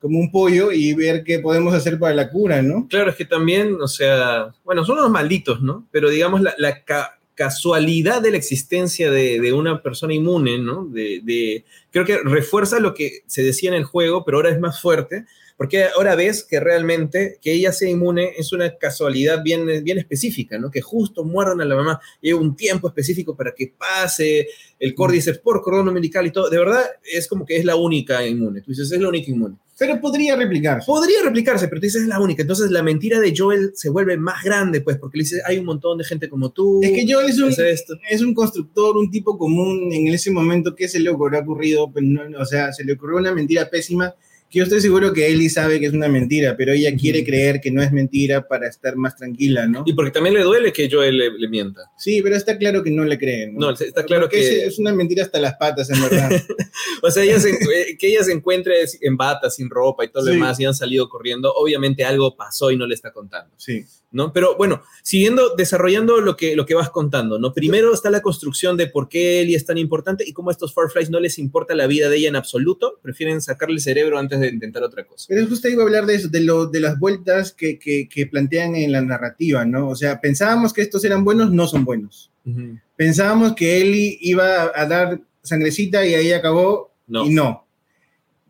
como 0.00 0.18
un 0.18 0.30
pollo 0.30 0.70
y 0.72 0.92
ver 0.94 1.24
qué 1.24 1.38
podemos 1.38 1.72
hacer 1.74 1.98
para 1.98 2.14
la 2.14 2.28
cura, 2.28 2.60
¿no? 2.60 2.86
Claro, 2.88 3.10
es 3.10 3.16
que 3.16 3.24
también, 3.24 3.76
o 3.80 3.88
sea, 3.88 4.52
bueno, 4.64 4.84
son 4.84 4.98
unos 4.98 5.10
malditos, 5.10 5.62
¿no? 5.62 5.86
Pero 5.90 6.10
digamos, 6.10 6.42
la, 6.42 6.54
la 6.58 6.82
ca- 6.84 7.18
casualidad 7.34 8.20
de 8.20 8.30
la 8.32 8.36
existencia 8.36 9.10
de, 9.10 9.40
de 9.40 9.52
una 9.52 9.80
persona 9.82 10.12
inmune, 10.14 10.58
¿no? 10.58 10.84
De, 10.86 11.20
de- 11.22 11.64
creo 11.90 12.04
que 12.04 12.18
refuerza 12.18 12.80
lo 12.80 12.94
que 12.94 13.20
se 13.26 13.42
decía 13.42 13.70
en 13.70 13.76
el 13.76 13.84
juego, 13.84 14.24
pero 14.24 14.38
ahora 14.38 14.50
es 14.50 14.60
más 14.60 14.80
fuerte, 14.80 15.24
porque 15.62 15.84
ahora 15.84 16.16
ves 16.16 16.42
que 16.42 16.58
realmente 16.58 17.38
que 17.40 17.52
ella 17.52 17.70
sea 17.70 17.88
inmune 17.88 18.32
es 18.36 18.52
una 18.52 18.76
casualidad 18.78 19.44
bien, 19.44 19.64
bien 19.84 19.96
específica, 19.96 20.58
¿no? 20.58 20.72
Que 20.72 20.80
justo 20.80 21.22
muerdan 21.22 21.60
a 21.60 21.64
la 21.64 21.76
mamá, 21.76 22.00
lleva 22.20 22.40
un 22.40 22.56
tiempo 22.56 22.88
específico 22.88 23.36
para 23.36 23.54
que 23.54 23.72
pase 23.78 24.48
el 24.80 24.92
córdice 24.92 25.34
por 25.34 25.62
cordón 25.62 25.86
umbilical 25.86 26.26
y 26.26 26.32
todo. 26.32 26.50
De 26.50 26.58
verdad, 26.58 26.82
es 27.04 27.28
como 27.28 27.46
que 27.46 27.58
es 27.58 27.64
la 27.64 27.76
única 27.76 28.26
inmune. 28.26 28.60
Tú 28.62 28.72
dices, 28.72 28.90
es 28.90 29.00
la 29.00 29.08
única 29.08 29.30
inmune. 29.30 29.54
Pero 29.78 30.00
podría 30.00 30.34
replicarse. 30.34 30.84
Podría 30.84 31.22
replicarse, 31.22 31.68
pero 31.68 31.80
tú 31.80 31.84
dices 31.84 32.02
es 32.02 32.08
la 32.08 32.18
única. 32.18 32.42
Entonces 32.42 32.72
la 32.72 32.82
mentira 32.82 33.20
de 33.20 33.32
Joel 33.32 33.70
se 33.76 33.88
vuelve 33.88 34.16
más 34.16 34.42
grande, 34.42 34.80
pues, 34.80 34.96
porque 34.96 35.18
le 35.18 35.22
dice, 35.22 35.42
hay 35.46 35.58
un 35.58 35.66
montón 35.66 35.96
de 35.96 36.02
gente 36.02 36.28
como 36.28 36.50
tú. 36.50 36.80
Es 36.82 36.90
que 36.90 37.06
Joel 37.08 37.28
es 37.30 37.38
un, 37.38 37.50
es 37.50 37.58
esto. 37.60 37.94
es 38.10 38.20
un 38.20 38.34
constructor, 38.34 38.96
un 38.96 39.12
tipo 39.12 39.38
común 39.38 39.92
en 39.92 40.08
ese 40.08 40.32
momento 40.32 40.74
que 40.74 40.88
se 40.88 40.98
le 40.98 41.08
ocurrió 41.08 41.38
ocurrido, 41.38 41.92
pues 41.92 42.04
no, 42.04 42.22
o 42.36 42.44
sea, 42.44 42.72
se 42.72 42.82
le 42.82 42.94
ocurrió 42.94 43.18
una 43.18 43.32
mentira 43.32 43.70
pésima 43.70 44.12
que 44.52 44.58
yo 44.58 44.64
estoy 44.64 44.80
seguro 44.82 45.12
que 45.14 45.26
Ellie 45.28 45.48
sabe 45.48 45.80
que 45.80 45.86
es 45.86 45.92
una 45.94 46.08
mentira, 46.08 46.54
pero 46.56 46.72
ella 46.72 46.94
quiere 46.94 47.24
creer 47.24 47.60
que 47.60 47.70
no 47.70 47.82
es 47.82 47.90
mentira 47.90 48.46
para 48.46 48.68
estar 48.68 48.94
más 48.96 49.16
tranquila, 49.16 49.66
¿no? 49.66 49.82
Y 49.86 49.94
porque 49.94 50.10
también 50.10 50.34
le 50.34 50.42
duele 50.42 50.72
que 50.72 50.88
Joel 50.90 51.16
le, 51.16 51.30
le 51.38 51.48
mienta. 51.48 51.90
Sí, 51.98 52.20
pero 52.22 52.36
está 52.36 52.58
claro 52.58 52.82
que 52.82 52.90
no 52.90 53.04
le 53.04 53.18
creen. 53.18 53.54
No, 53.56 53.70
está 53.70 54.04
claro 54.04 54.24
Porque 54.24 54.36
que- 54.40 54.58
es, 54.66 54.74
es 54.74 54.78
una 54.78 54.92
mentira 54.92 55.24
hasta 55.24 55.40
las 55.40 55.54
patas, 55.54 55.88
en 55.90 56.00
verdad. 56.02 56.30
O 57.04 57.10
sea, 57.10 57.24
ella 57.24 57.40
se- 57.40 57.50
eh, 57.50 57.96
que 57.98 58.08
ella 58.08 58.22
se 58.22 58.32
encuentre 58.32 58.74
en 59.00 59.16
bata, 59.16 59.50
sin 59.50 59.68
ropa 59.70 60.04
y 60.04 60.08
todo 60.08 60.22
lo 60.24 60.28
Sí. 60.30 60.34
demás, 60.34 60.60
y 60.60 60.64
han 60.66 60.74
salido 60.74 61.08
corriendo, 61.08 61.52
obviamente 61.52 62.04
algo 62.04 62.36
pasó 62.36 62.70
y 62.70 62.76
no 62.76 62.86
le 62.86 62.94
está 62.94 63.10
contando. 63.12 63.54
sí. 63.56 63.84
¿no? 64.14 64.30
Pero 64.34 64.56
bueno, 64.58 64.82
siguiendo, 65.02 65.54
desarrollando 65.56 66.20
lo 66.20 66.36
que, 66.36 66.54
lo 66.54 66.66
que 66.66 66.74
vas 66.74 66.90
contando, 66.90 67.38
¿no? 67.38 67.54
Primero 67.54 67.94
está 67.94 68.10
la 68.10 68.20
construcción 68.20 68.76
de 68.76 68.86
por 68.86 69.08
qué 69.08 69.40
Ellie 69.40 69.56
es 69.56 69.64
tan 69.64 69.78
importante 69.78 70.22
y 70.28 70.34
cómo 70.34 70.50
a 70.50 70.52
estos 70.52 70.74
Fireflies 70.74 71.08
no 71.08 71.18
les 71.18 71.38
importa 71.38 71.74
la 71.74 71.86
vida 71.86 72.10
de 72.10 72.18
ella 72.18 72.28
en 72.28 72.36
absoluto, 72.36 73.00
prefieren 73.02 73.40
sacarle 73.40 73.76
el 73.76 73.80
cerebro 73.80 74.18
antes 74.18 74.38
de 74.38 74.41
intentar 74.48 74.82
otra 74.82 75.04
cosa. 75.04 75.26
Pero 75.28 75.46
justo 75.46 75.68
iba 75.68 75.82
a 75.82 75.86
hablar 75.86 76.06
de 76.06 76.14
eso, 76.14 76.28
de, 76.28 76.40
lo, 76.40 76.66
de 76.66 76.80
las 76.80 76.98
vueltas 76.98 77.52
que, 77.52 77.78
que, 77.78 78.08
que 78.08 78.26
plantean 78.26 78.74
en 78.76 78.92
la 78.92 79.00
narrativa, 79.02 79.64
¿no? 79.64 79.88
O 79.88 79.94
sea, 79.96 80.20
pensábamos 80.20 80.72
que 80.72 80.82
estos 80.82 81.04
eran 81.04 81.24
buenos, 81.24 81.52
no 81.52 81.66
son 81.66 81.84
buenos. 81.84 82.30
Ujú. 82.44 82.78
Pensábamos 82.96 83.54
que 83.54 83.80
Ellie 83.80 84.18
iba 84.20 84.70
a 84.74 84.86
dar 84.86 85.20
sangrecita 85.42 86.04
y 86.06 86.14
ahí 86.14 86.32
acabó, 86.32 86.92
No. 87.06 87.26
y 87.26 87.30
no. 87.30 87.66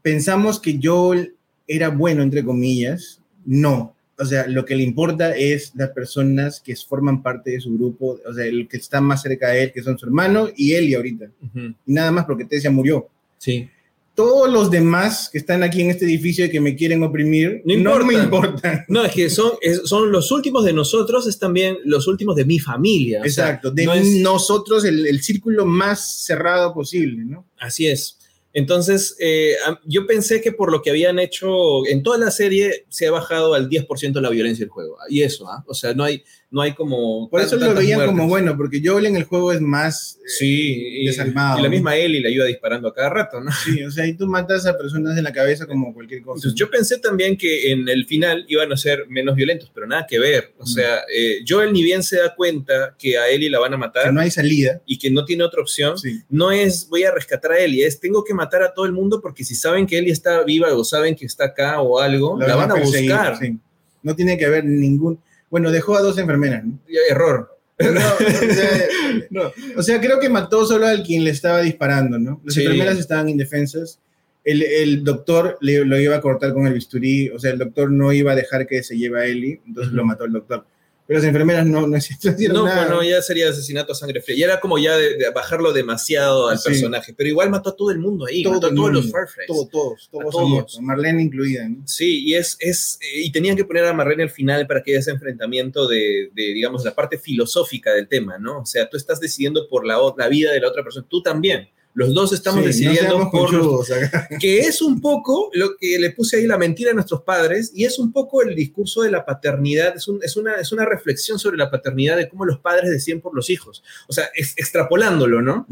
Pensamos 0.02 0.60
que 0.60 0.78
Joel 0.82 1.34
era 1.68 1.88
bueno, 1.88 2.22
entre 2.22 2.44
comillas, 2.44 3.20
no. 3.44 3.94
O 4.18 4.24
sea, 4.24 4.46
lo 4.46 4.64
que 4.64 4.76
le 4.76 4.82
importa 4.82 5.34
es 5.36 5.72
las 5.74 5.90
personas 5.90 6.60
que 6.60 6.76
forman 6.76 7.22
parte 7.22 7.52
de 7.52 7.60
su 7.60 7.74
grupo, 7.76 8.20
o 8.24 8.32
sea, 8.34 8.44
el 8.44 8.68
que 8.68 8.76
está 8.76 9.00
más 9.00 9.22
cerca 9.22 9.48
de 9.48 9.64
él, 9.64 9.72
que 9.72 9.82
son 9.82 9.98
su 9.98 10.06
hermano 10.06 10.48
y 10.56 10.74
Ellie 10.74 10.96
ahorita. 10.96 11.26
Ujú. 11.42 11.60
Y 11.86 11.92
nada 11.92 12.10
más 12.12 12.24
porque 12.24 12.44
Tessia 12.44 12.70
murió. 12.70 13.08
Sí. 13.38 13.68
Todos 14.14 14.50
los 14.52 14.70
demás 14.70 15.30
que 15.32 15.38
están 15.38 15.62
aquí 15.62 15.80
en 15.80 15.90
este 15.90 16.04
edificio 16.04 16.44
y 16.44 16.50
que 16.50 16.60
me 16.60 16.76
quieren 16.76 17.02
oprimir, 17.02 17.62
No 17.64 17.98
no, 17.98 18.04
me 18.04 18.14
importan. 18.14 18.50
importan. 18.52 18.84
No, 18.88 19.04
es 19.04 19.12
que 19.12 19.30
son, 19.30 19.52
es- 19.62 19.82
son 19.84 20.12
los 20.12 20.30
últimos 20.30 20.64
de 20.64 20.74
nosotros, 20.74 21.26
es 21.26 21.38
también 21.38 21.78
los 21.84 22.06
últimos 22.06 22.36
de 22.36 22.44
mi 22.44 22.58
familia. 22.58 23.20
o 23.24 23.28
sea, 23.28 23.46
Exacto, 23.46 23.70
de 23.70 23.86
no 23.86 23.94
es- 23.94 24.06
nosotros 24.20 24.84
el, 24.84 25.06
el 25.06 25.22
círculo 25.22 25.64
más 25.64 26.24
cerrado 26.24 26.74
posible, 26.74 27.24
¿no? 27.24 27.46
Así 27.58 27.86
es. 27.86 28.18
Entonces, 28.54 29.16
eh, 29.18 29.54
yo 29.86 30.06
pensé 30.06 30.42
que 30.42 30.52
por 30.52 30.70
lo 30.70 30.82
que 30.82 30.90
habían 30.90 31.18
hecho 31.18 31.86
en 31.86 32.02
toda 32.02 32.18
la 32.18 32.30
serie 32.30 32.84
se 32.90 33.06
ha 33.06 33.10
bajado 33.10 33.54
al 33.54 33.70
10% 33.70 34.20
la 34.20 34.28
violencia 34.28 34.62
del 34.66 34.70
juego. 34.70 34.98
Y 35.08 35.22
eso, 35.22 35.48
¿ah? 35.48 35.64
O 35.66 35.72
sea, 35.72 35.94
no 35.94 36.04
hay, 36.04 36.22
no 36.52 36.60
hay 36.60 36.74
como... 36.74 37.28
Por 37.30 37.40
eso 37.40 37.56
lo 37.56 37.74
veían 37.74 38.04
como 38.06 38.28
bueno, 38.28 38.56
porque 38.56 38.80
Joel 38.84 39.06
en 39.06 39.16
el 39.16 39.24
juego 39.24 39.52
es 39.52 39.60
más 39.60 40.18
eh, 40.18 40.28
Sí, 40.28 40.86
y, 41.02 41.06
desalmado. 41.06 41.58
y 41.58 41.62
la 41.62 41.68
misma 41.68 41.96
Ellie 41.96 42.20
la 42.20 42.28
iba 42.28 42.44
disparando 42.44 42.88
a 42.88 42.94
cada 42.94 43.08
rato, 43.10 43.40
¿no? 43.40 43.50
Sí, 43.64 43.82
o 43.82 43.90
sea, 43.90 44.06
y 44.06 44.12
tú 44.14 44.26
matas 44.26 44.66
a 44.66 44.76
personas 44.76 45.16
en 45.18 45.24
la 45.24 45.32
cabeza 45.32 45.66
como 45.66 45.92
cualquier 45.94 46.22
cosa. 46.22 46.36
Entonces, 46.40 46.54
yo 46.58 46.70
pensé 46.70 46.98
también 46.98 47.36
que 47.36 47.72
en 47.72 47.88
el 47.88 48.06
final 48.06 48.44
iban 48.48 48.70
a 48.72 48.76
ser 48.76 49.06
menos 49.08 49.34
violentos, 49.34 49.72
pero 49.74 49.86
nada 49.86 50.06
que 50.06 50.18
ver. 50.18 50.52
O 50.58 50.64
Mm. 50.64 50.66
sea, 50.66 50.96
eh, 51.12 51.38
Joel 51.48 51.72
ni 51.72 51.82
bien 51.82 52.02
se 52.02 52.18
da 52.18 52.34
cuenta 52.34 52.94
que 52.98 53.16
a 53.18 53.28
Ellie 53.30 53.48
la 53.50 53.58
van 53.58 53.72
a 53.74 53.76
matar 53.78 54.04
que 54.04 54.12
no 54.12 54.20
hay 54.20 54.30
salida. 54.30 54.80
y 54.86 54.98
que 54.98 55.10
no 55.10 55.24
tiene 55.24 55.44
otra 55.44 55.62
opción, 55.62 55.96
Sí. 55.98 56.20
no 56.28 56.52
es 56.52 56.86
voy 56.88 57.04
a 57.04 57.12
rescatar 57.12 57.52
a 57.52 57.58
Ellie, 57.58 57.86
es 57.86 57.98
tengo 57.98 58.22
que 58.24 58.34
matar 58.34 58.62
a 58.62 58.74
todo 58.74 58.84
el 58.84 58.92
mundo 58.92 59.20
porque 59.22 59.42
si 59.42 59.54
saben 59.54 59.86
que 59.86 59.96
Ellie 59.98 60.12
está 60.12 60.42
viva 60.44 60.72
o 60.74 60.84
saben 60.84 61.14
que 61.16 61.24
está 61.24 61.46
acá 61.46 61.80
o 61.80 61.98
algo, 61.98 62.38
la, 62.38 62.54
van 62.56 62.70
a 62.72 62.74
buscar. 62.74 63.38
sí. 63.40 63.58
No 64.02 64.14
tiene 64.16 64.36
que 64.36 64.44
haber 64.44 64.64
ningún. 64.64 65.18
Bueno, 65.52 65.70
dejó 65.70 65.96
a 65.96 66.00
dos 66.00 66.16
enfermeras, 66.18 66.64
¿no? 66.64 66.80
Error. 67.10 67.50
No, 67.82 67.88
o, 67.90 68.54
sea, 68.54 68.70
No. 69.30 69.52
o 69.76 69.82
sea, 69.82 70.00
creo 70.00 70.18
que 70.20 70.28
mató 70.28 70.64
solo 70.64 70.86
al 70.86 71.02
quien 71.02 71.24
le 71.24 71.30
estaba 71.30 71.60
disparando, 71.60 72.18
¿no? 72.18 72.40
Las 72.44 72.54
Sí. 72.54 72.62
enfermeras 72.62 72.98
estaban 72.98 73.28
indefensas. 73.28 73.98
El, 74.44 74.62
el 74.62 75.04
doctor 75.04 75.58
le, 75.60 75.84
lo 75.84 75.98
iba 76.00 76.16
a 76.16 76.20
cortar 76.20 76.52
con 76.54 76.66
el 76.66 76.72
bisturí, 76.74 77.28
o 77.30 77.38
sea, 77.38 77.50
el 77.52 77.58
doctor 77.58 77.90
no 77.90 78.12
iba 78.12 78.32
a 78.32 78.36
dejar 78.36 78.66
que 78.66 78.82
se 78.82 78.96
lleve 78.96 79.20
a 79.20 79.26
Ellie, 79.26 79.60
entonces 79.66 79.92
lo 79.92 80.04
mató 80.04 80.24
el 80.24 80.32
doctor. 80.32 80.64
Pero 81.12 81.20
las 81.20 81.28
enfermeras 81.28 81.66
no, 81.66 81.86
no 81.86 81.96
hicieron 81.98 82.56
No, 82.56 82.64
nada. 82.64 82.86
bueno, 82.86 83.02
ya 83.02 83.20
sería 83.20 83.50
asesinato 83.50 83.92
a 83.92 83.94
sangre 83.94 84.22
fría. 84.22 84.36
Ya 84.38 84.44
era 84.46 84.60
como 84.60 84.78
ya 84.78 84.96
de, 84.96 85.16
de 85.18 85.30
bajarlo 85.30 85.72
demasiado 85.74 86.48
al 86.48 86.58
Sí. 86.58 86.70
personaje. 86.70 87.12
Pero 87.14 87.28
igual 87.28 87.50
mató 87.50 87.70
a 87.70 87.76
todo 87.76 87.90
el 87.90 87.98
mundo 87.98 88.24
ahí. 88.24 88.42
Todo 88.42 88.54
mató 88.54 88.66
a 88.68 88.70
todos 88.70 88.80
mundo, 88.82 89.00
los 89.00 89.10
Fireflies. 89.12 89.46
Todo, 89.46 89.66
todos, 89.66 90.08
A 90.08 90.10
todos, 90.10 90.30
todos. 90.32 90.48
muertos, 90.48 90.80
Marlene 90.80 91.22
incluida. 91.22 91.68
¿no? 91.68 91.82
Sí, 91.86 92.24
y 92.26 92.34
es, 92.34 92.56
es 92.60 92.98
eh, 93.02 93.20
y 93.24 93.30
tenían 93.30 93.56
que 93.56 93.64
poner 93.66 93.84
a 93.84 93.92
Marlene 93.92 94.22
al 94.22 94.30
final 94.30 94.66
para 94.66 94.82
que 94.82 94.92
haya 94.92 95.00
ese 95.00 95.10
enfrentamiento 95.10 95.86
de, 95.86 96.30
de, 96.32 96.42
digamos, 96.54 96.82
la 96.84 96.94
parte 96.94 97.18
filosófica 97.18 97.92
del 97.92 98.08
tema, 98.08 98.38
¿no? 98.38 98.60
O 98.60 98.66
sea, 98.66 98.88
tú 98.88 98.96
estás 98.96 99.20
decidiendo 99.20 99.68
por 99.68 99.86
la, 99.86 99.98
la 100.16 100.28
vida 100.28 100.50
de 100.52 100.60
la 100.60 100.68
otra 100.68 100.82
persona, 100.82 101.06
tú 101.08 101.22
también. 101.22 101.68
Los 101.94 102.14
dos 102.14 102.32
estamos 102.32 102.60
Sí, 102.60 102.66
decidiendo 102.68 103.18
no 103.18 103.30
por 103.30 103.48
acá. 103.92 104.28
que 104.40 104.60
es 104.60 104.80
un 104.80 105.00
poco 105.02 105.50
lo 105.52 105.76
que 105.76 105.98
le 105.98 106.10
puse 106.10 106.38
ahí 106.38 106.46
la 106.46 106.56
mentira 106.56 106.92
a 106.92 106.94
nuestros 106.94 107.20
padres 107.22 107.70
y 107.74 107.84
es 107.84 107.98
un 107.98 108.12
poco 108.12 108.42
el 108.42 108.54
discurso 108.54 109.02
de 109.02 109.10
la 109.10 109.24
paternidad, 109.26 109.94
es, 109.96 110.08
un- 110.08 110.20
es 110.22 110.36
una, 110.36 110.54
es 110.54 110.72
una 110.72 110.86
reflexión 110.86 111.38
sobre 111.38 111.58
la 111.58 111.70
paternidad 111.70 112.16
de 112.16 112.28
cómo 112.30 112.46
los 112.46 112.58
padres 112.60 112.90
deciden 112.90 113.20
por 113.20 113.34
los 113.34 113.50
hijos, 113.50 113.82
o 114.08 114.12
sea, 114.12 114.30
es- 114.34 114.54
extrapolándolo, 114.56 115.42
¿no? 115.42 115.66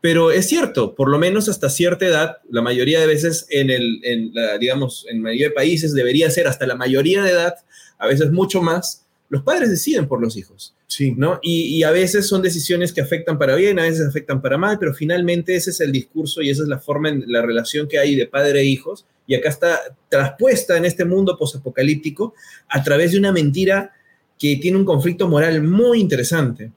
Pero 0.00 0.30
es 0.30 0.48
cierto, 0.48 0.94
por 0.94 1.10
lo 1.10 1.18
menos 1.18 1.50
hasta 1.50 1.68
cierta 1.68 2.06
edad, 2.06 2.38
la 2.48 2.62
mayoría 2.62 2.98
de 3.00 3.06
veces 3.06 3.44
en 3.50 3.68
el, 3.68 4.00
en 4.02 4.30
la, 4.32 4.56
digamos, 4.56 5.04
en 5.10 5.20
mayoría 5.20 5.48
de 5.48 5.54
países 5.54 5.92
debería 5.92 6.30
ser 6.30 6.46
hasta 6.48 6.66
la 6.66 6.74
mayoría 6.74 7.22
de 7.22 7.32
edad, 7.32 7.54
a 7.98 8.06
veces 8.06 8.30
mucho 8.32 8.62
más, 8.62 9.04
los 9.28 9.42
padres 9.42 9.68
deciden 9.68 10.08
por 10.08 10.22
los 10.22 10.38
hijos. 10.38 10.74
Sí. 10.90 11.14
¿no? 11.16 11.38
Y, 11.40 11.76
y 11.76 11.84
a 11.84 11.92
veces 11.92 12.26
son 12.26 12.42
decisiones 12.42 12.92
que 12.92 13.00
afectan 13.00 13.38
para 13.38 13.54
bien, 13.54 13.78
a 13.78 13.84
veces 13.84 14.04
afectan 14.08 14.42
para 14.42 14.58
mal, 14.58 14.76
pero 14.80 14.92
finalmente 14.92 15.54
ese 15.54 15.70
es 15.70 15.80
el 15.80 15.92
discurso 15.92 16.42
y 16.42 16.50
esa 16.50 16.62
es 16.64 16.68
la 16.68 16.80
forma, 16.80 17.10
en 17.10 17.22
la 17.28 17.42
relación 17.42 17.86
que 17.86 17.96
hay 18.00 18.16
de 18.16 18.26
padre 18.26 18.62
e 18.62 18.64
hijos. 18.64 19.06
Y 19.24 19.36
acá 19.36 19.50
está 19.50 19.78
traspuesta 20.08 20.76
en 20.76 20.84
este 20.84 21.04
mundo 21.04 21.36
posapocalíptico 21.38 22.34
a 22.68 22.82
través 22.82 23.12
de 23.12 23.18
una 23.18 23.30
mentira 23.30 23.92
que 24.36 24.56
tiene 24.56 24.78
un 24.78 24.84
conflicto 24.84 25.28
moral 25.28 25.62
muy 25.62 26.00
interesante. 26.00 26.72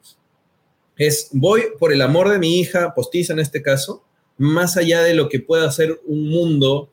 Es, 0.95 1.29
voy 1.31 1.63
por 1.79 1.91
el 1.91 2.03
amor 2.03 2.29
de 2.29 2.37
mi 2.37 2.59
hija, 2.59 2.93
postiza 2.93 3.33
en 3.33 3.39
este 3.39 3.63
caso, 3.63 4.03
más 4.37 4.77
allá 4.77 5.01
de 5.01 5.15
lo 5.15 5.27
que 5.27 5.39
pueda 5.39 5.71
ser 5.71 5.99
un 6.05 6.29
mundo 6.29 6.91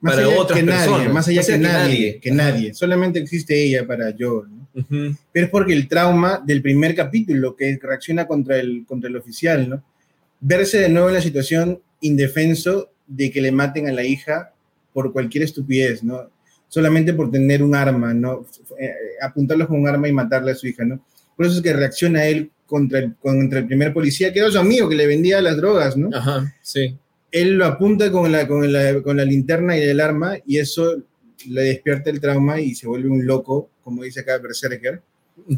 Más 0.00 0.16
para 0.16 0.28
otras 0.30 0.58
que 0.58 0.64
personas. 0.66 0.88
nadie, 0.90 1.08
más 1.10 1.28
allá 1.28 1.36
Más 1.38 1.46
que, 1.46 1.52
allá 1.52 1.62
que 1.62 1.62
nadie, 1.62 1.94
nadie. 1.94 2.20
que 2.20 2.30
nadie. 2.32 2.74
Solamente 2.74 3.20
existe 3.20 3.62
ella 3.64 3.86
para 3.86 4.10
yo. 4.16 4.42
¿no? 4.48 4.59
Ujú. 4.74 5.16
Pero 5.32 5.46
es 5.46 5.50
porque 5.50 5.72
el 5.72 5.88
trauma 5.88 6.42
del 6.44 6.62
primer 6.62 6.94
capítulo, 6.94 7.56
que 7.56 7.78
reacciona 7.82 8.26
contra 8.26 8.58
el, 8.58 8.84
contra 8.86 9.08
el 9.08 9.16
oficial, 9.16 9.68
¿no? 9.68 9.84
Verse 10.40 10.78
de 10.78 10.88
nuevo 10.88 11.08
en 11.08 11.14
la 11.14 11.20
situación 11.20 11.80
indefenso 12.00 12.90
de 13.06 13.30
que 13.30 13.40
le 13.40 13.52
maten 13.52 13.88
a 13.88 13.92
la 13.92 14.04
hija 14.04 14.52
por 14.92 15.12
cualquier 15.12 15.44
estupidez, 15.44 16.02
¿no? 16.02 16.30
Solamente 16.68 17.12
por 17.12 17.30
tener 17.30 17.62
un 17.62 17.74
arma, 17.74 18.14
¿no? 18.14 18.46
Eh, 18.78 18.92
apuntarlo 19.20 19.66
con 19.66 19.80
un 19.80 19.88
arma 19.88 20.08
y 20.08 20.12
matarle 20.12 20.52
a 20.52 20.54
su 20.54 20.68
hija, 20.68 20.84
¿no? 20.84 21.04
Por 21.36 21.46
eso 21.46 21.56
es 21.56 21.62
que 21.62 21.72
reacciona 21.72 22.26
él 22.26 22.50
contra 22.66 23.00
el, 23.00 23.16
contra 23.16 23.58
el 23.58 23.66
primer 23.66 23.92
policía, 23.92 24.32
que 24.32 24.38
era 24.38 24.50
su 24.50 24.58
amigo, 24.58 24.88
que 24.88 24.94
le 24.94 25.06
vendía 25.06 25.40
las 25.42 25.56
drogas, 25.56 25.96
¿no? 25.96 26.08
Ajá, 26.16 26.54
sí. 26.62 26.96
él 27.32 27.54
lo 27.54 27.66
apunta 27.66 28.10
con 28.12 28.30
la, 28.30 28.46
con, 28.46 28.72
la, 28.72 29.02
con 29.02 29.16
la 29.16 29.24
linterna 29.24 29.76
y 29.76 29.82
el 29.82 30.00
arma 30.00 30.36
y 30.46 30.58
eso 30.58 31.02
le 31.48 31.62
despierta 31.62 32.10
el 32.10 32.20
trauma 32.20 32.60
y 32.60 32.74
se 32.74 32.86
vuelve 32.86 33.08
un 33.08 33.26
loco, 33.26 33.70
como 33.82 34.02
dice 34.02 34.20
acá 34.20 34.38
Berserker. 34.38 35.02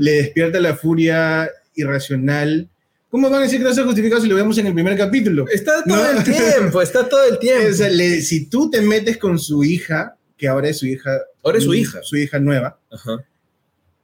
Le 0.00 0.12
despierta 0.12 0.60
la 0.60 0.76
furia 0.76 1.50
irracional. 1.74 2.68
¿Cómo 3.10 3.28
van 3.30 3.40
a 3.40 3.44
decir 3.44 3.58
que 3.58 3.64
no 3.64 3.70
está 3.70 3.84
justificado 3.84 4.20
si 4.20 4.28
lo 4.28 4.34
vemos 4.36 4.56
en 4.58 4.66
el 4.68 4.74
primer 4.74 4.96
capítulo? 4.96 5.46
Está 5.48 5.82
todo 5.84 5.96
No. 5.96 6.18
el 6.18 6.24
tiempo, 6.24 6.80
está 6.82 7.08
todo 7.08 7.24
el 7.24 7.38
tiempo. 7.38 7.68
O 7.70 7.72
sea, 7.72 7.88
le- 7.88 8.20
si 8.20 8.46
tú 8.46 8.70
te 8.70 8.80
metes 8.82 9.16
con 9.16 9.38
su 9.38 9.64
hija, 9.64 10.16
que 10.36 10.46
ahora 10.48 10.68
es 10.68 10.78
su 10.78 10.86
hija. 10.86 11.10
Ahora 11.42 11.58
es 11.58 11.64
su 11.64 11.74
hija. 11.74 12.00
Su 12.02 12.16
hija 12.16 12.38
nueva. 12.38 12.78
Ajá. 12.90 13.16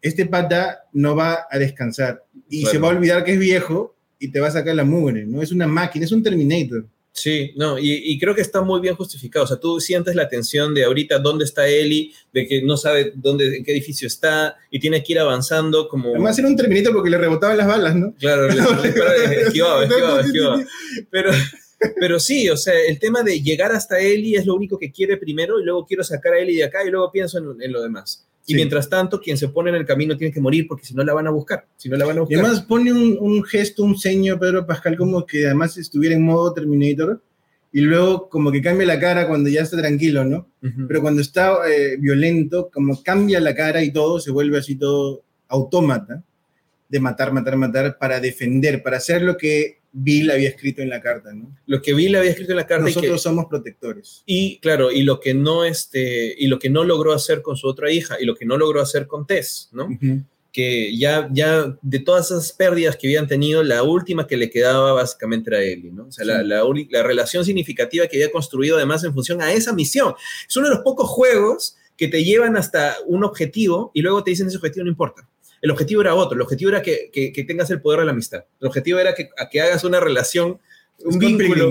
Este 0.03 0.27
pata 0.27 0.81
no 0.93 1.15
va 1.17 1.47
a 1.51 1.59
descansar 1.59 2.25
y 2.49 2.61
Claro. 2.63 2.73
se 2.73 2.79
va 2.79 2.89
a 2.89 2.91
olvidar 2.93 3.25
que 3.25 3.33
es 3.35 3.39
viejo 3.39 3.95
y 4.19 4.29
te 4.29 4.41
va 4.41 4.49
a 4.49 4.53
sacar 4.53 4.75
la 4.75 4.85
mugre, 4.85 5.27
¿no? 5.27 5.43
Es 5.43 5.53
una 5.53 5.67
máquina, 5.67 6.05
es 6.05 6.13
un 6.13 6.23
Terminator. 6.23 6.87
Sí, 7.19 7.53
no, 7.57 7.79
y, 7.79 7.95
y 8.13 8.19
creo 8.19 8.35
que 8.35 8.43
está 8.43 8.61
muy 8.61 8.79
bien 8.79 8.95
justificado. 8.95 9.47
O 9.47 9.49
sea, 9.49 9.57
tú 9.57 9.81
sientes 9.81 10.15
la 10.15 10.29
tensión 10.29 10.75
de 10.75 10.85
ahorita 10.85 11.19
dónde 11.19 11.47
está 11.47 11.67
Eli, 11.67 12.13
de 12.31 12.47
que 12.47 12.61
no 12.61 12.77
sabe 12.77 13.13
dónde, 13.15 13.57
en 13.57 13.65
qué 13.65 13.73
edificio 13.73 14.07
está, 14.07 14.55
y 14.71 14.79
tiene 14.79 15.03
que 15.03 15.15
ir 15.15 15.19
avanzando 15.19 15.89
como. 15.89 16.11
Además 16.11 16.39
era 16.39 16.47
un 16.49 16.57
Terminator 16.57 16.93
porque 16.93 17.09
le 17.09 17.17
rebotaban 17.17 17.57
las 17.57 17.67
balas, 17.67 17.97
¿no? 17.97 18.13
Claro, 18.19 18.49
le- 18.49 18.55
le- 19.29 19.43
esquivaba, 19.47 19.85
esquivaba, 19.85 20.21
esquivaba. 20.21 20.65
Pero, 21.11 21.31
pero 21.99 22.21
sí, 22.21 22.51
o 22.51 22.57
sea, 22.59 22.75
el 22.87 22.99
tema 22.99 23.23
de 23.23 23.41
llegar 23.41 23.73
hasta 23.73 23.99
Eli 23.99 24.35
es 24.35 24.45
lo 24.45 24.55
único 24.55 24.79
que 24.79 24.93
quiere 24.93 25.17
primero, 25.17 25.59
y 25.59 25.65
luego 25.65 25.87
quiero 25.87 26.05
sacar 26.05 26.35
a 26.35 26.39
Eli 26.39 26.57
de 26.57 26.65
acá, 26.65 26.85
y 26.87 26.91
luego 26.91 27.11
pienso 27.11 27.39
en, 27.39 27.63
en 27.63 27.73
lo 27.73 27.83
demás. 27.83 28.26
Y 28.49 28.53
Sí. 28.53 28.55
mientras 28.55 28.89
tanto, 28.89 29.21
quien 29.21 29.37
se 29.37 29.49
pone 29.49 29.71
en 29.71 29.77
el 29.77 29.85
camino 29.85 30.17
tiene 30.17 30.33
que 30.33 30.41
morir, 30.41 30.67
porque 30.69 30.85
si 30.87 30.95
no 30.95 31.03
la 31.03 31.13
van 31.15 31.27
a 31.27 31.31
buscar. 31.31 31.67
Si 31.77 31.89
no 31.89 31.97
la 31.97 32.05
van 32.07 32.17
a 32.17 32.21
Y 32.21 32.21
buscar. 32.23 32.45
además 32.45 32.63
pone 32.63 32.93
un, 32.93 33.17
un 33.21 33.43
gesto, 33.45 33.83
un 33.83 33.99
ceño 33.99 34.39
Pedro 34.39 34.65
Pascal 34.67 34.97
como 34.97 35.27
que 35.27 35.47
además 35.47 35.77
estuviera 35.79 36.15
en 36.15 36.23
modo 36.23 36.53
Terminator 36.53 37.21
y 37.73 37.81
luego 37.81 38.29
como 38.29 38.53
que 38.53 38.63
cambia 38.63 38.87
la 38.87 39.01
cara 39.01 39.27
cuando 39.27 39.51
ya 39.51 39.63
está 39.63 39.77
tranquilo, 39.79 40.25
¿no? 40.25 40.49
Ujú. 40.63 40.87
Pero 40.87 41.03
cuando 41.03 41.21
está 41.23 41.57
eh, 41.69 41.97
violento, 41.99 42.71
como 42.73 43.03
cambia 43.03 43.41
la 43.41 43.55
cara 43.55 43.83
y 43.83 43.91
todo, 43.93 44.21
se 44.21 44.31
vuelve 44.31 44.59
así 44.59 44.77
todo 44.77 45.23
autómata 45.49 46.23
de 46.89 47.01
matar, 47.01 47.33
matar, 47.33 47.57
matar 47.57 47.99
para 47.99 48.21
defender, 48.21 48.81
para 48.83 48.99
hacer 48.99 49.23
lo 49.23 49.37
que 49.37 49.81
Bill 49.99 50.31
había 50.31 50.51
escrito 50.51 50.83
en 50.83 50.91
la 50.91 51.01
carta, 51.01 51.33
¿no? 51.33 51.57
lo 51.65 51.81
que 51.81 51.95
Bill 51.95 52.17
había 52.17 52.31
escrito 52.31 52.53
en 52.53 52.59
la 52.59 52.67
carta 52.67 52.91
y 52.91 52.93
que, 52.93 53.01
Nosotros 53.01 53.23
somos 53.23 53.47
protectores. 53.47 54.23
Y 54.27 54.59
claro, 54.59 54.93
y 54.93 55.03
lo 55.03 55.21
que 55.21 55.33
no 55.33 55.65
este 55.65 56.35
y 56.37 56.49
lo 56.49 56.59
que 56.59 56.69
no 56.69 56.85
logró 56.85 57.15
hacer 57.15 57.41
con 57.41 57.57
su 57.57 57.67
otra 57.67 57.91
hija 57.91 58.17
y 58.21 58.27
lo 58.27 58.35
que 58.35 58.45
no 58.45 58.59
logró 58.59 58.83
hacer 58.83 59.07
con 59.07 59.27
Tess, 59.27 59.71
¿no? 59.73 59.89
Que 60.53 60.95
ya 60.97 61.29
ya 61.33 61.79
de 61.81 61.99
todas 62.01 62.31
esas 62.31 62.53
pérdidas 62.53 62.97
que 62.97 63.07
habían 63.07 63.27
tenido, 63.27 63.63
la 63.63 63.83
última 63.83 64.27
que 64.27 64.37
le 64.37 64.51
quedaba 64.51 64.93
básicamente 64.93 65.49
era 65.49 65.63
Ellie, 65.63 65.93
¿no? 65.93 66.09
O 66.09 66.13
sea, 66.13 66.27
la, 66.27 66.43
Sí. 66.43 66.47
la, 66.49 66.63
la 66.91 67.03
relación 67.03 67.45
significativa 67.47 68.07
que 68.07 68.19
había 68.19 68.31
construido 68.31 68.77
además 68.77 69.03
en 69.05 69.15
función 69.15 69.41
a 69.41 69.53
esa 69.53 69.73
misión. 69.73 70.15
Es 70.47 70.57
uno 70.57 70.69
de 70.69 70.75
los 70.75 70.85
pocos 70.85 71.09
juegos 71.09 71.77
que 71.97 72.09
te 72.09 72.23
llevan 72.23 72.57
hasta 72.57 72.97
un 73.07 73.25
objetivo 73.25 73.91
y 73.95 74.03
luego 74.03 74.23
te 74.23 74.31
dicen 74.31 74.47
ese 74.47 74.59
objetivo 74.59 74.85
no 74.85 74.91
importa. 74.91 75.27
El 75.63 75.71
objetivo 75.71 76.01
era 76.03 76.15
otro, 76.15 76.37
el 76.37 76.43
objetivo 76.43 76.71
era 76.71 76.83
que, 76.83 77.11
que- 77.13 77.33
que 77.33 77.45
tengas 77.45 77.71
el 77.71 77.81
poder 77.81 78.01
de 78.01 78.07
la 78.07 78.13
amistad. 78.13 78.45
El 78.61 78.69
objetivo 78.69 78.99
era 78.99 79.15
que, 79.15 79.31
a 79.39 79.49
que 79.49 79.61
hagas 79.61 79.85
una 79.85 80.01
relación, 80.01 80.59
un 81.05 81.13
Scott 81.13 81.21
vínculo. 81.21 81.65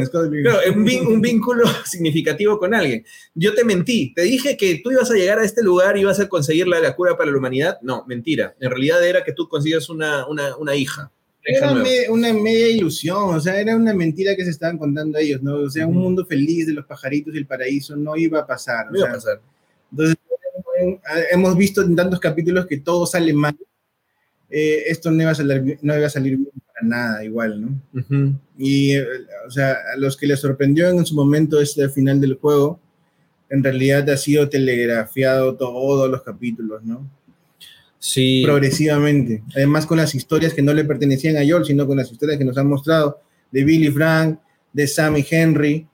Claro, 0.51 0.59
un, 0.75 1.21
vínculo 1.21 1.63
significativo 1.85 2.59
con 2.59 2.73
alguien. 2.75 3.05
Yo 3.33 3.53
te 3.55 3.63
mentí, 3.63 4.13
te 4.13 4.21
dije 4.23 4.55
que 4.57 4.81
tú 4.83 4.91
ibas 4.91 5.09
a 5.11 5.15
llegar 5.15 5.39
a 5.39 5.43
este 5.45 5.63
lugar 5.63 5.97
y 5.97 6.01
ibas 6.01 6.19
a 6.19 6.27
conseguir 6.29 6.67
la, 6.67 6.79
la 6.79 6.95
cura 6.95 7.17
para 7.17 7.31
la 7.31 7.37
humanidad. 7.37 7.79
No, 7.81 8.03
mentira. 8.07 8.55
En 8.59 8.69
realidad 8.69 9.03
era 9.05 9.23
que 9.23 9.33
tú 9.33 9.47
consigas 9.49 9.89
una, 9.89 10.27
una, 10.27 10.55
una 10.57 10.75
hija. 10.75 11.11
Era 11.43 11.67
me- 11.83 12.09
una 12.09 12.33
media 12.33 12.69
ilusión, 12.69 13.35
o 13.35 13.39
sea, 13.39 13.59
era 13.61 13.75
una 13.75 13.93
mentira 13.93 14.35
que 14.35 14.43
se 14.43 14.49
estaban 14.49 14.77
contando 14.79 15.17
ellos, 15.19 15.41
¿no? 15.43 15.57
O 15.61 15.69
sea, 15.69 15.85
un 15.85 15.95
mundo 15.97 16.25
feliz 16.25 16.65
de 16.65 16.73
los 16.73 16.85
pajaritos 16.85 17.33
y 17.35 17.37
el 17.37 17.45
paraíso 17.45 17.95
no 17.95 18.15
iba 18.17 18.39
a 18.39 18.47
pasar. 18.47 18.87
No 18.91 18.97
iba 18.97 19.09
a 19.09 19.13
pasar. 19.13 19.41
Entonces, 19.91 20.15
hemos 21.31 21.55
visto 21.57 21.81
en 21.81 21.95
tantos 21.95 22.19
capítulos 22.19 22.65
que 22.65 22.77
todo 22.77 23.05
sale 23.05 23.33
mal. 23.33 23.55
Eh, 24.49 24.83
esto 24.87 25.11
no 25.11 25.21
iba, 25.21 25.31
a 25.31 25.35
salir, 25.35 25.79
no 25.81 25.97
iba 25.97 26.07
a 26.07 26.09
salir 26.09 26.37
bien 26.37 26.49
para 26.67 26.87
nada, 26.87 27.23
igual, 27.23 27.61
¿no? 27.61 28.39
Y, 28.57 28.93
eh, 28.93 29.05
o 29.47 29.51
sea, 29.51 29.75
a 29.93 29.97
los 29.97 30.15
que 30.17 30.27
les 30.27 30.39
sorprendió 30.39 30.89
en 30.89 31.05
su 31.05 31.15
momento 31.15 31.59
este 31.59 31.89
final 31.89 32.21
del 32.21 32.35
juego, 32.35 32.79
en 33.49 33.63
realidad 33.63 34.09
ha 34.09 34.17
sido 34.17 34.49
telegrafiado 34.49 35.55
todos 35.55 36.09
los 36.09 36.21
capítulos, 36.21 36.83
¿no? 36.83 37.09
Sí. 37.99 38.43
Progresivamente. 38.43 39.41
Además, 39.55 39.85
con 39.85 39.97
las 39.97 40.13
historias 40.13 40.53
que 40.53 40.61
no 40.61 40.73
le 40.73 40.83
pertenecían 40.83 41.37
a 41.37 41.47
Joel, 41.47 41.65
sino 41.65 41.87
con 41.87 41.97
las 41.97 42.11
historias 42.11 42.37
que 42.37 42.45
nos 42.45 42.57
han 42.57 42.67
mostrado 42.67 43.19
de 43.51 43.63
Billy 43.63 43.89
Frank, 43.89 44.39
de 44.71 44.87
Sam 44.87 45.17
y 45.17 45.25
Henry 45.29 45.87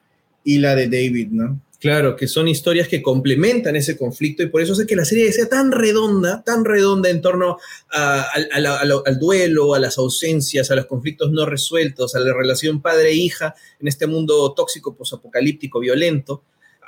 y 0.43 0.57
la 0.57 0.75
de 0.75 0.87
David, 0.87 1.29
¿no? 1.31 1.61
Claro, 1.81 2.15
que 2.15 2.27
son 2.27 2.47
historias 2.47 2.87
que 2.87 3.01
complementan 3.01 3.75
ese 3.75 3.97
conflicto 3.97 4.43
y 4.43 4.49
por 4.49 4.61
eso 4.61 4.73
hace 4.73 4.85
que 4.85 4.95
la 4.95 5.03
serie 5.03 5.33
sea 5.33 5.49
tan 5.49 5.71
redonda, 5.71 6.43
tan 6.43 6.63
redonda 6.63 7.09
en 7.09 7.21
torno 7.21 7.57
al 7.89 9.19
duelo, 9.19 9.73
a 9.73 9.79
las 9.79 9.97
ausencias, 9.97 10.69
a 10.69 10.75
los 10.75 10.85
conflictos 10.85 11.31
no 11.31 11.43
resueltos, 11.47 12.13
a 12.13 12.19
la 12.19 12.35
relación 12.35 12.83
padre-hija 12.83 13.55
en 13.79 13.87
este 13.87 14.05
mundo 14.05 14.53
tóxico, 14.53 14.95
posapocalíptico, 14.95 15.79
violento, 15.79 16.43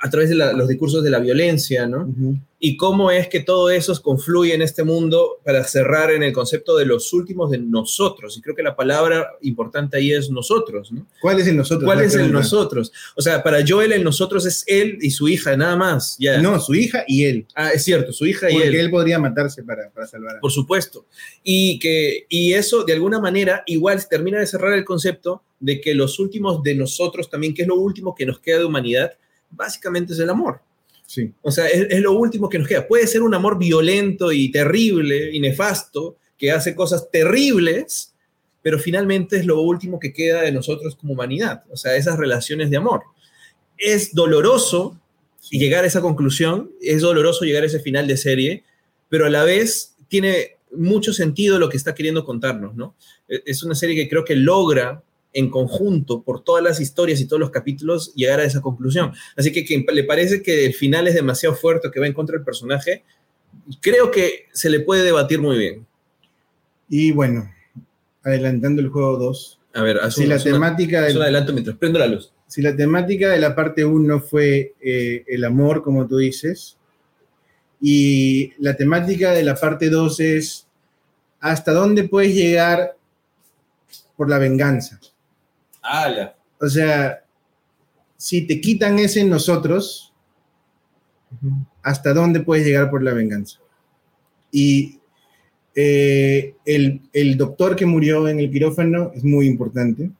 a 0.06 0.10
través 0.10 0.28
de 0.28 0.34
la- 0.34 0.52
los 0.52 0.68
discursos 0.68 1.02
de 1.02 1.08
la 1.08 1.18
violencia, 1.18 1.86
¿no? 1.86 2.02
Ujú. 2.06 2.36
y 2.66 2.78
cómo 2.78 3.10
es 3.10 3.28
que 3.28 3.40
todo 3.40 3.68
eso 3.68 3.92
confluye 4.00 4.54
en 4.54 4.62
este 4.62 4.84
mundo 4.84 5.38
para 5.44 5.64
cerrar 5.64 6.10
en 6.10 6.22
el 6.22 6.32
concepto 6.32 6.78
de 6.78 6.86
los 6.86 7.12
últimos 7.12 7.50
de 7.50 7.58
nosotros. 7.58 8.38
Y 8.38 8.40
creo 8.40 8.56
que 8.56 8.62
la 8.62 8.74
palabra 8.74 9.32
importante 9.42 9.98
ahí 9.98 10.12
es 10.14 10.30
nosotros, 10.30 10.90
¿no? 10.90 11.06
¿Cuál 11.20 11.40
es 11.40 11.46
el 11.46 11.58
nosotros? 11.58 11.84
¿Cuál 11.84 12.00
es 12.02 12.14
el 12.14 12.32
nosotros? 12.32 12.90
O 13.16 13.20
sea, 13.20 13.42
para 13.42 13.62
Joel 13.68 13.92
el 13.92 14.02
nosotros 14.02 14.46
es 14.46 14.64
él 14.66 14.96
y 15.02 15.10
su 15.10 15.28
hija, 15.28 15.54
nada 15.58 15.76
más. 15.76 16.16
Ya. 16.18 16.40
No, 16.40 16.58
su 16.58 16.74
hija 16.74 17.04
y 17.06 17.24
él. 17.26 17.46
Ah, 17.54 17.70
es 17.74 17.82
cierto, 17.84 18.14
su 18.14 18.24
hija 18.24 18.48
y 18.50 18.54
Porque 18.54 18.68
él. 18.68 18.74
él 18.76 18.90
podría 18.90 19.18
matarse 19.18 19.62
para, 19.62 19.90
para 19.90 20.06
salvar 20.06 20.36
a 20.36 20.40
Por 20.40 20.50
supuesto. 20.52 21.04
Y, 21.42 21.78
que, 21.80 22.24
y 22.30 22.54
eso, 22.54 22.84
de 22.84 22.94
alguna 22.94 23.20
manera, 23.20 23.62
igual 23.66 24.00
termina 24.08 24.38
de 24.40 24.46
cerrar 24.46 24.72
el 24.72 24.86
concepto 24.86 25.42
de 25.60 25.82
que 25.82 25.94
los 25.94 26.18
últimos 26.18 26.62
de 26.62 26.74
nosotros 26.76 27.28
también, 27.28 27.52
que 27.52 27.60
es 27.62 27.68
lo 27.68 27.74
último 27.76 28.14
que 28.14 28.24
nos 28.24 28.38
queda 28.40 28.60
de 28.60 28.64
humanidad, 28.64 29.12
básicamente 29.54 30.12
es 30.12 30.18
el 30.18 30.30
amor. 30.30 30.60
Sí. 31.06 31.32
O 31.42 31.50
sea, 31.50 31.66
es, 31.66 31.86
es 31.90 32.00
lo 32.00 32.12
último 32.12 32.48
que 32.48 32.58
nos 32.58 32.66
queda. 32.68 32.86
Puede 32.86 33.06
ser 33.06 33.22
un 33.22 33.34
amor 33.34 33.58
violento 33.58 34.32
y 34.32 34.50
terrible 34.50 35.30
y 35.32 35.40
nefasto, 35.40 36.16
que 36.38 36.50
hace 36.50 36.74
cosas 36.74 37.10
terribles, 37.10 38.14
pero 38.62 38.78
finalmente 38.78 39.36
es 39.36 39.46
lo 39.46 39.60
último 39.60 40.00
que 40.00 40.12
queda 40.12 40.42
de 40.42 40.52
nosotros 40.52 40.96
como 40.96 41.12
humanidad. 41.12 41.64
O 41.70 41.76
sea, 41.76 41.96
esas 41.96 42.18
relaciones 42.18 42.70
de 42.70 42.78
amor. 42.78 43.02
Es 43.76 44.14
doloroso 44.14 44.98
llegar 45.50 45.84
a 45.84 45.86
esa 45.86 46.00
conclusión, 46.00 46.70
es 46.80 47.02
doloroso 47.02 47.44
llegar 47.44 47.62
a 47.62 47.66
ese 47.66 47.80
final 47.80 48.06
de 48.06 48.16
serie, 48.16 48.64
pero 49.10 49.26
a 49.26 49.30
la 49.30 49.44
vez 49.44 49.94
tiene 50.08 50.56
mucho 50.74 51.12
sentido 51.12 51.58
lo 51.58 51.68
que 51.68 51.76
está 51.76 51.94
queriendo 51.94 52.24
contarnos, 52.24 52.74
¿no? 52.74 52.96
E- 53.28 53.42
Es 53.46 53.62
una 53.62 53.74
serie 53.74 53.94
que 53.94 54.08
creo 54.08 54.24
que 54.24 54.34
logra 54.36 55.02
en 55.34 55.50
conjunto, 55.50 56.22
por 56.22 56.42
todas 56.42 56.62
las 56.62 56.80
historias 56.80 57.20
y 57.20 57.26
todos 57.26 57.40
los 57.40 57.50
capítulos, 57.50 58.14
llegar 58.14 58.40
a 58.40 58.44
esa 58.44 58.62
conclusión. 58.62 59.12
Así 59.36 59.52
que 59.52 59.64
quien 59.64 59.84
le 59.92 60.04
parece 60.04 60.42
que 60.42 60.64
el 60.64 60.72
final 60.72 61.08
es 61.08 61.14
demasiado 61.14 61.54
fuerte, 61.54 61.90
que 61.92 62.00
va 62.00 62.06
en 62.06 62.12
contra 62.12 62.36
del 62.36 62.44
personaje, 62.44 63.02
creo 63.80 64.10
que 64.10 64.46
se 64.52 64.70
le 64.70 64.80
puede 64.80 65.02
debatir 65.02 65.40
muy 65.40 65.58
bien. 65.58 65.86
Y 66.88 67.10
bueno, 67.10 67.50
adelantando 68.22 68.80
el 68.80 68.88
juego 68.88 69.18
2. 69.18 69.60
A 69.74 69.82
ver, 69.82 69.98
haz 69.98 70.14
Si 70.14 70.22
un, 70.22 70.28
la 70.28 70.36
haz 70.36 70.44
temática 70.44 71.02
del 71.02 71.20
adelanto 71.20 71.52
mientras 71.52 71.76
prendo 71.76 71.98
la 71.98 72.06
luz. 72.06 72.32
si 72.46 72.62
la 72.62 72.76
temática 72.76 73.30
de 73.30 73.40
la 73.40 73.56
parte 73.56 73.84
1 73.84 74.20
fue 74.20 74.74
eh, 74.80 75.24
el 75.26 75.44
amor, 75.44 75.82
como 75.82 76.06
tú 76.06 76.18
dices, 76.18 76.76
y 77.80 78.52
la 78.62 78.76
temática 78.76 79.32
de 79.32 79.42
la 79.42 79.56
parte 79.56 79.90
2 79.90 80.20
es 80.20 80.66
hasta 81.40 81.72
dónde 81.72 82.04
puedes 82.08 82.34
llegar 82.34 82.96
por 84.16 84.30
la 84.30 84.38
venganza. 84.38 85.00
¡Hala! 85.84 86.36
O 86.60 86.68
sea, 86.68 87.24
si 88.16 88.46
te 88.46 88.60
quitan 88.60 88.98
ese 88.98 89.20
en 89.20 89.30
nosotros, 89.30 90.12
hasta 91.82 92.14
dónde 92.14 92.40
puedes 92.40 92.66
llegar 92.66 92.90
por 92.90 93.02
la 93.02 93.12
venganza. 93.12 93.58
Y 94.50 94.98
eh, 95.74 96.54
el, 96.64 97.02
el 97.12 97.36
doctor 97.36 97.76
que 97.76 97.86
murió 97.86 98.28
en 98.28 98.40
el 98.40 98.50
quirófano 98.50 99.12
es 99.14 99.24
muy 99.24 99.46
importante. 99.46 100.10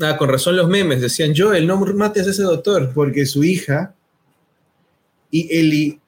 Ah, 0.00 0.16
con 0.16 0.28
razón 0.28 0.56
los 0.56 0.68
memes 0.68 1.00
decían, 1.00 1.32
Joel, 1.36 1.66
no 1.66 1.76
mates 1.78 2.26
a 2.26 2.30
ese 2.30 2.42
doctor. 2.42 2.92
porque 2.94 3.26
su 3.26 3.44
hija 3.44 3.94
y 5.30 5.54
Ellie 5.54 6.00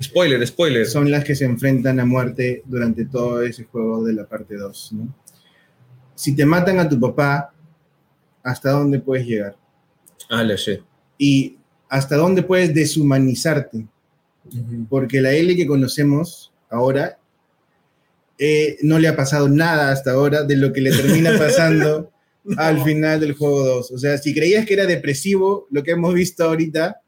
Spoiler, 0.00 0.46
spoiler. 0.46 0.86
son 0.86 1.10
las 1.10 1.24
que 1.24 1.34
se 1.34 1.44
enfrentan 1.44 1.98
a 1.98 2.04
muerte 2.04 2.62
durante 2.66 3.06
todo 3.06 3.42
ese 3.42 3.64
juego 3.64 4.04
de 4.04 4.12
la 4.12 4.26
parte 4.26 4.56
2. 4.56 4.92
¿no? 4.92 5.14
Si 6.14 6.36
te 6.36 6.46
matan 6.46 6.78
a 6.78 6.88
tu 6.88 7.00
papá, 7.00 7.52
¿hasta 8.42 8.70
dónde 8.70 8.98
puedes 8.98 9.26
llegar? 9.26 9.56
¡Hala, 10.28 10.54
shit! 10.56 10.80
Y 11.16 11.56
hasta 11.88 12.16
dónde 12.16 12.42
puedes 12.42 12.74
deshumanizarte, 12.74 13.86
porque 14.88 15.20
la 15.20 15.32
Ellie 15.32 15.56
que 15.56 15.66
conocemos 15.66 16.52
ahora 16.70 17.18
eh, 18.38 18.78
no 18.82 18.98
le 18.98 19.08
ha 19.08 19.16
pasado 19.16 19.48
nada 19.48 19.90
hasta 19.90 20.12
ahora 20.12 20.44
de 20.44 20.56
lo 20.56 20.72
que 20.72 20.80
le 20.80 20.90
termina 20.92 21.32
pasando 21.38 22.12
al 22.56 22.82
final 22.82 23.20
del 23.20 23.34
juego 23.34 23.64
2. 23.64 23.90
O 23.90 23.98
sea, 23.98 24.16
si 24.18 24.32
creías 24.34 24.64
que 24.64 24.74
era 24.74 24.86
depresivo 24.86 25.66
lo 25.70 25.82
que 25.82 25.92
hemos 25.92 26.14
visto 26.14 26.44
ahorita, 26.44 27.00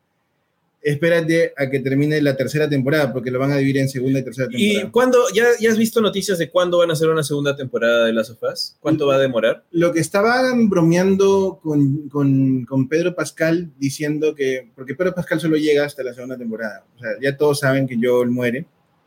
espérate 0.83 1.53
a 1.57 1.69
que 1.69 1.81
termine 1.81 2.21
la 2.23 2.37
tercera 2.37 2.69
temporada, 2.69 3.13
porque 3.13 3.31
lo 3.31 3.39
van 3.39 3.53
a 3.53 3.57
dividir 3.59 3.79
en 3.79 3.89
segunda 3.89 4.19
y 4.21 4.25
tercera 4.25 4.49
¿Y 4.51 4.69
temporada. 4.69 4.93
cuándo, 4.93 5.19
ya, 5.35 5.45
ya 5.61 5.71
has 5.71 5.77
visto 5.79 6.01
noticias 6.01 6.39
de 6.39 6.49
cuándo 6.51 6.79
van 6.79 6.89
a 6.91 6.95
hacer 6.95 7.09
una 7.09 7.23
segunda 7.23 7.55
temporada 7.55 8.07
de 8.07 8.13
Last 8.15 8.31
of 8.31 8.43
Us? 8.51 8.77
¿Cuánto 8.81 9.07
va 9.07 9.17
a 9.17 9.19
demorar? 9.19 9.65
Lo 9.73 9.93
que 9.93 10.01
estaban 10.01 10.69
bromeando 10.71 11.61
con, 11.63 12.09
con- 12.09 12.65
con 12.65 12.89
Pedro 12.89 13.15
Pascal 13.15 13.71
diciendo 13.79 14.35
que, 14.35 14.71
porque 14.75 14.95
Pedro 14.95 15.15
Pascal 15.15 15.39
solo 15.41 15.57
llega 15.57 15.85
hasta 15.85 16.03
la 16.03 16.15
segunda 16.15 16.39
temporada, 16.39 16.85
o 16.97 16.99
sea, 16.99 17.11
ya 17.21 17.37
todos 17.37 17.61
saben 17.61 17.87
que 17.87 17.99
Joel 18.03 18.31
muere 18.31 18.65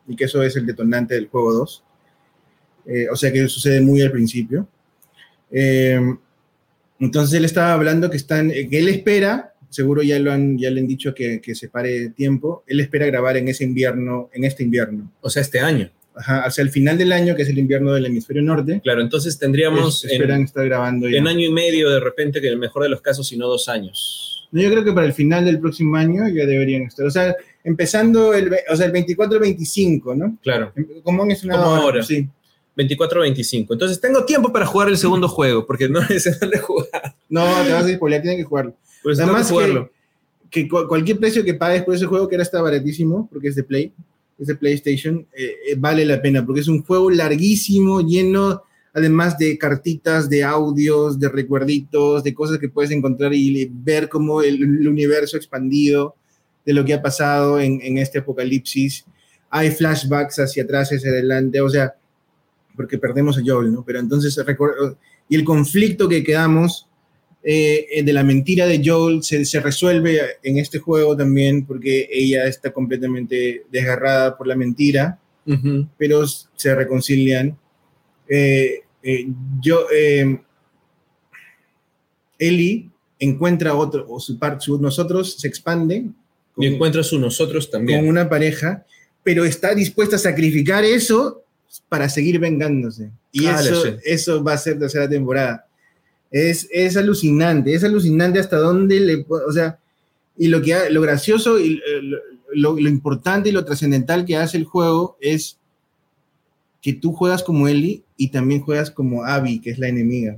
y 0.08 0.16
que 0.16 0.26
eso 0.26 0.44
es 0.44 0.56
el 0.56 0.66
detonante 0.66 1.16
del 1.16 1.28
juego 1.28 1.54
2, 1.54 1.84
Eh, 2.86 3.08
o 3.10 3.16
sea 3.16 3.32
que 3.32 3.48
sucede 3.48 3.80
muy 3.80 4.02
al 4.02 4.12
principio. 4.12 4.68
Eh, 5.50 5.98
entonces 7.00 7.34
él 7.38 7.46
estaba 7.46 7.74
hablando 7.74 8.10
que, 8.10 8.18
están, 8.18 8.52
eh, 8.52 8.68
que 8.70 8.80
él 8.80 8.90
espera, 8.90 9.53
seguro 9.74 10.02
ya, 10.04 10.18
lo 10.20 10.32
han, 10.32 10.58
ya 10.58 10.70
le 10.70 10.80
han 10.82 10.88
dicho 10.88 11.14
que, 11.14 11.42
que 11.42 11.56
se 11.56 11.68
pare 11.70 12.10
tiempo, 12.10 12.64
él 12.68 12.80
espera 12.80 13.06
grabar 13.08 13.36
en 13.38 13.48
ese 13.48 13.64
invierno, 13.64 14.30
en 14.34 14.44
este 14.46 14.64
invierno, 14.64 15.12
O 15.22 15.30
sea, 15.30 15.42
este 15.42 15.60
año. 15.60 15.90
Ajá, 16.16 16.44
hacia 16.46 16.62
el 16.62 16.70
final 16.70 16.96
del 17.00 17.12
año, 17.12 17.36
que 17.36 17.42
es 17.42 17.50
el 17.50 17.58
invierno 17.58 17.92
del 17.92 18.06
hemisferio 18.06 18.44
norte. 18.44 18.80
Claro, 18.84 19.02
entonces 19.02 19.40
tendríamos 19.40 20.06
es- 20.06 20.12
esperan 20.12 20.42
en, 20.42 20.46
estar 20.46 20.64
grabando 20.66 21.10
ya. 21.10 21.18
en 21.18 21.28
año 21.28 21.48
y 21.48 21.52
medio 21.52 21.90
de 21.90 22.00
repente, 22.00 22.40
que 22.40 22.48
en 22.48 22.54
el 22.54 22.60
mejor 22.60 22.84
de 22.84 22.90
los 22.90 23.02
casos, 23.02 23.28
si 23.28 23.36
no 23.36 23.48
dos 23.48 23.68
años. 23.68 24.48
No, 24.52 24.62
yo 24.62 24.70
creo 24.70 24.84
que 24.84 24.92
para 24.94 25.08
el 25.08 25.14
final 25.14 25.44
del 25.46 25.60
próximo 25.60 25.96
año 25.96 26.28
ya 26.30 26.46
deberían 26.46 26.84
estar. 26.84 27.04
O 27.08 27.10
sea, 27.10 27.36
empezando 27.64 28.36
el, 28.36 28.54
o 28.70 28.76
sea, 28.76 28.86
el 28.86 28.94
24-25, 28.94 30.16
¿no? 30.16 30.38
Claro, 30.44 30.72
Como 31.04 31.24
han 31.24 31.32
estrenado 31.32 31.64
Como 31.64 31.76
ahora. 31.78 32.04
Sí. 32.04 32.28
24-25. 32.78 33.68
Entonces 33.74 34.00
tengo 34.00 34.26
tiempo 34.26 34.52
para 34.52 34.66
jugar 34.66 34.90
el 34.90 34.98
segundo 34.98 35.28
juego, 35.28 35.66
porque 35.66 35.90
no 35.90 36.00
ese 36.10 36.32
no 36.42 36.48
lo 36.48 36.54
he 36.54 36.60
jugado. 36.60 37.16
No, 37.30 37.46
te 37.64 37.72
vas 37.72 37.86
a 37.86 37.94
spoilear, 37.96 38.22
tienen 38.22 38.38
que 38.40 38.44
jugarlo. 38.44 38.76
Pues 39.02 39.20
Además 39.20 39.48
tengo 39.48 39.60
que 39.60 39.66
jugarlo. 39.68 39.92
Que 40.50 40.68
cu- 40.68 40.88
cualquier 40.88 41.18
precio 41.20 41.44
que 41.44 41.54
pagues 41.56 41.84
por 41.84 41.96
ese 41.96 42.06
juego, 42.06 42.28
que 42.28 42.36
ahora 42.36 42.44
está 42.44 42.62
baratísimo, 42.62 43.28
porque 43.32 43.48
es 43.48 43.56
de 43.56 43.64
Play, 43.64 43.92
es 44.38 44.48
de 44.48 44.56
PlayStation, 44.56 45.26
eh, 45.36 45.56
eh, 45.72 45.76
vale 45.78 46.06
la 46.06 46.22
pena, 46.22 46.46
porque 46.46 46.62
es 46.62 46.68
un 46.68 46.84
juego 46.84 47.10
larguísimo, 47.10 48.02
lleno 48.02 48.64
además 48.96 49.38
de 49.40 49.58
cartitas, 49.58 50.30
de 50.30 50.44
audios, 50.44 51.20
de 51.20 51.28
recuerditos, 51.28 52.24
de 52.24 52.34
cosas 52.34 52.60
que 52.60 52.70
puedes 52.70 52.92
encontrar 52.92 53.34
y 53.34 53.68
ver 53.74 54.08
cómo 54.08 54.44
el, 54.44 54.62
el 54.62 54.88
universo 54.88 55.36
expandido 55.36 56.16
de 56.64 56.74
lo 56.74 56.86
que 56.86 56.94
ha 56.94 57.02
pasado 57.02 57.60
en, 57.60 57.80
en 57.82 57.98
este 57.98 58.20
apocalipsis. 58.20 59.04
Hay 59.50 59.72
flashbacks 59.72 60.38
hacia 60.38 60.64
atrás, 60.64 60.92
hacia 60.92 61.10
adelante, 61.10 61.60
o 61.60 61.70
sea, 61.70 61.96
porque 62.76 63.00
perdemos 63.00 63.36
a 63.38 63.42
Joel, 63.44 63.74
¿no? 63.74 63.84
Pero 63.84 64.00
entonces, 64.00 64.40
y 65.28 65.36
el 65.36 65.44
conflicto 65.44 66.08
que 66.08 66.24
quedamos 66.24 66.88
eh, 67.44 68.02
de 68.04 68.14
la 68.14 68.24
mentira 68.24 68.66
de 68.68 68.82
Joel 68.84 69.22
se, 69.24 69.44
se 69.46 69.60
resuelve 69.60 70.20
en 70.44 70.58
este 70.58 70.80
juego 70.80 71.16
también, 71.18 71.66
porque 71.66 72.08
ella 72.12 72.46
está 72.48 72.72
completamente 72.72 73.66
desgarrada 73.72 74.38
por 74.38 74.48
la 74.48 74.56
mentira 74.56 75.20
Ujú. 75.46 75.88
pero 75.98 76.26
se 76.28 76.74
reconcilian. 76.76 77.58
Eh, 78.30 78.80
eh, 79.04 79.28
yo, 79.62 79.88
eh, 79.94 80.40
Eli 82.40 82.90
encuentra 83.20 83.74
otro, 83.76 84.06
o 84.10 84.20
su 84.20 84.38
parte, 84.38 84.66
su 84.66 84.82
nosotros 84.82 85.36
se 85.40 85.48
expande 85.48 86.06
con, 86.54 86.64
Y 86.64 86.68
encuentra 86.68 87.04
su 87.04 87.20
nosotros 87.20 87.68
con 87.68 87.80
también. 87.80 88.08
una 88.08 88.30
pareja, 88.30 88.86
pero 89.24 89.46
está 89.46 89.74
dispuesta 89.76 90.16
a 90.18 90.20
sacrificar 90.20 90.84
eso 90.84 91.44
para 91.90 92.10
seguir 92.10 92.40
vengándose. 92.40 93.10
Y 93.32 93.46
Ah, 93.48 93.60
eso, 93.62 93.84
eso 94.04 94.44
va 94.44 94.54
a 94.54 94.58
ser 94.58 94.78
tercera 94.80 95.10
temporada. 95.10 95.68
Es, 96.34 96.68
es 96.72 96.98
alucinante, 96.98 97.74
es 97.74 97.84
alucinante 97.86 98.40
hasta 98.40 98.58
dónde 98.58 99.00
le... 99.00 99.26
O 99.30 99.52
sea, 99.52 99.80
y 100.36 100.48
lo, 100.48 100.62
que 100.62 100.90
lo 100.90 101.02
gracioso 101.02 101.60
y 101.60 101.76
eh, 101.76 102.02
lo, 102.54 102.78
importante 102.80 103.50
y 103.50 103.52
lo 103.52 103.64
trascendental 103.64 104.26
que 104.26 104.36
hace 104.36 104.58
el 104.58 104.66
juego 104.66 105.16
es 105.22 105.60
que 106.82 106.94
tú 106.94 107.14
juegas 107.14 107.44
como 107.44 107.68
Ellie 107.68 108.04
y 108.18 108.30
también 108.30 108.62
juegas 108.62 108.92
como 108.92 109.24
Abby, 109.24 109.62
que 109.62 109.70
es 109.70 109.80
la 109.80 109.88
enemiga. 109.88 110.38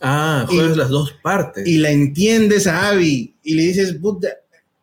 Ah, 0.00 0.46
y- 0.50 0.56
juegas 0.56 0.76
las 0.76 0.90
dos 0.90 1.14
partes. 1.22 1.66
Y 1.66 1.78
la 1.78 1.90
entiendes 1.90 2.66
a 2.66 2.88
Abby 2.88 3.34
y 3.42 3.54
le 3.54 3.62
dices, 3.62 3.94
puta, 3.94 4.28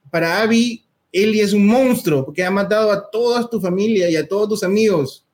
para 0.09 0.41
Abby, 0.41 0.83
Ellie 1.11 1.41
es 1.41 1.53
un 1.53 1.67
monstruo 1.67 2.25
porque 2.25 2.43
ha 2.43 2.49
matado 2.49 2.91
a 2.91 3.09
toda 3.11 3.47
tu 3.47 3.59
familia 3.59 4.09
y 4.09 4.15
a 4.15 4.27
todos 4.27 4.49
tus 4.49 4.63
amigos. 4.63 5.25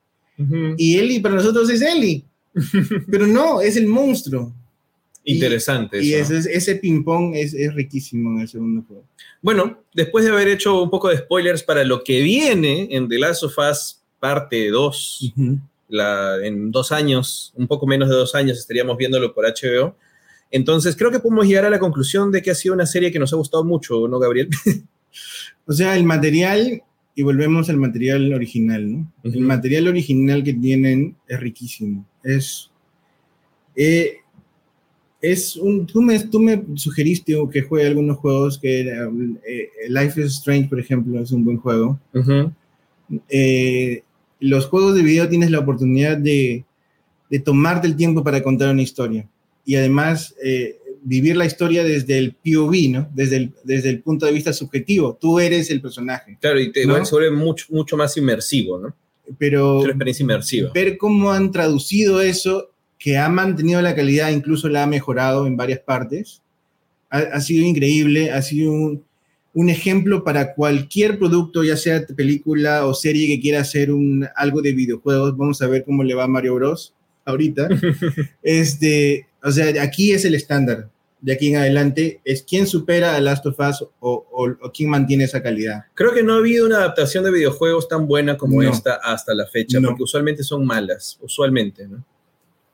Y 0.77 0.97
Ellie 0.97 1.19
para 1.19 1.35
nosotros 1.35 1.69
es 1.69 1.81
Ellie. 1.81 2.23
Pero 3.11 3.27
no, 3.27 3.59
es 3.61 3.75
el 3.75 3.87
monstruo. 3.87 4.53
Interesante. 5.23 6.03
Y 6.03 6.13
eso. 6.13 6.35
ese, 6.35 6.51
ese 6.53 6.75
ping-pong 6.75 7.35
es, 7.35 7.53
es 7.53 7.73
riquísimo 7.73 8.31
en 8.31 8.41
el 8.41 8.47
segundo 8.47 8.83
juego. 8.87 9.03
Bueno, 9.41 9.83
después 9.93 10.25
de 10.25 10.31
haber 10.31 10.47
hecho 10.47 10.81
un 10.81 10.89
poco 10.89 11.09
de 11.09 11.17
spoilers 11.17 11.63
para 11.63 11.83
lo 11.83 12.03
que 12.03 12.21
viene 12.21 12.87
en 12.91 13.07
The 13.07 13.19
Last 13.19 13.43
of 13.43 13.57
Us 13.57 13.99
parte 14.19 14.69
2, 14.69 15.33
la, 15.89 16.37
en 16.43 16.71
dos 16.71 16.91
años, 16.91 17.53
un 17.55 17.67
poco 17.67 17.87
menos 17.87 18.09
de 18.09 18.15
dos 18.15 18.35
años, 18.35 18.57
estaríamos 18.57 18.97
viéndolo 18.97 19.33
por 19.33 19.45
HBO. 19.45 19.95
Entonces, 20.51 20.95
creo 20.95 21.11
que 21.11 21.19
podemos 21.19 21.47
llegar 21.47 21.65
a 21.65 21.69
la 21.69 21.79
conclusión 21.79 22.31
de 22.31 22.41
que 22.41 22.51
ha 22.51 22.55
sido 22.55 22.73
una 22.73 22.85
serie 22.85 23.11
que 23.11 23.19
nos 23.19 23.33
ha 23.33 23.37
gustado 23.37 23.63
mucho, 23.63 24.07
¿no, 24.07 24.19
Gabriel? 24.19 24.49
O 25.65 25.73
sea, 25.73 25.95
el 25.95 26.03
material, 26.03 26.81
y 27.13 27.21
volvemos 27.21 27.69
al 27.69 27.77
material 27.77 28.33
original, 28.33 28.91
¿no? 28.91 29.13
El 29.23 29.41
material 29.41 29.87
original 29.87 30.43
que 30.43 30.53
tienen 30.53 31.15
es 31.27 31.39
riquísimo. 31.39 32.07
Es. 32.23 32.71
eh, 33.75 34.17
es 35.21 35.55
un. 35.55 35.85
Tú 35.85 36.01
me, 36.01 36.19
tú 36.19 36.39
me 36.39 36.63
sugeriste 36.75 37.35
que 37.51 37.61
juegue 37.61 37.87
algunos 37.87 38.17
juegos 38.17 38.57
que. 38.59 38.81
era, 38.81 39.09
eh, 39.47 39.69
Life 39.89 40.19
is 40.21 40.27
Strange, 40.37 40.69
por 40.69 40.79
ejemplo, 40.79 41.19
es 41.21 41.31
un 41.31 41.43
buen 41.45 41.57
juego. 41.57 41.99
Ujú. 42.13 42.51
eh, 43.29 44.03
los 44.39 44.67
juegos 44.67 44.95
de 44.95 45.01
video 45.03 45.27
tienes 45.27 45.51
la 45.51 45.59
oportunidad 45.59 46.17
de, 46.17 46.63
de 47.29 47.39
tomarte 47.39 47.87
el 47.87 47.95
tiempo 47.97 48.23
para 48.23 48.41
contar 48.41 48.71
una 48.71 48.81
historia. 48.81 49.27
Y 49.65 49.75
además, 49.75 50.33
eh, 50.43 50.77
vivir 51.03 51.35
la 51.35 51.45
historia 51.45 51.83
desde 51.83 52.17
el 52.17 52.33
POV, 52.35 52.89
¿no? 52.89 53.09
Desde 53.13 53.35
el, 53.37 53.51
desde 53.63 53.89
el 53.89 54.01
punto 54.01 54.25
de 54.25 54.31
vista 54.31 54.53
subjetivo. 54.53 55.17
Tú 55.19 55.39
eres 55.39 55.69
el 55.71 55.81
personaje. 55.81 56.37
Claro, 56.39 56.59
y 56.59 56.71
te 56.71 56.85
¿no? 56.85 56.97
vuelve 57.11 57.31
mucho, 57.31 57.65
mucho 57.69 57.97
más 57.97 58.15
inmersivo, 58.17 58.79
¿no? 58.79 58.95
Pero 59.37 59.79
Es 59.79 59.83
una 59.83 59.91
experiencia 59.91 60.23
inmersiva. 60.23 60.71
ver 60.73 60.97
cómo 60.97 61.31
han 61.31 61.51
traducido 61.51 62.19
eso, 62.21 62.71
que 62.99 63.17
ha 63.17 63.29
mantenido 63.29 63.81
la 63.81 63.95
calidad, 63.95 64.29
incluso 64.29 64.69
la 64.69 64.83
ha 64.83 64.87
mejorado 64.87 65.47
en 65.47 65.55
varias 65.57 65.79
partes, 65.79 66.41
ha, 67.09 67.17
ha 67.19 67.41
sido 67.41 67.65
increíble, 67.65 68.31
ha 68.31 68.41
sido 68.41 68.71
un, 68.73 69.03
un 69.53 69.69
ejemplo 69.69 70.23
para 70.23 70.53
cualquier 70.53 71.17
producto, 71.17 71.63
ya 71.63 71.75
sea 71.77 72.05
película 72.15 72.85
o 72.85 72.93
serie 72.93 73.27
que 73.27 73.41
quiera 73.41 73.61
hacer 73.61 73.91
un, 73.91 74.27
algo 74.35 74.61
de 74.61 74.73
videojuegos. 74.73 75.35
Vamos 75.37 75.61
a 75.61 75.67
ver 75.67 75.83
cómo 75.85 76.03
le 76.03 76.13
va 76.13 76.25
a 76.25 76.27
Mario 76.27 76.55
Bros. 76.55 76.93
ahorita. 77.25 77.67
este, 78.43 79.27
o 79.43 79.51
sea, 79.51 79.81
aquí 79.81 80.11
es 80.11 80.25
el 80.25 80.35
estándar. 80.35 80.89
De 81.21 81.33
aquí 81.33 81.47
en 81.49 81.57
adelante 81.57 82.21
es 82.23 82.43
quién 82.43 82.65
supera 82.65 83.15
a 83.15 83.19
Last 83.19 83.45
of 83.45 83.59
Us 83.59 83.81
o, 83.81 84.25
o, 84.31 84.49
o 84.61 84.71
quién 84.71 84.89
mantiene 84.89 85.25
esa 85.25 85.43
calidad. 85.43 85.83
Creo 85.93 86.13
que 86.13 86.23
no 86.23 86.33
ha 86.35 86.37
habido 86.37 86.65
una 86.65 86.77
adaptación 86.77 87.25
de 87.25 87.31
videojuegos 87.31 87.87
tan 87.89 88.07
buena 88.07 88.37
como 88.37 88.61
No. 88.61 88.69
esta 88.71 88.95
hasta 89.03 89.33
la 89.33 89.45
fecha, 89.47 89.79
No. 89.81 89.89
porque 89.89 90.03
usualmente 90.03 90.43
son 90.43 90.65
malas, 90.65 91.17
usualmente, 91.21 91.87
¿no? 91.87 92.05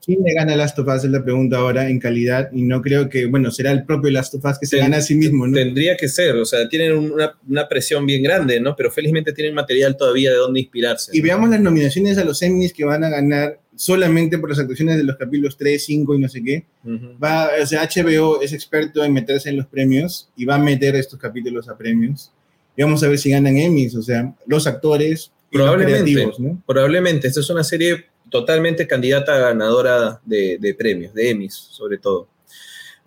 ¿Quién 0.06 0.20
le 0.24 0.34
gana 0.34 0.52
a 0.52 0.56
Last 0.56 0.78
of 0.78 0.86
Us? 0.86 1.02
Es 1.04 1.10
la 1.10 1.22
pregunta 1.24 1.56
ahora 1.58 1.90
en 1.90 1.98
calidad. 1.98 2.48
Y 2.52 2.62
no 2.62 2.80
creo 2.80 3.08
que, 3.08 3.26
bueno, 3.26 3.50
será 3.50 3.72
el 3.72 3.84
propio 3.84 4.10
Last 4.12 4.34
of 4.34 4.44
Us 4.44 4.56
que 4.58 4.66
se 4.66 4.76
Ten- 4.76 4.84
gana 4.86 4.98
a 4.98 5.00
sí 5.00 5.16
mismo, 5.16 5.46
¿no? 5.48 5.54
Tendría 5.54 5.96
que 5.96 6.08
ser, 6.08 6.36
o 6.36 6.44
sea, 6.44 6.68
tienen 6.68 6.92
una, 6.96 7.36
una 7.48 7.68
presión 7.68 8.06
bien 8.06 8.22
grande, 8.22 8.60
¿no? 8.60 8.76
Pero 8.76 8.92
felizmente 8.92 9.32
tienen 9.32 9.52
material 9.52 9.96
todavía 9.96 10.30
de 10.30 10.36
dónde 10.36 10.60
inspirarse. 10.60 11.10
Y 11.12 11.18
¿no? 11.18 11.24
veamos 11.24 11.50
las 11.50 11.60
nominaciones 11.60 12.16
a 12.18 12.24
los 12.24 12.40
Emmys 12.40 12.72
que 12.72 12.84
van 12.84 13.02
a 13.02 13.08
ganar 13.10 13.58
solamente 13.74 14.38
por 14.38 14.48
las 14.48 14.58
actuaciones 14.60 14.96
de 14.96 15.02
los 15.04 15.16
capítulos 15.16 15.56
3, 15.56 15.84
5 15.84 16.14
y 16.14 16.18
no 16.20 16.28
sé 16.28 16.42
qué. 16.42 16.64
Ujú. 16.84 17.18
Va, 17.22 17.50
o 17.60 17.66
sea, 17.66 17.82
HBO 17.82 18.40
es 18.40 18.52
experto 18.52 19.02
en 19.04 19.12
meterse 19.12 19.48
en 19.50 19.56
los 19.56 19.66
premios 19.66 20.30
y 20.36 20.44
va 20.44 20.54
a 20.54 20.58
meter 20.58 20.94
estos 20.94 21.18
capítulos 21.18 21.68
a 21.68 21.76
premios. 21.76 22.30
Y 22.76 22.82
vamos 22.82 23.02
a 23.02 23.08
ver 23.08 23.18
si 23.18 23.30
ganan 23.30 23.56
Emmys, 23.56 23.94
o 23.96 24.02
sea, 24.02 24.32
los 24.46 24.66
actores 24.68 25.32
y 25.50 25.58
los 25.58 25.66
Probablemente. 25.66 26.02
creativos, 26.12 26.38
¿no? 26.38 26.62
Probablemente, 26.66 27.26
esta 27.28 27.40
es 27.40 27.50
una 27.50 27.64
serie 27.64 28.04
totalmente 28.40 28.86
candidata 28.86 29.34
a 29.34 29.38
ganadora 29.38 30.20
de, 30.26 30.74
premios, 30.78 31.14
de 31.14 31.30
Emmys, 31.30 31.54
sobre 31.54 31.96
todo. 31.96 32.28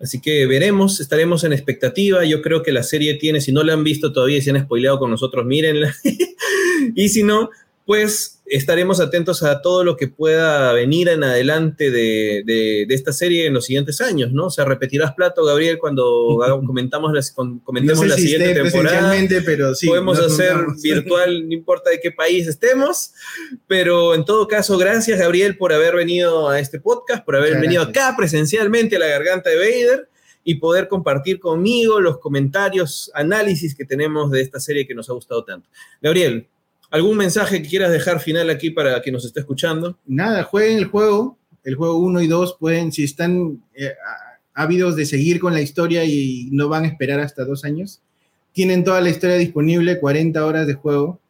Así 0.00 0.20
que 0.20 0.46
veremos, 0.46 0.98
estaremos 0.98 1.44
en 1.44 1.52
expectativa. 1.52 2.24
Yo 2.24 2.42
creo 2.42 2.62
que 2.62 2.72
la 2.72 2.82
serie 2.82 3.14
tiene, 3.14 3.40
si 3.40 3.52
no 3.52 3.62
la 3.62 3.74
han 3.74 3.84
visto 3.84 4.12
todavía 4.12 4.38
y 4.38 4.42
se 4.42 4.50
han 4.50 4.60
spoileado 4.60 4.98
con 4.98 5.10
nosotros, 5.10 5.46
mírenla. 5.46 5.94
y 6.96 7.08
si 7.10 7.22
no, 7.22 7.50
pues 7.90 8.40
estaremos 8.46 9.00
atentos 9.00 9.42
a 9.42 9.62
todo 9.62 9.82
lo 9.82 9.96
que 9.96 10.06
pueda 10.06 10.72
venir 10.72 11.08
en 11.08 11.24
adelante 11.24 11.90
de, 11.90 12.44
de- 12.46 12.84
de 12.86 12.94
esta 12.94 13.12
serie 13.12 13.46
en 13.46 13.54
los 13.54 13.64
siguientes 13.64 14.00
años, 14.00 14.30
¿no? 14.32 14.46
O 14.46 14.50
sea, 14.50 14.64
repetirás 14.64 15.12
plato, 15.14 15.44
Gabriel, 15.44 15.78
cuando 15.78 16.38
comentamos 16.64 17.12
las, 17.12 17.34
No 17.36 17.60
comentemos 17.64 17.98
sé 17.98 18.06
la 18.06 18.14
si 18.14 18.22
siguiente 18.28 18.54
temporada 18.62 19.12
pero 19.44 19.74
sí. 19.74 19.88
podemos 19.88 20.20
hacer 20.20 20.52
juntamos. 20.54 20.82
virtual, 20.82 21.48
no 21.48 21.52
importa 21.52 21.90
de 21.90 21.98
qué 21.98 22.12
país 22.12 22.46
estemos, 22.46 23.10
pero 23.66 24.14
en 24.14 24.24
todo 24.24 24.46
caso, 24.46 24.78
gracias 24.78 25.18
Gabriel 25.18 25.56
por 25.56 25.72
haber 25.72 25.96
venido 25.96 26.48
a 26.48 26.60
este 26.60 26.78
podcast, 26.78 27.24
por 27.24 27.34
haber 27.34 27.54
Muchas 27.54 27.62
venido 27.62 27.82
gracias. 27.86 28.04
acá 28.06 28.16
presencialmente 28.16 28.94
a 28.94 28.98
la 29.00 29.06
garganta 29.08 29.50
de 29.50 29.56
Vader 29.56 30.08
y 30.44 30.54
poder 30.60 30.86
compartir 30.86 31.40
conmigo 31.40 31.98
los 31.98 32.18
comentarios, 32.18 33.10
análisis 33.14 33.74
que 33.74 33.84
tenemos 33.84 34.30
de 34.30 34.42
esta 34.42 34.60
serie 34.60 34.86
que 34.86 34.94
nos 34.94 35.10
ha 35.10 35.12
gustado 35.12 35.44
tanto. 35.44 35.68
Gabriel, 36.00 36.46
¿algún 36.90 37.16
mensaje 37.16 37.62
que 37.62 37.68
quieras 37.68 37.90
dejar 37.90 38.20
final 38.20 38.50
aquí 38.50 38.70
para 38.70 39.00
quien 39.00 39.14
nos 39.14 39.24
esté 39.24 39.40
escuchando? 39.40 39.98
Nada, 40.06 40.42
jueguen 40.42 40.78
el 40.78 40.86
juego, 40.86 41.38
el 41.64 41.74
juego 41.74 41.98
1 41.98 42.22
y 42.22 42.26
2 42.26 42.56
pueden, 42.58 42.92
si 42.92 43.04
están 43.04 43.62
eh, 43.74 43.94
ávidos 44.54 44.96
de 44.96 45.06
seguir 45.06 45.40
con 45.40 45.52
la 45.52 45.60
historia 45.60 46.04
y 46.04 46.48
no 46.52 46.68
van 46.68 46.84
a 46.84 46.88
esperar 46.88 47.20
hasta 47.20 47.44
dos 47.44 47.64
años, 47.64 48.02
tienen 48.52 48.84
toda 48.84 49.00
la 49.00 49.10
historia 49.10 49.36
disponible, 49.36 49.98
40 49.98 50.44
horas 50.44 50.66
de 50.66 50.74
juego. 50.74 51.20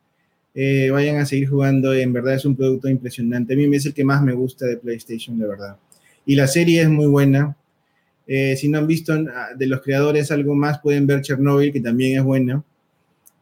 Eh, 0.54 0.90
vayan 0.90 1.16
a 1.16 1.26
seguir 1.26 1.48
jugando, 1.48 1.94
en 1.94 2.12
verdad 2.12 2.34
es 2.34 2.44
un 2.44 2.56
producto 2.56 2.88
impresionante. 2.88 3.54
A 3.54 3.56
mí 3.56 3.76
es 3.76 3.86
el 3.86 3.94
que 3.94 4.04
más 4.04 4.22
me 4.22 4.32
gusta 4.32 4.66
de 4.66 4.78
PlayStation, 4.78 5.38
de 5.38 5.46
verdad. 5.46 5.76
Y 6.26 6.34
la 6.34 6.46
serie 6.46 6.82
es 6.82 6.88
muy 6.88 7.06
buena. 7.06 7.56
Eh, 8.26 8.56
si 8.56 8.68
no 8.68 8.78
han 8.78 8.86
visto 8.86 9.12
ah, 9.12 9.48
de 9.56 9.66
los 9.66 9.80
creadores 9.82 10.30
algo 10.30 10.54
más, 10.54 10.80
pueden 10.80 11.06
ver 11.06 11.20
Chernobyl, 11.22 11.72
que 11.72 11.80
también 11.80 12.18
es 12.18 12.24
buena. 12.24 12.62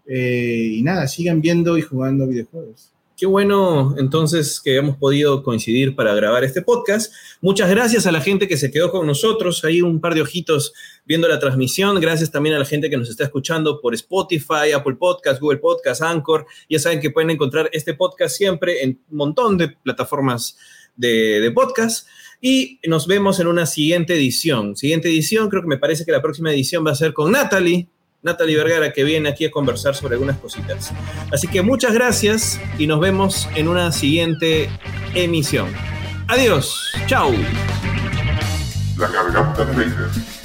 Eh, 0.09 0.71
y 0.77 0.83
nada, 0.83 1.07
sigan 1.07 1.41
viendo 1.41 1.77
y 1.77 1.83
jugando 1.83 2.27
videojuegos. 2.27 2.93
Qué 3.19 3.27
bueno 3.27 3.97
entonces 3.99 4.61
que 4.61 4.77
hemos 4.77 4.97
podido 4.97 5.43
coincidir 5.43 5.97
para 5.97 6.15
grabar 6.15 6.45
este 6.45 6.63
podcast. 6.63 7.13
Muchas 7.41 7.69
gracias 7.69 8.07
a 8.07 8.13
la 8.13 8.21
gente 8.21 8.47
que 8.47 8.57
se 8.57 8.71
quedó 8.71 8.93
con 8.93 9.09
nosotros, 9.09 9.65
ahí 9.65 9.83
un 9.83 10.01
par 10.01 10.15
de 10.15 10.23
ojitos 10.23 10.73
viendo 11.05 11.27
la 11.27 11.41
transmisión. 11.41 12.01
Gracias 12.01 12.31
también 12.31 12.55
a 12.55 12.61
la 12.61 12.65
gente 12.65 12.89
que 12.89 12.97
nos 12.97 13.11
está 13.11 13.25
escuchando 13.25 13.81
por 13.81 13.93
Spotify, 13.95 14.71
Apple 14.73 14.95
Podcast, 14.95 15.41
Google 15.41 15.59
Podcast, 15.59 16.01
Anchor. 16.01 16.47
Ya 16.71 16.79
saben 16.79 17.01
que 17.01 17.11
pueden 17.11 17.31
encontrar 17.31 17.69
este 17.73 17.93
podcast 17.93 18.37
siempre 18.37 18.85
en 18.85 19.01
un 19.11 19.17
montón 19.17 19.59
de 19.59 19.71
plataformas 19.71 20.57
de, 20.95 21.41
de 21.41 21.51
podcast. 21.51 22.07
Y 22.41 22.79
nos 22.87 23.09
vemos 23.09 23.41
en 23.41 23.49
una 23.49 23.67
siguiente 23.67 24.15
edición. 24.15 24.77
Siguiente 24.77 25.09
edición, 25.09 25.49
creo 25.49 25.63
que 25.63 25.69
me 25.69 25.79
parece 25.79 26.05
que 26.05 26.13
la 26.13 26.23
próxima 26.23 26.53
edición 26.53 26.87
va 26.87 26.93
a 26.93 26.95
ser 26.95 27.13
con 27.13 27.33
Natalie. 27.33 27.89
Natalie 28.23 28.57
Vergara, 28.57 28.93
que 28.93 29.05
viene 29.05 29.29
aquí 29.29 29.45
a 29.45 29.51
conversar 29.51 29.95
sobre 29.95 30.15
algunas 30.15 30.39
cositas. 30.39 30.93
Así 31.33 31.47
que 31.49 31.63
muchas 31.63 31.93
gracias 31.93 32.61
y 32.79 32.87
nos 32.87 33.01
vemos 33.01 33.49
en 33.55 33.69
una 33.69 33.93
siguiente 33.93 34.71
emisión. 35.15 35.73
Adiós, 36.27 36.75
chao. 37.07 37.33
La. 38.97 40.38